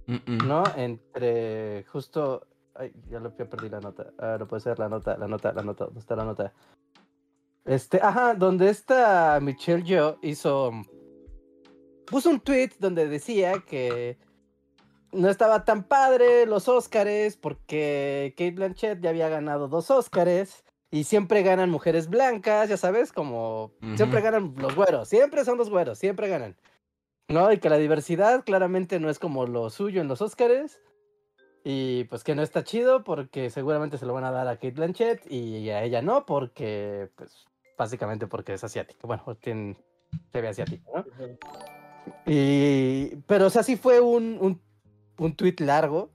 ¿no? 0.07 0.63
Entre 0.75 1.85
justo. 1.85 2.47
Ay, 2.73 2.91
ya 3.09 3.19
lo 3.19 3.35
ya 3.37 3.45
perdí 3.45 3.69
la 3.69 3.79
nota. 3.79 4.11
Ah, 4.17 4.37
no 4.39 4.47
puede 4.47 4.61
ser 4.61 4.79
la 4.79 4.89
nota, 4.89 5.17
la 5.17 5.27
nota, 5.27 5.53
la 5.53 5.61
nota. 5.61 5.85
¿Dónde 5.85 5.99
está 5.99 6.15
la 6.15 6.25
nota? 6.25 6.53
Este, 7.65 7.99
ajá, 8.01 8.33
donde 8.33 8.69
esta 8.69 9.39
Michelle 9.41 9.83
Yeoh 9.83 10.17
hizo. 10.21 10.71
Puso 12.05 12.29
un 12.29 12.39
tweet 12.39 12.71
donde 12.79 13.07
decía 13.07 13.63
que 13.65 14.17
no 15.11 15.29
estaba 15.29 15.63
tan 15.63 15.83
padre 15.83 16.45
los 16.45 16.67
Óscares 16.67 17.37
porque 17.37 18.33
Kate 18.37 18.51
Blanchett 18.51 19.01
ya 19.01 19.09
había 19.09 19.29
ganado 19.29 19.67
dos 19.67 19.91
Óscares 19.91 20.63
y 20.89 21.05
siempre 21.05 21.41
ganan 21.41 21.69
mujeres 21.69 22.09
blancas, 22.09 22.67
ya 22.67 22.75
sabes, 22.75 23.13
como 23.13 23.71
siempre 23.95 24.19
ganan 24.19 24.53
los 24.57 24.75
güeros, 24.75 25.07
siempre 25.07 25.45
son 25.45 25.57
los 25.57 25.69
güeros, 25.69 25.97
siempre 25.97 26.27
ganan. 26.27 26.57
¿No? 27.27 27.51
Y 27.51 27.59
que 27.59 27.69
la 27.69 27.77
diversidad 27.77 28.43
claramente 28.43 28.99
no 28.99 29.09
es 29.09 29.19
como 29.19 29.45
lo 29.47 29.69
suyo 29.69 30.01
en 30.01 30.07
los 30.07 30.21
Óscares. 30.21 30.79
Y 31.63 32.05
pues 32.05 32.23
que 32.23 32.33
no 32.33 32.41
está 32.41 32.63
chido 32.63 33.03
porque 33.03 33.51
seguramente 33.51 33.97
se 33.99 34.05
lo 34.07 34.13
van 34.13 34.23
a 34.23 34.31
dar 34.31 34.47
a 34.47 34.55
Kate 34.55 34.71
Blanchett 34.71 35.31
y 35.31 35.69
a 35.69 35.83
ella 35.83 36.01
no 36.01 36.25
porque, 36.25 37.09
pues, 37.15 37.45
básicamente 37.77 38.25
porque 38.25 38.53
es 38.53 38.63
asiática. 38.63 39.05
Bueno, 39.05 39.23
tiene, 39.39 39.77
se 40.31 40.41
ve 40.41 40.47
asiática, 40.47 40.83
¿no? 40.95 41.05
Y, 42.25 43.15
pero 43.27 43.45
o 43.45 43.49
sea, 43.51 43.61
sí 43.61 43.75
fue 43.75 43.99
un, 43.99 44.37
un, 44.41 44.59
un 45.19 45.35
tweet 45.35 45.55
largo 45.59 46.09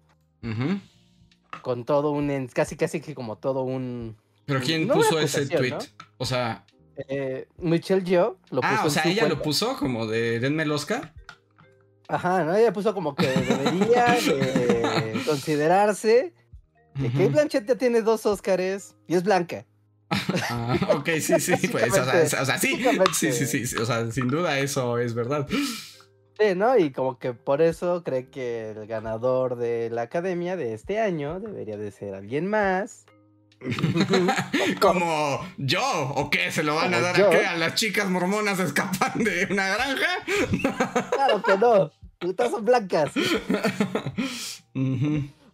con 1.62 1.84
todo 1.84 2.10
un, 2.10 2.28
en- 2.30 2.48
casi 2.48 2.76
casi 2.76 3.00
que 3.00 3.14
como 3.14 3.38
todo 3.38 3.62
un... 3.62 4.16
Pero 4.46 4.60
¿quién 4.60 4.86
No 4.88 4.94
puso 4.94 5.18
ese 5.20 5.46
tweet? 5.46 5.78
O 6.18 6.26
sea, 6.26 6.64
Eh, 7.08 7.46
Michelle 7.58 8.02
Yeoh 8.02 8.38
lo 8.50 8.62
puso 8.62 8.74
ah, 8.74 8.80
o 8.82 8.86
en 8.86 8.90
sea, 8.90 9.02
su 9.02 9.08
ella 9.10 9.28
lo 9.28 9.42
puso 9.42 9.76
como 9.76 10.06
de 10.06 10.40
denme 10.40 10.62
el 10.62 10.72
Oscar. 10.72 11.12
Ajá, 12.08 12.44
¿no? 12.44 12.54
Ella 12.54 12.72
puso 12.72 12.94
como 12.94 13.14
que 13.14 13.26
debería 13.26 14.12
de 14.26 15.20
considerarse 15.26 16.32
que 16.94 17.10
Kate 17.10 17.24
Ujú. 17.24 17.32
Blanchett 17.32 17.66
ya 17.66 17.74
tiene 17.76 18.00
dos 18.02 18.24
Óscares 18.24 18.94
y 19.06 19.14
es 19.14 19.24
blanca. 19.24 19.66
Ah, 20.50 20.78
ok, 20.94 21.08
sí, 21.20 21.40
sí, 21.40 21.68
pues, 21.68 21.92
o 21.92 22.04
sea, 22.04 22.42
o 22.42 22.58
sí, 22.58 22.80
sí, 23.12 23.46
sí, 23.46 23.66
sí, 23.66 23.76
o 23.76 23.84
sea, 23.84 24.10
sin 24.12 24.28
duda 24.28 24.58
eso 24.60 24.98
es 24.98 25.14
verdad. 25.14 25.46
Sí, 25.48 26.54
¿no? 26.54 26.78
Y 26.78 26.92
como 26.92 27.18
que 27.18 27.32
por 27.32 27.60
eso 27.60 28.02
cree 28.04 28.28
que 28.28 28.70
el 28.70 28.86
ganador 28.86 29.56
de 29.56 29.90
la 29.90 30.02
academia 30.02 30.56
de 30.56 30.74
este 30.74 31.00
año 31.00 31.40
debería 31.40 31.76
de 31.76 31.90
ser 31.90 32.14
alguien 32.14 32.46
más. 32.46 33.06
Como 34.80 35.40
yo, 35.56 35.82
¿o 36.14 36.30
qué? 36.30 36.50
¿Se 36.50 36.62
lo 36.62 36.74
van 36.74 36.94
a 36.94 37.00
dar 37.00 37.20
a 37.20 37.30
qué? 37.30 37.46
¿A 37.46 37.56
las 37.56 37.74
chicas 37.74 38.08
mormonas 38.08 38.58
escapan 38.58 39.24
de 39.24 39.48
una 39.50 39.68
granja? 39.68 40.08
Claro 41.10 41.42
que 41.42 41.58
no. 41.58 41.90
Todas 42.34 42.52
son 42.52 42.64
blancas. 42.64 43.12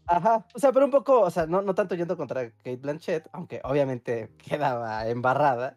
Ajá. 0.07 0.47
O 0.55 0.59
sea, 0.59 0.73
pero 0.73 0.85
un 0.85 0.91
poco, 0.91 1.21
o 1.21 1.31
sea, 1.31 1.47
no, 1.47 1.63
no 1.63 1.75
tanto 1.75 1.95
yendo 1.95 2.17
contra 2.17 2.51
Kate 2.51 2.77
Blanchett, 2.77 3.29
aunque 3.33 3.61
obviamente 3.65 4.31
quedaba 4.39 5.07
embarrada. 5.09 5.77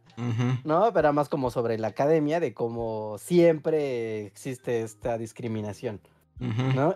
¿no? 0.63 0.93
Pero 0.93 1.13
más 1.13 1.29
como 1.29 1.51
sobre 1.51 1.77
la 1.77 1.87
academia, 1.89 2.39
de 2.39 2.53
cómo 2.53 3.17
siempre 3.17 4.25
existe 4.25 4.81
esta 4.81 5.17
discriminación, 5.17 5.99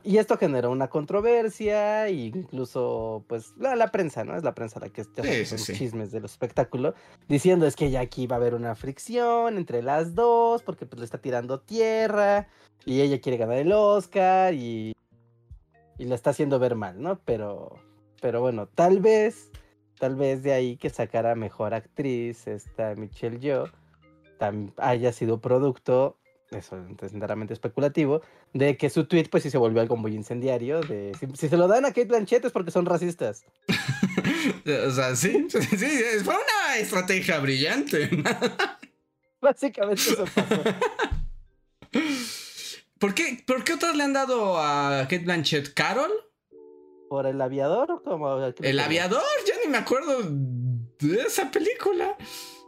Y 0.04 0.18
esto 0.18 0.38
generó 0.38 0.70
una 0.70 0.90
controversia, 0.90 2.08
e 2.08 2.14
incluso, 2.14 3.24
pues, 3.28 3.54
la, 3.58 3.76
la 3.76 3.90
prensa, 3.90 4.24
¿no? 4.24 4.36
Es 4.36 4.44
la 4.44 4.54
prensa 4.54 4.80
la 4.80 4.90
que 4.90 5.04
ya 5.16 5.24
Sí, 5.24 5.74
chismes 5.74 6.12
del 6.12 6.26
espectáculo, 6.26 6.94
diciendo 7.28 7.66
es 7.66 7.76
que 7.76 7.90
ya 7.90 8.02
aquí 8.02 8.28
va 8.28 8.36
a 8.36 8.40
haber 8.40 8.54
una 8.54 8.76
fricción 8.76 9.58
entre 9.58 9.82
las 9.82 10.14
dos, 10.14 10.62
porque 10.64 10.86
pues 10.86 11.00
le 11.00 11.06
está 11.06 11.20
tirando 11.20 11.62
tierra, 11.62 12.48
y 12.86 13.02
ella 13.02 13.22
quiere 13.22 13.38
ganar 13.38 13.58
el 13.58 13.72
Oscar, 13.72 14.54
y, 14.54 14.94
y 15.98 16.06
la 16.06 16.16
está 16.16 16.32
haciendo 16.32 16.60
ver 16.60 16.76
mal, 16.76 17.02
¿no? 17.02 17.20
Pero, 17.24 17.80
pero 18.22 18.42
bueno, 18.42 18.68
tal 18.68 19.00
vez, 19.00 19.52
tal 20.00 20.16
vez 20.16 20.44
de 20.44 20.52
ahí 20.52 20.76
que 20.76 20.90
sacara 20.90 21.36
mejor 21.36 21.74
actriz 21.74 22.46
esta 22.48 22.94
Michelle 22.96 23.40
Yeoh, 23.40 23.70
haya 24.78 25.12
sido 25.12 25.40
producto, 25.40 26.18
eso 26.52 26.78
es 27.02 27.14
enteramente 27.14 27.54
especulativo, 27.54 28.22
de 28.54 28.78
que 28.78 28.90
su 28.90 29.06
tweet 29.06 29.28
pues 29.30 29.44
sí 29.44 29.50
se 29.50 29.58
volvió 29.58 29.82
algo 29.82 29.96
muy 29.98 30.16
incendiario, 30.16 30.82
de 30.82 31.12
si, 31.20 31.28
si 31.36 31.50
se 31.50 31.58
lo 31.58 31.68
dan 31.68 31.86
a 31.86 31.90
Kate 31.90 32.06
Blanchett 32.06 32.46
es 32.46 32.52
porque 32.52 32.72
son 32.72 32.86
racistas. 32.86 33.46
O 34.88 34.92
sea, 34.92 35.16
sí, 35.16 35.48
sí, 35.50 35.62
sí, 35.62 36.04
fue 36.24 36.34
una 36.34 36.78
estrategia 36.78 37.40
brillante. 37.40 38.10
Básicamente 39.42 40.02
eso 40.02 40.26
pasó. 40.26 40.62
¿Por 43.00 43.14
qué, 43.14 43.44
¿Por 43.46 43.64
qué 43.64 43.74
otras 43.74 43.96
le 43.96 44.04
han 44.04 44.14
dado 44.14 44.58
a 44.58 45.04
Kate 45.04 45.20
Blanchett? 45.20 45.74
¿Carol? 45.74 46.12
¿Por 47.10 47.26
el 47.26 47.42
aviador 47.42 47.92
o 47.92 48.04
como... 48.04 48.38
¿El 48.38 48.80
aviador? 48.80 49.24
Ya 49.48 49.54
ni 49.64 49.72
me 49.72 49.78
acuerdo 49.78 50.22
de 50.22 51.22
esa 51.22 51.50
película. 51.50 52.18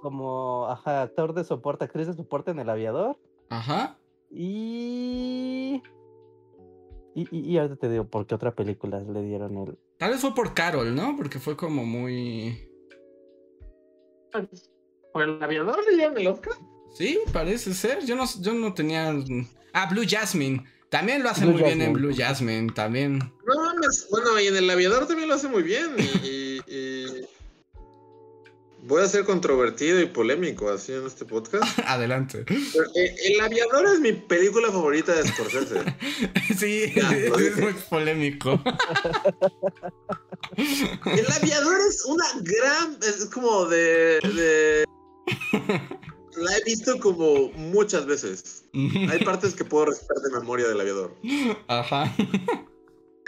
Como, 0.01 0.67
ajá, 0.67 1.03
actor 1.03 1.33
de 1.33 1.43
soporte, 1.43 1.85
actriz 1.85 2.07
de 2.07 2.13
soporte 2.13 2.51
en 2.51 2.59
el 2.59 2.69
aviador. 2.69 3.19
Ajá. 3.51 3.97
Y... 4.29 5.83
Y, 7.13 7.27
y, 7.29 7.51
y 7.51 7.57
ahorita 7.57 7.75
te 7.75 7.89
digo 7.89 8.05
por 8.05 8.25
qué 8.25 8.35
otra 8.35 8.55
película 8.55 9.01
le 9.01 9.21
dieron 9.23 9.57
el... 9.57 9.77
Tal 9.97 10.11
vez 10.11 10.21
fue 10.21 10.33
por 10.33 10.53
Carol, 10.53 10.95
¿no? 10.95 11.15
Porque 11.17 11.37
fue 11.37 11.57
como 11.57 11.85
muy... 11.85 12.67
¿Por 15.11 15.23
el 15.23 15.43
aviador 15.43 15.77
le 15.89 15.97
dieron 15.97 16.17
el 16.17 16.27
Oscar? 16.27 16.53
Sí, 16.93 17.19
parece 17.33 17.73
ser. 17.73 18.05
Yo 18.05 18.15
no, 18.15 18.23
yo 18.39 18.53
no 18.53 18.73
tenía... 18.73 19.13
Ah, 19.73 19.89
Blue 19.91 20.05
Jasmine. 20.07 20.63
También 20.89 21.21
lo 21.21 21.29
hace 21.29 21.45
Blue 21.45 21.53
muy 21.53 21.63
bien 21.63 21.81
en. 21.81 21.93
Blue 21.93 22.13
Jasmine, 22.15 22.71
también. 22.73 23.19
No 23.19 23.55
mames. 23.55 24.07
Bueno, 24.09 24.39
y 24.39 24.47
en 24.47 24.55
el 24.55 24.69
aviador 24.69 25.07
también 25.07 25.27
lo 25.27 25.35
hace 25.35 25.49
muy 25.49 25.63
bien. 25.63 25.95
Y- 26.23 26.40
Voy 28.83 29.03
a 29.03 29.07
ser 29.07 29.25
controvertido 29.25 29.99
y 30.01 30.07
polémico 30.07 30.69
así 30.71 30.91
en 30.93 31.05
este 31.05 31.23
podcast. 31.25 31.63
Adelante. 31.85 32.43
Pero, 32.47 32.85
eh, 32.95 33.15
el 33.25 33.39
aviador 33.41 33.85
es 33.93 33.99
mi 33.99 34.11
película 34.13 34.71
favorita 34.71 35.13
de 35.13 35.27
Scorsese. 35.27 35.81
Sí, 36.57 36.91
Ya, 36.95 37.09
es 37.15 37.57
muy 37.57 37.73
polémico. 37.89 38.59
El 40.57 41.31
aviador 41.31 41.77
es 41.87 42.05
una 42.05 42.25
gran. 42.41 42.97
Es 43.01 43.25
como 43.25 43.65
de. 43.65 44.19
de- 44.21 44.85
La 46.37 46.57
he 46.57 46.63
visto 46.65 46.99
como 46.99 47.49
muchas 47.51 48.05
veces. 48.05 48.65
Hay 48.73 49.23
partes 49.23 49.53
que 49.53 49.63
puedo 49.65 49.85
recitar 49.85 50.17
de 50.17 50.31
memoria 50.39 50.67
del 50.67 50.81
aviador. 50.81 51.15
Ajá. 51.67 52.13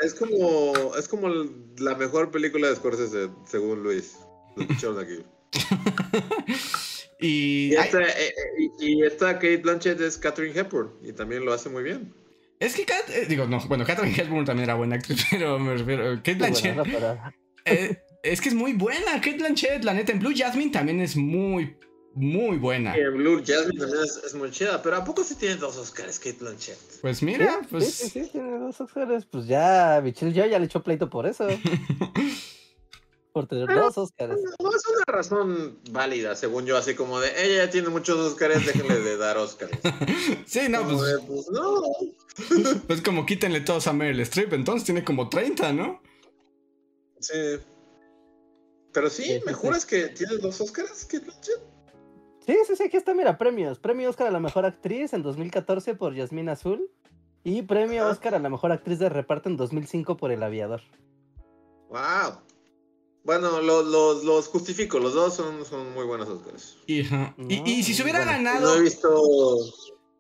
Es 0.03 0.13
como. 0.13 0.95
Es 0.97 1.07
como 1.07 1.29
la 1.77 1.95
mejor 1.95 2.31
película 2.31 2.67
de 2.69 2.75
Scorsese, 2.75 3.29
según 3.45 3.83
Luis. 3.83 4.17
Lo 4.55 4.63
escucharon 4.63 4.99
aquí. 4.99 5.23
Y 7.19 7.69
Y 7.71 7.75
esta, 7.75 8.01
eh, 8.01 8.05
eh, 8.27 8.69
y, 8.79 8.85
y 8.99 9.03
esta 9.03 9.33
Kate 9.35 9.57
Blanchett 9.57 10.01
es 10.01 10.17
Catherine 10.17 10.59
Hepburn. 10.59 10.91
Y 11.03 11.13
también 11.13 11.45
lo 11.45 11.53
hace 11.53 11.69
muy 11.69 11.81
bien. 11.83 12.13
es 12.59 12.75
que 12.75 12.85
Kat, 12.85 13.09
eh, 13.09 13.25
digo, 13.29 13.45
no, 13.45 13.59
bueno, 13.67 13.85
Catherine 13.85 14.13
Hepburn 14.15 14.43
también 14.45 14.65
era 14.65 14.75
buena 14.75 14.95
actriz, 14.95 15.25
pero 15.31 15.57
me 15.57 15.75
refiero, 15.77 16.15
Kate 16.17 16.35
Blanchett, 16.35 16.75
Bueno, 16.75 16.91
no, 16.91 16.99
pero- 16.99 17.33
eh, 17.65 17.97
es 18.23 18.41
que 18.41 18.49
es 18.49 18.55
muy 18.55 18.73
buena, 18.73 19.13
Kate 19.21 19.37
Blanchett, 19.37 19.83
la 19.85 19.93
neta, 19.93 20.11
en 20.11 20.19
Blue 20.19 20.33
Jasmine 20.35 20.71
también 20.71 20.99
es 20.99 21.15
muy, 21.15 21.77
muy 22.13 22.57
buena. 22.57 22.97
Y 22.97 23.01
en 23.01 23.15
Blue 23.15 23.41
Jasmine 23.45 23.79
también 23.79 24.03
es, 24.03 24.21
es 24.25 24.33
muy 24.35 24.51
chida. 24.51 24.81
Pero 24.81 24.97
¿a 24.97 25.05
poco 25.05 25.23
sí 25.23 25.35
tiene 25.35 25.55
dos 25.55 25.77
Oscars 25.77 26.19
Kate 26.19 26.37
Blanchett? 26.41 26.77
Pues 27.01 27.19
Sí, 27.19 27.25
mira, 27.25 27.59
sí, 27.61 27.67
pues 27.69 27.93
sí, 27.93 28.09
sí, 28.09 28.29
tiene 28.33 28.57
dos 28.59 28.81
Óscares. 28.81 29.25
Pues 29.25 29.45
ya, 29.47 30.01
Michelle 30.03 30.33
Yeoh 30.33 30.47
ya 30.47 30.59
le 30.59 30.65
echó 30.65 30.83
pleito 30.83 31.09
por 31.09 31.25
eso. 31.25 31.47
Por 33.33 33.47
tener 33.47 33.65
Pero- 33.65 33.81
dos 33.81 33.97
Óscares. 33.97 34.37
No 34.61 34.69
es 34.69 34.83
una 34.87 35.03
razón 35.07 35.79
válida, 35.91 36.35
según 36.35 36.65
yo, 36.65 36.77
así 36.77 36.95
como 36.95 37.19
de 37.19 37.29
ella 37.43 37.65
ya 37.65 37.71
tiene 37.71 37.89
muchos 37.89 38.17
Oscars, 38.17 38.65
déjenle 38.65 38.99
de 39.01 39.17
dar 39.17 39.37
Oscars. 39.37 39.71
sí, 40.45 40.69
no, 40.69 40.83
Como 40.83 40.99
pues, 40.99 41.11
de, 41.11 41.19
pues 41.27 41.49
no. 41.51 41.81
pues 42.87 43.01
como 43.01 43.25
quítenle 43.25 43.61
todos 43.61 43.87
a 43.87 43.93
Meryl 43.93 44.21
Streep, 44.21 44.53
entonces 44.53 44.85
tiene 44.85 45.03
como 45.03 45.27
30, 45.27 45.73
¿no? 45.73 46.01
Sí. 47.19 47.59
Pero 48.93 49.09
sí, 49.09 49.41
¿me 49.45 49.53
sí. 49.53 49.59
juras 49.59 49.85
que 49.85 50.07
tiene 50.09 50.37
dos 50.37 50.61
Oscars 50.61 51.05
Kate 51.05 51.25
Blanchett? 51.25 51.59
Sí, 52.45 52.57
sí, 52.67 52.75
sí, 52.75 52.83
aquí 52.83 52.97
está, 52.97 53.13
mira, 53.13 53.37
premios. 53.37 53.79
Premio 53.79 54.09
Oscar 54.09 54.27
a 54.27 54.31
la 54.31 54.39
mejor 54.39 54.65
actriz 54.65 55.13
en 55.13 55.23
2014 55.23 55.95
por 55.95 56.13
Yasmín 56.13 56.49
Azul. 56.49 56.89
Y 57.45 57.61
premio. 57.63 58.07
Oscar 58.07 58.35
a 58.35 58.39
la 58.39 58.49
mejor 58.49 58.71
actriz 58.71 58.99
de 58.99 59.09
reparto 59.09 59.49
en 59.49 59.57
2005 59.57 60.17
por 60.17 60.31
El 60.31 60.43
Aviador. 60.43 60.81
Wow. 61.89 62.39
Bueno, 63.23 63.61
lo- 63.61 63.83
lo- 63.83 64.21
los 64.23 64.47
justifico, 64.47 64.99
los 64.99 65.13
dos 65.13 65.35
son, 65.35 65.65
son 65.65 65.93
muy 65.93 66.05
buenos 66.05 66.27
Oscars. 66.27 66.75
Y, 66.87 67.01
y, 67.49 67.83
si 67.83 67.93
se 67.93 68.03
hubiera 68.03 68.19
bueno, 68.19 68.33
ganado, 68.33 68.67
No 68.67 68.75
he 68.75 68.81
visto. 68.81 69.09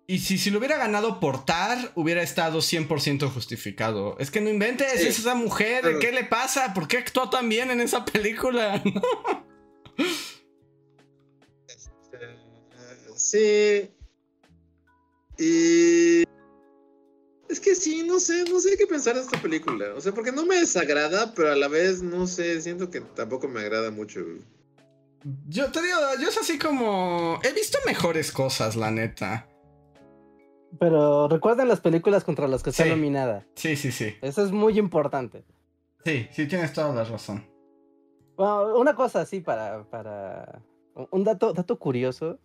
y 0.07 0.19
si, 0.19 0.37
si 0.37 0.49
lo 0.51 0.59
hubiera 0.59 0.77
ganado 0.77 1.19
por 1.19 1.43
Tar, 1.43 1.91
hubiera 1.95 2.23
estado 2.23 2.59
100% 2.59 3.29
justificado. 3.29 4.15
Es 4.19 4.31
que 4.31 4.39
no 4.39 4.49
inventes, 4.49 5.01
Sí. 5.01 5.07
es 5.07 5.19
esa 5.19 5.35
mujer. 5.35 5.99
¿qué 5.99 6.11
le 6.13 6.23
pasa? 6.23 6.73
¿Por 6.73 6.87
qué 6.87 6.97
actuó 6.97 7.29
tan 7.29 7.49
bien 7.49 7.71
en 7.71 7.81
esa 7.81 8.05
película? 8.05 8.81
eh, 12.13 12.37
Sí. 13.15 13.91
Y. 15.37 16.23
Es 17.53 17.59
que 17.59 17.75
sí, 17.75 18.01
no 18.03 18.19
sé, 18.19 18.45
no 18.49 18.59
sé 18.59 18.75
qué 18.79 18.87
pensar 18.87 19.13
de 19.13 19.21
esta 19.21 19.39
película. 19.39 19.93
O 19.95 20.01
sea, 20.01 20.11
porque 20.11 20.31
no 20.31 20.43
me 20.43 20.55
desagrada, 20.55 21.33
pero 21.35 21.51
a 21.51 21.55
la 21.55 21.67
vez, 21.67 22.01
no 22.01 22.25
sé, 22.25 22.59
siento 22.61 22.89
que 22.89 22.99
tampoco 23.01 23.47
me 23.47 23.59
agrada 23.59 23.91
mucho. 23.91 24.21
Yo 25.47 25.71
te 25.71 25.83
digo, 25.83 25.97
yo 26.19 26.29
es 26.29 26.37
así 26.39 26.57
como. 26.57 27.39
He 27.43 27.53
visto 27.53 27.77
mejores 27.85 28.31
cosas, 28.31 28.75
la 28.75 28.89
neta. 28.89 29.47
Pero 30.79 31.27
recuerden 31.27 31.67
las 31.67 31.79
películas 31.79 32.23
contra 32.23 32.47
las 32.47 32.63
que 32.63 32.71
está 32.71 32.85
Sí. 32.85 32.89
nominada. 32.89 33.45
Sí, 33.53 33.75
sí, 33.75 33.91
sí. 33.91 34.15
Eso 34.23 34.43
es 34.43 34.51
muy 34.51 34.79
importante. 34.79 35.45
Sí, 36.03 36.27
sí, 36.31 36.47
tienes 36.47 36.73
toda 36.73 36.91
la 36.91 37.03
razón. 37.03 37.45
Bueno, 38.35 38.79
una 38.79 38.95
cosa 38.95 39.21
así 39.21 39.41
para, 39.41 39.83
para 39.91 40.63
un 41.11 41.23
dato, 41.23 41.53
dato 41.53 41.77
curioso, 41.77 42.39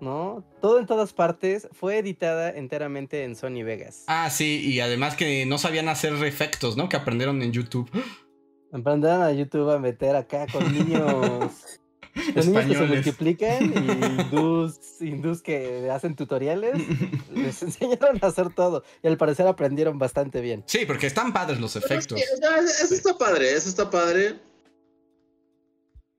¿no? 0.00 0.44
Todo 0.60 0.78
en 0.78 0.86
todas 0.86 1.12
partes 1.12 1.68
fue 1.72 1.98
editada 1.98 2.50
enteramente 2.50 3.24
en 3.24 3.36
Sony 3.36 3.62
Vegas. 3.64 4.04
Ah, 4.06 4.30
sí, 4.30 4.60
y 4.64 4.80
además 4.80 5.16
que 5.16 5.46
no 5.46 5.58
sabían 5.58 5.88
hacer 5.88 6.12
efectos, 6.24 6.76
¿no? 6.76 6.88
Que 6.88 6.96
aprendieron 6.96 7.42
en 7.42 7.52
YouTube. 7.52 7.90
Emprendieron 8.72 9.22
a 9.22 9.32
YouTube 9.32 9.70
a 9.70 9.78
meter 9.78 10.14
acá 10.14 10.46
con 10.50 10.72
niños, 10.72 11.80
con 12.34 12.46
niños 12.46 12.66
que 12.66 12.74
se 12.74 12.86
multiplican 12.86 13.64
y 13.64 14.04
hindús, 14.22 14.78
hindús 15.00 15.42
que 15.42 15.90
hacen 15.90 16.14
tutoriales. 16.14 16.76
Les 17.34 17.62
enseñaron 17.62 18.18
a 18.22 18.26
hacer 18.26 18.54
todo 18.54 18.84
y 19.02 19.08
al 19.08 19.16
parecer 19.16 19.46
aprendieron 19.46 19.98
bastante 19.98 20.40
bien. 20.40 20.62
Sí, 20.66 20.84
porque 20.86 21.06
están 21.06 21.32
padres 21.32 21.60
los 21.60 21.74
efectos. 21.76 22.20
eso 22.20 22.94
está 22.94 23.18
padre, 23.18 23.52
eso 23.54 23.68
está 23.68 23.90
padre. 23.90 24.36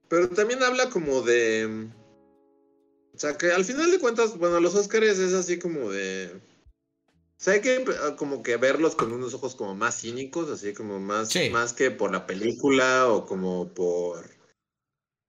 Pero 0.09 0.27
también 0.29 0.61
habla 0.61 0.89
como 0.89 1.21
de. 1.21 1.87
O 3.21 3.27
sea, 3.27 3.37
que 3.37 3.51
al 3.51 3.63
final 3.63 3.91
de 3.91 3.99
cuentas, 3.99 4.35
bueno, 4.39 4.59
los 4.59 4.73
Oscars 4.73 5.19
es 5.19 5.33
así 5.33 5.59
como 5.59 5.91
de. 5.91 6.31
O 7.05 7.37
sea, 7.37 7.53
hay 7.53 7.61
que 7.61 7.75
eh, 7.75 7.85
como 8.17 8.41
que 8.41 8.57
verlos 8.57 8.95
con 8.95 9.11
unos 9.11 9.35
ojos 9.35 9.53
como 9.53 9.75
más 9.75 10.01
cínicos, 10.01 10.49
así 10.49 10.73
como 10.73 10.99
más, 10.99 11.29
Sí. 11.29 11.51
más 11.51 11.71
que 11.73 11.91
por 11.91 12.11
la 12.11 12.25
película 12.25 13.09
o 13.09 13.27
como 13.27 13.75
por, 13.75 14.25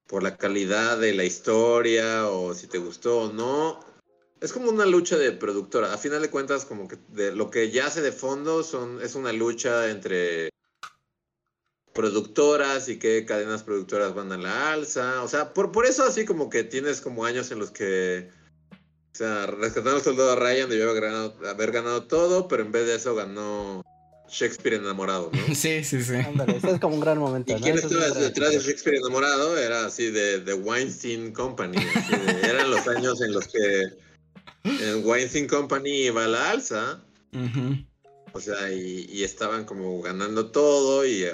por 0.08 0.22
la 0.22 0.38
calidad 0.38 0.96
de 0.96 1.12
la 1.12 1.24
historia 1.24 2.30
o 2.30 2.54
si 2.54 2.66
te 2.66 2.78
gustó 2.78 3.24
o 3.24 3.32
no. 3.34 3.80
Es 4.40 4.54
como 4.54 4.70
una 4.70 4.86
lucha 4.86 5.18
de 5.18 5.32
productora. 5.32 5.92
A 5.92 5.98
final 5.98 6.22
de 6.22 6.30
cuentas, 6.30 6.64
como 6.64 6.88
que 6.88 6.96
de 7.08 7.32
lo 7.32 7.50
que 7.50 7.70
yace 7.70 8.00
de 8.00 8.12
fondo 8.12 8.62
son, 8.62 9.02
es 9.02 9.16
una 9.16 9.34
lucha 9.34 9.90
entre 9.90 10.48
productoras 11.92 12.88
y 12.88 12.98
qué 12.98 13.24
cadenas 13.24 13.62
productoras 13.62 14.14
van 14.14 14.32
a 14.32 14.36
la 14.36 14.72
alza. 14.72 15.22
O 15.22 15.28
sea, 15.28 15.52
por, 15.52 15.72
por 15.72 15.86
eso 15.86 16.04
así 16.04 16.24
como 16.24 16.48
que 16.50 16.64
tienes 16.64 17.00
como 17.00 17.24
años 17.24 17.50
en 17.50 17.58
los 17.58 17.70
que, 17.70 18.30
o 18.72 19.14
sea, 19.14 19.46
Rescatando 19.46 19.96
al 19.96 20.02
Soldado 20.02 20.36
Ryan 20.36 20.68
debió 20.70 20.90
haber 20.90 21.02
ganado, 21.02 21.36
haber 21.48 21.72
ganado 21.72 22.04
todo, 22.04 22.48
pero 22.48 22.62
en 22.62 22.72
vez 22.72 22.86
de 22.86 22.94
eso 22.96 23.14
ganó 23.14 23.84
Shakespeare 24.28 24.76
enamorado, 24.76 25.30
¿no? 25.32 25.38
Sí, 25.54 25.84
sí, 25.84 26.02
sí. 26.02 26.14
Ándale, 26.14 26.56
ese 26.56 26.70
es 26.70 26.80
como 26.80 26.94
un 26.94 27.00
gran 27.00 27.18
momento. 27.18 27.52
¿Y 27.52 27.56
¿no? 27.56 27.60
quién 27.60 27.76
es 27.76 27.84
estaba 27.84 28.08
detrás 28.08 28.52
de. 28.52 28.58
Shakespeare 28.60 28.96
enamorado? 28.96 29.58
Era 29.58 29.84
así 29.84 30.10
de, 30.10 30.40
de 30.40 30.54
Weinstein 30.54 31.32
Company. 31.32 31.76
así 31.76 32.16
de- 32.16 32.40
eran 32.48 32.70
los 32.70 32.88
años 32.88 33.20
en 33.20 33.32
los 33.32 33.46
que 33.48 33.82
el 34.64 35.04
Weinstein 35.04 35.46
Company 35.46 36.06
iba 36.06 36.24
a 36.24 36.28
la 36.28 36.50
alza. 36.50 37.02
Ujú. 37.34 37.84
O 38.34 38.40
sea, 38.40 38.72
y, 38.72 39.06
y 39.10 39.24
estaban 39.24 39.64
como 39.64 40.00
ganando 40.00 40.50
todo 40.50 41.04
y 41.06 41.24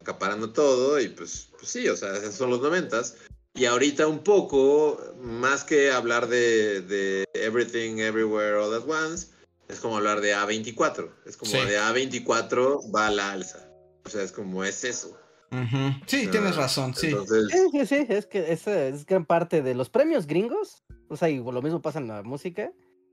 acaparando 0.00 0.52
todo. 0.52 1.00
Y 1.00 1.08
pues, 1.08 1.48
pues 1.58 1.68
sí, 1.70 1.88
o 1.88 1.96
sea, 1.96 2.14
esos 2.16 2.34
son 2.34 2.50
los 2.50 2.60
noventas. 2.60 3.16
Y 3.54 3.66
ahorita 3.66 4.06
un 4.06 4.20
poco, 4.20 4.98
más 5.20 5.64
que 5.64 5.90
hablar 5.90 6.28
de, 6.28 6.80
de 6.82 7.24
Everything, 7.34 7.98
Everywhere, 7.98 8.54
All 8.56 8.74
at 8.74 8.88
Once, 8.88 9.28
es 9.68 9.80
como 9.80 9.96
hablar 9.96 10.20
de 10.20 10.34
A24. 10.34 11.10
Es 11.26 11.36
como 11.36 11.50
Sí. 11.52 11.58
de 11.58 11.78
A24 11.78 12.94
va 12.94 13.08
a 13.08 13.10
la 13.10 13.32
alza. 13.32 13.68
O 14.04 14.08
sea, 14.08 14.22
es 14.22 14.32
como 14.32 14.64
es 14.64 14.84
eso. 14.84 15.18
Ujú. 15.50 16.00
Sí, 16.06 16.28
tienes 16.28 16.56
razón, 16.56 16.94
sí. 16.94 17.08
Entonces, 17.08 17.48
Sí, 17.50 17.58
sí, 17.72 17.86
sí, 17.86 18.06
es 18.08 18.26
que 18.26 18.52
esa 18.52 18.86
es 18.86 19.04
gran 19.04 19.26
parte 19.26 19.60
de 19.60 19.74
los 19.74 19.90
premios 19.90 20.26
gringos. 20.26 20.82
O 21.08 21.16
sea, 21.16 21.28
y 21.28 21.36
lo 21.36 21.60
mismo 21.60 21.82
pasa 21.82 21.98
en 21.98 22.08
la 22.08 22.22
música. 22.22 22.72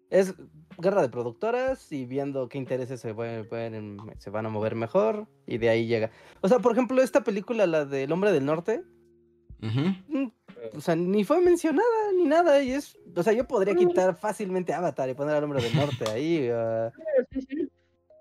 Es 0.09 0.33
guerra 0.79 1.01
de 1.01 1.09
productoras 1.09 1.91
y 1.91 2.05
viendo 2.05 2.47
qué 2.49 2.57
intereses 2.57 2.99
se, 3.01 3.13
pueden- 3.13 3.47
pueden- 3.47 3.97
se 4.17 4.29
van 4.29 4.45
a 4.45 4.49
mover 4.49 4.75
mejor 4.75 5.27
y 5.45 5.57
de 5.57 5.69
ahí 5.69 5.87
llega. 5.87 6.09
O 6.41 6.47
sea, 6.47 6.59
por 6.59 6.71
ejemplo, 6.71 7.01
esta 7.01 7.21
película, 7.23 7.67
la 7.67 7.85
del 7.85 8.11
Hombre 8.11 8.31
del 8.31 8.45
Norte, 8.45 8.83
mm, 9.59 10.25
o 10.75 10.81
sea, 10.81 10.95
ni 10.95 11.23
fue 11.25 11.41
mencionada 11.41 12.11
ni 12.15 12.23
nada. 12.25 12.61
Y 12.63 12.71
es, 12.71 12.97
o 13.15 13.23
sea, 13.23 13.33
yo 13.33 13.45
podría 13.47 13.75
quitar 13.75 14.15
fácilmente 14.15 14.73
Avatar 14.73 15.09
y 15.09 15.13
poner 15.13 15.35
al 15.35 15.43
Hombre 15.43 15.61
del 15.61 15.75
Norte 15.75 16.09
ahí, 16.09 16.49
ah, 16.51 16.91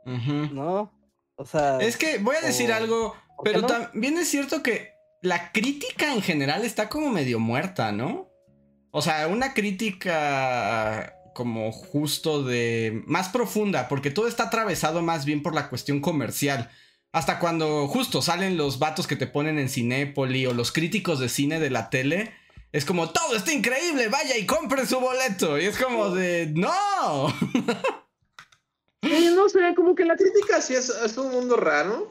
Ujú. 0.06 0.54
¿no? 0.54 0.92
O 1.36 1.44
sea, 1.44 1.78
Es 1.78 1.96
que 1.96 2.18
voy 2.18 2.36
a 2.36 2.40
decir 2.46 2.70
o- 2.70 2.74
algo, 2.74 3.14
¿por 3.36 3.44
qué 3.46 3.52
pero 3.52 3.60
no? 3.62 3.66
también 3.68 4.18
es 4.18 4.28
cierto 4.28 4.62
que 4.62 4.92
la 5.22 5.52
crítica 5.52 6.12
en 6.12 6.22
general 6.22 6.64
está 6.64 6.88
como 6.88 7.10
medio 7.10 7.38
muerta, 7.38 7.92
¿no? 7.92 8.28
O 8.90 9.02
sea, 9.02 9.28
una 9.28 9.52
crítica 9.54 11.14
como 11.38 11.70
justo 11.70 12.42
de 12.42 13.04
más 13.06 13.28
profunda, 13.28 13.86
porque 13.86 14.10
todo 14.10 14.26
está 14.26 14.48
atravesado 14.48 15.02
más 15.02 15.24
bien 15.24 15.40
por 15.40 15.54
la 15.54 15.68
cuestión 15.68 16.00
comercial. 16.00 16.68
Hasta 17.12 17.38
cuando 17.38 17.86
justo 17.86 18.22
salen 18.22 18.56
los 18.56 18.80
vatos 18.80 19.06
que 19.06 19.14
te 19.14 19.28
ponen 19.28 19.56
en 19.56 19.68
Cinépoli 19.68 20.46
o 20.46 20.52
los 20.52 20.72
críticos 20.72 21.20
de 21.20 21.28
cine 21.28 21.60
de 21.60 21.70
la 21.70 21.90
tele, 21.90 22.34
es 22.72 22.84
como 22.84 23.10
todo 23.10 23.36
está 23.36 23.52
increíble, 23.52 24.08
vaya 24.08 24.36
y 24.36 24.46
compre 24.46 24.84
su 24.84 24.98
boleto. 24.98 25.56
Y 25.60 25.66
es 25.66 25.78
como 25.78 26.10
de 26.10 26.50
no. 26.52 26.72
No 29.00 29.48
sé, 29.48 29.60
como 29.76 29.94
que 29.94 30.04
la 30.04 30.16
crítica 30.16 30.60
sí 30.60 30.74
es, 30.74 30.88
es 30.88 31.16
un 31.16 31.30
mundo 31.30 31.56
raro. 31.56 32.10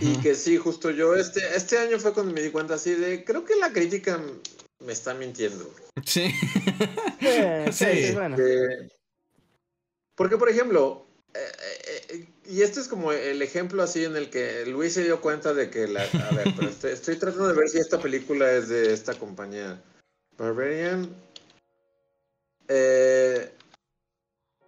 Y 0.00 0.16
que 0.18 0.34
sí, 0.34 0.58
justo 0.58 0.90
yo, 0.90 1.14
este, 1.14 1.40
este 1.56 1.78
año 1.78 1.98
fue 1.98 2.12
cuando 2.12 2.34
me 2.34 2.42
di 2.42 2.50
cuenta 2.50 2.74
así 2.74 2.90
de, 2.90 3.24
creo 3.24 3.46
que 3.46 3.56
la 3.56 3.72
crítica 3.72 4.20
me 4.80 4.92
está 4.92 5.14
mintiendo. 5.14 5.70
Sí. 6.04 6.30
sí, 7.20 7.72
Sí. 7.72 8.06
sí, 8.08 8.12
bueno. 8.14 8.36
Que- 8.36 8.88
porque, 10.14 10.36
por 10.38 10.48
ejemplo, 10.48 11.06
eh, 11.34 11.38
eh, 11.38 12.02
eh, 12.08 12.28
y 12.46 12.62
este 12.62 12.80
es 12.80 12.88
como 12.88 13.12
el 13.12 13.42
ejemplo 13.42 13.82
así 13.82 14.04
en 14.04 14.16
el 14.16 14.30
que 14.30 14.64
Luis 14.66 14.94
se 14.94 15.02
dio 15.04 15.20
cuenta 15.20 15.52
de 15.52 15.68
que 15.68 15.86
la... 15.88 16.02
A 16.02 16.34
ver, 16.34 16.54
pero 16.56 16.68
estoy, 16.70 16.92
estoy 16.92 17.16
tratando 17.16 17.48
de 17.48 17.54
ver 17.54 17.68
si 17.68 17.78
esta 17.78 18.00
película 18.00 18.50
es 18.52 18.68
de 18.68 18.94
esta 18.94 19.14
compañía. 19.14 19.82
Barbarian. 20.38 21.14
Eh, 22.68 23.52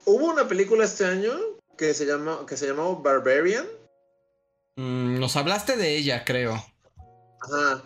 Hubo 0.04 0.26
una 0.26 0.48
película 0.48 0.84
este 0.84 1.04
año 1.04 1.32
que 1.76 1.92
se, 1.94 2.06
llama, 2.06 2.44
que 2.46 2.56
se 2.56 2.66
llamó 2.66 3.02
Barbarian. 3.02 3.66
Mm, 4.76 5.18
Nos 5.20 5.36
hablaste 5.36 5.76
de 5.76 5.96
ella, 5.96 6.24
creo. 6.24 6.54
Ajá. 7.42 7.82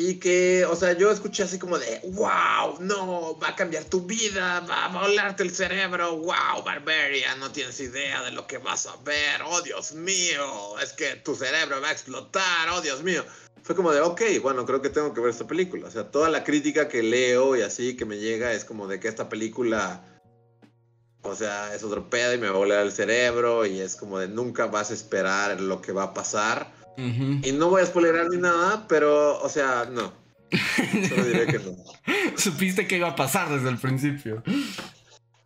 Y 0.00 0.20
que, 0.20 0.64
o 0.64 0.76
sea, 0.76 0.92
yo 0.92 1.10
escuché 1.10 1.42
así 1.42 1.58
como 1.58 1.76
de, 1.76 2.00
wow, 2.12 2.78
no, 2.78 3.36
va 3.40 3.48
a 3.48 3.56
cambiar 3.56 3.82
tu 3.82 4.02
vida, 4.02 4.60
va 4.60 4.84
a 4.84 4.88
volarte 4.96 5.42
el 5.42 5.50
cerebro, 5.50 6.18
wow, 6.18 6.62
Barbarian, 6.64 7.40
no 7.40 7.50
tienes 7.50 7.80
idea 7.80 8.22
de 8.22 8.30
lo 8.30 8.46
que 8.46 8.58
vas 8.58 8.86
a 8.86 8.94
ver, 8.98 9.42
oh 9.44 9.60
Dios 9.60 9.94
mío, 9.94 10.78
es 10.80 10.92
que 10.92 11.16
tu 11.16 11.34
cerebro 11.34 11.80
va 11.80 11.88
a 11.88 11.90
explotar, 11.92 12.68
oh 12.70 12.80
Dios 12.80 13.02
mío. 13.02 13.24
Fue 13.64 13.74
como 13.74 13.90
de, 13.90 14.00
ok, 14.00 14.22
bueno, 14.40 14.64
creo 14.64 14.80
que 14.80 14.88
tengo 14.88 15.12
que 15.12 15.20
ver 15.20 15.30
esta 15.30 15.48
película. 15.48 15.88
O 15.88 15.90
sea, 15.90 16.08
toda 16.12 16.30
la 16.30 16.44
crítica 16.44 16.86
que 16.86 17.02
leo 17.02 17.56
y 17.56 17.62
así 17.62 17.96
que 17.96 18.04
me 18.04 18.18
llega 18.18 18.52
es 18.52 18.64
como 18.64 18.86
de 18.86 19.00
que 19.00 19.08
esta 19.08 19.28
película, 19.28 20.04
o 21.22 21.34
sea, 21.34 21.74
es 21.74 21.82
otro 21.82 22.08
pedo 22.08 22.34
y 22.34 22.38
me 22.38 22.48
va 22.48 22.54
a 22.54 22.58
volar 22.58 22.86
el 22.86 22.92
cerebro 22.92 23.66
y 23.66 23.80
es 23.80 23.96
como 23.96 24.20
de 24.20 24.28
nunca 24.28 24.66
vas 24.66 24.92
a 24.92 24.94
esperar 24.94 25.60
lo 25.60 25.82
que 25.82 25.90
va 25.90 26.04
a 26.04 26.14
pasar. 26.14 26.77
Y 26.98 27.52
no 27.52 27.70
voy 27.70 27.82
a 27.82 27.86
spoilerar 27.86 28.28
ni 28.28 28.38
nada, 28.38 28.86
pero, 28.88 29.40
o 29.40 29.48
sea, 29.48 29.88
no. 29.90 30.12
Solo 31.08 31.24
diré 31.24 31.46
que 31.46 31.58
no. 31.60 31.76
Supiste 32.36 32.88
que 32.88 32.96
iba 32.96 33.08
a 33.08 33.16
pasar 33.16 33.48
desde 33.50 33.68
el 33.68 33.78
principio. 33.78 34.42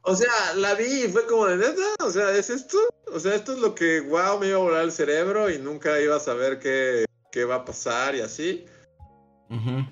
O 0.00 0.16
sea, 0.16 0.54
la 0.56 0.74
vi 0.74 1.04
y 1.04 1.08
fue 1.08 1.26
como 1.26 1.46
de 1.46 1.58
neta. 1.58 1.94
O 2.00 2.10
sea, 2.10 2.34
¿es 2.34 2.48
esto? 2.48 2.78
O 3.12 3.20
sea, 3.20 3.34
esto 3.34 3.52
es 3.52 3.58
lo 3.58 3.74
que, 3.74 4.00
wow, 4.00 4.38
me 4.40 4.48
iba 4.48 4.56
a 4.56 4.62
volar 4.62 4.82
el 4.82 4.92
cerebro 4.92 5.50
y 5.50 5.58
nunca 5.58 6.00
iba 6.00 6.16
a 6.16 6.20
saber 6.20 6.58
qué, 6.58 7.04
qué 7.30 7.44
va 7.44 7.56
a 7.56 7.64
pasar 7.64 8.14
y 8.14 8.22
así. 8.22 8.64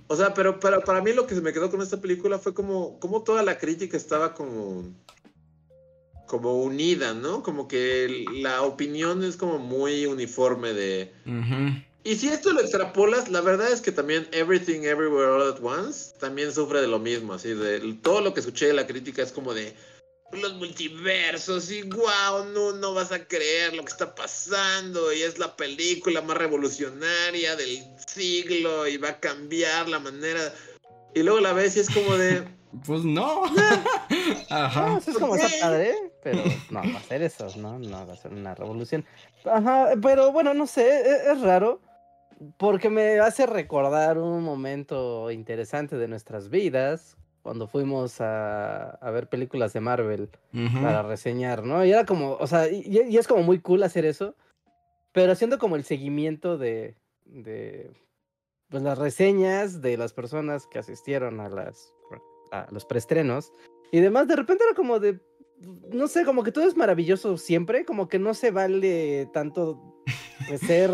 O 0.08 0.16
sea, 0.16 0.32
pero 0.32 0.58
para, 0.58 0.80
para 0.80 1.02
mí 1.02 1.12
lo 1.12 1.26
que 1.26 1.34
se 1.34 1.42
me 1.42 1.52
quedó 1.52 1.70
con 1.70 1.82
esta 1.82 2.00
película 2.00 2.38
fue 2.38 2.54
como, 2.54 2.98
como 2.98 3.22
toda 3.22 3.42
la 3.42 3.58
crítica 3.58 3.94
estaba 3.94 4.32
como, 4.32 4.84
como 6.30 6.62
unida, 6.62 7.12
¿no? 7.12 7.42
Como 7.42 7.66
que 7.66 8.24
la 8.34 8.62
opinión 8.62 9.24
es 9.24 9.36
como 9.36 9.58
muy 9.58 10.06
uniforme 10.06 10.72
de... 10.72 11.12
Y 12.04 12.14
si 12.14 12.28
esto 12.28 12.52
lo 12.52 12.60
extrapolas, 12.60 13.28
la 13.28 13.40
verdad 13.40 13.72
es 13.72 13.80
que 13.80 13.90
también 13.90 14.28
Everything 14.30 14.82
Everywhere 14.82 15.26
All 15.26 15.52
at 15.52 15.58
Once 15.60 16.12
también 16.20 16.54
sufre 16.54 16.80
de 16.80 16.86
lo 16.86 17.00
mismo, 17.00 17.34
así 17.34 17.52
de 17.52 17.80
todo 18.00 18.20
lo 18.20 18.32
que 18.32 18.40
escuché 18.40 18.68
de 18.68 18.74
la 18.74 18.86
crítica 18.86 19.22
es 19.22 19.32
como 19.32 19.52
de 19.52 19.74
los 20.30 20.54
multiversos 20.54 21.68
y 21.72 21.82
wow, 21.82 22.44
no, 22.54 22.72
no 22.74 22.94
vas 22.94 23.10
a 23.10 23.26
creer 23.26 23.74
lo 23.74 23.82
que 23.82 23.90
está 23.90 24.14
pasando 24.14 25.12
y 25.12 25.22
es 25.22 25.36
la 25.40 25.56
película 25.56 26.22
más 26.22 26.36
revolucionaria 26.36 27.56
del 27.56 27.82
siglo 28.06 28.86
y 28.86 28.98
va 28.98 29.08
a 29.08 29.20
cambiar 29.20 29.88
la 29.88 29.98
manera. 29.98 30.54
Y 31.12 31.24
luego 31.24 31.40
la 31.40 31.52
ves 31.52 31.76
y 31.76 31.80
es 31.80 31.90
como 31.90 32.16
de, 32.16 32.44
Pues 32.86 33.04
no. 33.04 33.42
No, 34.50 34.56
Ajá. 34.56 34.98
eso 34.98 35.12
es 35.12 35.18
como 35.18 35.36
está 35.36 35.48
padre, 35.60 35.94
pero 36.24 36.42
no 36.70 36.80
va 36.80 36.98
a 36.98 37.02
ser 37.02 37.22
eso, 37.22 37.46
¿no? 37.56 37.78
No 37.78 38.04
va 38.04 38.14
a 38.14 38.16
ser 38.16 38.32
una 38.32 38.54
revolución. 38.54 39.04
Ajá, 39.44 39.90
pero 40.02 40.32
bueno, 40.32 40.54
no 40.54 40.66
sé, 40.66 40.88
e- 40.88 41.32
es, 41.32 41.40
raro 41.40 41.80
porque 42.56 42.90
me 42.90 43.20
hace 43.20 43.46
recordar 43.46 44.18
un 44.18 44.42
momento 44.42 45.30
interesante 45.30 45.96
de 45.96 46.08
nuestras 46.08 46.50
vidas 46.50 47.16
cuando 47.42 47.68
fuimos 47.68 48.20
a, 48.20 48.90
a 48.90 49.10
ver 49.10 49.28
películas 49.28 49.72
de 49.72 49.80
Marvel 49.80 50.28
para 50.82 51.02
reseñar, 51.02 51.62
¿no? 51.62 51.84
Y 51.84 51.92
era 51.92 52.04
como, 52.04 52.32
o 52.32 52.46
sea, 52.48 52.68
y, 52.68 52.82
y 52.86 53.16
es 53.16 53.28
como 53.28 53.44
muy 53.44 53.60
cool 53.60 53.84
hacer 53.84 54.04
eso, 54.04 54.34
pero 55.12 55.32
haciendo 55.32 55.58
como 55.58 55.76
el 55.76 55.84
seguimiento 55.84 56.58
de, 56.58 56.96
de 57.24 57.92
pues, 58.68 58.82
las 58.82 58.98
reseñas 58.98 59.80
de 59.80 59.96
las 59.96 60.12
personas 60.12 60.66
que 60.66 60.78
asistieron 60.78 61.40
a, 61.40 61.48
las, 61.48 61.92
a 62.52 62.66
los 62.70 62.84
preestrenos 62.84 63.52
y 63.92 64.00
demás, 64.00 64.28
de 64.28 64.36
repente 64.36 64.64
era 64.64 64.74
como 64.74 64.98
de, 65.00 65.20
no 65.92 66.08
sé, 66.08 66.24
como 66.24 66.42
que 66.42 66.52
todo 66.52 66.66
es 66.66 66.76
maravilloso 66.76 67.36
siempre, 67.36 67.84
como 67.84 68.08
que 68.08 68.18
no 68.18 68.34
se 68.34 68.50
vale 68.50 69.28
tanto 69.32 70.02
pues, 70.48 70.60
ser... 70.60 70.90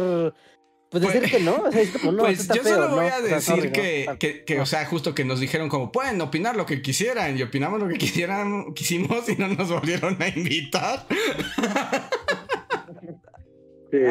Pues 0.88 1.02
Pues- 1.02 1.14
decir 1.14 1.30
que 1.38 1.40
no, 1.42 1.56
o 1.64 1.72
sea, 1.72 1.82
es 1.82 1.90
como, 1.90 2.12
no, 2.12 2.22
pues 2.22 2.46
yo 2.46 2.62
feo, 2.62 2.74
solo 2.76 2.88
voy 2.90 3.06
¿no? 3.06 3.12
a 3.12 3.18
O 3.18 3.20
sea, 3.20 3.20
decir 3.36 3.40
sorry, 3.42 3.66
¿no? 3.66 3.72
que, 3.72 4.06
Ah, 4.08 4.16
que, 4.18 4.44
que, 4.44 4.60
o 4.60 4.66
sea, 4.66 4.86
justo 4.86 5.14
que 5.16 5.24
nos 5.24 5.40
dijeron 5.40 5.68
como, 5.68 5.90
pueden 5.90 6.20
opinar 6.20 6.56
lo 6.56 6.64
que 6.64 6.80
quisieran 6.80 7.36
y 7.36 7.42
opinamos 7.42 7.80
lo 7.80 7.88
que 7.88 7.98
quisieran, 7.98 8.72
quisimos 8.72 9.28
y 9.28 9.34
no 9.34 9.48
nos 9.48 9.68
volvieron 9.68 10.16
a 10.22 10.28
invitar. 10.28 11.04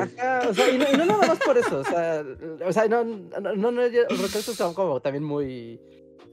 Ajá, 0.02 0.50
o 0.50 0.54
sea, 0.54 0.70
y 0.70 0.78
no, 0.78 0.86
y 0.92 0.98
no 0.98 1.06
nada 1.06 1.28
más 1.28 1.40
por 1.40 1.58
eso, 1.58 1.80
o 1.80 1.84
sea, 1.84 2.24
o 2.66 2.74
sea, 2.74 2.88
no, 2.88 3.04
no, 3.04 3.56
no, 3.56 3.72
no, 3.72 3.88
yo 3.88 4.06
creo 4.08 4.30
que 4.30 4.40
esto 4.40 4.52
es 4.52 4.74
como 4.74 5.00
también 5.00 5.24
muy, 5.24 5.80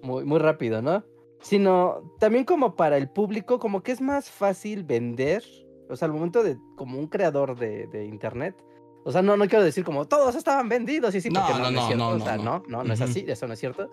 muy, 0.03 0.25
muy 0.25 0.39
rápido, 0.39 0.83
¿no? 0.83 1.05
Sino 1.41 2.15
también 2.19 2.45
como 2.45 2.77
para 2.77 2.97
el 2.97 3.09
público, 3.09 3.59
como 3.59 3.83
que 3.83 3.93
es 3.93 4.01
más 4.01 4.31
fácil 4.31 4.85
vender, 4.85 5.43
o 5.89 5.97
sea, 5.97 6.07
al 6.07 6.13
momento 6.13 6.43
de, 6.43 6.57
como 6.77 6.99
un 6.99 7.09
creador 7.09 7.59
de, 7.59 7.87
de 7.89 8.05
internet, 8.05 8.55
o 9.05 9.11
sea, 9.11 9.23
no, 9.23 9.37
no 9.37 9.49
quiero 9.49 9.65
decir 9.65 9.85
como 9.85 10.07
todos 10.07 10.35
estaban 10.37 10.69
vendidos 10.69 11.15
y 11.15 11.21
sí, 11.21 11.29
No, 11.31 11.41
porque 11.45 11.61
no, 11.61 11.71
no, 11.71 11.71
no, 11.71 11.73
no, 11.73 11.81
es 11.81 11.87
cierto, 11.87 12.05
no, 12.05 12.11
o 12.11 12.19
no, 12.19 12.25
sea, 12.25 12.37
no. 12.37 12.43
no, 12.45 12.65
no, 12.69 12.85
no 12.85 12.95
es 12.95 13.01
así, 13.01 13.25
eso 13.27 13.47
no 13.47 13.55
es 13.55 13.59
cierto. 13.59 13.91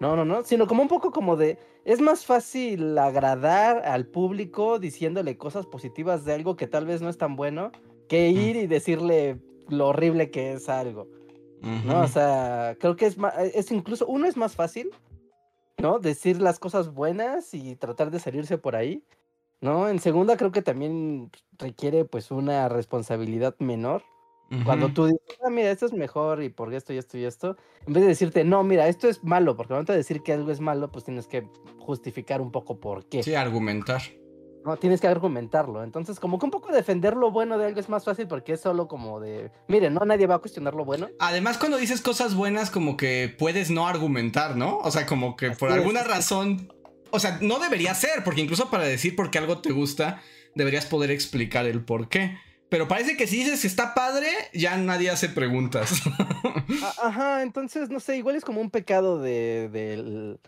No, 0.00 0.16
no, 0.16 0.24
no, 0.24 0.42
sino 0.44 0.66
como 0.66 0.82
un 0.82 0.88
poco 0.88 1.12
como 1.12 1.36
de, 1.36 1.58
es 1.84 2.00
más 2.00 2.24
fácil 2.24 2.98
agradar 2.98 3.84
al 3.84 4.06
público 4.06 4.78
diciéndole 4.78 5.36
cosas 5.36 5.66
positivas 5.66 6.24
de 6.24 6.34
algo 6.34 6.56
que 6.56 6.66
tal 6.66 6.86
vez 6.86 7.02
no 7.02 7.08
es 7.08 7.18
tan 7.18 7.36
bueno, 7.36 7.70
que 8.08 8.28
ir 8.30 8.56
y 8.56 8.66
decirle 8.66 9.38
lo 9.68 9.88
horrible 9.88 10.30
que 10.30 10.54
es 10.54 10.68
algo, 10.68 11.08
¿no? 11.60 12.00
O 12.00 12.08
sea, 12.08 12.76
creo 12.80 12.96
que 12.96 13.06
es 13.06 13.16
más, 13.16 13.34
es 13.38 13.70
incluso, 13.70 14.06
uno 14.06 14.26
es 14.26 14.36
más 14.36 14.56
fácil, 14.56 14.90
¿no? 15.82 15.98
Decir 15.98 16.40
las 16.40 16.58
cosas 16.58 16.94
buenas 16.94 17.52
y 17.52 17.74
tratar 17.74 18.10
de 18.10 18.20
salirse 18.20 18.56
por 18.56 18.76
ahí, 18.76 19.04
¿no? 19.60 19.88
En 19.88 19.98
segunda 19.98 20.36
creo 20.36 20.52
que 20.52 20.62
también 20.62 21.30
requiere 21.58 22.04
pues 22.04 22.30
una 22.30 22.68
responsabilidad 22.68 23.56
menor. 23.58 24.04
Cuando 24.66 24.90
tú 24.90 25.06
dices, 25.06 25.38
ah, 25.42 25.48
mira, 25.48 25.70
esto 25.70 25.86
es 25.86 25.94
mejor 25.94 26.42
y 26.42 26.50
por 26.50 26.74
esto 26.74 26.92
y 26.92 26.98
esto 26.98 27.16
y 27.16 27.24
esto, 27.24 27.56
en 27.86 27.94
vez 27.94 28.02
de 28.02 28.08
decirte, 28.10 28.44
no, 28.44 28.62
mira, 28.62 28.86
esto 28.86 29.08
es 29.08 29.24
malo, 29.24 29.56
porque 29.56 29.72
al 29.72 29.76
momento 29.76 29.92
de 29.92 29.98
decir 29.98 30.22
que 30.22 30.34
algo 30.34 30.50
es 30.50 30.60
malo, 30.60 30.92
pues 30.92 31.06
tienes 31.06 31.26
que 31.26 31.48
justificar 31.78 32.42
un 32.42 32.52
poco 32.52 32.78
por 32.78 33.06
qué. 33.06 33.22
Sí, 33.22 33.34
argumentar. 33.34 34.02
No, 34.64 34.76
tienes 34.76 35.00
que 35.00 35.08
argumentarlo. 35.08 35.82
Entonces, 35.82 36.20
como 36.20 36.38
que 36.38 36.44
un 36.44 36.50
poco 36.50 36.72
defender 36.72 37.16
lo 37.16 37.30
bueno 37.30 37.58
de 37.58 37.66
algo 37.66 37.80
es 37.80 37.88
más 37.88 38.04
fácil 38.04 38.28
porque 38.28 38.52
es 38.52 38.60
solo 38.60 38.86
como 38.86 39.20
de, 39.20 39.50
miren, 39.68 39.94
no 39.94 40.04
nadie 40.04 40.26
va 40.26 40.36
a 40.36 40.38
cuestionar 40.38 40.74
lo 40.74 40.84
bueno. 40.84 41.08
Además, 41.18 41.58
cuando 41.58 41.76
dices 41.78 42.00
cosas 42.00 42.34
buenas, 42.34 42.70
como 42.70 42.96
que 42.96 43.34
puedes 43.38 43.70
no 43.70 43.88
argumentar, 43.88 44.56
¿no? 44.56 44.78
O 44.78 44.90
sea, 44.90 45.06
como 45.06 45.36
que 45.36 45.50
por 45.50 45.70
es, 45.70 45.76
alguna 45.76 46.04
razón. 46.04 46.72
O 47.10 47.18
sea, 47.18 47.38
no 47.40 47.58
debería 47.58 47.94
ser, 47.94 48.24
porque 48.24 48.40
incluso 48.40 48.70
para 48.70 48.84
decir 48.84 49.16
por 49.16 49.30
qué 49.30 49.38
algo 49.38 49.58
te 49.58 49.72
gusta, 49.72 50.22
deberías 50.54 50.86
poder 50.86 51.10
explicar 51.10 51.66
el 51.66 51.84
por 51.84 52.08
qué. 52.08 52.38
Pero 52.68 52.88
parece 52.88 53.16
que 53.16 53.26
si 53.26 53.36
dices 53.38 53.60
que 53.60 53.66
está 53.66 53.92
padre, 53.92 54.28
ya 54.54 54.76
nadie 54.78 55.10
hace 55.10 55.28
preguntas. 55.28 55.92
Ajá, 57.02 57.42
entonces, 57.42 57.90
no 57.90 58.00
sé, 58.00 58.16
igual 58.16 58.36
es 58.36 58.44
como 58.44 58.62
un 58.62 58.70
pecado 58.70 59.20
de, 59.20 59.68
del, 59.70 60.40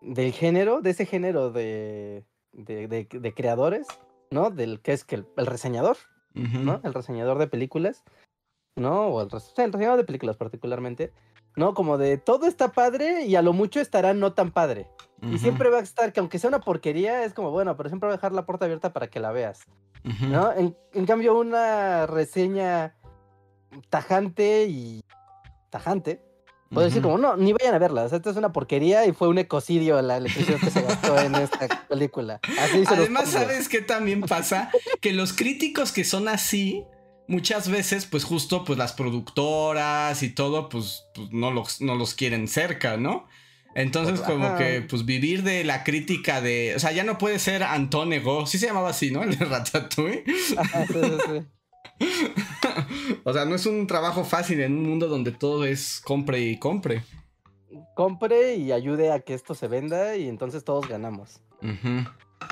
del 0.00 0.32
género, 0.32 0.80
de 0.80 0.90
ese 0.90 1.06
género 1.06 1.50
de, 1.50 2.24
de, 2.52 2.86
de- 2.88 3.08
de 3.10 3.34
creadores, 3.34 3.86
¿no? 4.30 4.50
Del 4.50 4.80
que 4.80 4.92
es 4.92 5.04
que 5.04 5.16
el, 5.16 5.26
el 5.36 5.46
reseñador. 5.46 5.96
¿no? 6.34 6.80
El 6.82 6.94
reseñador 6.94 7.38
de 7.38 7.46
películas, 7.46 8.04
¿no? 8.74 9.08
O 9.08 9.20
el, 9.22 9.30
reseñador 9.30 9.98
de 9.98 10.04
películas 10.04 10.38
particularmente, 10.38 11.12
¿no? 11.56 11.74
Como 11.74 11.98
de 11.98 12.16
todo 12.16 12.46
está 12.46 12.72
padre 12.72 13.26
y 13.26 13.36
a 13.36 13.42
lo 13.42 13.52
mucho 13.52 13.80
estará 13.80 14.14
no 14.14 14.32
tan 14.32 14.50
padre. 14.50 14.88
Y 15.20 15.38
siempre 15.38 15.68
va 15.70 15.78
a 15.78 15.82
estar, 15.82 16.12
que 16.12 16.18
aunque 16.20 16.38
sea 16.38 16.48
una 16.48 16.60
porquería, 16.60 17.24
es 17.24 17.32
como, 17.34 17.50
bueno, 17.52 17.76
pero 17.76 17.88
siempre 17.90 18.08
va 18.08 18.14
a 18.14 18.16
dejar 18.16 18.32
la 18.32 18.44
puerta 18.46 18.64
abierta 18.64 18.92
para 18.94 19.08
que 19.08 19.20
la 19.20 19.30
veas. 19.30 19.60
¿no? 20.30 20.52
En, 20.52 20.76
en 20.94 21.06
cambio, 21.06 21.38
una 21.38 22.06
reseña 22.06 22.96
tajante 23.88 24.66
y 24.68 25.04
tajante, 25.70 26.22
puedo 26.72 26.86
decir 26.86 27.02
como, 27.02 27.18
no, 27.18 27.36
ni 27.36 27.52
vayan 27.52 27.74
a 27.74 27.78
verla, 27.78 28.02
o 28.04 28.08
sea, 28.08 28.16
esta 28.18 28.30
es 28.30 28.36
una 28.36 28.52
porquería 28.52 29.06
y 29.06 29.12
fue 29.12 29.28
un 29.28 29.38
ecocidio 29.38 30.00
la 30.02 30.16
electricidad 30.16 30.58
que 30.58 30.70
se 30.70 30.82
gastó 30.82 31.18
en 31.18 31.34
esta 31.36 31.84
película. 31.88 32.40
Así 32.60 32.72
se 32.72 32.78
los 32.78 32.90
Además. 32.90 33.28
¿sabes 33.28 33.68
qué 33.68 33.80
también 33.80 34.22
pasa? 34.22 34.70
Que 35.00 35.12
los 35.12 35.32
críticos 35.32 35.92
que 35.92 36.04
son 36.04 36.28
así, 36.28 36.84
muchas 37.28 37.68
veces, 37.68 38.06
pues 38.06 38.24
justo, 38.24 38.64
pues 38.64 38.78
las 38.78 38.92
productoras 38.94 40.22
y 40.22 40.30
todo, 40.30 40.68
pues, 40.68 41.04
pues, 41.14 41.28
no, 41.32 41.50
los, 41.50 41.80
no 41.80 41.94
los 41.94 42.14
quieren 42.14 42.48
cerca, 42.48 42.96
¿no? 42.96 43.26
Entonces, 43.74 44.18
Pues, 44.20 44.30
como 44.30 44.46
ajá. 44.48 44.58
que, 44.58 44.82
pues 44.82 45.06
vivir 45.06 45.42
de 45.44 45.64
la 45.64 45.82
crítica 45.82 46.42
de. 46.42 46.74
O 46.76 46.78
sea, 46.78 46.92
ya 46.92 47.04
no 47.04 47.16
puede 47.16 47.38
ser 47.38 47.62
Antón 47.62 48.12
Ego. 48.12 48.44
Sí 48.46 48.58
se 48.58 48.66
llamaba 48.66 48.90
así, 48.90 49.10
¿no? 49.10 49.22
El 49.22 49.38
de 49.38 49.44
Ratatouille. 49.46 50.24
Ajá, 50.58 50.86
sí, 50.86 50.92
sí, 50.92 51.10
sí. 51.26 51.46
o 53.24 53.32
sea, 53.32 53.44
no 53.44 53.54
es 53.54 53.66
un 53.66 53.86
trabajo 53.86 54.24
fácil 54.24 54.60
en 54.60 54.72
un 54.76 54.88
mundo 54.88 55.08
donde 55.08 55.32
todo 55.32 55.64
es 55.64 56.00
compre 56.04 56.40
y 56.40 56.58
compre. 56.58 57.02
Compre 57.94 58.56
y 58.56 58.72
ayude 58.72 59.12
a 59.12 59.20
que 59.20 59.34
esto 59.34 59.54
se 59.54 59.68
venda 59.68 60.16
y 60.16 60.28
entonces 60.28 60.64
todos 60.64 60.88
ganamos. 60.88 61.40
Ujú. 61.62 62.08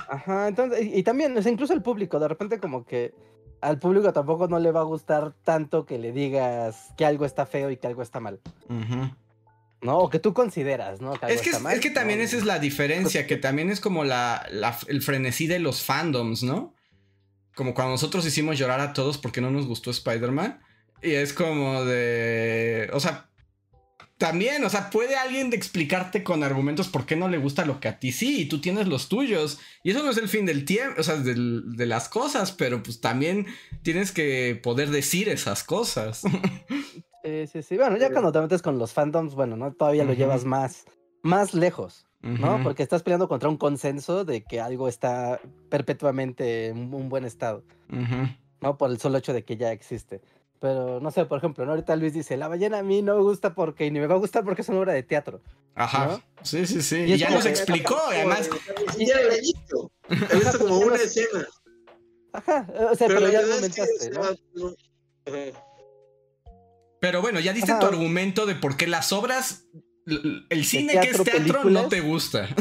Ajá, 0.09 0.49
entonces, 0.49 0.85
y, 0.85 0.99
y 0.99 1.03
también, 1.03 1.37
o 1.37 1.43
sea, 1.43 1.51
incluso 1.53 1.73
el 1.73 1.83
público, 1.83 2.19
de 2.21 2.29
repente 2.29 2.59
como 2.61 2.85
que 2.85 3.13
al 3.61 3.79
público 3.79 4.13
tampoco 4.13 4.49
no 4.49 4.59
le 4.59 4.71
va 4.73 4.81
a 4.81 4.85
gustar 4.85 5.35
tanto 5.45 5.85
que 5.85 5.99
le 5.99 6.13
digas 6.13 6.89
que 6.97 7.05
algo 7.05 7.25
está 7.25 7.45
feo 7.47 7.71
y 7.71 7.77
que 7.77 7.87
algo 7.87 8.03
está 8.03 8.21
mal. 8.21 8.41
Ujú. 8.69 9.11
¿no? 9.83 9.99
O 9.99 10.11
que 10.11 10.19
tú 10.19 10.35
consideras, 10.35 11.01
¿no? 11.01 11.15
Es 11.15 11.21
que, 11.21 11.33
está 11.51 11.57
es, 11.57 11.63
mal, 11.63 11.75
es 11.75 11.81
que 11.81 11.91
también 11.91 12.19
¿no? 12.19 12.25
esa 12.25 12.37
es 12.37 12.45
la 12.45 12.59
diferencia, 12.59 13.27
que 13.27 13.37
también 13.37 13.71
es 13.71 13.81
como 13.81 14.05
la, 14.05 14.47
la- 14.51 14.77
el 14.89 15.01
frenesí 15.03 15.47
de 15.47 15.59
los 15.59 15.83
fandoms, 15.83 16.43
¿no? 16.43 16.75
Como 17.55 17.75
cuando 17.75 17.93
nosotros 17.93 18.25
hicimos 18.27 18.59
llorar 18.59 18.81
a 18.81 18.93
todos 18.93 19.19
porque 19.19 19.41
no 19.41 19.51
nos 19.51 19.67
gustó 19.67 19.91
Spider-Man. 19.91 20.61
Y 21.03 21.13
es 21.13 21.33
como 21.33 21.85
de... 21.85 22.91
O 22.93 23.01
sea, 23.01 23.27
también, 24.19 24.63
o 24.65 24.69
sea, 24.69 24.91
puede 24.91 25.17
alguien 25.17 25.49
de 25.49 25.57
explicarte 25.57 26.23
con 26.23 26.45
argumentos 26.45 26.89
por 26.89 27.07
qué 27.07 27.17
no 27.17 27.29
le 27.29 27.39
gusta 27.39 27.65
lo 27.65 27.81
que 27.81 27.89
a 27.89 27.99
ti 27.99 28.13
sí, 28.13 28.43
y 28.43 28.45
tú 28.47 28.61
tienes 28.61 28.87
los 28.87 29.09
tuyos. 29.09 29.59
Y 29.83 29.93
eso 29.93 30.03
no 30.03 30.11
es 30.11 30.19
el 30.19 30.29
fin 30.29 30.45
del 30.45 30.67
tiempo, 30.67 31.01
o 31.01 31.03
sea, 31.03 31.17
del- 31.17 31.75
de 31.75 31.87
las 31.87 32.11
cosas, 32.11 32.53
pero 32.53 32.83
pues 32.83 33.01
también 33.01 33.47
tienes 33.83 34.13
que 34.13 34.61
poder 34.63 34.91
decir 34.91 35.31
esas 35.31 35.65
cosas. 35.65 36.21
Sí, 37.25 37.47
sí, 37.51 37.63
sí. 37.63 37.77
Bueno, 37.79 37.97
ya 37.97 38.11
cuando 38.11 38.31
te 38.33 38.41
metes 38.41 38.61
con 38.63 38.79
los 38.79 38.93
fandoms, 38.93 39.35
bueno, 39.35 39.57
¿no? 39.57 39.73
Todavía 39.73 40.05
lo 40.05 40.13
llevas 40.13 40.45
más, 40.45 40.85
más 41.23 41.55
lejos, 41.55 42.07
¿no? 42.23 42.63
Porque 42.63 42.83
estás 42.83 43.03
peleando 43.03 43.29
contra 43.29 43.49
un 43.49 43.57
consenso 43.57 44.25
de 44.25 44.43
que 44.43 44.61
algo 44.61 44.89
está 44.89 45.41
perpetuamente 45.69 46.69
en 46.69 46.93
un 46.93 47.09
buen 47.09 47.25
estado. 47.25 47.63
¿no? 48.61 48.77
Por 48.77 48.91
el 48.91 48.99
solo 48.99 49.19
hecho 49.19 49.33
de 49.33 49.45
que 49.45 49.57
ya 49.57 49.73
existe. 49.73 50.21
Pero, 50.61 51.01
no 51.01 51.11
sé, 51.11 51.25
por 51.25 51.39
ejemplo, 51.39 51.65
¿no? 51.65 51.71
ahorita 51.71 51.97
Luis 51.97 52.13
dice, 52.13 52.37
la 52.37 52.47
ballena 52.47 52.81
a 52.81 52.83
mí 52.83 53.01
no 53.01 53.17
me 53.17 53.23
gusta 53.23 53.55
porque, 53.55 53.87
y 53.87 53.91
ni 53.91 53.99
me 53.99 54.07
va 54.07 54.17
a 54.17 54.19
gustar 54.19 54.45
porque 54.45 54.61
es 54.61 54.69
una 54.69 54.81
obra 54.81 54.93
de 54.93 55.03
teatro. 55.03 55.41
Ajá. 55.75 56.07
¿No? 56.07 56.23
Sí, 56.43 56.67
sí, 56.67 56.83
sí. 56.83 56.97
Y 56.97 57.15
Y 57.15 57.17
ya 57.17 57.31
nos 57.31 57.47
explicó, 57.47 57.97
y 58.11 58.17
además... 58.17 58.51
Ni 58.87 59.07
siquiera 59.07 59.23
la 59.23 59.35
he 59.35 59.41
visto. 59.41 59.91
He 60.11 60.35
visto 60.37 60.59
como 60.59 60.79
una 60.81 60.97
escena. 60.97 61.47
Ajá, 62.33 62.67
o 62.93 62.95
sea, 62.95 63.09
pero, 63.09 63.29
ya 63.29 63.41
es 63.41 63.75
que. 63.75 65.53
Pero 67.01 67.23
bueno, 67.23 67.41
ya 67.41 67.53
diste 67.53 67.73
Ajá. 67.73 67.81
tu 67.81 67.87
argumento 67.87 68.47
de 68.47 68.55
por 68.55 68.77
qué 68.77 68.87
las 68.87 69.13
obras, 69.13 69.65
el 70.07 70.65
cine 70.65 70.99
que 71.01 71.11
es 71.11 71.23
teatro 71.23 71.45
películas. 71.45 71.83
no 71.83 71.89
te 71.89 72.01
gusta. 72.01 72.49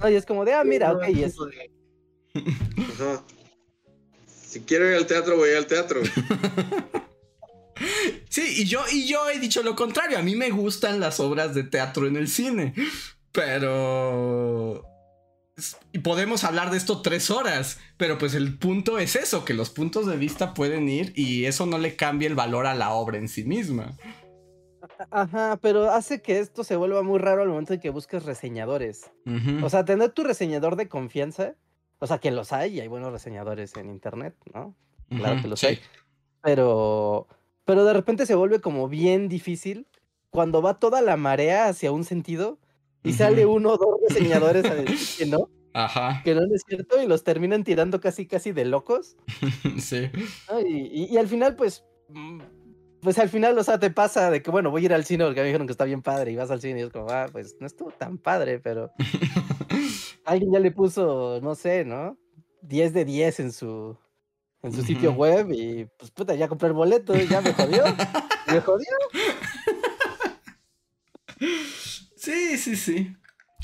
No, 0.00 0.10
y 0.10 0.14
es 0.14 0.26
como 0.26 0.44
de, 0.44 0.52
ah, 0.52 0.62
mira, 0.62 0.92
ok, 0.92 1.08
y. 1.08 1.24
Ajá. 2.82 3.24
Si 4.26 4.60
quiero 4.60 4.88
ir 4.90 4.96
al 4.96 5.06
teatro, 5.06 5.36
voy 5.36 5.50
al 5.50 5.66
teatro. 5.66 6.00
Sí, 8.30 8.62
y 8.62 8.64
yo, 8.66 8.82
y 8.90 9.06
yo 9.06 9.28
he 9.30 9.38
dicho 9.38 9.62
lo 9.62 9.76
contrario. 9.76 10.18
A 10.18 10.22
mí 10.22 10.34
me 10.34 10.50
gustan 10.50 11.00
las 11.00 11.20
obras 11.20 11.54
de 11.54 11.62
teatro 11.62 12.06
en 12.06 12.16
el 12.16 12.28
cine. 12.28 12.74
Pero. 13.32 14.84
Y 15.92 16.00
podemos 16.00 16.44
hablar 16.44 16.70
de 16.70 16.76
esto 16.76 17.00
tres 17.00 17.30
horas. 17.30 17.78
Pero 17.96 18.18
pues 18.18 18.34
el 18.34 18.58
punto 18.58 18.98
es 18.98 19.16
eso: 19.16 19.44
que 19.44 19.54
los 19.54 19.70
puntos 19.70 20.06
de 20.06 20.16
vista 20.16 20.54
pueden 20.54 20.88
ir 20.88 21.12
y 21.16 21.44
eso 21.46 21.66
no 21.66 21.78
le 21.78 21.96
cambia 21.96 22.28
el 22.28 22.34
valor 22.34 22.66
a 22.66 22.74
la 22.74 22.92
obra 22.92 23.18
en 23.18 23.28
sí 23.28 23.44
misma. 23.44 23.96
Ajá, 25.10 25.58
pero 25.60 25.90
hace 25.90 26.22
que 26.22 26.38
esto 26.38 26.64
se 26.64 26.76
vuelva 26.76 27.02
muy 27.02 27.18
raro 27.18 27.42
al 27.42 27.48
momento 27.48 27.74
en 27.74 27.80
que 27.80 27.90
busques 27.90 28.24
reseñadores. 28.24 29.10
O 29.62 29.68
sea, 29.70 29.84
tener 29.84 30.10
tu 30.10 30.24
reseñador 30.24 30.76
de 30.76 30.88
confianza, 30.88 31.54
o 31.98 32.06
sea, 32.06 32.18
que 32.18 32.30
los 32.30 32.52
hay 32.52 32.74
y 32.76 32.80
hay 32.80 32.88
buenos 32.88 33.12
reseñadores 33.12 33.76
en 33.76 33.90
internet, 33.90 34.34
¿no? 34.54 34.74
claro 35.08 35.40
que 35.40 35.48
los 35.48 35.60
sí. 35.60 35.66
hay. 35.66 35.78
Pero, 36.42 37.26
pero 37.64 37.84
de 37.84 37.92
repente 37.92 38.26
se 38.26 38.34
vuelve 38.34 38.60
como 38.60 38.88
bien 38.88 39.28
difícil 39.28 39.86
cuando 40.30 40.62
va 40.62 40.78
toda 40.78 41.00
la 41.02 41.16
marea 41.16 41.66
hacia 41.68 41.92
un 41.92 42.04
sentido 42.04 42.58
y 43.02 43.12
sale 43.12 43.46
uno 43.46 43.70
o 43.72 43.76
dos 43.78 44.00
reseñadores 44.08 44.64
a 44.66 44.74
decir 44.74 44.98
que 45.18 45.26
no, 45.26 45.48
Ajá, 45.72 46.22
que 46.24 46.34
no 46.34 46.42
es 46.54 46.62
cierto 46.66 47.00
y 47.02 47.06
los 47.06 47.22
terminan 47.24 47.64
tirando 47.64 48.00
casi 48.00 48.26
casi 48.26 48.52
de 48.52 48.64
locos. 48.64 49.16
sí. 49.78 50.10
¿no? 50.50 50.60
Y, 50.60 50.86
y- 50.92 51.04
y 51.14 51.16
al 51.16 51.28
final, 51.28 51.54
pues, 51.56 51.84
mm, 52.08 52.40
pues 53.06 53.20
al 53.20 53.28
final, 53.28 53.56
o 53.56 53.62
sea, 53.62 53.78
te 53.78 53.88
pasa 53.88 54.32
de 54.32 54.42
que, 54.42 54.50
bueno, 54.50 54.72
voy 54.72 54.82
a 54.82 54.86
ir 54.86 54.92
al 54.92 55.04
cine 55.04 55.24
porque 55.24 55.40
me 55.40 55.46
dijeron 55.46 55.68
que 55.68 55.70
está 55.70 55.84
bien 55.84 56.02
padre 56.02 56.32
y 56.32 56.34
vas 56.34 56.50
al 56.50 56.60
cine 56.60 56.80
y 56.80 56.82
es 56.82 56.90
como, 56.90 57.08
ah, 57.08 57.28
pues 57.30 57.54
no 57.60 57.66
estuvo 57.68 57.92
tan 57.92 58.18
padre, 58.18 58.58
pero 58.58 58.90
alguien 60.24 60.52
ya 60.52 60.58
le 60.58 60.72
puso, 60.72 61.38
no 61.40 61.54
sé, 61.54 61.84
¿no? 61.84 62.18
10 62.62 62.94
de 62.94 63.04
10 63.04 63.38
en 63.38 63.52
su, 63.52 63.96
en 64.60 64.72
su 64.72 64.82
sitio 64.82 65.12
web 65.12 65.52
y 65.52 65.84
pues 65.96 66.10
puta, 66.10 66.34
ya 66.34 66.48
compré 66.48 66.66
el 66.66 66.74
boleto 66.74 67.16
y 67.16 67.28
ya 67.28 67.40
me 67.40 67.52
jodió. 67.52 67.84
me 68.48 68.60
jodió. 68.60 68.88
Sí, 72.16 72.58
sí, 72.58 72.74
sí. 72.74 73.16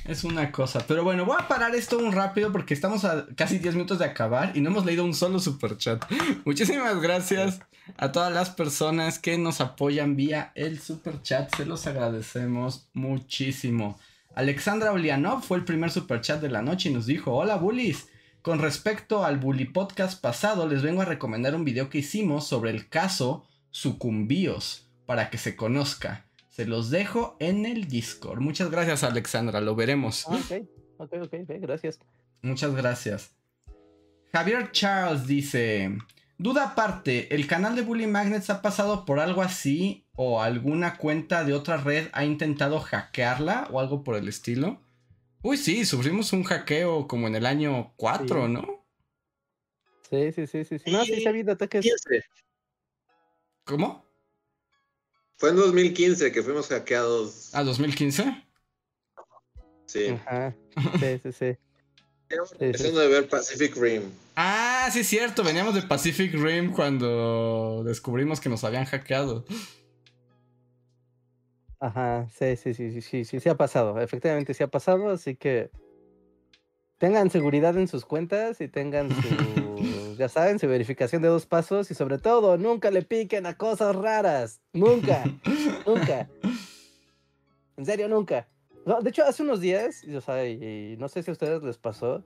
Es 0.04 0.24
una 0.24 0.50
cosa. 0.50 0.84
Pero 0.86 1.04
bueno, 1.04 1.24
voy 1.24 1.36
a 1.38 1.46
parar 1.46 1.74
esto 1.74 1.98
un 1.98 2.12
rápido 2.12 2.50
porque 2.50 2.74
estamos 2.74 3.04
a 3.04 3.26
casi 3.36 3.58
10 3.58 3.74
minutos 3.74 3.98
de 3.98 4.04
acabar 4.04 4.52
y 4.54 4.60
no 4.60 4.70
hemos 4.70 4.84
leído 4.84 5.04
un 5.04 5.14
solo 5.14 5.38
super 5.38 5.76
chat. 5.76 6.04
Muchísimas 6.44 7.00
gracias 7.00 7.60
a 7.96 8.10
todas 8.10 8.32
las 8.32 8.50
personas 8.50 9.18
que 9.18 9.38
nos 9.38 9.60
apoyan 9.60 10.16
vía 10.16 10.52
el 10.54 10.80
super 10.80 11.22
chat. 11.22 11.54
Se 11.54 11.66
los 11.66 11.86
agradecemos 11.86 12.88
muchísimo. 12.92 13.98
Alexandra 14.34 14.92
Olianov 14.92 15.42
fue 15.42 15.58
el 15.58 15.64
primer 15.64 15.90
super 15.90 16.20
chat 16.20 16.40
de 16.40 16.50
la 16.50 16.62
noche 16.62 16.88
y 16.88 16.92
nos 16.92 17.06
dijo: 17.06 17.32
Hola, 17.32 17.56
bullies. 17.56 18.08
Con 18.42 18.58
respecto 18.58 19.24
al 19.24 19.38
bully 19.38 19.66
podcast 19.66 20.20
pasado, 20.20 20.66
les 20.66 20.82
vengo 20.82 21.02
a 21.02 21.04
recomendar 21.04 21.54
un 21.54 21.64
video 21.64 21.90
que 21.90 21.98
hicimos 21.98 22.44
sobre 22.44 22.70
el 22.70 22.88
caso 22.88 23.46
Sucumbíos 23.70 24.88
para 25.06 25.30
que 25.30 25.38
se 25.38 25.54
conozca. 25.54 26.26
Se 26.52 26.66
los 26.66 26.90
dejo 26.90 27.34
en 27.40 27.64
el 27.64 27.88
Discord. 27.88 28.40
Muchas 28.40 28.70
gracias, 28.70 29.02
Alexandra. 29.04 29.62
Lo 29.62 29.74
veremos. 29.74 30.26
Ah, 30.28 30.36
ok, 30.36 30.68
ok, 30.98 31.12
ok, 31.22 31.34
ok, 31.44 31.50
gracias. 31.60 31.98
Muchas 32.42 32.74
gracias. 32.74 33.34
Javier 34.34 34.70
Charles 34.70 35.26
dice: 35.26 35.96
Duda 36.36 36.72
aparte, 36.72 37.34
¿el 37.34 37.46
canal 37.46 37.74
de 37.74 37.80
Bully 37.80 38.06
Magnets 38.06 38.50
ha 38.50 38.60
pasado 38.60 39.06
por 39.06 39.18
algo 39.18 39.40
así? 39.40 40.06
¿O 40.14 40.42
alguna 40.42 40.98
cuenta 40.98 41.42
de 41.42 41.54
otra 41.54 41.78
red 41.78 42.08
ha 42.12 42.26
intentado 42.26 42.80
hackearla? 42.80 43.68
¿O 43.70 43.80
algo 43.80 44.04
por 44.04 44.16
el 44.16 44.28
estilo? 44.28 44.78
Uy, 45.42 45.56
sí, 45.56 45.86
sufrimos 45.86 46.34
un 46.34 46.42
hackeo 46.44 47.08
como 47.08 47.28
en 47.28 47.34
el 47.34 47.46
año 47.46 47.94
4, 47.96 48.46
Sí. 48.46 48.52
¿no? 48.52 48.86
Sí, 50.10 50.32
sí, 50.32 50.46
sí, 50.46 50.64
sí. 50.64 50.78
sí. 50.78 50.90
No, 50.90 51.02
sí, 51.06 51.18
se 51.18 51.26
ha 51.26 51.30
habido 51.30 51.52
ataques. 51.52 51.82
15. 51.82 52.22
¿Cómo? 53.64 54.04
Fue 55.42 55.50
en 55.50 55.56
2015 55.56 56.30
que 56.30 56.40
fuimos 56.40 56.68
hackeados. 56.68 57.52
¿A 57.52 57.64
2015? 57.64 58.44
Sí. 59.86 60.06
Ajá. 60.06 60.54
Sí, 61.00 61.18
sí, 61.20 61.32
sí. 61.32 61.32
sí. 61.32 62.56
Empezando 62.60 63.00
de 63.00 63.08
ver 63.08 63.28
Pacific 63.28 63.74
Rim. 63.76 64.02
Ah, 64.36 64.88
sí, 64.92 65.00
es 65.00 65.08
cierto. 65.08 65.42
Veníamos 65.42 65.74
de 65.74 65.82
Pacific 65.82 66.32
Rim 66.32 66.70
cuando 66.70 67.82
descubrimos 67.84 68.38
que 68.38 68.50
nos 68.50 68.62
habían 68.62 68.84
hackeado. 68.84 69.44
Ajá, 71.80 72.28
sí, 72.38 72.54
sí, 72.54 72.72
sí, 72.72 72.92
sí, 72.92 73.02
sí, 73.02 73.24
sí, 73.24 73.40
sí 73.40 73.48
ha 73.48 73.56
pasado. 73.56 74.00
Efectivamente 74.00 74.54
sí 74.54 74.62
ha 74.62 74.68
pasado, 74.68 75.10
así 75.10 75.34
que 75.34 75.72
tengan 76.98 77.30
seguridad 77.30 77.76
en 77.76 77.88
sus 77.88 78.04
cuentas 78.04 78.60
y 78.60 78.68
tengan 78.68 79.10
su, 79.10 79.16
ya 80.22 80.28
saben, 80.28 80.60
su 80.60 80.68
verificación 80.68 81.20
de 81.20 81.26
dos 81.28 81.46
pasos 81.46 81.90
y 81.90 81.94
sobre 81.94 82.18
todo, 82.18 82.56
nunca 82.56 82.92
le 82.92 83.02
piquen 83.02 83.44
a 83.46 83.56
cosas 83.56 83.96
raras. 83.96 84.60
Nunca, 84.72 85.24
nunca. 85.86 86.28
En 87.76 87.84
serio, 87.84 88.08
nunca. 88.08 88.46
No, 88.86 89.00
de 89.00 89.10
hecho, 89.10 89.24
hace 89.24 89.42
unos 89.42 89.60
días, 89.60 90.04
y, 90.04 90.14
o 90.14 90.20
sea, 90.20 90.46
y, 90.46 90.92
y 90.92 90.96
no 90.96 91.08
sé 91.08 91.24
si 91.24 91.30
a 91.30 91.32
ustedes 91.32 91.60
les 91.64 91.76
pasó, 91.76 92.24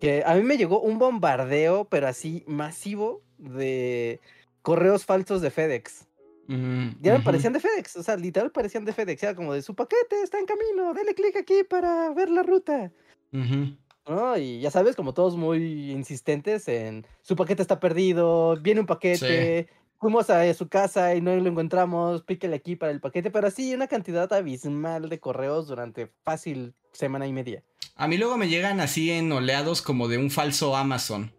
que 0.00 0.22
a 0.24 0.34
mí 0.34 0.42
me 0.42 0.56
llegó 0.56 0.80
un 0.80 0.98
bombardeo, 0.98 1.84
pero 1.84 2.08
así 2.08 2.42
masivo, 2.46 3.22
de 3.36 4.18
correos 4.62 5.04
falsos 5.04 5.42
de 5.42 5.50
FedEx. 5.50 6.06
Mm, 6.46 6.88
Ya 7.02 7.12
me 7.12 7.18
ujú. 7.18 7.24
parecían 7.24 7.52
de 7.52 7.60
FedEx, 7.60 7.96
o 7.96 8.02
sea, 8.02 8.16
literal 8.16 8.50
parecían 8.50 8.86
de 8.86 8.94
FedEx, 8.94 9.22
era 9.22 9.34
como 9.34 9.52
de 9.52 9.60
su 9.60 9.74
paquete 9.74 10.22
está 10.22 10.38
en 10.38 10.46
camino, 10.46 10.94
dale 10.94 11.14
clic 11.14 11.36
aquí 11.36 11.64
para 11.68 12.10
ver 12.14 12.30
la 12.30 12.42
ruta. 12.42 12.90
Ujú. 13.32 13.76
¿No? 14.06 14.36
Y 14.36 14.60
ya 14.60 14.70
sabes, 14.70 14.96
como 14.96 15.14
todos 15.14 15.36
muy 15.36 15.90
insistentes 15.90 16.68
en 16.68 17.06
su 17.22 17.36
paquete 17.36 17.62
está 17.62 17.80
perdido, 17.80 18.56
viene 18.60 18.80
un 18.80 18.86
paquete, 18.86 19.68
fuimos 19.98 20.30
a 20.30 20.52
su 20.54 20.68
casa 20.68 21.14
y 21.14 21.20
no 21.20 21.34
lo 21.36 21.48
encontramos, 21.48 22.22
píquele 22.22 22.56
aquí 22.56 22.76
para 22.76 22.92
el 22.92 23.00
paquete, 23.00 23.30
pero 23.30 23.46
así 23.46 23.74
una 23.74 23.86
cantidad 23.86 24.32
abismal 24.32 25.08
de 25.08 25.20
correos 25.20 25.68
durante 25.68 26.10
fácil 26.24 26.74
semana 26.92 27.26
y 27.26 27.32
media. 27.32 27.62
A 27.96 28.08
mí 28.08 28.16
luego 28.16 28.36
me 28.36 28.48
llegan 28.48 28.80
así 28.80 29.10
en 29.10 29.30
oleados 29.30 29.82
como 29.82 30.08
de 30.08 30.18
un 30.18 30.30
falso 30.30 30.76
Amazon. 30.76 31.32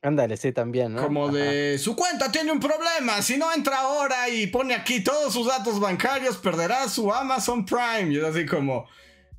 Ándale, 0.00 0.36
sí, 0.36 0.52
también, 0.52 0.94
¿no? 0.94 1.02
Como 1.02 1.26
Ajá. 1.26 1.36
de 1.36 1.78
su 1.78 1.96
cuenta 1.96 2.30
tiene 2.30 2.52
un 2.52 2.60
problema. 2.60 3.20
Si 3.20 3.36
no 3.36 3.52
entra 3.52 3.80
ahora 3.80 4.28
y 4.28 4.46
pone 4.46 4.74
aquí 4.74 5.02
todos 5.02 5.32
sus 5.32 5.48
datos 5.48 5.80
bancarios, 5.80 6.36
perderá 6.36 6.88
su 6.88 7.12
Amazon 7.12 7.64
Prime. 7.64 8.12
Y 8.12 8.18
es 8.18 8.24
así 8.24 8.46
como. 8.46 8.86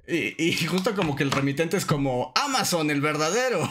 Y, 0.10 0.36
y 0.44 0.66
justo 0.66 0.96
como 0.96 1.16
que 1.16 1.24
el 1.24 1.32
remitente 1.32 1.78
es 1.78 1.86
como 1.86 2.32
Amazon, 2.36 2.90
el 2.90 3.00
verdadero. 3.02 3.62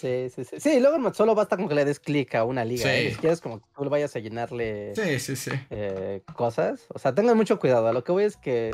Sí, 0.00 0.30
sí, 0.34 0.44
sí. 0.44 0.56
Sí, 0.58 0.80
luego 0.80 1.12
solo 1.14 1.34
basta 1.34 1.56
con 1.56 1.68
que 1.68 1.74
le 1.74 1.84
des 1.84 2.00
clic 2.00 2.34
a 2.34 2.44
una 2.44 2.64
liga. 2.64 2.92
¿eh? 2.94 2.98
Sí. 3.00 3.04
Ni 3.06 3.12
siquiera 3.12 3.32
es 3.34 3.40
como 3.40 3.58
que 3.60 3.66
tú 3.76 3.88
vayas 3.88 4.14
a 4.14 4.20
llenarle 4.20 4.94
Sí, 4.94 5.18
sí, 5.18 5.36
sí. 5.36 5.50
eh, 5.70 6.22
cosas. 6.34 6.86
O 6.94 6.98
sea, 6.98 7.14
tengan 7.14 7.36
mucho 7.36 7.58
cuidado. 7.58 7.88
A 7.88 7.92
lo 7.92 8.04
que 8.04 8.12
voy 8.12 8.24
es 8.24 8.36
que 8.36 8.70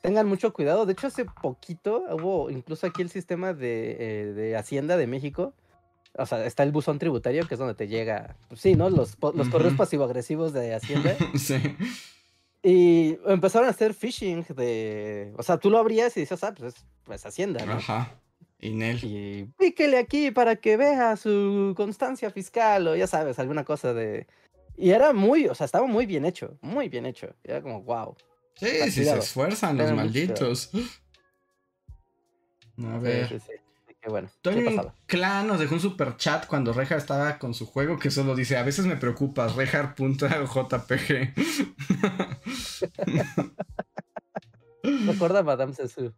tengan 0.00 0.26
mucho 0.26 0.52
cuidado. 0.52 0.86
De 0.86 0.92
hecho, 0.94 1.06
hace 1.06 1.24
poquito 1.24 2.04
hubo 2.10 2.50
incluso 2.50 2.86
aquí 2.86 3.02
el 3.02 3.10
sistema 3.10 3.52
de, 3.52 3.96
eh, 3.98 4.24
de 4.32 4.56
Hacienda 4.56 4.96
de 4.96 5.06
México. 5.06 5.54
O 6.14 6.26
sea, 6.26 6.44
está 6.44 6.62
el 6.62 6.72
buzón 6.72 6.98
tributario, 6.98 7.46
que 7.46 7.54
es 7.54 7.58
donde 7.58 7.74
te 7.74 7.88
llega, 7.88 8.36
pues 8.48 8.60
sí, 8.60 8.74
¿no? 8.74 8.90
Los, 8.90 9.16
los 9.34 9.48
correos 9.48 9.74
pasivo-agresivos 9.74 10.52
de 10.52 10.74
Hacienda. 10.74 11.16
sí. 11.38 11.56
Y 12.62 13.18
empezaron 13.26 13.66
a 13.66 13.70
hacer 13.70 13.92
phishing 13.92 14.44
de... 14.54 15.32
O 15.36 15.42
sea, 15.42 15.58
tú 15.58 15.68
lo 15.68 15.78
abrías 15.78 16.16
y 16.16 16.20
dices, 16.20 16.44
ah, 16.44 16.54
pues 16.54 16.74
es 16.74 16.86
pues, 17.04 17.26
Hacienda, 17.26 17.66
¿no? 17.66 17.72
Ajá. 17.72 18.20
Inel. 18.60 19.00
Y 19.02 19.44
píquele 19.58 19.98
aquí 19.98 20.30
para 20.30 20.54
que 20.56 20.76
vea 20.76 21.16
su 21.16 21.74
constancia 21.76 22.30
fiscal 22.30 22.86
o 22.86 22.94
ya 22.94 23.08
sabes, 23.08 23.38
alguna 23.40 23.64
cosa 23.64 23.92
de... 23.92 24.28
Y 24.76 24.90
era 24.90 25.12
muy, 25.12 25.48
o 25.48 25.54
sea, 25.54 25.64
estaba 25.64 25.86
muy 25.86 26.06
bien 26.06 26.24
hecho, 26.24 26.56
muy 26.60 26.88
bien 26.88 27.04
hecho. 27.04 27.34
Era 27.42 27.60
como, 27.60 27.82
wow. 27.82 28.16
Sí, 28.54 28.90
sí 28.90 29.04
se 29.04 29.18
esfuerzan 29.18 29.76
los 29.76 29.90
mucho 29.90 29.96
malditos. 29.96 30.70
A 32.78 32.98
ver. 32.98 33.28
Sí, 33.28 33.38
sí, 33.38 33.46
sí. 33.46 33.61
Bueno, 34.08 34.28
¿qué 34.28 34.38
Tony 34.42 34.64
pasaba? 34.64 34.94
Clan 35.06 35.46
nos 35.46 35.60
dejó 35.60 35.74
un 35.74 35.80
super 35.80 36.16
chat 36.16 36.46
cuando 36.46 36.72
Rejar 36.72 36.98
estaba 36.98 37.38
con 37.38 37.54
su 37.54 37.66
juego 37.66 37.98
que 37.98 38.10
solo 38.10 38.34
dice, 38.34 38.56
a 38.56 38.62
veces 38.62 38.86
me 38.86 38.96
preocupas, 38.96 39.54
Rejar.jpg. 39.54 41.34
Recuerda 45.06 45.38
a 45.38 45.42
Madame 45.44 45.74
Sesu. 45.74 46.12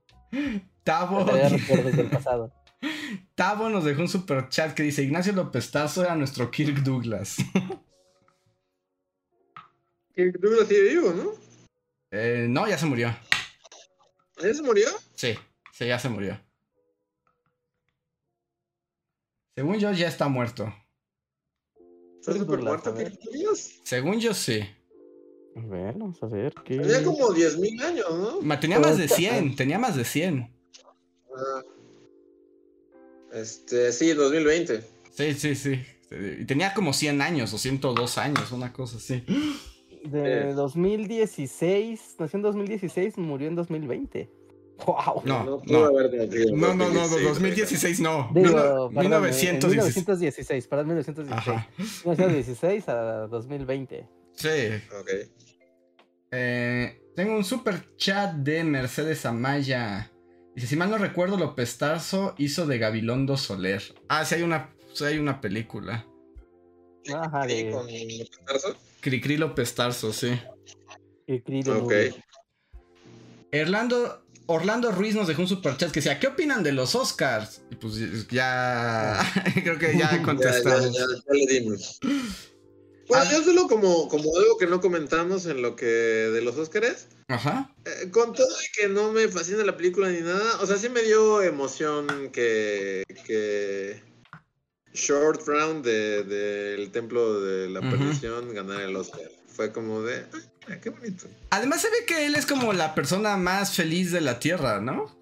Tavo, 0.83 1.25
del 1.25 2.11
pasado. 2.11 2.53
Tavo 3.35 3.69
nos 3.69 3.85
dejó 3.85 4.03
un 4.03 4.09
super 4.09 4.49
chat 4.49 4.75
que 4.75 4.83
dice, 4.83 5.03
Ignacio 5.03 5.33
López 5.33 5.71
Tarso 5.71 6.03
era 6.03 6.15
nuestro 6.15 6.51
Kirk 6.51 6.83
Douglas. 6.83 7.37
Kirk 10.15 10.39
Douglas 10.41 10.69
sigue 10.69 10.89
vivo, 10.91 11.13
¿no? 11.13 11.31
Eh, 12.11 12.47
no, 12.49 12.69
ya 12.69 12.79
se 12.79 12.87
murió. 12.87 13.15
¿Ya 14.41 14.55
se 14.55 14.63
murió? 14.63 14.89
Sí, 15.15 15.35
sí, 15.73 15.87
ya 15.87 15.99
se 15.99 16.09
murió. 16.09 16.41
Según 19.55 19.79
yo, 19.79 19.93
ya 19.93 20.09
está 20.09 20.29
muerto. 20.29 20.73
¿Está 22.21 22.33
súper 22.33 22.61
muerto 22.61 22.93
Douglas? 22.93 23.81
Según 23.85 24.19
yo, 24.21 24.35
sí. 24.35 24.61
A 25.57 25.61
ver, 25.67 25.95
vamos 25.95 26.21
a 26.23 26.27
ver 26.27 26.53
qué. 26.65 26.79
Tenía 26.79 27.05
como 27.05 27.29
10.000 27.29 27.81
años, 27.83 28.07
¿no? 28.11 28.41
Ma- 28.43 28.59
Tenía 28.59 28.81
más 28.81 28.99
de 28.99 29.07
100, 29.09 29.55
tenía 29.55 29.79
más 29.79 29.95
de 29.97 30.05
100. 30.05 30.51
Ah. 31.37 31.63
Este, 33.33 33.93
sí, 33.93 34.13
2020. 34.13 34.83
Sí, 35.13 35.35
sí, 35.35 35.55
sí. 35.55 35.81
Y 36.41 36.45
tenía 36.45 36.75
como 36.75 36.93
100 36.93 37.21
años 37.21 37.53
o 37.53 37.59
102 37.59 38.19
años, 38.19 38.51
una 38.53 38.73
cosa 38.73 38.97
así. 38.97 39.23
De 40.05 40.51
Eh. 40.51 40.53
2016, 40.55 42.17
nació 42.19 42.37
en 42.39 42.43
2016, 42.43 43.19
murió 43.19 43.49
en 43.49 43.55
2020. 43.55 44.29
Wow. 44.87 45.23
No, 45.25 45.45
No 45.45 45.63
no. 45.67 45.85
haber 45.87 46.13
nacido 46.13 46.57
No, 46.57 46.75
no, 46.75 46.89
no, 46.91 47.01
2016, 47.09 47.25
2016 47.29 48.01
no. 48.01 48.31
Digo, 48.35 48.47
Mil- 48.47 48.55
perdón, 48.55 48.89
en 48.89 48.99
1916. 49.01 49.97
1916, 49.97 50.67
perdón, 50.67 50.87
1916. 50.89 51.39
Ajá. 51.57 51.69
1916 51.79 52.89
a 52.89 52.95
2020. 53.29 54.09
Sí. 54.35 54.49
Ok. 55.01 55.11
Eh, 56.33 57.01
tengo 57.15 57.37
un 57.37 57.45
super 57.45 57.95
chat 57.97 58.35
de 58.35 58.65
Mercedes 58.65 59.25
Amaya. 59.27 60.11
Dice, 60.57 60.67
si 60.69 60.77
mal 60.77 60.91
no 60.91 60.99
recuerdo, 60.99 61.37
López 61.37 61.79
Tarso 61.79 62.35
hizo 62.39 62.67
de 62.67 62.79
Gabilondo 62.79 63.37
Soler. 63.37 63.83
Ah, 64.09 64.25
sí 64.25 64.35
hay 64.37 64.43
una, 64.43 64.75
sí 64.93 65.05
hay 65.05 65.19
una 65.19 65.41
película. 65.41 66.05
Ajá, 67.15 67.49
¿Y 67.51 67.65
de 67.65 67.71
con 67.71 67.87
López 67.87 68.31
Tarso? 68.47 68.77
Cricri 69.01 69.37
López 69.37 69.75
Tarso, 69.75 70.13
sí. 70.13 70.33
Creed 71.27 71.69
el 71.69 71.75
Ok. 71.77 71.83
movie. 71.83 72.25
Orlando, 74.47 74.91
Ruiz 74.93 75.15
nos 75.15 75.27
dejó 75.27 75.43
un 75.43 75.49
super 75.49 75.77
chat 75.77 75.91
que 75.91 76.01
decía, 76.01 76.21
¿qué 76.21 76.27
opinan 76.29 76.63
de 76.63 76.73
los 76.73 76.95
Oscars? 76.95 77.63
Y 77.71 77.77
pues 77.77 77.95
ya, 78.29 79.19
creo 79.63 79.79
que 79.79 79.93
ya 79.99 80.11
Ya, 80.11 80.17
ya, 80.19 80.23
contestamos. 80.23 80.93
ya, 80.93 81.01
ya 81.01 81.33
le 81.35 81.47
dimos. 81.47 81.99
Bueno, 83.09 83.25
Ah. 83.27 83.33
yo 83.33 83.43
solo 83.45 83.69
como, 83.69 84.09
como 84.09 84.37
algo 84.39 84.57
que 84.59 84.67
no 84.67 84.81
comentamos 84.81 85.45
en 85.47 85.61
lo 85.61 85.77
que 85.77 85.85
de 85.87 86.41
los 86.41 86.57
Óscares, 86.57 87.09
Ajá. 87.29 87.75
eh, 87.85 88.11
con 88.11 88.33
todo 88.33 88.47
que 88.77 88.89
no 88.89 89.13
me 89.13 89.29
fascina 89.29 89.63
la 89.65 89.77
película 89.77 90.09
ni 90.09 90.21
nada, 90.21 90.59
o 90.63 90.67
sea, 90.67 90.77
sí 90.79 90.89
me 90.89 91.03
dio 91.03 91.43
emoción 91.43 92.31
que, 92.33 93.03
que 93.27 94.03
Short 94.95 95.47
Round 95.47 95.85
del 95.85 96.29
de, 96.29 96.77
del 96.77 96.91
Templo 96.93 97.41
de 97.43 97.69
la. 97.69 97.81
Perdición 97.81 98.55
ganara 98.55 98.85
el 98.85 98.97
Oscar. 98.97 99.31
Fue 99.49 99.71
como 99.73 100.01
de, 100.03 100.25
"Ay, 100.67 100.69
mira, 100.69 100.81
qué 100.81 100.91
bonito. 100.91 101.27
Además 101.51 101.81
se 101.83 101.91
ve 101.91 102.05
que 102.07 102.27
él 102.27 102.35
es 102.35 102.47
como 102.47 102.73
la 102.73 102.95
persona 102.95 103.37
más 103.37 103.75
feliz 103.75 104.13
de 104.13 104.21
la 104.21 104.39
Tierra, 104.39 104.81
¿no? 104.81 105.17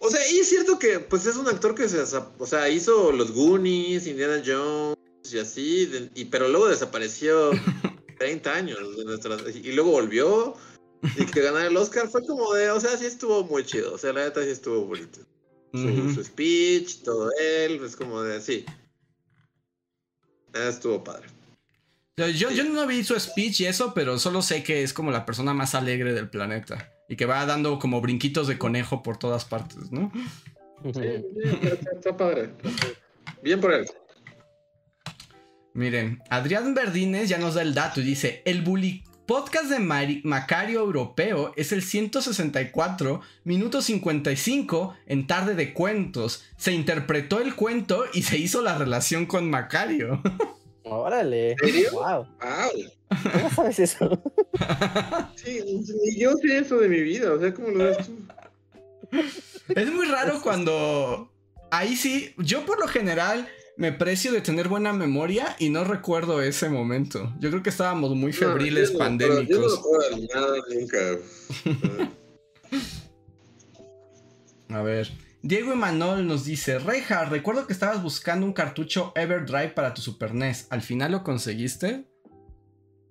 O 0.00 0.10
sea, 0.10 0.20
y 0.30 0.38
es 0.40 0.48
cierto 0.48 0.78
que 0.78 0.98
pues 0.98 1.26
es 1.26 1.36
un 1.36 1.46
actor 1.48 1.74
que 1.74 1.88
se, 1.88 2.00
o 2.00 2.46
sea, 2.46 2.68
hizo 2.68 3.12
los 3.12 3.30
Goonies, 3.32 4.06
Indiana 4.08 4.42
Jones 4.44 4.96
y 5.32 5.38
así, 5.38 5.86
de- 5.86 6.10
y, 6.14 6.24
pero 6.24 6.48
luego 6.48 6.66
desapareció 6.68 7.50
30 8.18 8.52
años 8.54 8.78
de 8.96 9.58
y 9.60 9.72
luego 9.72 9.92
volvió 9.92 10.56
y 11.16 11.24
que 11.26 11.40
ganara 11.40 11.68
el 11.68 11.76
Oscar 11.76 12.08
fue 12.08 12.24
como 12.26 12.52
de, 12.54 12.70
o 12.70 12.80
sea, 12.80 12.96
sí 12.96 13.06
estuvo 13.06 13.44
muy 13.44 13.64
chido, 13.64 13.94
o 13.94 13.98
sea, 13.98 14.12
la 14.12 14.24
neta 14.24 14.42
sí 14.42 14.50
estuvo 14.50 14.84
bonito. 14.86 15.20
Su, 15.72 15.86
Ujú. 15.88 16.14
su 16.14 16.24
speech, 16.24 17.02
todo 17.02 17.30
él, 17.40 17.80
es 17.84 17.94
como 17.96 18.22
de, 18.22 18.40
sí. 18.40 18.64
Ah, 20.54 20.68
Estuvo 20.68 21.02
padre. 21.02 21.28
Yo, 22.16 22.28
yo, 22.28 22.50
yo 22.50 22.64
no 22.64 22.86
vi 22.86 23.02
su 23.04 23.18
speech 23.18 23.60
y 23.60 23.66
eso, 23.66 23.94
pero 23.94 24.18
solo 24.18 24.42
sé 24.42 24.62
que 24.62 24.82
es 24.82 24.92
como 24.92 25.10
la 25.10 25.24
persona 25.24 25.54
más 25.54 25.74
alegre 25.74 26.12
del 26.12 26.28
planeta. 26.28 26.92
Y 27.08 27.16
que 27.16 27.26
va 27.26 27.44
dando 27.46 27.78
como 27.78 28.00
brinquitos 28.00 28.48
de 28.48 28.58
conejo 28.58 29.02
por 29.02 29.18
todas 29.18 29.44
partes, 29.44 29.90
¿no? 29.90 30.10
Sí, 30.84 30.90
sí, 30.92 31.58
está, 31.62 31.90
está 31.92 32.16
padre. 32.16 32.50
Bien 33.42 33.60
por 33.60 33.72
él. 33.72 33.86
Miren, 35.74 36.22
Adrián 36.28 36.74
Verdines 36.74 37.28
ya 37.28 37.38
nos 37.38 37.54
da 37.54 37.62
el 37.62 37.72
dato 37.74 38.00
y 38.00 38.04
dice, 38.04 38.42
el 38.44 38.62
bully 38.62 39.04
podcast 39.26 39.70
de 39.70 39.78
Mari- 39.78 40.20
Macario 40.24 40.80
Europeo 40.80 41.54
es 41.56 41.72
el 41.72 41.82
164, 41.82 43.22
minuto 43.44 43.80
55 43.80 44.96
en 45.06 45.26
tarde 45.26 45.54
de 45.54 45.72
cuentos. 45.72 46.44
Se 46.56 46.72
interpretó 46.72 47.40
el 47.40 47.54
cuento 47.54 48.04
y 48.12 48.22
se 48.22 48.36
hizo 48.38 48.60
la 48.60 48.76
relación 48.76 49.24
con 49.26 49.48
Macario. 49.48 50.20
Órale. 50.84 51.52
¿En 51.52 51.58
serio? 51.58 51.90
Wow. 51.92 52.26
Wow. 52.40 53.30
¿Cómo 53.32 53.50
sabes 53.50 53.78
eso? 53.78 54.22
Sí, 55.36 55.60
ni 56.04 56.20
yo 56.20 56.36
sé 56.36 56.58
eso 56.58 56.78
de 56.78 56.88
mi 56.88 57.00
vida, 57.00 57.32
o 57.32 57.40
sea, 57.40 57.52
¿cómo 57.52 57.68
lo 57.68 57.84
ves 57.84 58.06
tú? 58.06 58.16
Es 59.74 59.92
muy 59.92 60.06
raro 60.06 60.40
cuando... 60.40 61.32
Ahí 61.72 61.96
sí, 61.96 62.32
yo 62.38 62.64
por 62.64 62.78
lo 62.78 62.86
general 62.86 63.48
me 63.76 63.92
precio 63.92 64.30
de 64.30 64.40
tener 64.40 64.68
buena 64.68 64.92
memoria 64.92 65.56
y 65.58 65.70
no 65.70 65.84
recuerdo 65.84 66.42
ese 66.42 66.68
momento. 66.68 67.32
Yo 67.40 67.50
creo 67.50 67.62
que 67.62 67.70
estábamos 67.70 68.14
muy 68.14 68.32
febriles 68.32 68.92
No, 68.92 68.98
yo 68.98 69.10
no 69.10 69.18
Yo 69.18 69.18
pandémicos. 69.18 69.82
nada 70.34 70.58
nunca. 70.70 71.18
A 74.78 74.82
ver. 74.82 75.10
Diego 75.42 75.72
Emanuel 75.72 76.26
nos 76.26 76.44
dice, 76.44 76.78
Reja, 76.78 77.24
recuerdo 77.24 77.66
que 77.66 77.72
estabas 77.72 78.02
buscando 78.02 78.46
un 78.46 78.52
cartucho 78.52 79.12
Everdrive 79.16 79.70
para 79.70 79.92
tu 79.92 80.00
Super 80.00 80.34
NES. 80.34 80.68
¿Al 80.70 80.82
final 80.82 81.12
lo 81.12 81.24
conseguiste? 81.24 82.06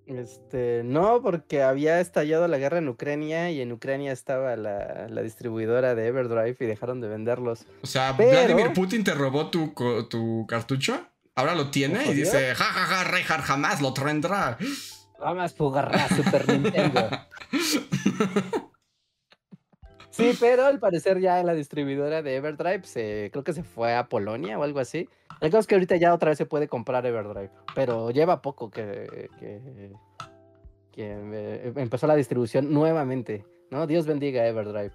Este, 0.08 0.82
no, 0.84 1.22
porque 1.22 1.62
había 1.62 2.00
estallado 2.00 2.48
la 2.48 2.58
guerra 2.58 2.80
en 2.80 2.88
Ucrania 2.90 3.52
y 3.52 3.62
en 3.62 3.72
Ucrania 3.72 4.12
estaba 4.12 4.56
la, 4.56 5.08
la 5.10 5.22
distribuidora 5.22 5.94
de 5.96 6.08
Everdrive 6.08 6.56
y 6.60 6.66
dejaron 6.66 7.02
de 7.02 7.08
venderlos. 7.10 7.66
O 7.82 7.88
sea, 7.88 8.16
Pero- 8.18 8.32
Vladimir 8.32 8.74
Putin 8.74 9.04
te 9.04 9.14
robó 9.14 9.50
tu, 9.50 9.74
tu 10.10 10.46
cartucho. 10.48 11.06
Ahora 11.36 11.56
lo 11.56 11.70
tiene 11.72 12.06
y 12.08 12.14
dice, 12.14 12.54
jajaja, 12.56 13.06
Rejar 13.06 13.42
jamás 13.42 13.82
lo 13.82 13.94
tendrá. 13.94 14.58
Vamos 15.20 15.52
a 15.54 15.58
jugar 15.58 15.96
a 15.96 16.08
Super 16.10 16.48
Nintendo. 16.48 17.10
Sí, 20.12 20.34
pero 20.40 20.66
al 20.66 20.78
parecer 20.78 21.20
ya 21.20 21.42
la 21.42 21.54
distribuidora 21.54 22.22
de 22.22 22.36
Everdrive 22.36 22.84
se, 22.84 23.30
creo 23.32 23.44
que 23.46 23.54
se 23.54 23.64
fue 23.64 23.96
a 23.96 24.10
Polonia 24.10 24.60
o 24.60 24.64
algo 24.64 24.80
así. 24.80 25.08
El 25.40 25.50
caso 25.50 25.60
es 25.60 25.68
que 25.68 25.76
ahorita 25.76 25.96
ya 25.96 26.14
otra 26.14 26.30
vez 26.30 26.38
se 26.38 26.46
puede 26.46 26.68
comprar 26.68 27.06
Everdrive, 27.06 27.50
pero 27.74 28.12
lleva 28.12 28.42
poco 28.42 28.70
que, 28.70 29.30
que, 29.40 29.94
que, 30.92 31.18
eh, 31.18 31.74
empezó 31.78 32.08
la 32.08 32.16
distribución 32.16 32.74
nuevamente, 32.74 33.46
¿no? 33.72 33.88
Dios 33.88 34.06
bendiga 34.06 34.46
Everdrive. 34.46 34.92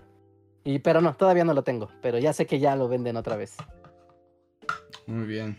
Y, 0.64 0.80
pero 0.80 1.00
no, 1.00 1.16
todavía 1.16 1.44
no 1.44 1.54
lo 1.54 1.64
tengo, 1.64 1.88
pero 2.02 2.18
ya 2.18 2.34
sé 2.34 2.44
que 2.44 2.58
ya 2.58 2.76
lo 2.76 2.86
venden 2.86 3.16
otra 3.16 3.36
vez. 3.36 3.56
Muy 5.06 5.26
bien. 5.26 5.56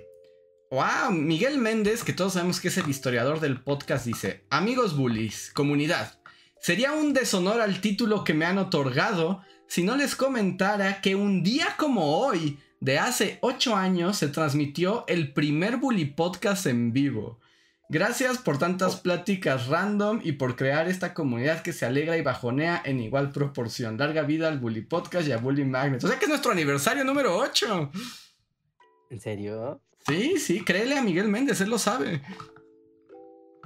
Wow, 0.70 1.14
Miguel 1.14 1.60
Méndez, 1.60 2.04
que 2.04 2.12
todos 2.12 2.34
sabemos 2.34 2.60
que 2.60 2.68
es 2.68 2.78
el 2.78 2.90
historiador 2.90 3.40
del 3.40 3.62
podcast, 3.62 4.06
dice: 4.06 4.44
Amigos 4.50 4.98
bullies, 4.98 5.50
comunidad, 5.54 6.17
sería 6.60 6.94
un 6.94 7.14
deshonor 7.14 7.62
al 7.62 7.82
título 7.82 8.24
que 8.24 8.34
me 8.34 8.46
han 8.46 8.58
otorgado 8.58 9.42
si 9.68 9.84
no 9.84 9.98
les 9.98 10.16
comentara 10.16 11.02
que 11.02 11.16
un 11.16 11.44
día 11.44 11.76
como 11.78 12.18
hoy, 12.20 12.58
de 12.80 13.00
hace 13.00 13.38
8 13.42 13.76
años, 13.76 14.18
se 14.18 14.30
transmitió 14.30 15.04
el 15.08 15.34
primer 15.34 15.78
bully 15.78 16.06
podcast 16.06 16.66
en 16.68 16.94
vivo. 16.94 17.40
Gracias 17.90 18.38
por 18.38 18.58
tantas 18.58 18.98
pláticas 18.98 19.68
random 19.68 20.20
y 20.24 20.34
por 20.34 20.56
crear 20.56 20.90
esta 20.90 21.14
comunidad 21.14 21.62
que 21.62 21.74
se 21.74 21.86
alegra 21.86 22.18
y 22.18 22.22
bajonea 22.22 22.82
en 22.84 23.00
igual 23.00 23.32
proporción. 23.32 23.98
Larga 23.98 24.24
vida 24.24 24.50
al 24.50 24.60
Bully 24.60 24.82
Podcast 24.82 25.28
y 25.28 25.32
a 25.32 25.38
Bully 25.38 25.64
Magnet. 25.64 26.04
O 26.04 26.08
sea 26.08 26.20
que 26.20 26.26
es 26.26 26.30
nuestro 26.30 26.52
aniversario 26.52 27.06
número 27.06 27.38
8. 27.38 27.92
¿En 29.10 29.20
serio? 29.22 29.82
Sí, 30.06 30.38
sí, 30.38 30.64
créele 30.64 30.98
a 30.98 31.02
Miguel 31.02 31.30
Méndez, 31.30 31.62
él 31.62 31.70
lo 31.70 31.78
sabe. 31.78 32.22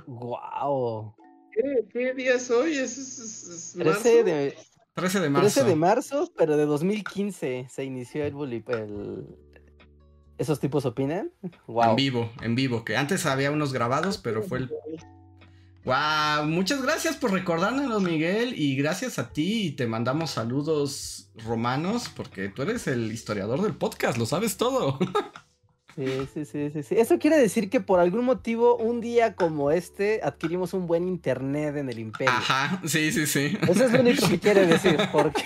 ¡Wow! 0.05 1.15
¿Qué, 1.53 1.85
qué 1.91 2.13
día 2.13 2.35
es 2.35 2.49
hoy? 2.51 2.73
¿Es, 2.77 2.97
es, 2.97 3.19
es- 3.19 3.47
es 3.47 3.73
13 3.73 3.83
marzo? 3.83 4.23
de, 4.25 4.57
13 4.93 5.19
de 5.19 5.29
marzo. 5.29 5.53
13 5.53 5.69
de 5.69 5.75
marzo, 5.75 6.33
pero 6.37 6.57
de 6.57 6.65
2015 6.65 7.67
se 7.69 7.83
inició 7.83 8.25
el 8.25 8.33
bully. 8.33 8.63
El... 8.67 9.25
¿Esos 10.37 10.59
tipos 10.59 10.85
opinan? 10.85 11.31
Wow. 11.67 11.91
En 11.91 11.95
vivo, 11.95 12.31
en 12.41 12.55
vivo, 12.55 12.83
que 12.83 12.97
antes 12.97 13.25
había 13.25 13.51
unos 13.51 13.73
grabados, 13.73 14.17
pero 14.17 14.41
fue 14.41 14.59
el... 14.59 14.71
Wow, 15.83 16.45
muchas 16.45 16.81
gracias 16.83 17.15
por 17.15 17.31
recordárnoslo, 17.31 17.99
Miguel, 17.99 18.53
y 18.59 18.75
gracias 18.75 19.17
a 19.17 19.33
ti, 19.33 19.67
y 19.67 19.71
te 19.71 19.87
mandamos 19.87 20.29
saludos 20.31 21.31
romanos, 21.43 22.09
porque 22.15 22.49
tú 22.49 22.61
eres 22.61 22.85
el 22.87 23.11
historiador 23.11 23.61
del 23.61 23.75
podcast, 23.75 24.17
lo 24.17 24.25
sabes 24.27 24.57
todo. 24.57 24.99
Sí, 25.95 26.27
sí, 26.33 26.45
sí, 26.45 26.83
sí. 26.83 26.95
Eso 26.95 27.19
quiere 27.19 27.37
decir 27.37 27.69
que 27.69 27.81
por 27.81 27.99
algún 27.99 28.23
motivo, 28.23 28.77
un 28.77 29.01
día 29.01 29.35
como 29.35 29.71
este, 29.71 30.21
adquirimos 30.23 30.73
un 30.73 30.87
buen 30.87 31.07
internet 31.07 31.75
en 31.75 31.89
el 31.89 31.99
imperio. 31.99 32.33
Ajá, 32.33 32.81
sí, 32.85 33.11
sí, 33.11 33.27
sí. 33.27 33.57
Eso 33.67 33.85
es 33.85 33.91
lo 33.91 33.99
único 33.99 34.27
que 34.27 34.39
quiere 34.39 34.65
decir, 34.65 34.97
porque... 35.11 35.43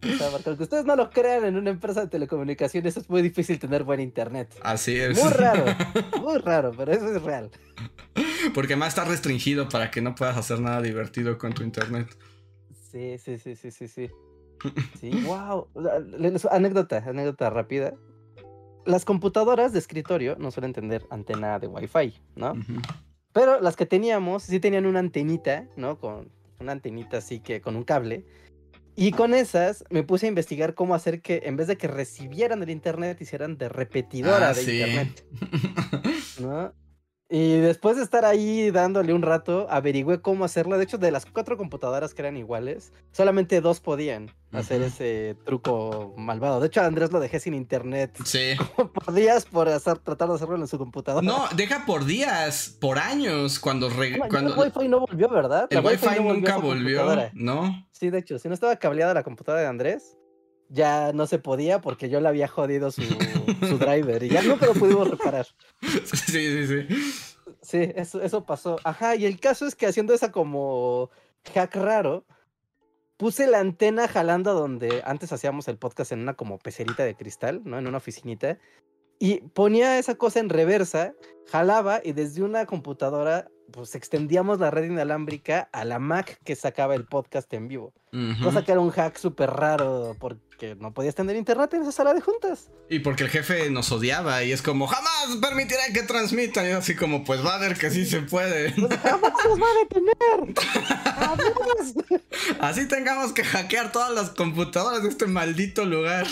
o 0.02 0.16
sea, 0.16 0.30
porque 0.30 0.48
aunque 0.48 0.62
ustedes 0.64 0.84
no 0.86 0.96
lo 0.96 1.10
crean 1.10 1.44
en 1.44 1.56
una 1.56 1.70
empresa 1.70 2.00
de 2.00 2.08
telecomunicaciones, 2.08 2.96
es 2.96 3.10
muy 3.10 3.22
difícil 3.22 3.58
tener 3.58 3.84
buen 3.84 4.00
internet. 4.00 4.54
Así 4.62 4.96
es. 4.96 5.22
Muy 5.22 5.32
raro, 5.32 5.64
muy 6.20 6.38
raro, 6.38 6.72
pero 6.76 6.92
eso 6.92 7.14
es 7.14 7.22
real. 7.22 7.50
Porque 8.54 8.76
más 8.76 8.88
está 8.88 9.04
restringido 9.04 9.68
para 9.68 9.90
que 9.90 10.00
no 10.00 10.14
puedas 10.14 10.36
hacer 10.36 10.60
nada 10.60 10.80
divertido 10.80 11.36
con 11.36 11.52
tu 11.52 11.62
internet. 11.62 12.08
Sí, 12.90 13.18
sí, 13.18 13.38
sí, 13.38 13.54
sí, 13.56 13.70
sí, 13.70 13.88
sí. 13.88 14.10
Sí, 15.00 15.10
wow. 15.24 15.68
Anécdota, 16.50 16.98
anécdota 17.06 17.50
rápida. 17.50 17.94
Las 18.86 19.04
computadoras 19.04 19.72
de 19.72 19.78
escritorio 19.78 20.36
no 20.38 20.50
suelen 20.50 20.72
tener 20.72 21.06
antena 21.10 21.58
de 21.58 21.66
Wi-Fi, 21.66 22.14
¿no? 22.36 22.54
Pero 23.32 23.60
las 23.60 23.76
que 23.76 23.86
teníamos 23.86 24.42
sí 24.42 24.58
tenían 24.60 24.86
una 24.86 24.98
antenita, 24.98 25.66
¿no? 25.76 25.98
Con 25.98 26.30
una 26.58 26.72
antenita 26.72 27.18
así 27.18 27.40
que 27.40 27.60
con 27.60 27.76
un 27.76 27.84
cable. 27.84 28.24
Y 28.96 29.12
con 29.12 29.34
esas 29.34 29.84
me 29.90 30.02
puse 30.02 30.26
a 30.26 30.28
investigar 30.28 30.74
cómo 30.74 30.94
hacer 30.94 31.22
que 31.22 31.42
en 31.44 31.56
vez 31.56 31.68
de 31.68 31.76
que 31.76 31.86
recibieran 31.88 32.62
el 32.62 32.70
internet, 32.70 33.20
hicieran 33.20 33.56
de 33.56 33.68
repetidora 33.68 34.48
Ah, 34.50 34.54
de 34.54 34.62
sí. 34.62 34.78
internet, 34.80 35.24
¿no? 36.40 36.72
Y 37.32 37.58
después 37.58 37.96
de 37.96 38.02
estar 38.02 38.24
ahí 38.24 38.72
dándole 38.72 39.14
un 39.14 39.22
rato, 39.22 39.68
averigüé 39.70 40.20
cómo 40.20 40.44
hacerlo. 40.44 40.76
De 40.78 40.82
hecho, 40.84 40.98
de 40.98 41.12
las 41.12 41.26
cuatro 41.26 41.56
computadoras 41.56 42.12
que 42.12 42.22
eran 42.22 42.36
iguales, 42.36 42.92
solamente 43.12 43.60
dos 43.60 43.78
podían 43.78 44.32
hacer 44.50 44.82
ese 44.82 45.36
truco 45.44 46.12
malvado. 46.16 46.58
De 46.58 46.66
hecho, 46.66 46.80
a 46.80 46.86
Andrés 46.86 47.12
lo 47.12 47.20
dejé 47.20 47.38
sin 47.38 47.54
internet 47.54 48.18
Sí. 48.24 48.54
por 48.94 49.14
días 49.14 49.46
por 49.46 49.68
hacer, 49.68 49.98
tratar 49.98 50.28
de 50.28 50.34
hacerlo 50.34 50.56
en 50.56 50.66
su 50.66 50.76
computadora. 50.76 51.24
No, 51.24 51.44
deja 51.54 51.86
por 51.86 52.04
días, 52.04 52.76
por 52.80 52.98
años, 52.98 53.60
cuando... 53.60 53.88
re- 53.90 54.10
No, 54.18 54.24
ya 54.24 54.28
cuando 54.28 54.52
el 54.52 54.58
Wi-Fi 54.58 54.88
no 54.88 55.00
volvió, 55.00 55.28
¿verdad? 55.28 55.68
el 55.70 55.86
Wi-Fi 55.86 56.16
no 56.24 56.32
nunca 56.34 56.56
volvió. 56.56 57.30
¿no? 57.34 57.86
Sí, 57.92 58.10
de 58.10 58.18
hecho, 58.18 58.40
si 58.40 58.48
no 58.48 58.54
estaba 58.54 58.74
cableada 58.74 59.14
la 59.14 59.22
computadora 59.22 59.62
de 59.62 59.68
Andrés, 59.68 60.16
ya 60.70 61.12
no 61.12 61.26
se 61.26 61.38
podía 61.38 61.80
porque 61.80 62.08
yo 62.08 62.20
le 62.20 62.28
había 62.28 62.48
jodido 62.48 62.90
su, 62.90 63.02
su 63.02 63.78
driver 63.78 64.22
y 64.22 64.30
ya 64.30 64.42
nunca 64.42 64.66
lo 64.66 64.74
pudimos 64.74 65.10
reparar. 65.10 65.46
Sí, 66.04 66.66
sí, 66.66 66.66
sí. 66.66 66.86
Sí, 67.62 67.92
eso, 67.94 68.22
eso 68.22 68.44
pasó. 68.44 68.78
Ajá, 68.84 69.16
y 69.16 69.26
el 69.26 69.38
caso 69.38 69.66
es 69.66 69.74
que 69.74 69.86
haciendo 69.86 70.14
esa 70.14 70.32
como 70.32 71.10
hack 71.52 71.74
raro, 71.76 72.24
puse 73.16 73.46
la 73.46 73.60
antena 73.60 74.08
jalando 74.08 74.54
donde 74.54 75.02
antes 75.04 75.32
hacíamos 75.32 75.68
el 75.68 75.76
podcast 75.76 76.12
en 76.12 76.20
una 76.20 76.34
como 76.34 76.58
pecerita 76.58 77.04
de 77.04 77.14
cristal, 77.14 77.60
¿no? 77.64 77.78
En 77.78 77.86
una 77.86 77.98
oficinita. 77.98 78.58
Y 79.18 79.40
ponía 79.40 79.98
esa 79.98 80.14
cosa 80.14 80.40
en 80.40 80.48
reversa, 80.48 81.12
jalaba 81.46 82.00
y 82.02 82.12
desde 82.12 82.42
una 82.42 82.64
computadora, 82.64 83.50
pues 83.70 83.94
extendíamos 83.94 84.60
la 84.60 84.70
red 84.70 84.84
inalámbrica 84.84 85.68
a 85.72 85.84
la 85.84 85.98
Mac 85.98 86.38
que 86.44 86.56
sacaba 86.56 86.94
el 86.94 87.04
podcast 87.04 87.52
en 87.54 87.68
vivo. 87.68 87.92
Ujú. 88.12 88.44
Cosa 88.44 88.64
que 88.64 88.72
era 88.72 88.80
un 88.80 88.90
hack 88.90 89.16
súper 89.16 89.50
raro 89.50 90.16
porque 90.18 90.74
no 90.74 90.92
podías 90.92 91.14
tener 91.14 91.36
internet 91.36 91.72
en 91.74 91.82
esa 91.82 91.92
sala 91.92 92.12
de 92.12 92.20
juntas. 92.20 92.70
Y 92.88 92.98
porque 93.00 93.24
el 93.24 93.30
jefe 93.30 93.70
nos 93.70 93.92
odiaba 93.92 94.42
y 94.42 94.52
es 94.52 94.62
como, 94.62 94.86
jamás 94.86 95.36
permitiré 95.40 95.80
que 95.94 96.02
transmitan. 96.02 96.66
Y 96.66 96.72
así 96.72 96.96
como, 96.96 97.24
pues 97.24 97.44
va 97.44 97.54
a 97.54 97.58
ver 97.58 97.78
que 97.78 97.90
sí 97.90 98.04
se 98.04 98.22
puede. 98.22 98.72
Pues 98.72 99.00
jamás 99.00 99.32
nos 99.44 99.60
va 99.60 99.66
a 99.66 99.78
detener. 99.82 100.54
Jamás. 101.04 101.94
Así 102.60 102.88
tengamos 102.88 103.32
que 103.32 103.44
hackear 103.44 103.92
todas 103.92 104.12
las 104.12 104.30
computadoras 104.30 105.02
de 105.02 105.08
este 105.08 105.26
maldito 105.26 105.84
lugar. 105.84 106.26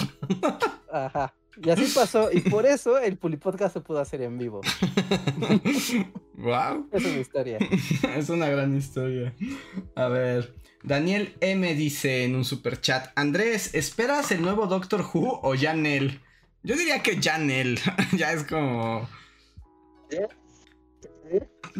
Ajá. 0.92 1.34
Y 1.62 1.70
así 1.70 1.90
pasó. 1.94 2.30
Y 2.32 2.40
por 2.40 2.66
eso 2.66 2.98
el 2.98 3.16
Pulipodcast 3.16 3.74
se 3.74 3.80
pudo 3.80 4.00
hacer 4.00 4.22
en 4.22 4.38
vivo. 4.38 4.60
Wow. 6.38 6.88
Es 6.92 7.02
mi 7.02 7.20
historia. 7.20 7.58
Es 8.16 8.30
una 8.30 8.48
gran 8.48 8.76
historia. 8.76 9.34
A 9.96 10.06
ver. 10.06 10.54
Daniel 10.84 11.36
M 11.40 11.74
dice 11.74 12.24
en 12.24 12.36
un 12.36 12.44
super 12.44 12.80
chat: 12.80 13.10
Andrés, 13.16 13.74
¿esperas 13.74 14.30
el 14.30 14.42
nuevo 14.42 14.68
Doctor 14.68 15.00
Who 15.00 15.40
o 15.42 15.54
ya 15.56 15.74
Nel? 15.74 16.20
Yo 16.62 16.76
diría 16.76 17.02
que 17.02 17.18
ya 17.18 17.38
Nel. 17.38 17.80
ya 18.16 18.32
es 18.32 18.44
como. 18.44 19.08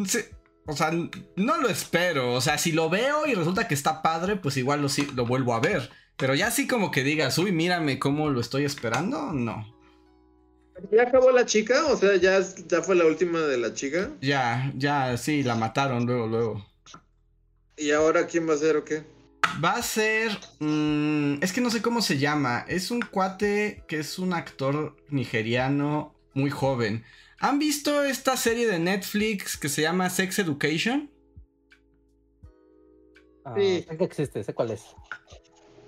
Sí, 0.05 0.18
o 0.66 0.72
sea, 0.72 0.90
no 0.90 1.59
lo 1.59 1.68
espero. 1.68 2.34
O 2.34 2.40
sea, 2.40 2.59
si 2.59 2.72
lo 2.72 2.90
veo 2.90 3.26
y 3.26 3.34
resulta 3.34 3.68
que 3.68 3.74
está 3.74 4.02
padre, 4.02 4.34
pues 4.34 4.56
igual 4.56 4.82
lo, 4.82 4.88
lo 5.14 5.24
vuelvo 5.24 5.55
a 5.55 5.60
ver. 5.60 5.88
Pero 6.18 6.34
ya 6.34 6.48
así 6.48 6.66
como 6.66 6.90
que 6.90 7.04
digas, 7.04 7.38
uy, 7.38 7.52
mírame 7.52 7.98
cómo 7.98 8.28
lo 8.28 8.40
estoy 8.40 8.64
esperando, 8.64 9.32
no. 9.32 9.74
¿Ya 10.92 11.02
acabó 11.04 11.30
la 11.30 11.46
chica? 11.46 11.86
O 11.86 11.96
sea, 11.96 12.16
¿ya, 12.16 12.40
ya 12.68 12.82
fue 12.82 12.94
la 12.96 13.06
última 13.06 13.40
de 13.40 13.56
la 13.56 13.72
chica. 13.72 14.10
Ya, 14.20 14.72
ya, 14.76 15.16
sí, 15.16 15.42
la 15.42 15.54
mataron 15.54 16.06
luego, 16.06 16.26
luego. 16.26 16.66
¿Y 17.76 17.92
ahora 17.92 18.26
quién 18.26 18.48
va 18.48 18.54
a 18.54 18.58
ser 18.58 18.76
o 18.76 18.84
qué? 18.84 19.04
Va 19.64 19.72
a 19.76 19.82
ser. 19.82 20.30
mm, 20.60 21.42
es 21.42 21.52
que 21.52 21.60
no 21.60 21.70
sé 21.70 21.82
cómo 21.82 22.02
se 22.02 22.18
llama. 22.18 22.64
Es 22.68 22.90
un 22.90 23.00
cuate 23.00 23.84
que 23.88 24.00
es 24.00 24.18
un 24.18 24.32
actor 24.32 24.96
nigeriano 25.10 26.14
muy 26.34 26.50
joven. 26.50 27.04
¿Han 27.40 27.58
visto 27.60 28.02
esta 28.02 28.36
serie 28.36 28.66
de 28.66 28.80
Netflix 28.80 29.56
que 29.56 29.68
se 29.68 29.82
llama 29.82 30.10
Sex 30.10 30.40
Education? 30.40 31.10
Ah, 33.44 33.54
Sí. 33.56 33.84
sé 33.88 33.96
que 33.96 34.04
existe, 34.04 34.44
sé 34.44 34.54
cuál 34.54 34.72
es. 34.72 34.82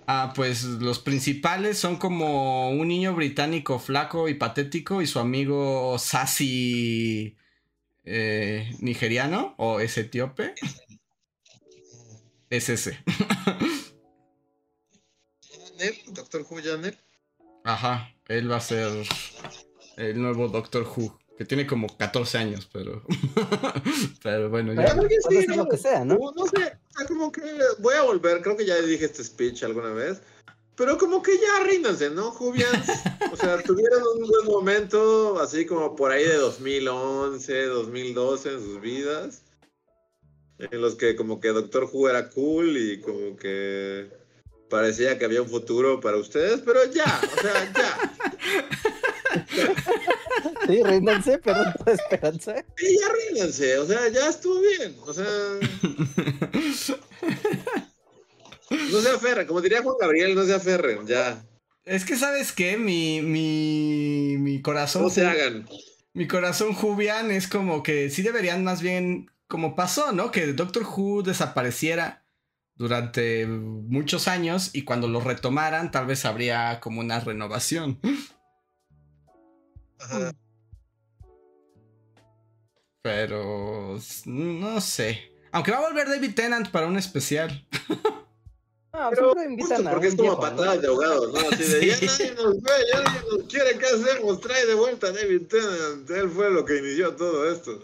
Ah, 0.06 0.32
pues 0.34 0.64
los 0.64 0.98
principales 0.98 1.78
son 1.78 1.96
como 1.96 2.70
un 2.70 2.88
niño 2.88 3.14
británico 3.14 3.78
flaco 3.78 4.28
y 4.28 4.34
patético 4.34 5.02
y 5.02 5.06
su 5.06 5.20
amigo 5.20 5.96
sassy 5.98 7.36
eh, 8.04 8.74
nigeriano 8.80 9.54
o 9.56 9.78
es 9.80 9.96
etíope. 9.98 10.54
Es 12.48 12.68
ese. 12.68 12.98
¿Janel? 15.78 15.94
¿Doctor 16.08 16.44
Who 16.50 16.60
Janel? 16.62 16.98
Ajá, 17.62 18.12
él 18.26 18.50
va 18.50 18.56
a 18.56 18.60
ser 18.60 19.06
el 19.96 20.20
nuevo 20.20 20.48
Doctor 20.48 20.82
Who, 20.82 21.19
que 21.40 21.46
tiene 21.46 21.66
como 21.66 21.86
14 21.96 22.36
años, 22.36 22.68
pero... 22.70 23.02
pero 24.22 24.50
bueno, 24.50 24.74
ya... 24.74 24.94
Pero- 24.94 25.08
puede 25.22 25.40
sí, 25.40 25.46
lo 25.46 25.66
que 25.70 25.78
sea, 25.78 26.04
¿no? 26.04 26.18
No, 26.18 26.32
no 26.32 26.44
sé, 26.44 26.58
o 26.58 26.98
sea, 26.98 27.06
como 27.08 27.32
que 27.32 27.40
voy 27.78 27.94
a 27.94 28.02
volver, 28.02 28.42
creo 28.42 28.58
que 28.58 28.66
ya 28.66 28.76
dije 28.82 29.06
este 29.06 29.24
speech 29.24 29.62
alguna 29.62 29.90
vez, 29.94 30.20
pero 30.76 30.98
como 30.98 31.22
que 31.22 31.32
ya 31.38 31.64
ríndanse, 31.64 32.10
¿no, 32.10 32.30
Jubians? 32.30 32.86
O 33.32 33.36
sea, 33.36 33.56
tuvieron 33.64 34.02
un 34.18 34.28
buen 34.28 34.46
momento, 34.48 35.40
así 35.40 35.64
como 35.64 35.96
por 35.96 36.12
ahí 36.12 36.24
de 36.24 36.34
2011, 36.34 37.64
2012 37.68 38.52
en 38.52 38.60
sus 38.60 38.78
vidas, 38.82 39.42
en 40.58 40.78
los 40.78 40.94
que 40.94 41.16
como 41.16 41.40
que 41.40 41.48
Doctor 41.48 41.88
Who 41.90 42.10
era 42.10 42.28
cool 42.28 42.76
y 42.76 43.00
como 43.00 43.34
que 43.38 44.10
parecía 44.68 45.18
que 45.18 45.24
había 45.24 45.40
un 45.40 45.48
futuro 45.48 46.00
para 46.00 46.18
ustedes, 46.18 46.60
pero 46.60 46.84
ya, 46.84 47.18
o 47.34 47.40
sea, 47.40 47.72
ya. 47.72 48.12
Sí, 50.66 50.82
ríndanse, 50.82 51.38
pero 51.38 51.64
no 51.64 51.92
esperanza. 51.92 52.64
Y 52.78 52.98
ya 52.98 53.06
ríndanse, 53.28 53.78
o 53.78 53.86
sea, 53.86 54.08
ya 54.08 54.28
estuvo 54.28 54.60
bien, 54.60 54.96
o 55.04 55.12
sea... 55.12 55.24
No 58.70 59.00
se 59.00 59.10
aferren, 59.10 59.46
como 59.46 59.60
diría 59.60 59.82
Juan 59.82 59.96
Gabriel, 60.00 60.34
no 60.34 60.44
se 60.44 60.54
aferren, 60.54 61.06
ya. 61.06 61.44
Es 61.84 62.04
que, 62.04 62.16
¿sabes 62.16 62.52
qué? 62.52 62.76
Mi, 62.76 63.20
mi, 63.20 64.36
mi 64.38 64.62
corazón... 64.62 65.02
No 65.02 65.10
se 65.10 65.26
hagan. 65.26 65.66
Mi 66.12 66.26
corazón 66.26 66.74
Jubian 66.74 67.30
es 67.30 67.48
como 67.48 67.82
que 67.82 68.10
sí 68.10 68.22
deberían 68.22 68.64
más 68.64 68.82
bien, 68.82 69.30
como 69.48 69.76
pasó, 69.76 70.12
¿no? 70.12 70.30
Que 70.30 70.52
Doctor 70.52 70.84
Who 70.84 71.22
desapareciera 71.22 72.24
durante 72.74 73.46
muchos 73.46 74.26
años 74.26 74.70
y 74.72 74.82
cuando 74.82 75.06
lo 75.06 75.20
retomaran 75.20 75.90
tal 75.90 76.06
vez 76.06 76.24
habría 76.24 76.80
como 76.80 77.00
una 77.00 77.20
renovación. 77.20 78.00
Ajá. 80.00 80.32
Pero 83.02 83.98
no 84.26 84.80
sé. 84.80 85.32
Aunque 85.52 85.72
va 85.72 85.78
a 85.78 85.88
volver 85.88 86.08
David 86.08 86.34
Tennant 86.34 86.70
para 86.70 86.86
un 86.86 86.96
especial. 86.98 87.66
No, 88.92 89.08
Pero 89.10 89.32
siempre 89.32 89.44
invitan 89.44 89.76
justo 89.76 89.88
a 89.88 89.92
porque 89.92 90.06
es 90.08 90.14
como 90.16 90.22
viejo, 90.30 90.36
¿no? 90.36 90.56
patadas 90.56 90.82
de 90.82 90.88
ahogados, 90.88 91.32
¿no? 91.32 91.38
Así 91.48 91.62
de, 91.62 91.80
Sí. 91.94 92.06
ya 92.06 92.06
nadie 92.06 92.34
nos 92.34 92.60
ve, 92.60 92.70
ya 92.92 93.02
nadie 93.02 93.20
nos 93.30 93.42
quiere, 93.48 93.78
¿qué 93.78 93.86
hacemos? 93.86 94.40
Trae 94.40 94.66
de 94.66 94.74
vuelta 94.74 95.06
a 95.06 95.12
David 95.12 95.46
Tennant, 95.46 96.10
él 96.10 96.28
fue 96.30 96.50
lo 96.50 96.64
que 96.64 96.76
inició 96.78 97.14
todo 97.16 97.50
esto. 97.50 97.80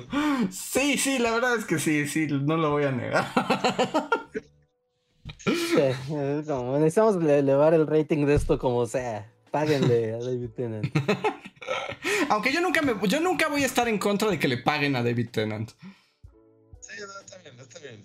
Sí, 0.50 0.98
sí, 0.98 1.18
la 1.18 1.30
verdad 1.30 1.56
es 1.56 1.64
que 1.64 1.78
sí, 1.78 2.06
sí, 2.08 2.26
no 2.28 2.56
lo 2.56 2.70
voy 2.72 2.84
a 2.84 2.92
negar. 2.92 3.24
Sí, 5.38 6.42
como, 6.46 6.74
necesitamos 6.78 7.16
le- 7.22 7.38
elevar 7.38 7.72
el 7.72 7.86
rating 7.86 8.26
de 8.26 8.34
esto 8.34 8.58
como 8.58 8.84
sea. 8.86 9.32
Páguenle 9.50 10.14
a 10.14 10.18
David 10.18 10.50
Tennant. 10.50 10.86
Aunque 12.28 12.52
yo 12.52 12.60
nunca 12.60 12.82
me, 12.82 12.94
yo 13.08 13.20
nunca 13.20 13.48
voy 13.48 13.62
a 13.62 13.66
estar 13.66 13.88
en 13.88 13.98
contra 13.98 14.28
de 14.28 14.38
que 14.38 14.48
le 14.48 14.58
paguen 14.58 14.96
a 14.96 15.02
David 15.02 15.30
Tennant. 15.30 15.70
Sí, 16.80 16.92
no, 17.00 17.20
está 17.20 17.38
bien, 17.38 17.58
está 17.60 17.78
bien. 17.80 18.04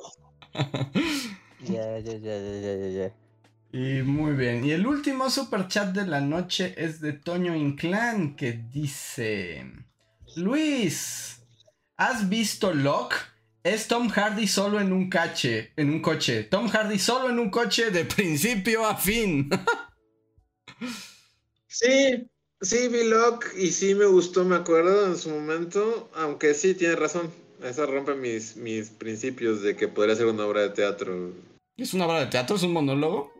Ya, 1.62 1.98
ya, 1.98 2.14
ya, 2.16 2.38
ya, 2.38 2.74
ya, 2.74 2.88
ya. 2.88 3.14
Y 3.72 4.02
muy 4.02 4.32
bien. 4.32 4.64
Y 4.64 4.72
el 4.72 4.86
último 4.86 5.28
super 5.30 5.68
chat 5.68 5.94
de 5.94 6.06
la 6.06 6.20
noche 6.20 6.74
es 6.76 7.00
de 7.00 7.12
Toño 7.12 7.54
Inclán 7.54 8.34
que 8.34 8.52
dice: 8.52 9.70
Luis, 10.36 11.42
¿has 11.96 12.28
visto 12.28 12.72
Locke? 12.72 13.29
Es 13.62 13.88
Tom 13.88 14.08
Hardy 14.08 14.46
solo 14.48 14.80
en 14.80 14.92
un 14.92 15.10
cache, 15.10 15.72
en 15.76 15.90
un 15.90 16.00
coche. 16.00 16.44
Tom 16.44 16.68
Hardy 16.68 16.98
solo 16.98 17.28
en 17.28 17.38
un 17.38 17.50
coche 17.50 17.90
de 17.90 18.04
principio 18.04 18.86
a 18.86 18.96
fin. 18.96 19.50
Sí, 21.72 22.28
sí, 22.60 22.88
vi 22.88 23.04
Locke 23.04 23.46
y 23.56 23.70
sí 23.70 23.94
me 23.94 24.04
gustó, 24.06 24.44
me 24.44 24.56
acuerdo 24.56 25.06
en 25.06 25.16
su 25.16 25.30
momento, 25.30 26.10
aunque 26.14 26.52
sí, 26.54 26.74
tiene 26.74 26.96
razón. 26.96 27.30
Eso 27.62 27.86
rompe 27.86 28.14
mis, 28.14 28.56
mis 28.56 28.88
principios 28.90 29.62
de 29.62 29.76
que 29.76 29.86
podría 29.86 30.16
ser 30.16 30.26
una 30.26 30.46
obra 30.46 30.62
de 30.62 30.70
teatro. 30.70 31.32
¿Es 31.76 31.94
una 31.94 32.06
obra 32.06 32.20
de 32.20 32.26
teatro? 32.26 32.56
¿Es 32.56 32.62
un 32.64 32.72
monólogo? 32.72 33.32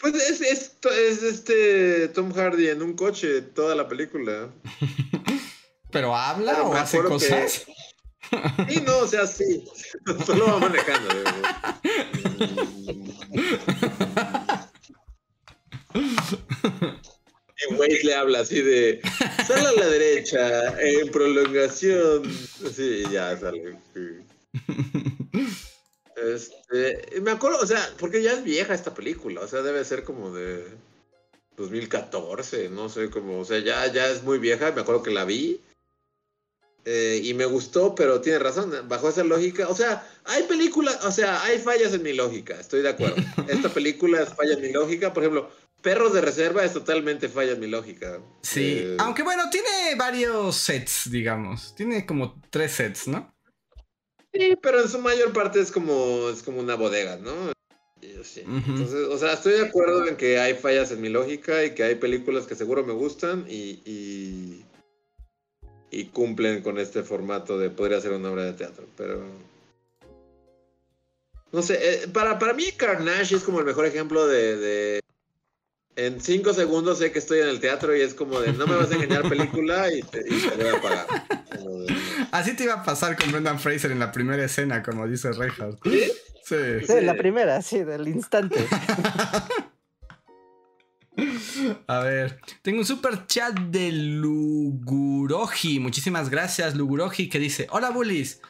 Pues 0.00 0.14
es, 0.16 0.40
es, 0.42 0.76
es 0.92 1.22
este 1.22 2.08
Tom 2.08 2.32
Hardy 2.34 2.68
en 2.68 2.82
un 2.82 2.94
coche 2.94 3.40
toda 3.40 3.74
la 3.74 3.88
película. 3.88 4.50
¿Pero 5.90 6.14
habla 6.14 6.52
Pero 6.56 6.68
o 6.68 6.74
hace 6.74 6.98
que- 7.00 7.04
cosas? 7.04 7.66
Sí, 8.68 8.82
no, 8.86 8.98
o 8.98 9.06
sea, 9.06 9.26
sí. 9.26 9.64
Solo 10.26 10.46
va 10.46 10.58
manejando. 10.58 11.08
digo. 11.14 11.30
y 17.70 17.74
Wade 17.74 18.04
le 18.04 18.14
habla 18.14 18.40
así 18.40 18.60
de, 18.60 19.00
sale 19.46 19.68
a 19.68 19.72
la 19.72 19.86
derecha, 19.88 20.80
en 20.80 21.10
prolongación. 21.10 22.22
Sí, 22.74 23.04
ya 23.10 23.36
sale. 23.36 23.78
Este, 26.16 27.20
me 27.20 27.32
acuerdo, 27.32 27.58
o 27.58 27.66
sea, 27.66 27.80
porque 27.98 28.22
ya 28.22 28.32
es 28.32 28.44
vieja 28.44 28.74
esta 28.74 28.94
película, 28.94 29.40
o 29.40 29.48
sea, 29.48 29.62
debe 29.62 29.84
ser 29.84 30.04
como 30.04 30.32
de 30.32 30.64
2014, 31.56 32.68
no 32.70 32.88
sé, 32.88 33.10
como, 33.10 33.40
o 33.40 33.44
sea, 33.44 33.58
ya, 33.58 33.86
ya 33.92 34.08
es 34.08 34.22
muy 34.22 34.38
vieja, 34.38 34.72
me 34.72 34.80
acuerdo 34.80 35.02
que 35.02 35.10
la 35.10 35.24
vi. 35.24 35.60
Eh, 36.84 37.20
y 37.22 37.34
me 37.34 37.46
gustó, 37.46 37.94
pero 37.94 38.20
tiene 38.20 38.38
razón, 38.38 38.72
bajo 38.88 39.08
esa 39.08 39.24
lógica, 39.24 39.68
o 39.68 39.74
sea, 39.74 40.06
hay 40.24 40.44
películas, 40.44 41.04
o 41.04 41.10
sea, 41.10 41.42
hay 41.42 41.58
fallas 41.58 41.92
en 41.94 42.02
mi 42.02 42.12
lógica, 42.12 42.58
estoy 42.60 42.82
de 42.82 42.90
acuerdo. 42.90 43.16
Esta 43.48 43.68
película 43.68 44.22
es 44.22 44.34
falla 44.34 44.54
en 44.54 44.62
mi 44.62 44.72
lógica, 44.72 45.12
por 45.12 45.22
ejemplo, 45.22 45.50
Perros 45.82 46.14
de 46.14 46.22
Reserva 46.22 46.64
es 46.64 46.72
totalmente 46.72 47.28
falla 47.28 47.52
en 47.52 47.60
mi 47.60 47.66
lógica. 47.66 48.20
Sí, 48.42 48.78
Eh, 48.78 48.96
aunque 48.98 49.22
bueno, 49.22 49.50
tiene 49.50 49.94
varios 49.96 50.56
sets, 50.56 51.10
digamos. 51.10 51.74
Tiene 51.74 52.06
como 52.06 52.40
tres 52.50 52.72
sets, 52.72 53.06
¿no? 53.08 53.34
Sí, 54.32 54.56
pero 54.60 54.80
en 54.80 54.88
su 54.88 54.98
mayor 54.98 55.32
parte 55.32 55.60
es 55.60 55.70
como, 55.70 56.30
es 56.30 56.42
como 56.42 56.60
una 56.60 56.74
bodega, 56.74 57.16
¿no? 57.18 57.54
Ujú. 58.42 58.70
Entonces, 58.70 59.08
o 59.08 59.18
sea, 59.18 59.34
estoy 59.34 59.54
de 59.54 59.66
acuerdo 59.66 60.06
en 60.06 60.16
que 60.16 60.38
hay 60.38 60.54
fallas 60.54 60.90
en 60.90 61.00
mi 61.00 61.08
lógica 61.08 61.64
y 61.64 61.74
que 61.74 61.84
hay 61.84 61.94
películas 61.96 62.46
que 62.46 62.54
seguro 62.54 62.84
me 62.84 62.92
gustan 62.92 63.44
y, 63.48 63.82
y, 63.84 64.64
y 65.94 66.06
cumplen 66.06 66.62
con 66.62 66.78
este 66.78 67.02
formato 67.02 67.58
de 67.58 67.70
podría 67.70 68.00
ser 68.00 68.12
una 68.12 68.30
obra 68.30 68.44
de 68.44 68.52
teatro, 68.54 68.84
pero... 68.96 69.22
No 71.52 71.62
sé, 71.62 71.78
eh, 71.80 72.08
para, 72.08 72.38
para 72.38 72.52
mí 72.52 72.64
Carnage 72.76 73.36
es 73.36 73.42
como 73.44 73.60
el 73.60 73.64
mejor 73.66 73.86
ejemplo 73.86 74.26
de... 74.26 74.56
de- 74.56 75.00
En 75.96 76.20
cinco 76.20 76.52
segundos 76.52 76.98
sé 76.98 77.12
que 77.12 77.20
estoy 77.20 77.38
en 77.40 77.48
el 77.48 77.60
teatro 77.60 77.94
y 77.96 78.00
es 78.00 78.14
como 78.14 78.40
de 78.40 78.52
no 78.52 78.66
me 78.66 78.74
vas 78.74 78.90
a 78.90 78.94
engañar 78.96 79.22
película 79.28 79.92
y 79.92 80.02
te, 80.02 80.20
y 80.28 80.40
te 80.40 80.56
voy 80.64 80.74
a 80.74 80.80
pagar. 80.82 81.06
De, 81.08 81.94
Así 82.32 82.56
te 82.56 82.64
iba 82.64 82.74
a 82.74 82.82
pasar 82.82 83.16
con 83.16 83.30
Brendan 83.30 83.60
Fraser 83.60 83.92
en 83.92 84.00
la 84.00 84.10
primera 84.10 84.44
escena, 84.44 84.82
como 84.82 85.06
dice 85.06 85.30
Reinhardt. 85.30 85.78
¿Sí? 85.84 86.10
Sí. 86.44 86.56
Sí, 86.86 87.00
la 87.02 87.14
primera, 87.16 87.62
sí, 87.62 87.84
del 87.84 88.08
instante. 88.08 88.66
A 91.86 91.98
ver, 92.00 92.40
tengo 92.62 92.80
un 92.80 92.84
super 92.86 93.26
chat 93.26 93.54
de 93.58 93.92
Luguroji. 93.92 95.78
Muchísimas 95.80 96.28
gracias, 96.30 96.74
Luguroji, 96.74 97.28
que 97.28 97.38
dice: 97.38 97.66
Hola, 97.70 97.90
bullies. 97.90 98.40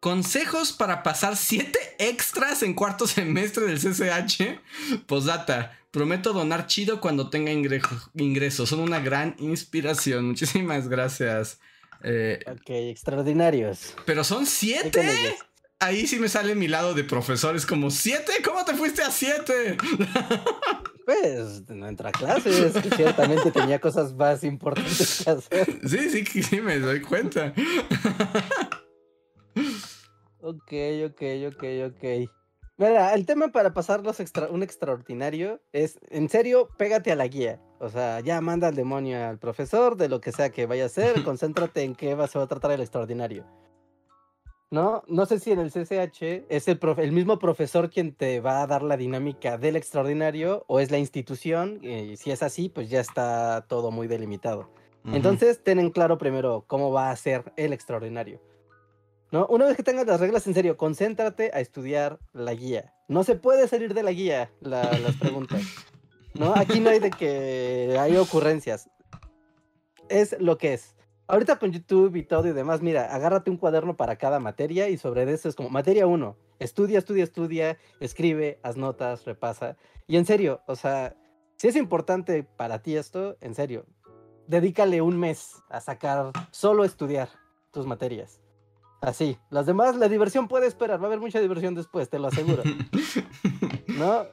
Consejos 0.00 0.72
para 0.72 1.02
pasar 1.02 1.36
7 1.36 1.78
extras 1.98 2.62
en 2.62 2.74
cuarto 2.74 3.06
semestre 3.06 3.64
del 3.66 3.78
CCH. 3.78 4.60
Postdata. 5.06 5.78
Prometo 5.90 6.32
donar 6.32 6.66
chido 6.66 7.00
cuando 7.00 7.30
tenga 7.30 7.52
ingresos. 7.52 8.68
Son 8.68 8.80
una 8.80 8.98
gran 9.00 9.34
inspiración. 9.38 10.26
Muchísimas 10.26 10.88
gracias. 10.88 11.58
Eh, 12.02 12.40
Ok, 12.46 12.68
extraordinarios. 12.68 13.94
pero 14.04 14.24
son 14.24 14.40
Ahí 14.40 14.46
7. 14.46 14.90
con 14.90 15.08
ellos. 15.08 15.34
Ahí 15.80 16.06
sí 16.06 16.18
me 16.18 16.28
sale 16.28 16.54
mi 16.54 16.68
lado 16.68 16.92
de 16.94 17.04
profesores 17.04 17.64
como 17.64 17.90
7. 17.90 18.32
¿Cómo 18.44 18.64
te 18.64 18.74
fuiste 18.74 19.02
a 19.02 19.10
7? 19.10 19.76
Pues 21.04 21.68
no 21.68 21.86
entra 21.86 22.08
a 22.08 22.12
clases, 22.12 22.72
que 22.74 22.90
ciertamente 22.90 23.50
tenía 23.50 23.78
cosas 23.78 24.14
más 24.14 24.42
importantes 24.44 25.22
que 25.24 25.30
hacer. 25.30 25.80
Sí, 25.88 26.24
sí, 26.24 26.42
sí, 26.42 26.60
me 26.60 26.78
doy 26.78 27.00
cuenta. 27.00 27.52
Ok, 30.40 30.72
ok, 31.06 31.22
ok, 31.48 31.64
ok. 31.86 32.30
Mira, 32.76 33.14
el 33.14 33.24
tema 33.24 33.48
para 33.48 33.72
pasarlos 33.72 34.18
extra, 34.18 34.48
un 34.48 34.62
extraordinario 34.62 35.62
es, 35.72 35.98
en 36.10 36.28
serio, 36.28 36.68
pégate 36.76 37.12
a 37.12 37.16
la 37.16 37.28
guía. 37.28 37.60
O 37.78 37.88
sea, 37.88 38.20
ya 38.20 38.40
manda 38.40 38.68
al 38.68 38.74
demonio 38.74 39.28
al 39.28 39.38
profesor 39.38 39.96
de 39.96 40.08
lo 40.08 40.20
que 40.20 40.32
sea 40.32 40.50
que 40.50 40.66
vaya 40.66 40.84
a 40.84 40.86
hacer, 40.86 41.22
concéntrate 41.24 41.82
en 41.82 41.94
qué 41.94 42.14
va, 42.14 42.26
se 42.26 42.38
va 42.38 42.44
a 42.44 42.48
tratar 42.48 42.72
el 42.72 42.80
extraordinario. 42.80 43.46
¿No? 44.74 45.04
No 45.06 45.24
sé 45.24 45.38
si 45.38 45.52
en 45.52 45.60
el 45.60 45.70
CCH 45.70 46.46
es 46.48 46.66
el, 46.66 46.80
profe- 46.80 47.04
el 47.04 47.12
mismo 47.12 47.38
profesor 47.38 47.90
quien 47.90 48.12
te 48.12 48.40
va 48.40 48.60
a 48.60 48.66
dar 48.66 48.82
la 48.82 48.96
dinámica 48.96 49.56
del 49.56 49.76
extraordinario 49.76 50.64
o 50.66 50.80
es 50.80 50.90
la 50.90 50.98
institución. 50.98 51.78
Y 51.84 52.16
si 52.16 52.32
es 52.32 52.42
así, 52.42 52.68
pues 52.68 52.90
ya 52.90 52.98
está 53.00 53.66
todo 53.68 53.92
muy 53.92 54.08
delimitado. 54.08 54.68
Entonces, 55.04 55.62
ten 55.62 55.78
en 55.78 55.90
claro 55.90 56.18
primero 56.18 56.64
cómo 56.66 56.90
va 56.90 57.10
a 57.10 57.16
ser 57.16 57.52
el 57.56 57.72
extraordinario. 57.72 58.40
¿No? 59.30 59.46
Una 59.46 59.66
vez 59.66 59.76
que 59.76 59.84
tengas 59.84 60.06
las 60.08 60.18
reglas, 60.18 60.44
en 60.48 60.54
serio, 60.54 60.76
concéntrate 60.76 61.52
a 61.54 61.60
estudiar 61.60 62.18
la 62.32 62.52
guía. 62.54 62.94
No 63.06 63.22
se 63.22 63.36
puede 63.36 63.68
salir 63.68 63.94
de 63.94 64.02
la 64.02 64.10
guía 64.10 64.50
la- 64.60 64.98
las 64.98 65.14
preguntas. 65.18 65.62
¿No? 66.34 66.52
Aquí 66.56 66.80
no 66.80 66.90
hay 66.90 66.98
de 66.98 67.10
que 67.10 67.96
hay 68.00 68.16
ocurrencias. 68.16 68.90
Es 70.08 70.34
lo 70.40 70.58
que 70.58 70.74
es. 70.74 70.93
Ahorita 71.26 71.58
con 71.58 71.72
YouTube 71.72 72.16
y 72.16 72.22
todo 72.22 72.48
y 72.48 72.52
demás, 72.52 72.82
mira, 72.82 73.14
agárrate 73.14 73.50
un 73.50 73.56
cuaderno 73.56 73.96
para 73.96 74.16
cada 74.16 74.40
materia 74.40 74.90
y 74.90 74.98
sobre 74.98 75.22
eso 75.32 75.48
es 75.48 75.54
como 75.54 75.70
materia 75.70 76.06
1. 76.06 76.36
Estudia, 76.58 76.98
estudia, 76.98 77.24
estudia, 77.24 77.78
escribe, 77.98 78.60
haz 78.62 78.76
notas, 78.76 79.24
repasa. 79.24 79.76
Y 80.06 80.18
en 80.18 80.26
serio, 80.26 80.60
o 80.66 80.76
sea, 80.76 81.16
si 81.56 81.68
es 81.68 81.76
importante 81.76 82.42
para 82.42 82.82
ti 82.82 82.96
esto, 82.96 83.38
en 83.40 83.54
serio, 83.54 83.86
dedícale 84.46 85.00
un 85.00 85.18
mes 85.18 85.62
a 85.70 85.80
sacar, 85.80 86.30
solo 86.50 86.84
estudiar 86.84 87.30
tus 87.70 87.86
materias. 87.86 88.40
Así, 89.00 89.38
las 89.50 89.64
demás, 89.64 89.96
la 89.96 90.08
diversión 90.08 90.46
puede 90.46 90.66
esperar, 90.66 91.00
va 91.00 91.04
a 91.04 91.06
haber 91.06 91.20
mucha 91.20 91.40
diversión 91.40 91.74
después, 91.74 92.10
te 92.10 92.18
lo 92.18 92.28
aseguro. 92.28 92.62
¿No? 93.88 94.26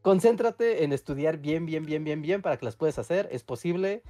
Concéntrate 0.00 0.84
en 0.84 0.92
estudiar 0.92 1.38
bien, 1.38 1.66
bien, 1.66 1.84
bien, 1.84 2.04
bien, 2.04 2.22
bien 2.22 2.40
para 2.40 2.56
que 2.56 2.64
las 2.64 2.76
puedas 2.76 2.98
hacer, 2.98 3.28
es 3.32 3.42
posible. 3.42 4.02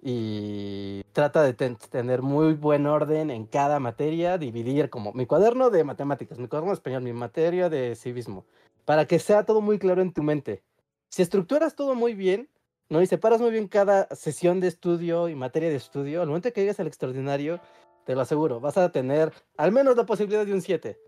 Y 0.00 1.02
trata 1.12 1.42
de 1.42 1.54
ten- 1.54 1.76
tener 1.90 2.22
muy 2.22 2.54
buen 2.54 2.86
orden 2.86 3.30
en 3.30 3.46
cada 3.46 3.80
materia, 3.80 4.38
dividir 4.38 4.90
como 4.90 5.12
mi 5.12 5.26
cuaderno 5.26 5.70
de 5.70 5.82
matemáticas, 5.82 6.38
mi 6.38 6.46
cuaderno 6.46 6.70
de 6.70 6.74
español, 6.74 7.02
mi 7.02 7.12
materia 7.12 7.68
de 7.68 7.96
civismo, 7.96 8.44
para 8.84 9.06
que 9.06 9.18
sea 9.18 9.44
todo 9.44 9.60
muy 9.60 9.78
claro 9.78 10.00
en 10.00 10.12
tu 10.12 10.22
mente. 10.22 10.62
Si 11.10 11.22
estructuras 11.22 11.74
todo 11.74 11.94
muy 11.94 12.14
bien, 12.14 12.48
¿no? 12.88 13.02
Y 13.02 13.06
separas 13.06 13.40
muy 13.40 13.50
bien 13.50 13.66
cada 13.66 14.06
sesión 14.14 14.60
de 14.60 14.68
estudio 14.68 15.28
y 15.28 15.34
materia 15.34 15.68
de 15.68 15.76
estudio, 15.76 16.22
al 16.22 16.28
momento 16.28 16.52
que 16.52 16.60
llegues 16.60 16.78
al 16.80 16.86
extraordinario, 16.86 17.60
te 18.06 18.14
lo 18.14 18.20
aseguro, 18.20 18.60
vas 18.60 18.78
a 18.78 18.90
tener 18.92 19.32
al 19.56 19.72
menos 19.72 19.96
la 19.96 20.06
posibilidad 20.06 20.46
de 20.46 20.54
un 20.54 20.62
7. 20.62 20.98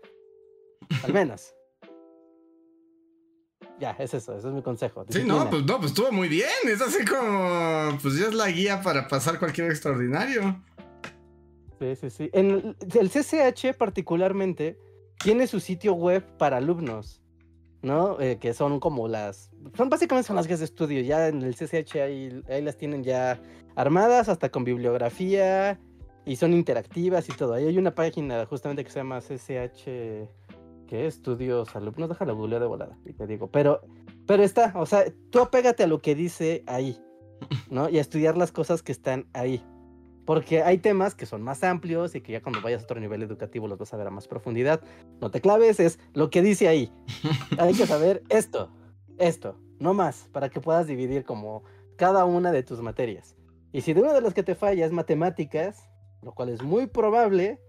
Al 1.03 1.13
menos. 1.13 1.53
Ya, 3.81 3.95
es 3.97 4.13
eso, 4.13 4.37
ese 4.37 4.47
es 4.47 4.53
mi 4.53 4.61
consejo. 4.61 5.03
Sí, 5.09 5.23
no, 5.25 5.49
pues 5.49 5.65
no, 5.65 5.79
pues 5.79 5.89
estuvo 5.89 6.11
muy 6.11 6.29
bien. 6.29 6.47
Es 6.65 6.81
así 6.81 7.03
como. 7.03 7.97
Pues 7.99 8.15
ya 8.19 8.27
es 8.27 8.35
la 8.35 8.51
guía 8.51 8.79
para 8.83 9.07
pasar 9.07 9.39
cualquier 9.39 9.71
extraordinario. 9.71 10.61
Sí, 11.79 11.95
sí, 11.95 12.09
sí. 12.11 12.29
En 12.31 12.51
el, 12.51 12.75
el 12.93 13.09
CCH 13.09 13.75
particularmente 13.75 14.77
tiene 15.17 15.47
su 15.47 15.59
sitio 15.59 15.93
web 15.93 16.23
para 16.37 16.57
alumnos, 16.57 17.23
¿no? 17.81 18.21
Eh, 18.21 18.37
que 18.39 18.53
son 18.53 18.79
como 18.79 19.07
las... 19.07 19.49
Son 19.75 19.89
básicamente 19.89 20.27
son 20.27 20.35
las 20.35 20.45
guías 20.45 20.59
de 20.59 20.65
estudio. 20.65 21.01
Ya 21.01 21.27
en 21.27 21.41
el 21.41 21.55
CCH 21.55 21.95
ahí, 21.95 22.43
ahí 22.49 22.61
las 22.61 22.77
tienen 22.77 23.03
ya 23.03 23.41
armadas 23.75 24.29
hasta 24.29 24.49
con 24.49 24.63
bibliografía 24.63 25.79
y 26.23 26.35
son 26.35 26.53
interactivas 26.53 27.27
y 27.29 27.31
todo. 27.31 27.55
Ahí 27.55 27.65
hay 27.65 27.79
una 27.79 27.95
página 27.95 28.45
justamente 28.45 28.83
que 28.83 28.91
se 28.91 28.99
llama 28.99 29.21
CCH... 29.21 30.29
¿Qué? 30.91 31.07
Estudios 31.07 31.73
alumnos. 31.73 32.09
Déjala 32.09 32.33
googleo 32.33 32.59
de 32.59 32.65
volada 32.65 32.97
y 33.05 33.13
te 33.13 33.25
digo. 33.25 33.49
Pero, 33.49 33.79
pero 34.27 34.43
está, 34.43 34.73
o 34.75 34.85
sea, 34.85 35.05
tú 35.29 35.39
apégate 35.39 35.83
a 35.83 35.87
lo 35.87 36.01
que 36.01 36.15
dice 36.15 36.65
ahí, 36.67 37.01
¿no? 37.69 37.87
Y 37.87 37.97
a 37.97 38.01
estudiar 38.01 38.35
las 38.35 38.51
cosas 38.51 38.83
que 38.83 38.91
están 38.91 39.25
ahí. 39.31 39.65
Porque 40.25 40.63
hay 40.63 40.79
temas 40.79 41.15
que 41.15 41.25
son 41.25 41.43
más 41.43 41.63
amplios 41.63 42.13
y 42.13 42.19
que 42.19 42.33
ya 42.33 42.41
cuando 42.41 42.59
vayas 42.61 42.81
a 42.81 42.83
otro 42.83 42.99
nivel 42.99 43.23
educativo 43.23 43.69
los 43.69 43.79
vas 43.79 43.93
a 43.93 43.95
ver 43.95 44.07
a 44.07 44.09
más 44.09 44.27
profundidad. 44.27 44.81
No 45.21 45.31
te 45.31 45.39
claves, 45.39 45.79
es 45.79 45.97
lo 46.13 46.29
que 46.29 46.41
dice 46.41 46.67
ahí. 46.67 46.91
Hay 47.57 47.73
que 47.73 47.87
saber 47.87 48.21
esto, 48.27 48.69
esto, 49.17 49.57
no 49.79 49.93
más, 49.93 50.27
para 50.33 50.49
que 50.49 50.59
puedas 50.59 50.87
dividir 50.87 51.23
como 51.23 51.63
cada 51.95 52.25
una 52.25 52.51
de 52.51 52.63
tus 52.63 52.81
materias. 52.81 53.37
Y 53.71 53.79
si 53.79 53.93
de 53.93 54.01
una 54.01 54.11
de 54.11 54.19
las 54.19 54.33
que 54.33 54.43
te 54.43 54.55
falla 54.55 54.85
es 54.85 54.91
matemáticas, 54.91 55.89
lo 56.21 56.33
cual 56.33 56.49
es 56.49 56.61
muy 56.61 56.87
probable, 56.87 57.61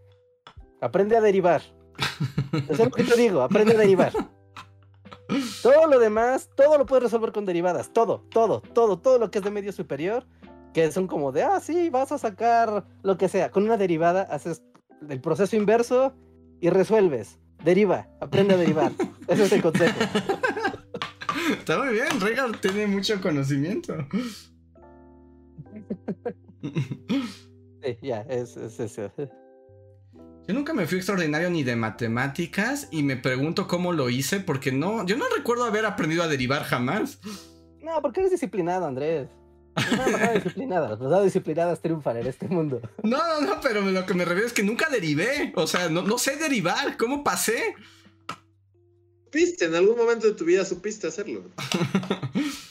aprende 0.81 1.17
a 1.17 1.21
derivar. 1.21 1.63
Eso 2.53 2.73
es 2.73 2.79
lo 2.79 2.91
que 2.91 3.05
te 3.05 3.17
digo, 3.17 3.43
aprende 3.43 3.75
a 3.75 3.79
derivar. 3.79 4.13
Todo 5.63 5.87
lo 5.87 5.99
demás, 5.99 6.51
todo 6.57 6.77
lo 6.79 6.87
puedes 6.87 7.05
resolver 7.05 7.33
con 7.33 7.47
derivadas, 7.47 7.93
todo, 7.93 8.25
todo, 8.31 8.61
todo, 8.61 8.99
todo 8.99 9.19
lo 9.19 9.31
que 9.31 9.39
es 9.39 9.45
de 9.45 9.51
medio 9.51 9.73
superior, 9.73 10.27
que 10.75 10.91
son 10.93 11.07
como 11.07 11.33
de, 11.33 11.43
ah, 11.43 11.61
sí, 11.61 11.91
vas 11.91 12.13
a 12.13 12.19
sacar 12.19 12.85
lo 13.03 13.17
que 13.17 13.29
sea. 13.29 13.51
Con 13.51 13.65
una 13.65 13.77
derivada 13.77 14.23
haces 14.23 14.63
el 15.09 15.21
proceso 15.21 15.57
inverso 15.57 16.15
y 16.61 16.71
resuelves. 16.71 17.39
Deriva, 17.65 18.09
aprende 18.21 18.55
a 18.55 18.57
derivar. 18.57 18.93
Ese 19.29 19.45
es 19.45 19.53
el 19.53 19.63
consejo. 19.63 19.99
Está 21.59 21.79
muy 21.79 21.95
bien, 21.95 22.21
Regal 22.21 22.61
tiene 22.61 22.87
mucho 22.87 23.21
conocimiento. 23.21 23.95
Sí, 27.83 27.99
ya, 28.01 28.21
es, 28.23 28.57
es 28.57 28.79
eso. 28.79 29.11
Yo 30.49 30.55
nunca 30.55 30.75
me 30.75 30.87
fui 30.87 30.99
extraordinario 30.99 31.51
ni 31.51 31.63
de 31.63 31.77
matemáticas 31.77 32.89
y 32.91 33.03
me 33.05 33.17
pregunto 33.17 33.69
cómo 33.69 33.93
lo 33.93 34.11
hice 34.11 34.41
porque 34.41 34.73
no, 34.73 35.07
yo 35.07 35.17
no 35.17 35.25
recuerdo 35.37 35.65
haber 35.65 35.87
aprendido 35.87 36.25
a 36.25 36.29
derivar 36.29 36.65
jamás. 36.65 37.21
No, 37.81 38.03
porque 38.03 38.21
eres 38.21 38.33
disciplinado, 38.33 38.87
Andrés. 38.87 39.29
No, 39.77 40.05
personas 40.05 40.35
disciplinadas. 40.35 40.91
Las 40.91 40.99
personas 40.99 41.25
disciplinadas 41.25 41.81
triunfan 41.81 42.17
en 42.17 42.27
este 42.27 42.49
mundo. 42.49 42.81
No, 43.03 43.19
no, 43.19 43.47
no, 43.47 43.61
pero 43.61 43.83
lo 43.83 44.05
que 44.05 44.15
me 44.15 44.25
refiero 44.25 44.47
es 44.47 44.53
que 44.53 44.63
nunca 44.63 44.89
derivé. 44.91 45.53
O 45.55 45.67
sea, 45.67 45.89
no, 45.89 46.03
no 46.03 46.19
sé 46.19 46.37
derivar. 46.37 46.97
¿Cómo 46.97 47.23
pasé? 47.23 47.75
Supiste, 49.25 49.67
en 49.67 49.75
algún 49.77 49.97
momento 49.97 50.27
de 50.27 50.35
tu 50.35 50.45
vida 50.45 50.65
supiste 50.65 51.07
hacerlo. 51.07 51.45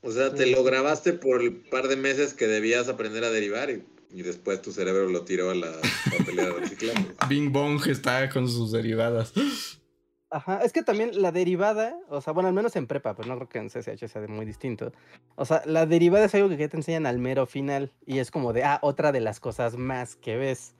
O 0.00 0.12
sea, 0.12 0.32
te 0.32 0.46
lo 0.46 0.62
grabaste 0.62 1.12
por 1.12 1.42
el 1.42 1.56
par 1.56 1.88
de 1.88 1.96
meses 1.96 2.32
que 2.32 2.46
debías 2.46 2.88
aprender 2.88 3.24
a 3.24 3.30
derivar 3.30 3.68
y, 3.68 3.84
y 4.10 4.22
después 4.22 4.62
tu 4.62 4.72
cerebro 4.72 5.08
lo 5.08 5.24
tiró 5.24 5.50
a 5.50 5.54
la 5.54 5.72
papelera 6.18 6.54
de 6.54 6.60
reciclaje. 6.60 7.06
Bing 7.28 7.52
Bong 7.52 7.86
está 7.86 8.28
con 8.28 8.48
sus 8.48 8.72
derivadas. 8.72 9.32
Ajá, 10.30 10.60
es 10.62 10.72
que 10.72 10.82
también 10.82 11.22
la 11.22 11.32
derivada, 11.32 11.98
o 12.08 12.20
sea, 12.20 12.34
bueno, 12.34 12.48
al 12.48 12.54
menos 12.54 12.76
en 12.76 12.86
prepa, 12.86 13.14
pues 13.14 13.26
no 13.26 13.36
creo 13.36 13.48
que 13.48 13.58
en 13.58 13.68
CCH 13.68 14.08
sea 14.08 14.20
de 14.20 14.28
muy 14.28 14.44
distinto. 14.44 14.92
O 15.36 15.46
sea, 15.46 15.62
la 15.64 15.86
derivada 15.86 16.26
es 16.26 16.34
algo 16.34 16.48
que 16.50 16.68
te 16.68 16.76
enseñan 16.76 17.06
al 17.06 17.18
mero 17.18 17.46
final 17.46 17.92
y 18.04 18.18
es 18.18 18.30
como 18.30 18.52
de, 18.52 18.64
ah, 18.64 18.78
otra 18.82 19.10
de 19.10 19.20
las 19.20 19.40
cosas 19.40 19.76
más 19.76 20.16
que 20.16 20.36
ves. 20.36 20.74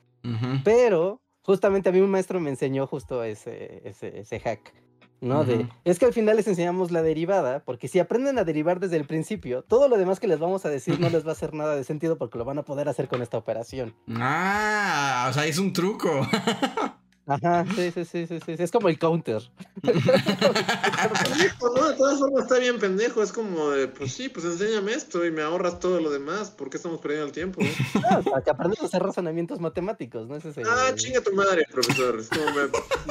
Pero 0.64 1.22
justamente 1.40 1.88
a 1.88 1.92
mí 1.92 2.00
un 2.00 2.10
maestro 2.10 2.40
me 2.40 2.50
enseñó 2.50 2.86
justo 2.86 3.24
ese, 3.24 3.80
ese, 3.84 4.18
ese 4.18 4.40
hack, 4.40 4.74
¿no? 5.20 5.44
De, 5.44 5.68
es 5.84 5.98
que 5.98 6.06
al 6.06 6.12
final 6.12 6.36
les 6.36 6.46
enseñamos 6.46 6.90
la 6.90 7.02
derivada, 7.02 7.60
porque 7.64 7.88
si 7.88 7.98
aprenden 7.98 8.38
a 8.38 8.44
derivar 8.44 8.80
desde 8.80 8.96
el 8.96 9.06
principio, 9.06 9.62
todo 9.62 9.88
lo 9.88 9.96
demás 9.96 10.20
que 10.20 10.28
les 10.28 10.38
vamos 10.38 10.64
a 10.64 10.68
decir 10.68 11.00
no 11.00 11.08
les 11.10 11.24
va 11.24 11.30
a 11.30 11.32
hacer 11.32 11.54
nada 11.54 11.76
de 11.76 11.84
sentido 11.84 12.18
porque 12.18 12.38
lo 12.38 12.44
van 12.44 12.58
a 12.58 12.64
poder 12.64 12.88
hacer 12.88 13.08
con 13.08 13.22
esta 13.22 13.38
operación. 13.38 13.94
Ah, 14.16 15.26
o 15.30 15.32
sea, 15.32 15.46
es 15.46 15.58
un 15.58 15.72
truco. 15.72 16.08
Ajá, 17.30 17.66
sí, 17.76 17.90
sí, 17.92 18.06
sí, 18.06 18.26
sí, 18.26 18.38
sí, 18.40 18.54
es 18.56 18.70
como 18.70 18.88
el 18.88 18.98
counter. 18.98 19.42
Pendejo, 19.82 21.74
¿no? 21.76 21.88
De 21.90 21.94
todas 21.96 22.18
formas 22.18 22.44
está 22.44 22.58
bien 22.58 22.78
pendejo. 22.78 23.22
Es 23.22 23.32
como 23.32 23.70
de, 23.70 23.86
pues 23.86 24.12
sí, 24.12 24.30
pues 24.30 24.46
enséñame 24.46 24.92
esto 24.94 25.26
y 25.26 25.30
me 25.30 25.42
ahorras 25.42 25.78
todo 25.78 26.00
lo 26.00 26.08
demás. 26.10 26.50
¿Por 26.50 26.70
qué 26.70 26.78
estamos 26.78 27.00
perdiendo 27.00 27.26
el 27.26 27.32
tiempo? 27.32 27.60
Ah, 28.08 28.22
para 28.24 28.42
que 28.42 28.50
aprendas 28.50 28.80
a 28.80 28.86
hacer 28.86 29.02
razonamientos 29.02 29.60
matemáticos, 29.60 30.26
¿no? 30.26 30.36
Ese 30.36 30.48
es 30.48 30.56
el- 30.56 30.66
Ah, 30.66 30.90
chinga 30.94 31.20
tu 31.20 31.34
madre, 31.34 31.66
profesor. 31.70 32.18
Es 32.18 32.28
como 32.30 32.46
me, 32.46 32.62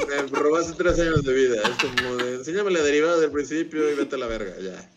me 0.08 0.38
robaste 0.38 0.72
tres 0.76 0.98
años 0.98 1.22
de 1.22 1.32
vida. 1.34 1.62
Es 1.62 1.76
como 1.78 2.16
de, 2.16 2.34
enséñame 2.36 2.72
la 2.72 2.82
derivada 2.82 3.18
del 3.20 3.30
principio 3.30 3.88
y 3.88 3.94
vete 3.94 4.16
a 4.16 4.18
la 4.18 4.26
verga, 4.26 4.52
ya. 4.60 4.90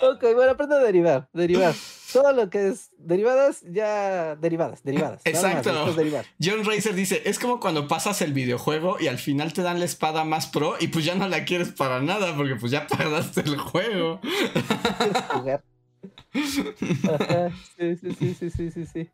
Ok, 0.00 0.22
bueno, 0.34 0.52
aprende 0.52 0.76
a 0.76 0.78
derivar, 0.78 1.28
derivar. 1.32 1.74
Todo 2.12 2.32
lo 2.32 2.50
que 2.50 2.68
es 2.68 2.90
derivadas, 2.98 3.62
ya 3.62 4.36
derivadas, 4.36 4.82
derivadas. 4.82 5.22
más, 5.24 5.26
Exacto. 5.26 5.92
derivar. 5.94 6.24
John 6.42 6.64
Racer 6.64 6.94
dice, 6.94 7.22
es 7.24 7.38
como 7.38 7.60
cuando 7.60 7.88
pasas 7.88 8.22
el 8.22 8.32
videojuego 8.32 8.96
y 9.00 9.08
al 9.08 9.18
final 9.18 9.52
te 9.52 9.62
dan 9.62 9.78
la 9.78 9.84
espada 9.84 10.24
más 10.24 10.46
pro 10.46 10.76
y 10.80 10.88
pues 10.88 11.04
ya 11.04 11.14
no 11.14 11.28
la 11.28 11.44
quieres 11.44 11.70
para 11.70 12.00
nada 12.00 12.36
porque 12.36 12.56
pues 12.56 12.72
ya 12.72 12.86
pagaste 12.88 13.40
el 13.40 13.56
juego. 13.56 14.20
quieres 14.20 15.22
jugar. 15.32 15.64
Ajá, 17.20 17.50
sí, 17.78 17.96
sí, 17.96 18.34
sí, 18.34 18.50
sí, 18.50 18.70
sí, 18.70 18.86
sí, 18.86 19.10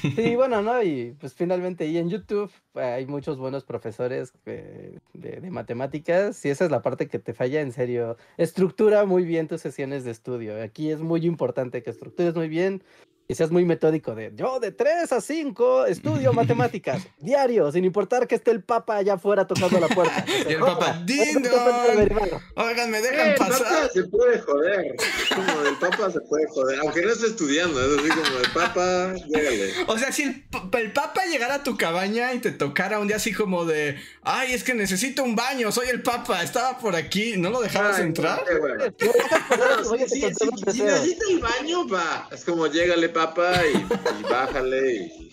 sí. 0.00 0.36
Bueno, 0.36 0.62
¿no? 0.62 0.82
Y 0.82 1.16
pues 1.18 1.34
finalmente 1.34 1.86
y 1.86 1.98
en 1.98 2.10
YouTube 2.10 2.50
eh, 2.74 2.80
hay 2.80 3.06
muchos 3.06 3.38
buenos 3.38 3.64
profesores 3.64 4.32
de, 4.44 4.98
de 5.14 5.50
matemáticas 5.50 6.44
y 6.44 6.50
esa 6.50 6.64
es 6.64 6.70
la 6.70 6.82
parte 6.82 7.08
que 7.08 7.18
te 7.18 7.34
falla, 7.34 7.60
en 7.60 7.72
serio. 7.72 8.16
Estructura 8.36 9.04
muy 9.04 9.24
bien 9.24 9.48
tus 9.48 9.60
sesiones 9.60 10.04
de 10.04 10.10
estudio. 10.10 10.62
Aquí 10.62 10.90
es 10.90 11.00
muy 11.00 11.26
importante 11.26 11.82
que 11.82 11.90
estructures 11.90 12.34
muy 12.34 12.48
bien 12.48 12.82
y 13.30 13.34
seas 13.34 13.50
muy 13.50 13.66
metódico 13.66 14.14
de 14.14 14.32
yo 14.34 14.58
de 14.58 14.72
3 14.72 15.12
a 15.12 15.20
5 15.20 15.84
estudio 15.84 16.32
matemáticas 16.32 17.06
diario, 17.18 17.70
sin 17.70 17.84
importar 17.84 18.26
que 18.26 18.36
esté 18.36 18.50
el 18.52 18.62
papa 18.62 18.96
allá 18.96 19.14
afuera 19.14 19.46
tocando 19.46 19.78
la 19.78 19.88
puerta. 19.88 20.24
Y 20.48 20.52
el 20.54 20.60
papa, 20.60 21.02
"Ding 21.04 21.42
dong". 21.42 22.40
Oigan, 22.56 22.90
me 22.90 23.02
dejan 23.02 23.28
Eh, 23.28 23.30
el 23.32 23.36
pasar. 23.36 23.58
papa 23.64 23.88
se 23.92 24.04
puede 24.04 24.38
joder. 24.40 24.96
Como 25.34 25.60
del 25.62 25.76
papa 25.76 26.10
se 26.10 26.20
puede 26.22 26.46
joder. 26.48 26.78
Aunque 26.80 27.02
no 27.02 27.10
esté 27.12 27.26
estudiando, 27.26 27.78
es 27.84 27.98
así 28.00 28.08
como 28.08 28.38
del 28.38 28.50
papa, 28.52 29.14
llégale. 29.28 29.72
O 29.88 29.98
sea, 29.98 30.10
si 30.10 30.22
el, 30.22 30.44
pa- 30.48 30.68
el 30.78 30.92
papa 30.92 31.20
llegara 31.26 31.56
a 31.56 31.62
tu 31.62 31.76
cabaña 31.76 32.32
y 32.32 32.38
te 32.38 32.50
tocara 32.50 32.98
un 32.98 33.08
día 33.08 33.16
así 33.16 33.32
como 33.34 33.66
de, 33.66 33.98
ay, 34.22 34.54
es 34.54 34.64
que 34.64 34.72
necesito 34.72 35.22
un 35.22 35.36
baño, 35.36 35.70
soy 35.70 35.88
el 35.88 36.02
papa, 36.02 36.42
estaba 36.42 36.78
por 36.78 36.96
aquí, 36.96 37.34
¿no 37.36 37.50
lo 37.50 37.60
dejabas 37.60 37.98
Ay, 37.98 38.04
entrar? 38.04 38.42
bueno. 38.58 38.84
No 38.86 39.12
pasar 39.12 39.82
No, 39.84 39.96
si, 39.98 40.08
si- 40.08 40.82
necesita 40.82 41.24
el 41.30 41.40
baño, 41.40 41.86
va. 41.88 42.28
Es 42.32 42.44
como 42.44 42.66
llégale, 42.68 43.08
papa, 43.18 43.62
y, 43.66 43.76
y 44.20 44.22
bájale 44.22 44.92
y 44.92 45.30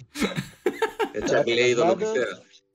echa 1.14 1.44
Glade 1.44 1.76
o 1.76 1.86
lo 1.86 1.98
que 1.98 2.06
sea. 2.06 2.26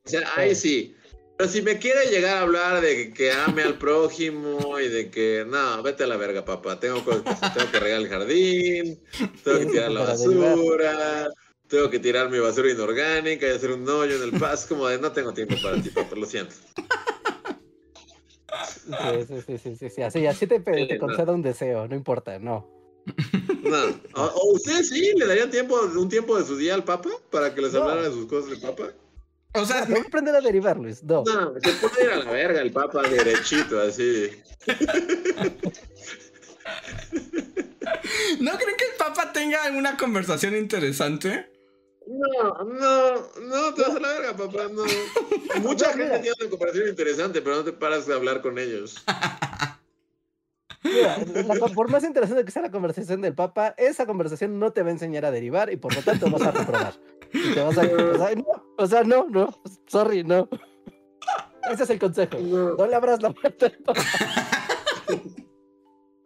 O 0.05 0.09
sea, 0.09 0.33
ahí 0.37 0.55
sí. 0.55 0.97
Pero 1.37 1.51
si 1.51 1.63
me 1.63 1.79
quiere 1.79 2.07
llegar 2.11 2.37
a 2.37 2.41
hablar 2.43 2.81
de 2.83 2.95
que, 2.97 3.15
que 3.15 3.33
ame 3.33 3.63
al 3.63 3.79
prójimo 3.79 4.79
y 4.79 4.89
de 4.89 5.11
que, 5.11 5.45
no, 5.49 5.83
vete 5.83 6.05
a 6.05 6.07
la 6.07 6.17
verga, 6.17 6.45
papá. 6.45 6.79
Tengo 6.79 7.03
cosas 7.03 7.23
que. 7.25 7.59
Tengo 7.59 7.73
que 7.73 7.81
regar 7.81 8.01
el 8.01 8.09
jardín, 8.09 9.01
tengo 9.43 9.59
que 9.59 9.67
tirar 9.67 9.91
la 9.91 10.03
basura, 10.03 11.29
tengo 11.67 11.89
que 11.89 11.99
tirar 11.99 12.29
mi 12.31 12.39
basura 12.39 12.71
inorgánica 12.71 13.47
y 13.47 13.51
hacer 13.51 13.73
un 13.73 13.89
hoyo 13.89 14.17
en 14.17 14.23
el 14.23 14.39
paso. 14.39 14.69
Como 14.69 14.87
de, 14.87 14.99
no 14.99 15.13
tengo 15.13 15.33
tiempo 15.33 15.57
para 15.63 15.81
ti, 15.81 15.89
papá, 15.91 16.15
lo 16.15 16.27
siento. 16.27 16.55
Sí, 18.91 19.25
sí, 19.27 19.43
sí, 19.47 19.59
sí, 19.59 19.77
sí, 19.77 19.91
sí, 19.91 20.03
Así, 20.03 20.27
así 20.27 20.47
te, 20.47 20.61
te 20.61 20.99
concedo 20.99 21.33
un 21.33 21.43
deseo, 21.43 21.89
no 21.89 21.95
importa, 21.95 22.39
no. 22.39 22.80
No. 23.63 24.01
O, 24.15 24.23
o 24.23 24.53
ustedes 24.55 24.89
sí 24.89 25.13
le 25.17 25.27
darían 25.27 25.51
tiempo, 25.51 25.81
un 25.81 26.09
tiempo 26.09 26.39
de 26.39 26.45
su 26.47 26.57
día 26.57 26.75
al 26.75 26.85
Papa 26.85 27.11
para 27.31 27.55
que 27.55 27.61
les 27.63 27.73
No. 27.73 27.83
hablara 27.83 28.03
de 28.03 28.11
sus 28.11 28.27
cosas 28.27 28.51
del 28.51 28.61
Papa. 28.61 28.91
O 29.55 29.65
sea, 29.65 29.81
No, 29.81 29.87
tengo 29.87 30.01
que 30.03 30.07
aprender 30.09 30.35
a 30.37 30.41
derivar, 30.41 30.77
Luis. 30.79 31.03
No. 31.03 31.25
No, 31.25 31.55
se 31.61 31.73
puede 31.75 32.05
ir 32.05 32.11
a 32.11 32.17
la 32.19 32.31
verga 32.31 32.61
el 32.61 32.73
Papa 32.73 33.03
derechito, 33.03 33.81
así. 33.81 34.31
¿no 38.41 38.53
creen 38.59 38.77
que 38.77 38.85
el 38.85 38.97
papa 38.99 39.33
tenga 39.33 39.59
una 39.77 39.97
conversación 39.97 40.57
interesante? 40.57 41.51
No, 42.07 42.65
no, 42.65 43.13
no 43.41 43.75
te 43.75 43.83
vas 43.83 43.97
a 43.97 44.01
la 44.01 44.09
verga, 44.09 44.37
papá, 44.37 44.69
no. 44.73 44.83
Mucha 45.63 45.93
No, 45.95 45.99
gente 45.99 46.19
tiene 46.21 46.35
una 46.41 46.51
comparación 46.51 46.89
interesante, 46.89 47.41
pero 47.41 47.57
no 47.57 47.65
te 47.65 47.73
paras 47.73 48.07
de 48.07 48.15
hablar 48.15 48.43
con 48.43 48.59
ellos. 48.59 48.97
Mira, 50.83 51.19
la- 51.45 51.67
por 51.75 51.91
más 51.91 52.05
interesante 52.05 52.45
que 52.45 52.51
sea 52.51 52.63
la 52.63 52.71
conversación 52.71 53.21
del 53.21 53.35
Papa, 53.35 53.75
esa 53.77 54.07
conversación 54.07 54.59
no 54.59 54.73
te 54.73 54.83
va 54.83 54.89
a 54.89 54.93
enseñar 54.93 55.25
a 55.27 55.31
derivar 55.31 55.71
y 55.73 55.77
por 55.77 55.95
lo 55.95 56.03
tanto 56.03 56.31
vas 56.31 56.43
a 56.43 56.51
reprobar. 56.53 56.95
Y 57.33 57.55
te 57.55 57.61
vas 57.63 57.77
a, 57.79 57.83
o 57.83 58.17
sea, 58.19 58.35
no, 58.35 58.45
o 58.79 58.87
sea, 58.87 59.03
no, 59.05 59.27
no, 59.29 59.61
sorry, 59.87 60.25
no. 60.25 60.49
Ese 61.71 61.83
es 61.85 61.91
el 61.91 61.99
consejo. 61.99 62.39
No. 62.41 62.75
No 62.77 62.87
le 62.87 62.95
abras 62.97 63.21
la 63.23 63.31
puerta 63.31 63.67
al 63.67 63.73
Papa. 63.85 64.01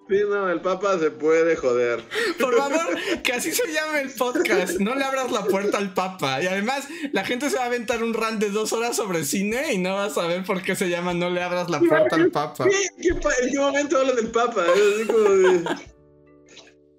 Sí, 0.06 0.16
no, 0.28 0.50
el 0.50 0.60
Papa 0.60 0.98
se 0.98 1.10
puede 1.10 1.56
joder. 1.56 2.02
Por 2.38 2.54
favor, 2.56 2.98
que 3.22 3.32
así 3.32 3.52
se 3.52 3.72
llame 3.72 4.02
el 4.02 4.10
podcast. 4.12 4.78
No 4.78 4.94
le 4.94 5.02
abras 5.02 5.30
la 5.32 5.44
puerta 5.44 5.78
al 5.78 5.94
papa. 5.94 6.42
Y 6.42 6.46
además, 6.46 6.86
la 7.12 7.24
gente 7.24 7.48
se 7.48 7.56
va 7.56 7.62
a 7.62 7.66
aventar 7.66 8.02
un 8.02 8.12
rant 8.12 8.38
de 8.38 8.50
dos 8.50 8.74
horas 8.74 8.96
sobre 8.96 9.24
cine 9.24 9.72
y 9.72 9.78
no 9.78 9.94
va 9.94 10.04
a 10.04 10.10
saber 10.10 10.44
por 10.44 10.60
qué 10.62 10.76
se 10.76 10.90
llama 10.90 11.14
No 11.14 11.30
le 11.30 11.42
abras 11.42 11.70
la 11.70 11.80
puerta 11.80 12.16
al 12.16 12.30
papa. 12.30 12.66
¿Qué, 12.68 12.86
qué 13.02 13.14
pa- 13.14 13.32
¿En 13.42 13.50
qué 13.50 13.58
momento 13.58 13.98
hablan 13.98 14.16
del 14.16 14.30
Papa? 14.30 14.66
Es 14.66 14.94
así 14.94 15.06
como 15.06 15.30
de... 15.30 15.64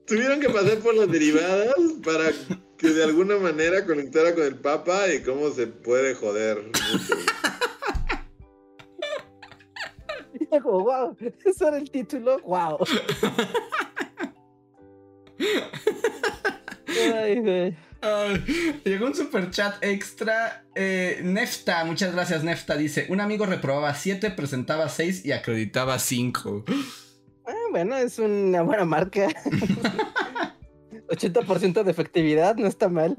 Tuvieron 0.07 0.39
que 0.39 0.49
pasar 0.49 0.77
por 0.79 0.95
las 0.95 1.09
derivadas 1.11 1.75
para 2.03 2.31
que 2.77 2.89
de 2.89 3.03
alguna 3.03 3.37
manera 3.37 3.85
conectara 3.85 4.33
con 4.33 4.43
el 4.45 4.55
Papa 4.55 5.11
y 5.13 5.21
cómo 5.21 5.51
se 5.51 5.67
puede 5.67 6.15
joder. 6.15 6.63
como, 10.61 10.83
wow, 10.83 11.15
eso 11.45 11.67
era 11.67 11.77
el 11.77 11.89
título, 11.89 12.39
wow. 12.39 12.77
Ay, 17.13 17.39
güey. 17.39 17.75
Ay, 18.01 18.81
llegó 18.85 19.07
un 19.07 19.15
super 19.15 19.49
chat 19.51 19.83
extra. 19.83 20.65
Eh, 20.75 21.19
Nefta, 21.23 21.83
muchas 21.85 22.13
gracias, 22.13 22.43
Nefta. 22.43 22.77
Dice: 22.77 23.07
Un 23.09 23.19
amigo 23.19 23.45
reprobaba 23.45 23.93
7, 23.93 24.31
presentaba 24.31 24.87
6 24.87 25.25
y 25.25 25.31
acreditaba 25.31 25.99
5. 25.99 26.65
Ah, 27.47 27.53
bueno, 27.71 27.95
es 27.97 28.19
una 28.19 28.61
buena 28.61 28.85
marca. 28.85 29.27
80% 31.09 31.83
de 31.83 31.91
efectividad, 31.91 32.55
no 32.55 32.67
está 32.67 32.89
mal. 32.89 33.17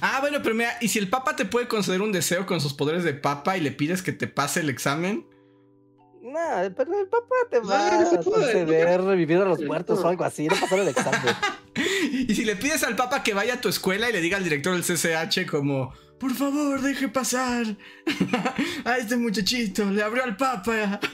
Ah, 0.00 0.18
bueno, 0.20 0.38
pero 0.42 0.54
mira, 0.54 0.76
¿y 0.80 0.88
si 0.88 0.98
el 0.98 1.08
papa 1.08 1.36
te 1.36 1.44
puede 1.44 1.68
conceder 1.68 2.02
un 2.02 2.12
deseo 2.12 2.46
con 2.46 2.60
sus 2.60 2.74
poderes 2.74 3.04
de 3.04 3.14
papa 3.14 3.56
y 3.56 3.60
le 3.60 3.72
pides 3.72 4.02
que 4.02 4.12
te 4.12 4.26
pase 4.26 4.60
el 4.60 4.70
examen? 4.70 5.26
Pero 6.76 6.98
el 7.00 7.06
papá 7.08 7.34
te 7.50 7.60
va 7.60 7.90
No, 7.90 8.00
no 8.02 8.10
se 8.10 8.16
a 8.16 8.22
conceder 8.22 9.00
revivir 9.02 9.38
a 9.38 9.44
los 9.44 9.60
no. 9.60 9.66
muertos 9.66 9.98
o 10.00 10.08
algo 10.08 10.24
así, 10.24 10.46
no 10.46 10.56
pasar 10.56 10.78
el 10.80 10.88
examen. 10.88 11.20
Y 12.12 12.34
si 12.34 12.44
le 12.44 12.56
pides 12.56 12.82
al 12.82 12.96
papa 12.96 13.22
que 13.22 13.34
vaya 13.34 13.54
a 13.54 13.60
tu 13.60 13.68
escuela 13.68 14.08
y 14.10 14.12
le 14.12 14.20
diga 14.20 14.36
al 14.36 14.42
director 14.44 14.72
del 14.74 14.82
CCH 14.82 15.48
como, 15.48 15.92
por 16.18 16.32
favor, 16.34 16.80
deje 16.82 17.08
pasar 17.08 17.64
a 18.84 18.98
este 18.98 19.16
muchachito, 19.16 19.84
le 19.84 20.02
abrió 20.02 20.24
al 20.24 20.36
papa. 20.36 20.98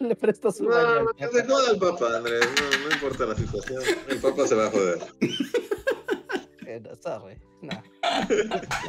Le 0.00 0.16
presto 0.16 0.50
su 0.50 0.64
No, 0.64 0.70
baño 0.70 1.02
no, 1.02 1.10
al 1.10 1.16
que 1.16 1.26
Papa. 1.26 1.36
se 1.38 1.44
joda 1.46 1.70
el 1.72 1.78
Papa, 1.78 2.16
Andrés. 2.16 2.40
No, 2.58 2.88
no 2.88 2.94
importa 2.94 3.26
la 3.26 3.34
situación. 3.36 3.82
El 4.08 4.16
Papa 4.18 4.46
se 4.46 4.54
va 4.54 4.66
a 4.68 4.70
joder. 4.70 4.98
Bueno, 6.80 6.96
sorry. 7.02 7.38
No. 7.62 7.82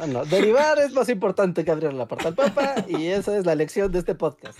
no, 0.00 0.06
no. 0.06 0.24
Derivar 0.24 0.78
es 0.78 0.92
más 0.92 1.08
importante 1.08 1.64
que 1.64 1.70
abrir 1.70 1.92
la 1.92 2.06
puerta 2.06 2.28
al 2.28 2.34
Papa 2.34 2.84
y 2.86 3.06
esa 3.06 3.36
es 3.38 3.46
la 3.46 3.54
lección 3.54 3.90
de 3.90 4.00
este 4.00 4.14
podcast. 4.14 4.58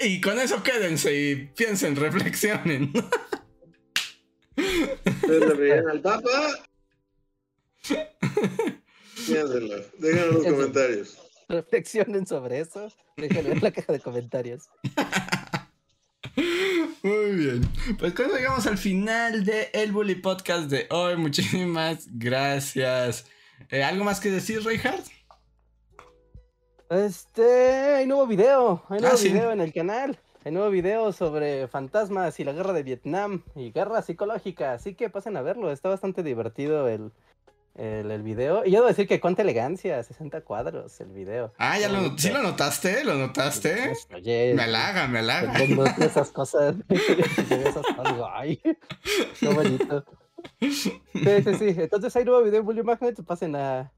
Y 0.00 0.20
con 0.20 0.38
eso 0.38 0.62
quédense 0.62 1.14
y 1.14 1.36
piensen, 1.46 1.96
reflexionen. 1.96 2.92
Ustedes 4.56 5.58
le 5.58 5.90
al 5.90 6.00
Papa. 6.00 6.48
Piénsenlo. 9.26 9.76
Déjenlo 9.98 10.24
en 10.24 10.34
los 10.34 10.44
comentarios. 10.44 11.18
Reflexionen 11.48 12.26
sobre 12.26 12.60
eso. 12.60 12.88
Déjenlo 13.16 13.52
en 13.52 13.60
la 13.60 13.72
caja 13.72 13.92
de 13.92 14.00
comentarios. 14.00 14.68
Muy 17.02 17.32
bien. 17.32 17.62
Pues 17.98 18.12
con 18.12 18.26
eso 18.26 18.36
llegamos 18.36 18.66
al 18.66 18.76
final 18.78 19.44
de 19.44 19.70
El 19.72 19.92
Bully 19.92 20.16
Podcast 20.16 20.70
de 20.70 20.86
hoy. 20.90 21.16
Muchísimas 21.16 22.06
gracias. 22.12 23.26
Eh, 23.70 23.82
¿Algo 23.82 24.04
más 24.04 24.20
que 24.20 24.30
decir, 24.30 24.62
Reinhardt? 24.62 25.06
Este, 26.90 27.94
hay 27.94 28.06
nuevo 28.06 28.26
video, 28.26 28.82
hay 28.88 29.00
nuevo 29.00 29.14
Ah, 29.14 29.18
sí. 29.18 29.28
video 29.28 29.52
en 29.52 29.60
el 29.60 29.72
canal. 29.72 30.18
Hay 30.44 30.52
nuevo 30.52 30.70
video 30.70 31.12
sobre 31.12 31.68
fantasmas 31.68 32.40
y 32.40 32.44
la 32.44 32.52
guerra 32.52 32.72
de 32.72 32.82
Vietnam 32.82 33.42
y 33.54 33.70
guerra 33.72 34.00
psicológica, 34.00 34.72
así 34.72 34.94
que 34.94 35.10
pasen 35.10 35.36
a 35.36 35.42
verlo, 35.42 35.70
está 35.70 35.90
bastante 35.90 36.22
divertido 36.22 36.88
el, 36.88 37.12
el, 37.74 38.10
el 38.10 38.22
video. 38.22 38.64
Y 38.64 38.70
yo 38.70 38.78
debo 38.78 38.88
decir 38.88 39.06
que 39.06 39.20
cuánta 39.20 39.42
elegancia, 39.42 40.02
60 40.02 40.42
cuadros 40.42 41.00
el 41.00 41.10
video. 41.12 41.52
Ah, 41.58 41.78
ya 41.78 41.88
lo, 41.88 42.16
¿sí 42.18 42.30
lo 42.30 42.42
notaste? 42.42 43.04
¿Lo 43.04 43.14
notaste? 43.14 43.76
Pues, 43.86 44.08
Oye, 44.14 44.54
Me 44.54 44.62
halaga, 44.64 45.08
me 45.08 45.20
halaga. 45.20 45.54
esas 46.04 46.30
cosas, 46.32 46.74
esas 46.88 47.86
cosas, 47.96 48.14
ay, 48.32 48.60
qué 49.38 49.48
bonito. 49.48 50.04
Sí, 50.60 51.02
sí, 51.12 51.54
sí. 51.58 51.74
Entonces 51.76 52.14
hay 52.16 52.24
nuevo 52.24 52.42
video 52.42 52.60
en 52.60 52.66
Bully 52.66 52.82
Magnet, 52.82 53.22
pasen 53.24 53.56
a, 53.56 53.92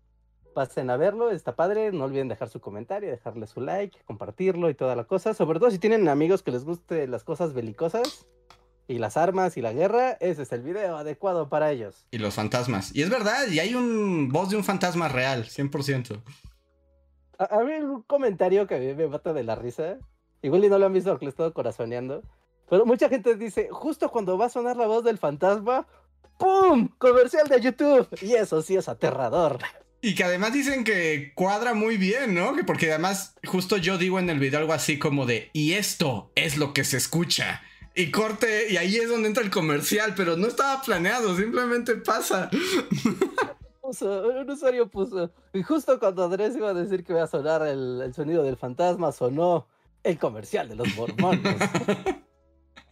pasen 0.55 0.91
a 0.91 0.97
verlo, 0.97 1.31
está 1.31 1.55
padre. 1.55 1.93
No 1.93 2.05
olviden 2.05 2.29
dejar 2.29 2.49
su 2.49 2.61
comentario, 2.61 3.11
dejarle 3.11 3.47
su 3.47 3.61
like, 3.61 3.99
compartirlo 4.05 4.69
y 4.71 4.75
toda 4.75 4.97
la 4.97 5.05
cosa. 5.05 5.35
Sobre 5.35 5.59
todo 5.59 5.71
si 5.71 5.79
tienen 5.79 6.09
amigos 6.09 6.43
que 6.43 6.51
les 6.51 6.65
guste 6.65 7.07
las 7.07 7.25
cosas 7.25 7.53
belicosas 7.53 8.27
y 8.89 8.99
las 8.99 9.17
armas 9.17 9.57
y 9.57 9.63
la 9.63 9.73
guerra, 9.73 10.13
ese 10.21 10.43
es 10.43 10.53
el 10.53 10.63
video 10.63 10.97
adecuado 10.97 11.49
para 11.49 11.71
ellos. 11.71 12.07
Y 12.11 12.19
los 12.19 12.35
fantasmas. 12.35 12.95
Y 12.95 13.03
es 13.03 13.11
verdad, 13.11 13.49
y 13.49 13.59
hay 13.61 13.75
un 13.75 14.29
voz 14.29 14.51
de 14.51 14.57
un 14.57 14.65
fantasma 14.65 15.09
real, 15.09 15.45
100%. 15.45 16.23
A, 17.39 17.45
a 17.45 17.65
mí 17.65 17.73
un 17.75 18.03
comentario 18.03 18.67
que 18.67 18.77
a 18.77 18.79
mí 18.79 18.95
me 18.95 19.09
mata 19.09 19.33
de 19.33 19.45
la 19.45 19.55
risa. 19.55 19.99
Igual 20.43 20.65
y 20.65 20.69
no 20.69 20.79
lo 20.79 20.87
han 20.87 20.93
visto 20.93 21.11
porque 21.11 21.27
le 21.27 21.31
he 21.31 21.31
estado 21.31 21.55
corazoneando. 21.55 22.23
Pero 22.69 22.87
mucha 22.87 23.09
gente 23.09 23.37
dice, 23.37 23.69
justo 23.71 24.11
cuando 24.11 24.37
va 24.39 24.47
a 24.47 24.51
sonar 24.51 24.77
la 24.77 24.87
voz 24.87 25.05
del 25.05 25.19
fantasma, 25.19 25.87
¡pum! 26.39 26.89
Comercial 26.99 27.47
de 27.49 27.61
YouTube. 27.61 28.09
Y 28.21 28.35
eso 28.35 28.63
sí 28.63 28.77
es 28.77 28.89
aterrador. 28.89 29.59
Y 30.01 30.17
que 30.17 30.25
además 30.25 30.53
dicen 30.53 30.83
que 30.83 31.33
cuadra 31.37 31.75
muy 31.75 31.97
bien, 31.97 32.35
¿no? 32.35 32.57
Que 32.57 32.65
porque 32.65 32.91
además 32.91 33.37
justo 33.45 33.77
yo 33.77 33.99
digo 33.99 34.19
en 34.19 34.31
el 34.31 34.41
video 34.41 34.59
algo 34.59 34.73
así 34.73 34.99
como 34.99 35.27
de, 35.27 35.51
y 35.53 35.75
esto 35.75 36.33
es 36.35 36.57
lo 36.57 36.73
que 36.73 36.83
se 36.83 36.97
escucha. 36.97 37.63
Y 37.95 38.11
corte, 38.11 38.73
y 38.73 38.79
ahí 38.79 38.97
es 38.97 39.09
donde 39.09 39.29
entra 39.29 39.43
el 39.43 39.51
comercial, 39.51 40.15
pero 40.17 40.37
no 40.37 40.47
estaba 40.47 40.81
planeado, 40.81 41.37
simplemente 41.37 41.97
pasa. 41.97 42.51
Un 43.83 44.51
usuario 44.51 44.89
puso. 44.89 45.31
Y 45.53 45.63
justo 45.63 45.99
cuando 45.99 46.25
Andrés 46.25 46.57
iba 46.57 46.71
a 46.71 46.75
decir 46.75 47.05
que 47.05 47.13
iba 47.13 47.23
a 47.23 47.27
sonar 47.27 47.67
el, 47.67 48.01
el 48.03 48.15
sonido 48.15 48.43
del 48.43 48.57
fantasma, 48.57 49.13
sonó 49.13 49.67
el 50.03 50.19
comercial 50.19 50.69
de 50.69 50.77
los 50.77 50.97
mormones. 50.97 51.57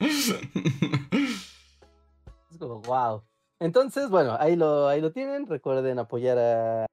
es 0.00 2.58
como, 2.58 2.80
wow. 2.82 3.22
Entonces, 3.58 4.08
bueno, 4.08 4.36
ahí 4.38 4.56
lo, 4.56 4.88
ahí 4.88 5.00
lo 5.00 5.12
tienen. 5.12 5.46
Recuerden 5.46 5.98
apoyar 5.98 6.86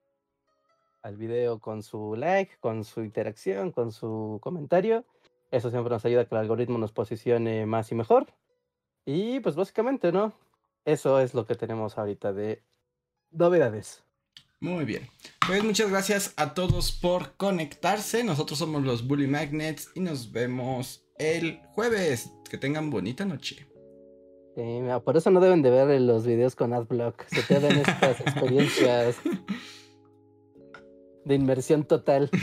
al 1.01 1.17
video 1.17 1.59
con 1.59 1.84
su 1.84 2.15
like, 2.15 2.57
con 2.59 2.84
su 2.84 3.01
interacción, 3.01 3.71
con 3.71 3.91
su 3.91 4.39
comentario. 4.41 5.05
Eso 5.52 5.69
siempre 5.69 5.91
nos 5.91 6.06
ayuda 6.06 6.22
a 6.22 6.26
que 6.26 6.36
el 6.36 6.41
algoritmo 6.41 6.78
nos 6.78 6.91
posicione 6.91 7.65
más 7.65 7.91
y 7.91 7.95
mejor. 7.95 8.28
Y 9.06 9.40
pues 9.40 9.56
básicamente, 9.56 10.11
¿no? 10.11 10.34
Eso 10.84 11.19
es 11.19 11.34
lo 11.34 11.45
que 11.45 11.56
tenemos 11.56 11.98
ahorita 11.98 12.34
de 12.34 12.61
novedades. 13.32 14.03
Muy 14.60 14.86
bien. 14.86 15.07
Pues 15.45 15.64
muchas 15.64 15.90
gracias 15.90 16.34
a 16.36 16.53
todos 16.53 16.91
por 16.91 17.36
conectarse. 17.38 18.24
Nosotros 18.24 18.60
somos 18.60 18.84
los 18.84 19.07
Bully 19.07 19.28
Magnets 19.28 19.91
y 19.95 19.99
nos 19.99 20.32
vemos 20.32 21.06
el 21.18 21.61
jueves. 21.74 22.32
Que 22.49 22.57
tengan 22.57 22.90
bonita 22.90 23.24
noche. 23.26 23.68
Sí, 24.56 24.64
mira, 24.64 24.99
por 24.99 25.15
eso 25.15 25.30
no 25.30 25.40
deben 25.40 25.61
de 25.61 25.69
ver 25.69 26.02
los 26.02 26.26
videos 26.26 26.56
con 26.56 26.74
AdBlock. 26.74 27.28
Se 27.28 27.44
pierden 27.44 27.78
estas 27.78 28.19
experiencias 28.26 29.18
de 31.26 31.36
inmersión 31.36 31.84
total. 31.84 32.30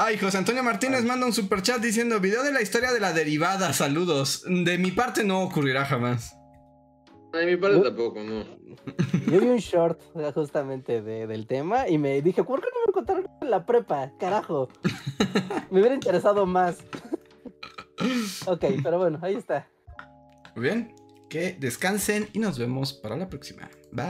Ay, 0.00 0.16
José 0.16 0.38
Antonio 0.38 0.62
Martínez 0.62 1.04
manda 1.04 1.26
un 1.26 1.32
super 1.32 1.60
chat 1.60 1.80
diciendo 1.82 2.20
video 2.20 2.44
de 2.44 2.52
la 2.52 2.62
historia 2.62 2.92
de 2.92 3.00
la 3.00 3.12
derivada. 3.12 3.72
Saludos. 3.72 4.44
De 4.46 4.78
mi 4.78 4.92
parte 4.92 5.24
no 5.24 5.42
ocurrirá 5.42 5.84
jamás. 5.84 6.34
A 7.34 7.44
mi 7.44 7.56
parte 7.56 7.80
tampoco, 7.80 8.22
no. 8.22 8.44
Yo 9.26 9.40
vi 9.40 9.48
un 9.48 9.58
short 9.58 10.00
justamente 10.34 11.02
de- 11.02 11.26
del 11.26 11.46
tema 11.46 11.88
y 11.88 11.98
me 11.98 12.22
dije, 12.22 12.44
¿por 12.44 12.60
qué 12.60 12.68
no 12.72 12.86
me 12.86 12.92
contaron 12.92 13.26
en 13.42 13.50
la 13.50 13.66
prepa? 13.66 14.12
Carajo. 14.18 14.68
Me 15.70 15.80
hubiera 15.80 15.94
interesado 15.94 16.46
más. 16.46 16.78
ok, 18.46 18.64
pero 18.82 18.98
bueno, 18.98 19.18
ahí 19.20 19.34
está. 19.34 19.68
Muy 20.54 20.62
bien. 20.62 20.94
Que 21.28 21.56
descansen 21.60 22.28
y 22.32 22.38
nos 22.38 22.58
vemos 22.58 22.94
para 22.94 23.16
la 23.16 23.28
próxima. 23.28 23.68
Bye. 23.68 23.77